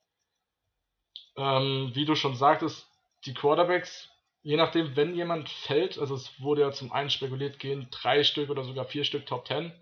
[1.36, 2.86] Ähm, wie du schon sagtest,
[3.24, 4.12] die Quarterbacks
[4.42, 8.50] je nachdem, wenn jemand fällt, also es wurde ja zum einen spekuliert, gehen drei Stück
[8.50, 9.72] oder sogar vier Stück Top Ten,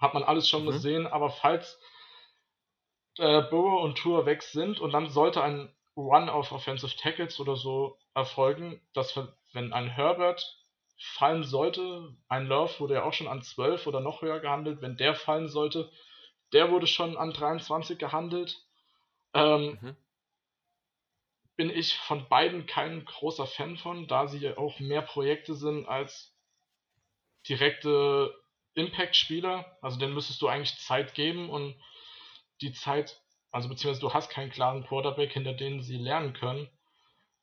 [0.00, 0.70] hat man alles schon mhm.
[0.70, 1.78] gesehen, aber falls
[3.18, 7.56] äh, Burrow und Tour weg sind und dann sollte ein Run auf Offensive Tackles oder
[7.56, 9.18] so erfolgen, dass
[9.52, 10.56] wenn ein Herbert
[10.98, 14.96] fallen sollte, ein Love wurde ja auch schon an 12 oder noch höher gehandelt, wenn
[14.96, 15.90] der fallen sollte,
[16.52, 18.64] der wurde schon an 23 gehandelt.
[19.34, 19.96] Ähm, mhm
[21.60, 26.34] bin ich von beiden kein großer Fan von, da sie auch mehr Projekte sind als
[27.46, 28.34] direkte
[28.74, 29.78] Impact-Spieler.
[29.80, 31.74] Also denen müsstest du eigentlich Zeit geben und
[32.60, 36.68] die Zeit, also beziehungsweise du hast keinen klaren Quarterback, hinter denen sie lernen können.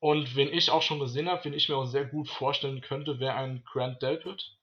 [0.00, 3.18] Und wen ich auch schon gesehen habe, wen ich mir auch sehr gut vorstellen könnte,
[3.18, 4.56] wäre ein Grant Delpit,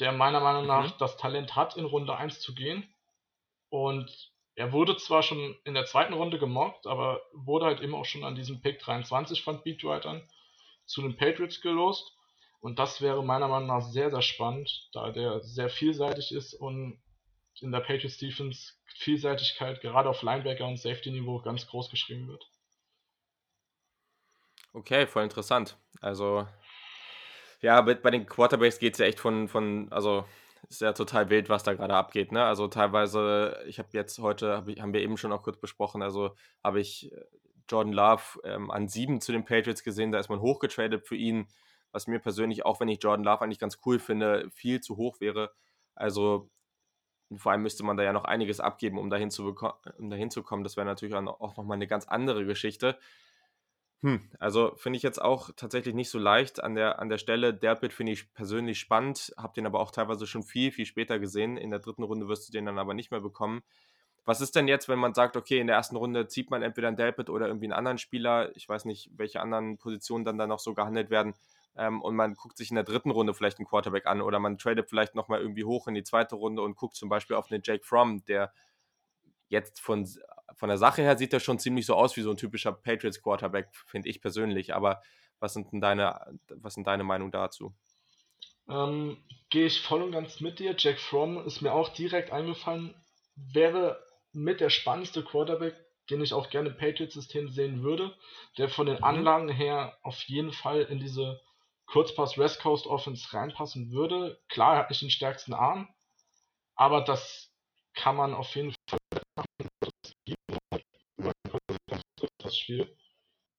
[0.00, 0.98] der meiner Meinung nach mhm.
[0.98, 2.92] das Talent hat, in Runde 1 zu gehen.
[3.68, 8.04] Und er wurde zwar schon in der zweiten Runde gemockt, aber wurde halt immer auch
[8.04, 10.28] schon an diesem Pick 23 von Beatwritern
[10.84, 12.16] zu den Patriots gelost.
[12.62, 17.02] Und das wäre meiner Meinung nach sehr, sehr spannend, da der sehr vielseitig ist und
[17.60, 22.48] in der Patriots Defense Vielseitigkeit gerade auf Linebacker und Safety-Niveau ganz groß geschrieben wird.
[24.72, 25.76] Okay, voll interessant.
[26.00, 26.46] Also,
[27.60, 30.24] ja, bei, den Quarterbacks geht es ja echt von, von, also
[30.68, 32.30] ist ja total wild, was da gerade abgeht.
[32.30, 32.44] Ne?
[32.44, 36.00] Also teilweise, ich habe jetzt heute, hab ich, haben wir eben schon auch kurz besprochen,
[36.00, 37.24] also habe ich äh,
[37.68, 41.48] Jordan Love ähm, an sieben zu den Patriots gesehen, da ist man hochgetradet für ihn,
[41.92, 45.20] was mir persönlich, auch wenn ich Jordan Love eigentlich ganz cool finde, viel zu hoch
[45.20, 45.52] wäre.
[45.94, 46.50] Also
[47.36, 49.54] vor allem müsste man da ja noch einiges abgeben, um dahin zu,
[49.98, 50.64] um dahin zu kommen.
[50.64, 52.98] Das wäre natürlich auch nochmal eine ganz andere Geschichte.
[54.02, 57.54] Hm, also finde ich jetzt auch tatsächlich nicht so leicht an der, an der Stelle.
[57.54, 61.56] Delpit finde ich persönlich spannend, habe den aber auch teilweise schon viel, viel später gesehen.
[61.56, 63.62] In der dritten Runde wirst du den dann aber nicht mehr bekommen.
[64.24, 66.88] Was ist denn jetzt, wenn man sagt, okay, in der ersten Runde zieht man entweder
[66.88, 68.54] einen Delpit oder irgendwie einen anderen Spieler?
[68.56, 71.34] Ich weiß nicht, welche anderen Positionen dann da noch so gehandelt werden.
[71.76, 74.58] Ähm, und man guckt sich in der dritten Runde vielleicht einen Quarterback an oder man
[74.58, 77.62] tradet vielleicht nochmal irgendwie hoch in die zweite Runde und guckt zum Beispiel auf einen
[77.64, 78.52] Jake Fromm, der
[79.48, 80.06] jetzt von
[80.54, 83.22] von der Sache her sieht er schon ziemlich so aus wie so ein typischer Patriots
[83.22, 84.74] Quarterback, finde ich persönlich.
[84.74, 85.02] Aber
[85.40, 87.74] was sind denn deine, was sind deine Meinung dazu?
[88.68, 90.74] Ähm, Gehe ich voll und ganz mit dir.
[90.78, 92.94] Jack Fromm ist mir auch direkt eingefallen,
[93.34, 94.02] wäre
[94.32, 95.74] mit der spannendste Quarterback,
[96.08, 98.14] den ich auch gerne im Patriots-System sehen würde,
[98.56, 99.04] der von den mhm.
[99.04, 101.40] Anlagen her auf jeden Fall in diese
[101.92, 104.40] Kurzpass-West Coast Offense reinpassen würde.
[104.48, 105.94] Klar, er hat nicht den stärksten Arm,
[106.74, 107.52] aber das
[107.92, 108.98] kann man auf jeden Fall
[112.38, 112.96] das Spiel.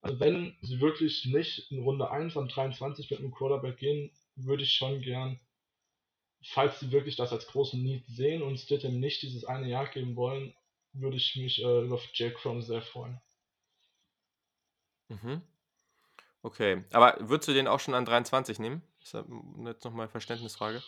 [0.01, 4.63] Also wenn sie wirklich nicht in Runde 1 am 23 mit einem Quarterback gehen, würde
[4.63, 5.39] ich schon gern,
[6.43, 10.15] falls sie wirklich das als großen Need sehen und Stidham nicht dieses eine Jahr geben
[10.15, 10.55] wollen,
[10.93, 13.21] würde ich mich äh, über Jake Fromm sehr freuen.
[15.09, 15.43] Mhm.
[16.43, 18.83] Okay, aber würdest du den auch schon an 23 nehmen?
[19.01, 19.25] Ist das
[19.65, 20.83] jetzt nochmal Verständnisfrage?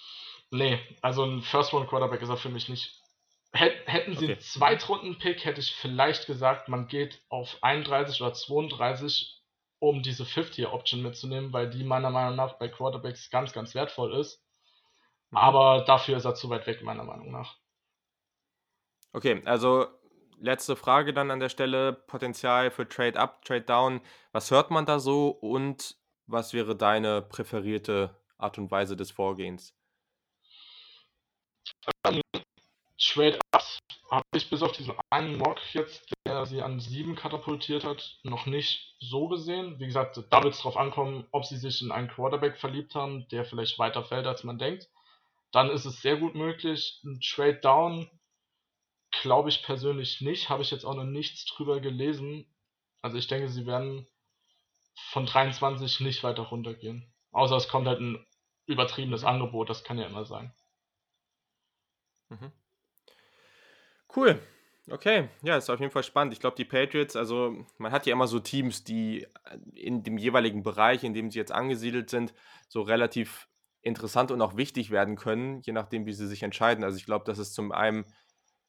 [0.52, 3.02] Nee, also ein First-Round-Quarterback ist er für mich nicht.
[3.54, 4.34] Hätten sie okay.
[4.34, 9.42] einen Zweitrunden-Pick, hätte ich vielleicht gesagt, man geht auf 31 oder 32,
[9.80, 14.44] um diese Fifth-Year-Option mitzunehmen, weil die meiner Meinung nach bei Quarterbacks ganz, ganz wertvoll ist.
[15.32, 15.38] Mhm.
[15.38, 17.56] Aber dafür ist er zu weit weg, meiner Meinung nach.
[19.14, 19.88] Okay, also
[20.40, 24.02] letzte Frage dann an der Stelle: Potenzial für Trade Up, Trade Down.
[24.32, 25.96] Was hört man da so und
[26.28, 29.76] was wäre deine präferierte Art und Weise des Vorgehens?
[32.06, 32.22] Ähm,
[32.98, 33.80] Trade-Ups
[34.12, 38.46] habe ich bis auf diesen einen Mock jetzt, der sie an 7 katapultiert hat, noch
[38.46, 39.80] nicht so gesehen.
[39.80, 43.28] Wie gesagt, da wird es drauf ankommen, ob sie sich in einen Quarterback verliebt haben,
[43.30, 44.90] der vielleicht weiter fällt, als man denkt.
[45.52, 47.02] Dann ist es sehr gut möglich.
[47.04, 48.10] Ein Trade Down
[49.22, 50.50] glaube ich persönlich nicht.
[50.50, 52.46] Habe ich jetzt auch noch nichts drüber gelesen.
[53.02, 54.08] Also ich denke, sie werden
[55.12, 57.14] von 23 nicht weiter runtergehen.
[57.32, 58.26] Außer es kommt halt ein
[58.66, 60.54] übertriebenes Angebot, das kann ja immer sein.
[62.30, 62.52] Mhm.
[64.16, 64.42] Cool.
[64.90, 66.34] Okay, ja, ist auf jeden Fall spannend.
[66.34, 69.28] Ich glaube, die Patriots, also man hat ja immer so Teams, die
[69.74, 72.34] in dem jeweiligen Bereich, in dem sie jetzt angesiedelt sind,
[72.68, 73.48] so relativ
[73.82, 76.84] interessant und auch wichtig werden können, je nachdem, wie sie sich entscheiden.
[76.84, 78.06] Also ich glaube, dass es zum einen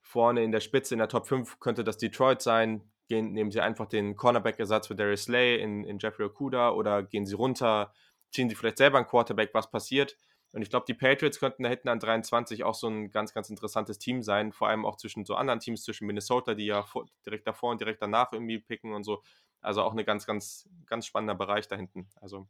[0.06, 2.82] vorne in der Spitze, in der Top 5, könnte das Detroit sein.
[3.08, 7.26] Gehen, nehmen sie einfach den Cornerback-Ersatz für Darius Slay in, in Jeffrey Okuda oder gehen
[7.26, 7.92] sie runter,
[8.30, 10.16] ziehen sie vielleicht selber einen Quarterback, was passiert.
[10.52, 13.50] Und ich glaube, die Patriots könnten da hinten an 23 auch so ein ganz, ganz
[13.50, 17.06] interessantes Team sein, vor allem auch zwischen so anderen Teams, zwischen Minnesota, die ja vor,
[17.24, 19.22] direkt davor und direkt danach irgendwie picken und so.
[19.60, 22.08] Also auch ein ganz, ganz, ganz spannender Bereich da hinten.
[22.20, 22.48] Also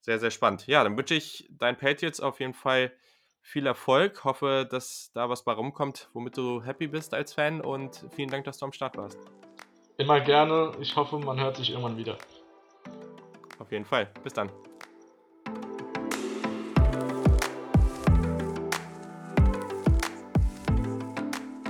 [0.00, 0.66] sehr, sehr spannend.
[0.66, 2.92] Ja, dann wünsche ich deinen Patriots auf jeden Fall
[3.42, 4.24] viel Erfolg.
[4.24, 8.44] Hoffe, dass da was bei rumkommt, womit du happy bist als Fan und vielen Dank,
[8.44, 9.18] dass du am Start warst.
[9.96, 10.72] Immer gerne.
[10.80, 12.16] Ich hoffe, man hört sich irgendwann wieder.
[13.58, 14.08] Auf jeden Fall.
[14.22, 14.50] Bis dann.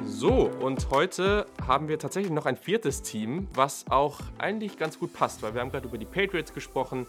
[0.04, 5.14] So, und heute haben wir tatsächlich noch ein viertes Team, was auch eigentlich ganz gut
[5.14, 7.06] passt, weil wir haben gerade über die Patriots gesprochen.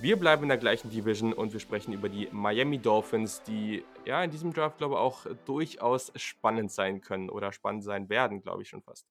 [0.00, 4.22] Wir bleiben in der gleichen Division und wir sprechen über die Miami Dolphins, die ja
[4.22, 8.62] in diesem Draft, glaube ich, auch durchaus spannend sein können oder spannend sein werden, glaube
[8.62, 9.08] ich schon fast.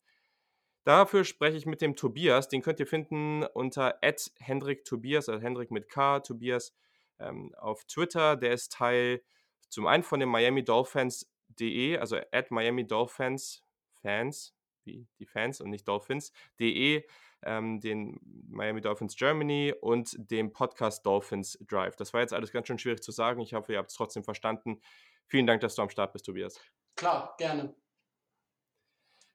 [0.85, 3.99] Dafür spreche ich mit dem Tobias, den könnt ihr finden unter
[4.40, 6.74] Hendrik Tobias, also Hendrik mit K, Tobias
[7.19, 8.38] ähm, auf Twitter.
[8.38, 9.22] Der ist Teil
[9.67, 13.61] zum einen von den Miami Dolphins de, also at Miami Dolphins
[14.01, 17.03] Fans, wie die Fans und nicht Dolphins, de,
[17.43, 21.95] ähm, den Miami Dolphins Germany und dem Podcast Dolphins Drive.
[21.95, 23.41] Das war jetzt alles ganz schön schwierig zu sagen.
[23.41, 24.82] Ich hoffe, ihr habt es trotzdem verstanden.
[25.27, 26.59] Vielen Dank, dass du am Start bist, Tobias.
[26.95, 27.75] Klar, gerne.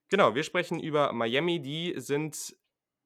[0.08, 1.60] Genau, wir sprechen über Miami.
[1.60, 2.54] Die sind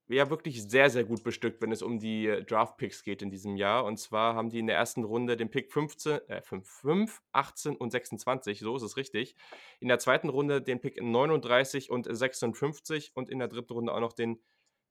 [0.09, 3.57] ja wirklich sehr, sehr gut bestückt, wenn es um die äh, Draft-Picks geht in diesem
[3.57, 3.85] Jahr.
[3.85, 7.77] Und zwar haben die in der ersten Runde den Pick 15, äh, 5, 5, 18
[7.77, 9.35] und 26, so ist es richtig.
[9.81, 14.01] In der zweiten Runde den Pick 39 und 56 und in der dritten Runde auch
[14.01, 14.41] noch den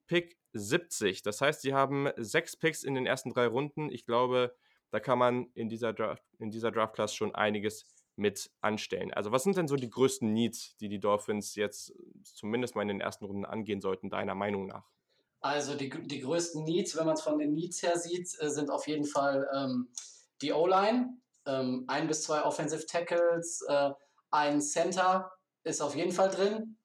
[0.08, 1.22] Pick 70.
[1.22, 3.92] Das heißt, sie haben sechs Picks in den ersten drei Runden.
[3.92, 4.56] Ich glaube,
[4.92, 7.86] da kann man in dieser Draft, dieser Draft-Class schon einiges
[8.16, 9.14] mit anstellen.
[9.14, 11.94] Also, was sind denn so die größten Needs, die die Dolphins jetzt
[12.24, 14.86] zumindest mal in den ersten Runden angehen sollten, deiner Meinung nach?
[15.42, 18.70] Also, die, die größten Needs, wenn man es von den Needs her sieht, äh, sind
[18.70, 19.90] auf jeden Fall ähm,
[20.42, 23.92] die O-Line, ähm, ein bis zwei Offensive Tackles, äh,
[24.32, 25.32] ein Center
[25.64, 26.78] ist auf jeden Fall drin.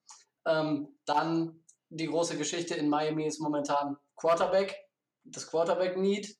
[0.45, 1.60] Ähm, dann
[1.91, 4.75] die große Geschichte in Miami ist momentan Quarterback,
[5.23, 6.37] das Quarterback-Need.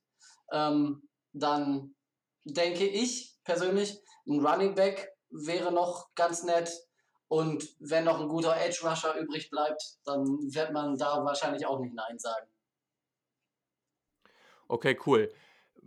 [0.52, 1.96] Ähm, dann
[2.46, 6.72] denke ich persönlich, ein Running Back wäre noch ganz nett.
[7.28, 11.80] Und wenn noch ein guter Edge Rusher übrig bleibt, dann wird man da wahrscheinlich auch
[11.80, 12.48] nicht Nein sagen.
[14.68, 15.32] Okay, cool.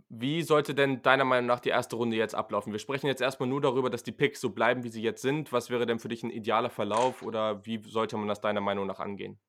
[0.09, 2.71] Wie sollte denn deiner Meinung nach die erste Runde jetzt ablaufen?
[2.71, 5.51] Wir sprechen jetzt erstmal nur darüber, dass die Picks so bleiben, wie sie jetzt sind.
[5.51, 8.85] Was wäre denn für dich ein idealer Verlauf oder wie sollte man das deiner Meinung
[8.85, 9.39] nach angehen?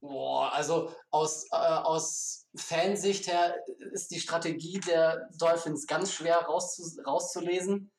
[0.00, 3.56] Boah, also aus, äh, aus Fansicht her
[3.92, 7.90] ist die Strategie der Dolphins ganz schwer rauszu rauszulesen.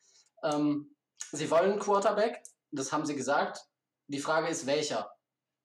[0.43, 0.95] Ähm,
[1.31, 3.65] sie wollen einen Quarterback, das haben sie gesagt.
[4.07, 5.11] Die Frage ist, welcher?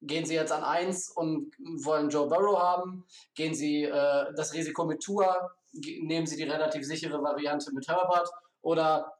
[0.02, 1.54] Gehen sie jetzt an 1 und
[1.84, 3.06] wollen Joe Burrow haben?
[3.34, 5.56] Gehen sie äh, das Risiko mit Tour?
[5.72, 8.28] Nehmen sie die relativ sichere Variante mit Herbert?
[8.60, 9.14] Oder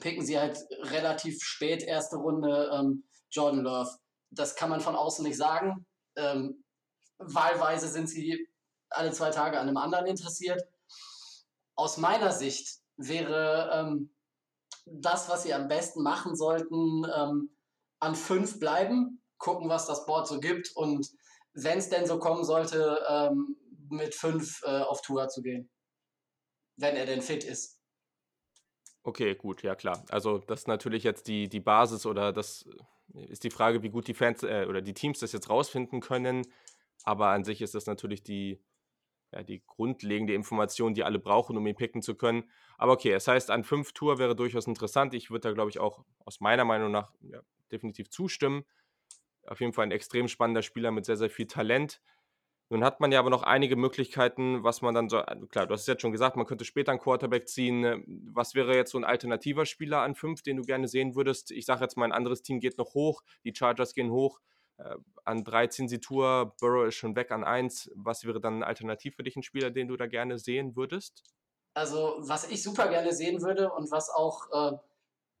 [0.00, 3.90] picken sie halt relativ spät erste Runde ähm, Jordan Love?
[4.30, 5.86] Das kann man von außen nicht sagen
[6.20, 6.64] ähm,
[7.18, 8.48] wahlweise sind sie
[8.90, 10.62] alle zwei Tage an einem anderen interessiert.
[11.74, 14.12] Aus meiner Sicht wäre ähm,
[14.84, 17.56] das, was sie am besten machen sollten, ähm,
[18.00, 21.08] an fünf bleiben, gucken, was das Board so gibt und
[21.52, 23.56] wenn es denn so kommen sollte, ähm,
[23.88, 25.70] mit fünf äh, auf Tour zu gehen.
[26.76, 27.80] Wenn er denn fit ist.
[29.02, 30.04] Okay, gut, ja klar.
[30.10, 32.68] Also das ist natürlich jetzt die, die Basis oder das
[33.14, 36.46] ist die Frage, wie gut die Fans äh, oder die Teams das jetzt rausfinden können.
[37.04, 38.60] Aber an sich ist das natürlich die,
[39.32, 42.50] ja, die grundlegende Information, die alle brauchen, um ihn picken zu können.
[42.78, 45.14] Aber okay, es heißt, an fünf Tour wäre durchaus interessant.
[45.14, 47.40] Ich würde da, glaube ich, auch aus meiner Meinung nach ja,
[47.72, 48.64] definitiv zustimmen.
[49.46, 52.00] Auf jeden Fall ein extrem spannender Spieler mit sehr, sehr viel Talent.
[52.72, 55.74] Nun hat man ja aber noch einige Möglichkeiten, was man dann so, also klar, du
[55.74, 57.80] hast es jetzt schon gesagt, man könnte später einen Quarterback ziehen.
[57.80, 58.04] Ne?
[58.06, 61.50] Was wäre jetzt so ein alternativer Spieler an fünf, den du gerne sehen würdest?
[61.50, 64.38] Ich sage jetzt mal, ein anderes Team geht noch hoch, die Chargers gehen hoch.
[64.78, 67.90] Äh, an 13 sie Tour, Burrow ist schon weg an 1.
[67.96, 71.24] Was wäre dann alternativ für dich ein Spieler, den du da gerne sehen würdest?
[71.74, 74.76] Also, was ich super gerne sehen würde und was auch äh,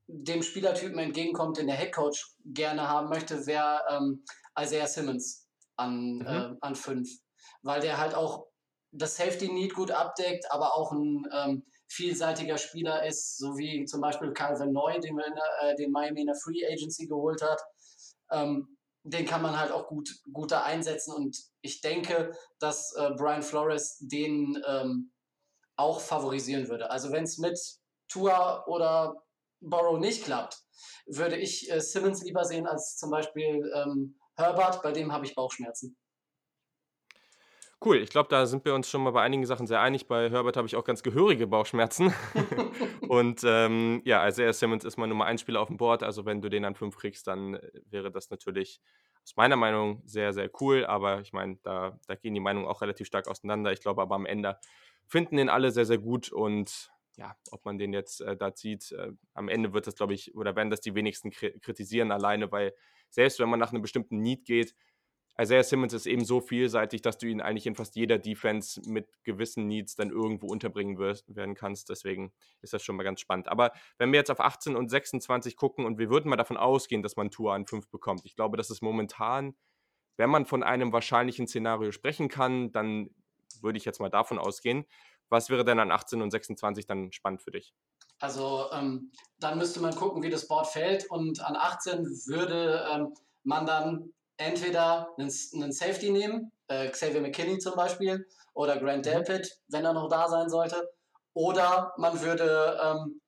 [0.08, 4.24] dem Spielertypen entgegenkommt, den der Headcoach gerne haben möchte, wäre ähm,
[4.58, 5.49] Isaiah Simmons
[5.80, 6.26] an, mhm.
[6.26, 7.08] äh, an fünf.
[7.62, 8.46] Weil der halt auch
[8.92, 14.00] das Safety Need gut abdeckt, aber auch ein ähm, vielseitiger Spieler ist, so wie zum
[14.00, 17.42] Beispiel Calvin Neu, den, wir in der, äh, den Miami in der Free Agency geholt
[17.42, 17.60] hat.
[18.30, 23.10] Ähm, den kann man halt auch gut, gut da einsetzen und ich denke, dass äh,
[23.16, 25.12] Brian Flores den ähm,
[25.76, 26.90] auch favorisieren würde.
[26.90, 27.58] Also wenn es mit
[28.08, 29.24] Tua oder
[29.60, 30.58] Borrow nicht klappt,
[31.06, 35.34] würde ich äh, Simmons lieber sehen als zum Beispiel ähm, Herbert, bei dem habe ich
[35.34, 35.96] Bauchschmerzen.
[37.82, 40.06] Cool, ich glaube, da sind wir uns schon mal bei einigen Sachen sehr einig.
[40.06, 42.12] Bei Herbert habe ich auch ganz gehörige Bauchschmerzen.
[43.08, 46.02] und ähm, ja, Isaiah Simmons ist mein Nummer 1 Spieler auf dem Board.
[46.02, 48.82] Also, wenn du den an 5 kriegst, dann äh, wäre das natürlich
[49.24, 50.84] aus meiner Meinung sehr, sehr cool.
[50.84, 53.72] Aber ich meine, da, da gehen die Meinungen auch relativ stark auseinander.
[53.72, 54.58] Ich glaube aber am Ende
[55.06, 56.30] finden den alle sehr, sehr gut.
[56.30, 60.12] Und ja, ob man den jetzt äh, da zieht, äh, am Ende wird das, glaube
[60.12, 62.74] ich, oder werden das die wenigsten kritisieren alleine, weil
[63.10, 64.74] selbst wenn man nach einem bestimmten Need geht,
[65.40, 69.08] Isaiah Simmons ist eben so vielseitig, dass du ihn eigentlich in fast jeder Defense mit
[69.24, 71.88] gewissen Needs dann irgendwo unterbringen wirst, werden kannst.
[71.88, 73.48] Deswegen ist das schon mal ganz spannend.
[73.48, 77.02] Aber wenn wir jetzt auf 18 und 26 gucken und wir würden mal davon ausgehen,
[77.02, 79.56] dass man Tour an 5 bekommt, ich glaube, das ist momentan,
[80.18, 83.08] wenn man von einem wahrscheinlichen Szenario sprechen kann, dann
[83.62, 84.84] würde ich jetzt mal davon ausgehen.
[85.30, 87.72] Was wäre denn an 18 und 26 dann spannend für dich?
[88.20, 93.14] Also ähm, dann müsste man gucken, wie das Board fällt und an 18 würde ähm,
[93.42, 99.10] man dann entweder einen, einen Safety nehmen, äh, Xavier McKinney zum Beispiel, oder Grant mhm.
[99.10, 100.90] Delpit, wenn er noch da sein sollte,
[101.34, 103.20] oder man würde ähm,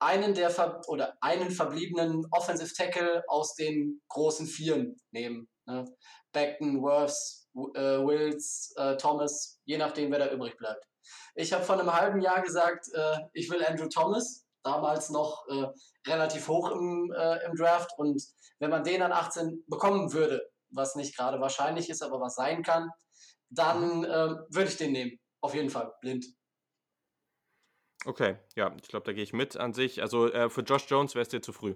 [0.00, 5.48] einen der Ver oder einen verbliebenen Offensive Tackle aus den großen Vieren nehmen.
[5.66, 5.84] Ne?
[6.32, 10.84] Beckton, Worths, äh, Wills, äh, Thomas, je nachdem, wer da übrig bleibt.
[11.34, 15.66] Ich habe vor einem halben Jahr gesagt, äh, ich will Andrew Thomas, damals noch äh,
[16.10, 17.90] relativ hoch im, äh, im Draft.
[17.96, 18.22] Und
[18.58, 22.62] wenn man den an 18 bekommen würde, was nicht gerade wahrscheinlich ist, aber was sein
[22.62, 22.90] kann,
[23.50, 24.04] dann mhm.
[24.04, 24.08] äh,
[24.50, 25.18] würde ich den nehmen.
[25.40, 26.26] Auf jeden Fall, blind.
[28.06, 30.02] Okay, ja, ich glaube, da gehe ich mit an sich.
[30.02, 31.74] Also für Josh Jones wäre es dir zu früh.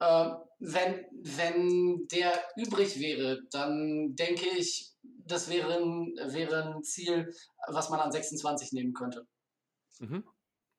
[0.00, 7.32] Äh, wenn, wenn der übrig wäre, dann denke ich, das wäre ein, wäre ein Ziel,
[7.68, 9.26] was man an 26 nehmen könnte.
[10.00, 10.24] Mhm.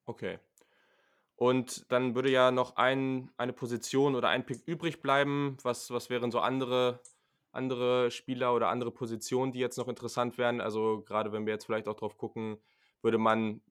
[0.05, 0.39] Okay.
[1.35, 5.55] Und dann würde ja noch ein, eine Position oder ein Pick übrig bleiben.
[5.63, 7.01] Was, was wären so andere,
[7.51, 10.59] andere Spieler oder andere Positionen, die jetzt noch interessant wären?
[10.59, 12.57] Also gerade wenn wir jetzt vielleicht auch drauf gucken,
[13.01, 13.61] würde man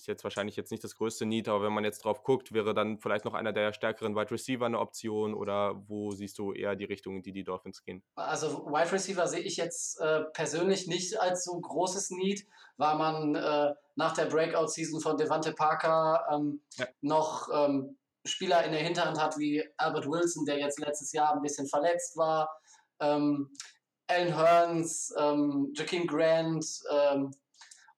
[0.00, 2.74] ist jetzt wahrscheinlich jetzt nicht das größte Need, aber wenn man jetzt drauf guckt, wäre
[2.74, 6.74] dann vielleicht noch einer der stärkeren Wide Receiver eine Option oder wo siehst du eher
[6.76, 8.02] die Richtung, in die die Dolphins gehen?
[8.14, 12.46] Also Wide Receiver sehe ich jetzt äh, persönlich nicht als so großes Need,
[12.76, 16.86] weil man äh, nach der Breakout-Season von Devante Parker ähm, ja.
[17.02, 21.42] noch ähm, Spieler in der Hinterhand hat wie Albert Wilson, der jetzt letztes Jahr ein
[21.42, 22.50] bisschen verletzt war,
[23.00, 23.50] ähm,
[24.08, 27.30] Alan Hearns, ähm, Jakeem Grant, ähm,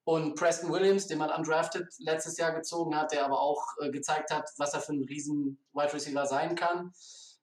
[0.05, 4.31] und Preston Williams, den man undrafted letztes Jahr gezogen hat, der aber auch äh, gezeigt
[4.31, 6.93] hat, was er für ein riesen Wide Receiver sein kann.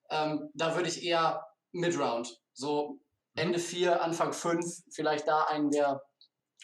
[0.09, 2.99] Ähm, da würde ich eher Mid-Round, so mhm.
[3.35, 6.01] Ende 4, Anfang 5, vielleicht da einen der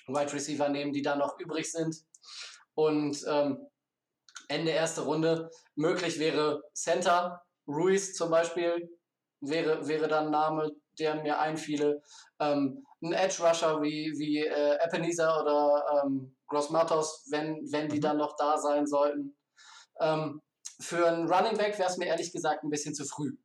[0.08, 2.04] Wide Receiver nehmen, die da noch übrig sind.
[2.74, 3.66] Und ähm,
[4.48, 5.50] Ende erste Runde.
[5.76, 8.90] Möglich wäre Center, Ruiz zum Beispiel,
[9.42, 12.02] wäre, wäre dann ein Name, der mir einfiele.
[12.40, 17.98] Ähm, ein Edge Rusher wie, wie äh, Ebenezer oder ähm, Gross Matos, wenn, wenn die
[17.98, 18.02] mhm.
[18.02, 19.36] dann noch da sein sollten.
[20.00, 20.42] Ähm,
[20.80, 23.36] für einen Running Back wäre es mir ehrlich gesagt ein bisschen zu früh.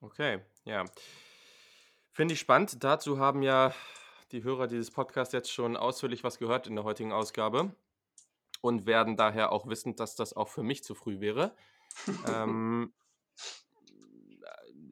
[0.00, 0.84] Okay, ja.
[2.12, 2.82] Finde ich spannend.
[2.82, 3.74] Dazu haben ja
[4.32, 7.74] die Hörer dieses Podcasts jetzt schon ausführlich was gehört in der heutigen Ausgabe
[8.60, 11.54] und werden daher auch wissen, dass das auch für mich zu früh wäre.
[12.28, 12.92] ähm,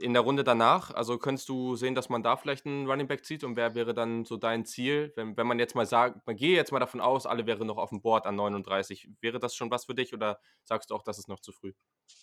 [0.01, 3.25] in der Runde danach, also könntest du sehen, dass man da vielleicht einen Running Back
[3.25, 6.37] zieht und wer wäre dann so dein Ziel, wenn, wenn man jetzt mal sagt, man
[6.37, 9.55] gehe jetzt mal davon aus, alle wären noch auf dem Board an 39, wäre das
[9.55, 11.73] schon was für dich oder sagst du auch, das ist noch zu früh?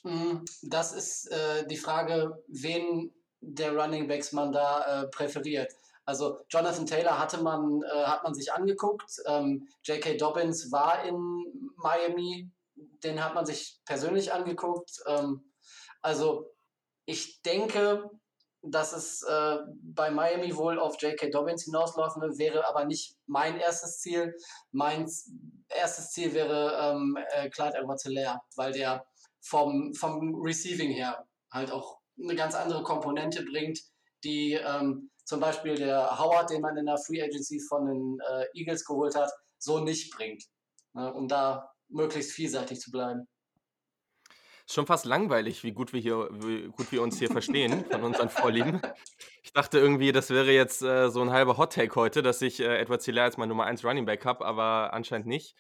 [0.04, 5.72] Hm, das ist äh, die Frage, wen der Running Backs man da äh, präferiert.
[6.06, 10.18] Also Jonathan Taylor hatte man, äh, hat man sich angeguckt, ähm, J.K.
[10.18, 12.52] Dobbins war in Miami,
[13.04, 15.02] den hat man sich persönlich angeguckt.
[15.08, 15.52] Ähm,
[16.02, 16.55] also
[17.06, 18.09] ich denke,
[18.67, 21.30] dass es äh, bei Miami wohl auf J.K.
[21.30, 24.35] Dobbins hinauslaufen will, wäre aber nicht mein erstes Ziel.
[24.72, 25.09] Mein
[25.69, 28.06] erstes Ziel wäre ähm, äh, Clyde edwards
[28.56, 29.06] weil der
[29.42, 33.80] vom, vom Receiving her halt auch eine ganz andere Komponente bringt,
[34.24, 38.45] die ähm, zum Beispiel der Howard, den man in der Free Agency von den äh,
[38.59, 40.43] Eagles geholt hat, so nicht bringt,
[40.93, 43.27] ne, um da möglichst vielseitig zu bleiben
[44.68, 48.30] schon fast langweilig, wie gut wir hier, wie gut wir uns hier verstehen von unseren
[48.30, 48.82] Vorlieben.
[49.44, 52.60] Ich dachte irgendwie, das wäre jetzt äh, so ein halber Hot Take heute, dass ich
[52.60, 55.56] äh, Edward Ziller als mein Nummer 1 Running Back habe, aber anscheinend nicht.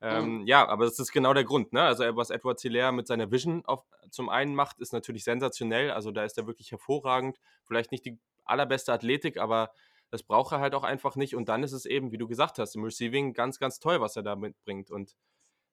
[0.00, 0.46] Ähm, mhm.
[0.46, 1.72] Ja, aber das ist genau der Grund.
[1.72, 1.82] Ne?
[1.82, 5.90] Also was Edward Ziller mit seiner Vision auf, zum einen macht, ist natürlich sensationell.
[5.90, 7.38] Also da ist er wirklich hervorragend.
[7.66, 9.70] Vielleicht nicht die allerbeste Athletik, aber
[10.10, 11.34] das braucht er halt auch einfach nicht.
[11.34, 14.16] Und dann ist es eben, wie du gesagt hast, im Receiving ganz, ganz toll, was
[14.16, 14.90] er da mitbringt.
[14.90, 15.14] Und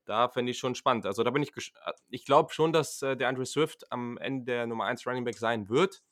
[0.05, 1.05] da fände ich schon spannend.
[1.05, 4.45] Also da bin ich, äh, ich glaube schon, dass äh, der Andrew Swift am Ende
[4.45, 6.03] der Nummer 1 Running Back sein wird.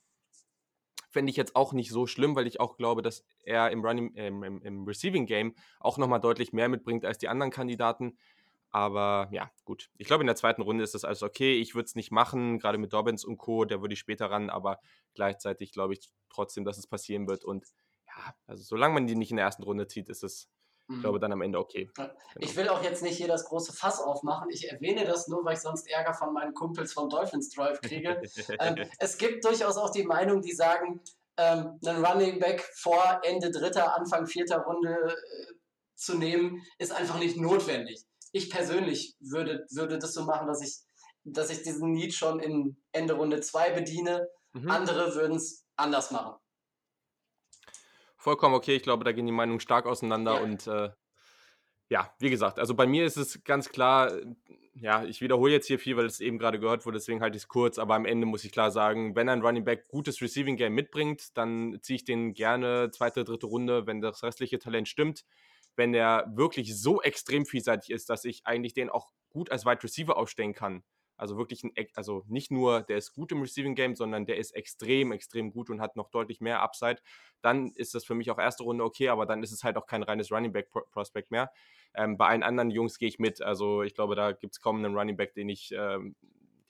[1.09, 4.15] Fände ich jetzt auch nicht so schlimm, weil ich auch glaube, dass er im, Running,
[4.15, 8.17] äh, im, im Receiving Game auch nochmal deutlich mehr mitbringt als die anderen Kandidaten.
[8.71, 9.91] Aber ja, gut.
[9.97, 11.59] Ich glaube, in der zweiten Runde ist das alles okay.
[11.59, 14.49] Ich würde es nicht machen, gerade mit Dobbins und Co., der würde ich später ran,
[14.49, 14.79] aber
[15.13, 17.45] gleichzeitig glaube ich trotzdem, dass es passieren wird.
[17.45, 17.67] Und
[18.07, 20.49] ja, also solange man die nicht in der ersten Runde zieht, ist es
[20.89, 21.21] ich glaube, mhm.
[21.21, 21.89] dann am Ende okay.
[21.95, 22.09] Genau.
[22.39, 24.49] Ich will auch jetzt nicht hier das große Fass aufmachen.
[24.49, 28.21] Ich erwähne das nur, weil ich sonst Ärger von meinen Kumpels von Dolphins Drive kriege.
[28.59, 31.01] ähm, es gibt durchaus auch die Meinung, die sagen,
[31.37, 35.53] ähm, einen Running Back vor Ende dritter, Anfang vierter Runde äh,
[35.95, 38.03] zu nehmen, ist einfach nicht notwendig.
[38.33, 40.79] Ich persönlich würde, würde das so machen, dass ich,
[41.23, 44.27] dass ich diesen Need schon in Ende Runde 2 bediene.
[44.51, 44.69] Mhm.
[44.69, 46.35] Andere würden es anders machen.
[48.23, 48.77] Vollkommen okay.
[48.77, 50.35] Ich glaube, da gehen die Meinungen stark auseinander.
[50.35, 50.41] Ja.
[50.41, 50.91] Und äh,
[51.89, 54.13] ja, wie gesagt, also bei mir ist es ganz klar,
[54.75, 57.43] ja, ich wiederhole jetzt hier viel, weil es eben gerade gehört wurde, deswegen halte ich
[57.43, 57.77] es kurz.
[57.77, 61.37] Aber am Ende muss ich klar sagen, wenn ein Running Back gutes Receiving Game mitbringt,
[61.37, 65.25] dann ziehe ich den gerne zweite, dritte Runde, wenn das restliche Talent stimmt.
[65.75, 69.83] Wenn er wirklich so extrem vielseitig ist, dass ich eigentlich den auch gut als Wide
[69.83, 70.85] Receiver aufstellen kann,
[71.17, 74.51] also wirklich ein, also nicht nur, der ist gut im Receiving Game, sondern der ist
[74.51, 76.97] extrem, extrem gut und hat noch deutlich mehr Upside.
[77.41, 79.85] Dann ist das für mich auch erste Runde okay, aber dann ist es halt auch
[79.85, 81.51] kein reines Running Back Prospect mehr.
[81.95, 83.41] Ähm, bei allen anderen Jungs gehe ich mit.
[83.41, 86.15] Also ich glaube, da gibt es kaum einen Running Back, den ich ähm,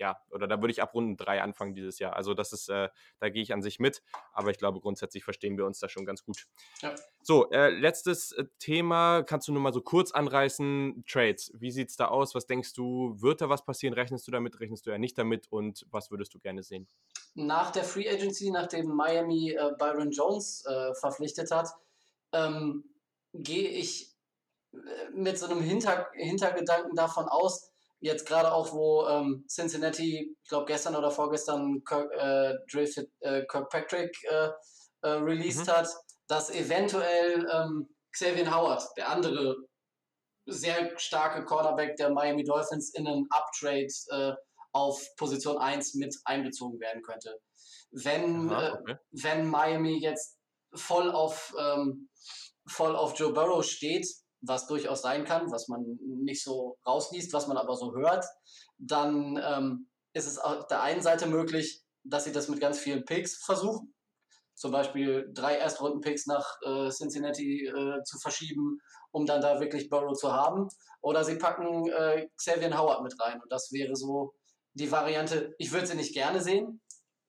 [0.04, 2.14] ja, oder da würde ich ab Runden 3 anfangen dieses Jahr.
[2.18, 5.58] Also das ist, äh, da gehe ich an sich mit, aber ich glaube, grundsätzlich verstehen
[5.58, 6.46] wir uns da schon ganz gut.
[6.82, 6.94] Ja.
[7.22, 11.54] So, äh, letztes äh, Thema, kannst du nur mal so kurz anreißen, Trades.
[11.56, 12.36] Wie sieht es da aus?
[12.36, 13.94] Was denkst du, wird da was passieren?
[13.94, 16.86] Rechnest du damit, rechnest du ja nicht damit und was würdest du gerne sehen?
[17.34, 21.70] Nach der Free Agency, nachdem Miami äh, Byron Jones äh, verpflichtet hat,
[22.34, 22.84] ähm,
[23.34, 24.14] gehe ich
[24.74, 24.78] äh,
[25.14, 27.73] mit so einem Hinter Hintergedanken davon aus,
[28.04, 33.46] jetzt gerade auch, wo ähm, Cincinnati, ich glaube gestern oder vorgestern Kirk, äh, Drift, äh,
[33.46, 34.50] Kirkpatrick äh,
[35.02, 35.72] äh, released mhm.
[35.72, 35.88] hat,
[36.28, 39.56] dass eventuell ähm, Xavier Howard, der andere
[40.46, 44.34] sehr starke Cornerback der Miami Dolphins, in einen Uptrade äh,
[44.74, 47.40] auf Position 1 mit einbezogen werden könnte.
[47.92, 48.96] Wenn, Aha, okay.
[49.12, 50.38] wenn Miami jetzt
[50.76, 52.10] voll auf, ähm,
[52.68, 54.08] voll auf Joe Burrow steht,
[54.46, 58.26] was durchaus sein kann, was man nicht so rausliest, was man aber so hört,
[58.78, 63.06] dann ähm, ist es auf der einen Seite möglich, dass sie das mit ganz vielen
[63.06, 63.94] Picks versuchen.
[64.56, 68.80] Zum Beispiel drei Erstrunden-Picks nach äh, Cincinnati äh, zu verschieben,
[69.12, 70.68] um dann da wirklich Burrow zu haben.
[71.02, 73.42] Oder sie packen äh, Xavier Howard mit rein.
[73.42, 74.34] Und das wäre so
[74.74, 75.56] die Variante.
[75.58, 76.82] Ich würde sie nicht gerne sehen,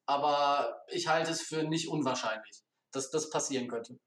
[0.07, 2.63] aber ich halte es für nicht unwahrscheinlich,
[2.93, 3.99] dass das passieren könnte.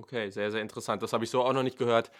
[0.00, 1.02] Okay, sehr, sehr interessant.
[1.02, 2.10] Das habe ich so auch noch nicht gehört.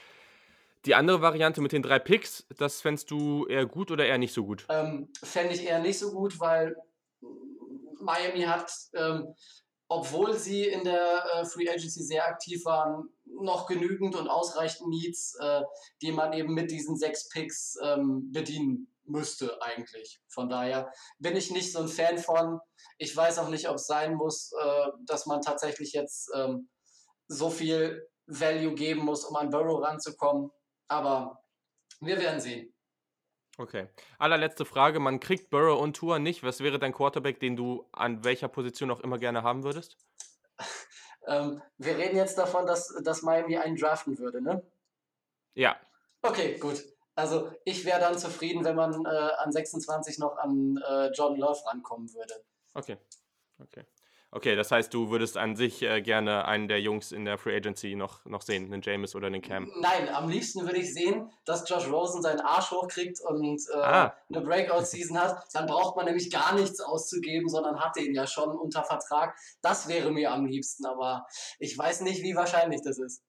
[0.85, 4.35] Die andere Variante mit den drei Picks, das fändest du eher gut oder eher nicht
[4.35, 4.67] so gut?
[4.69, 6.77] Ähm, Fände ich eher nicht so gut, weil
[8.01, 9.35] Miami hat, ähm,
[9.89, 15.37] obwohl sie in der äh, Free Agency sehr aktiv waren, noch genügend und ausreichend Needs,
[15.41, 15.63] äh,
[16.03, 20.21] die man eben mit diesen sechs Picks ähm, bedienen müsste eigentlich.
[20.29, 22.61] Von daher bin ich nicht so ein Fan von.
[22.99, 26.69] Ich weiß auch nicht, ob es sein muss, äh, dass man tatsächlich jetzt ähm,
[27.31, 30.51] so viel Value geben muss, um an Burrow ranzukommen.
[30.89, 31.43] Aber
[32.01, 32.75] wir werden sehen.
[33.57, 33.89] Okay.
[34.19, 35.01] Allerletzte Frage.
[35.01, 36.43] Man kriegt Burrow und Tour nicht.
[36.43, 39.97] Was wäre dein Quarterback, den du an welcher Position auch immer gerne haben würdest?
[41.27, 44.63] ähm, wir reden jetzt davon, dass, dass Miami einen draften würde, ne?
[45.55, 45.77] Ja.
[46.23, 46.83] Okay, gut.
[47.15, 51.61] Also ich wäre dann zufrieden, wenn man äh, an 26 noch an äh, John Love
[51.67, 52.35] rankommen würde.
[52.75, 52.97] Okay.
[53.59, 53.85] Okay.
[54.33, 57.57] Okay, das heißt, du würdest an sich äh, gerne einen der Jungs in der Free
[57.57, 59.73] Agency noch, noch sehen, einen James oder einen Cam?
[59.81, 64.15] Nein, am liebsten würde ich sehen, dass Josh Rosen seinen Arsch hochkriegt und äh, ah.
[64.29, 65.43] eine Breakout-Season hat.
[65.53, 69.37] Dann braucht man nämlich gar nichts auszugeben, sondern hat den ja schon unter Vertrag.
[69.63, 71.27] Das wäre mir am liebsten, aber
[71.59, 73.23] ich weiß nicht, wie wahrscheinlich das ist.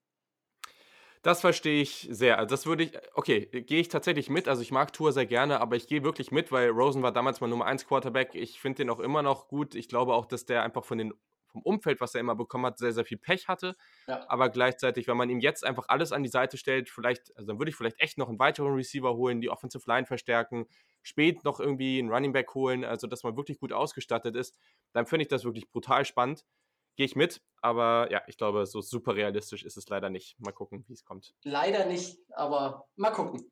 [1.23, 2.39] Das verstehe ich sehr.
[2.39, 4.47] Also das würde ich, okay, gehe ich tatsächlich mit.
[4.47, 7.41] Also ich mag Tour sehr gerne, aber ich gehe wirklich mit, weil Rosen war damals
[7.41, 8.33] mein Nummer 1 Quarterback.
[8.33, 9.75] Ich finde den auch immer noch gut.
[9.75, 11.13] Ich glaube auch, dass der einfach von den,
[11.45, 13.75] vom Umfeld, was er immer bekommen hat, sehr, sehr viel Pech hatte.
[14.07, 14.27] Ja.
[14.29, 17.59] Aber gleichzeitig, wenn man ihm jetzt einfach alles an die Seite stellt, vielleicht, also dann
[17.59, 20.65] würde ich vielleicht echt noch einen weiteren Receiver holen, die Offensive Line verstärken,
[21.03, 24.57] spät noch irgendwie einen Running Back holen, also dass man wirklich gut ausgestattet ist,
[24.91, 26.45] dann finde ich das wirklich brutal spannend
[26.95, 30.39] gehe ich mit, aber ja, ich glaube, so super realistisch ist es leider nicht.
[30.39, 31.33] Mal gucken, wie es kommt.
[31.43, 33.51] Leider nicht, aber mal gucken.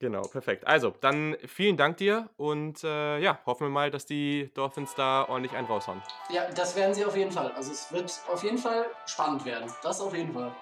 [0.00, 0.66] Genau, perfekt.
[0.66, 5.26] Also, dann vielen Dank dir und äh, ja, hoffen wir mal, dass die Dolphins da
[5.28, 6.02] ordentlich einen raushauen.
[6.30, 7.52] Ja, das werden sie auf jeden Fall.
[7.52, 9.72] Also, es wird auf jeden Fall spannend werden.
[9.82, 10.54] Das auf jeden Fall.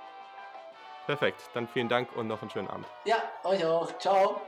[1.06, 1.50] Perfekt.
[1.54, 2.86] Dann vielen Dank und noch einen schönen Abend.
[3.04, 3.98] Ja, euch auch.
[3.98, 4.42] Ciao.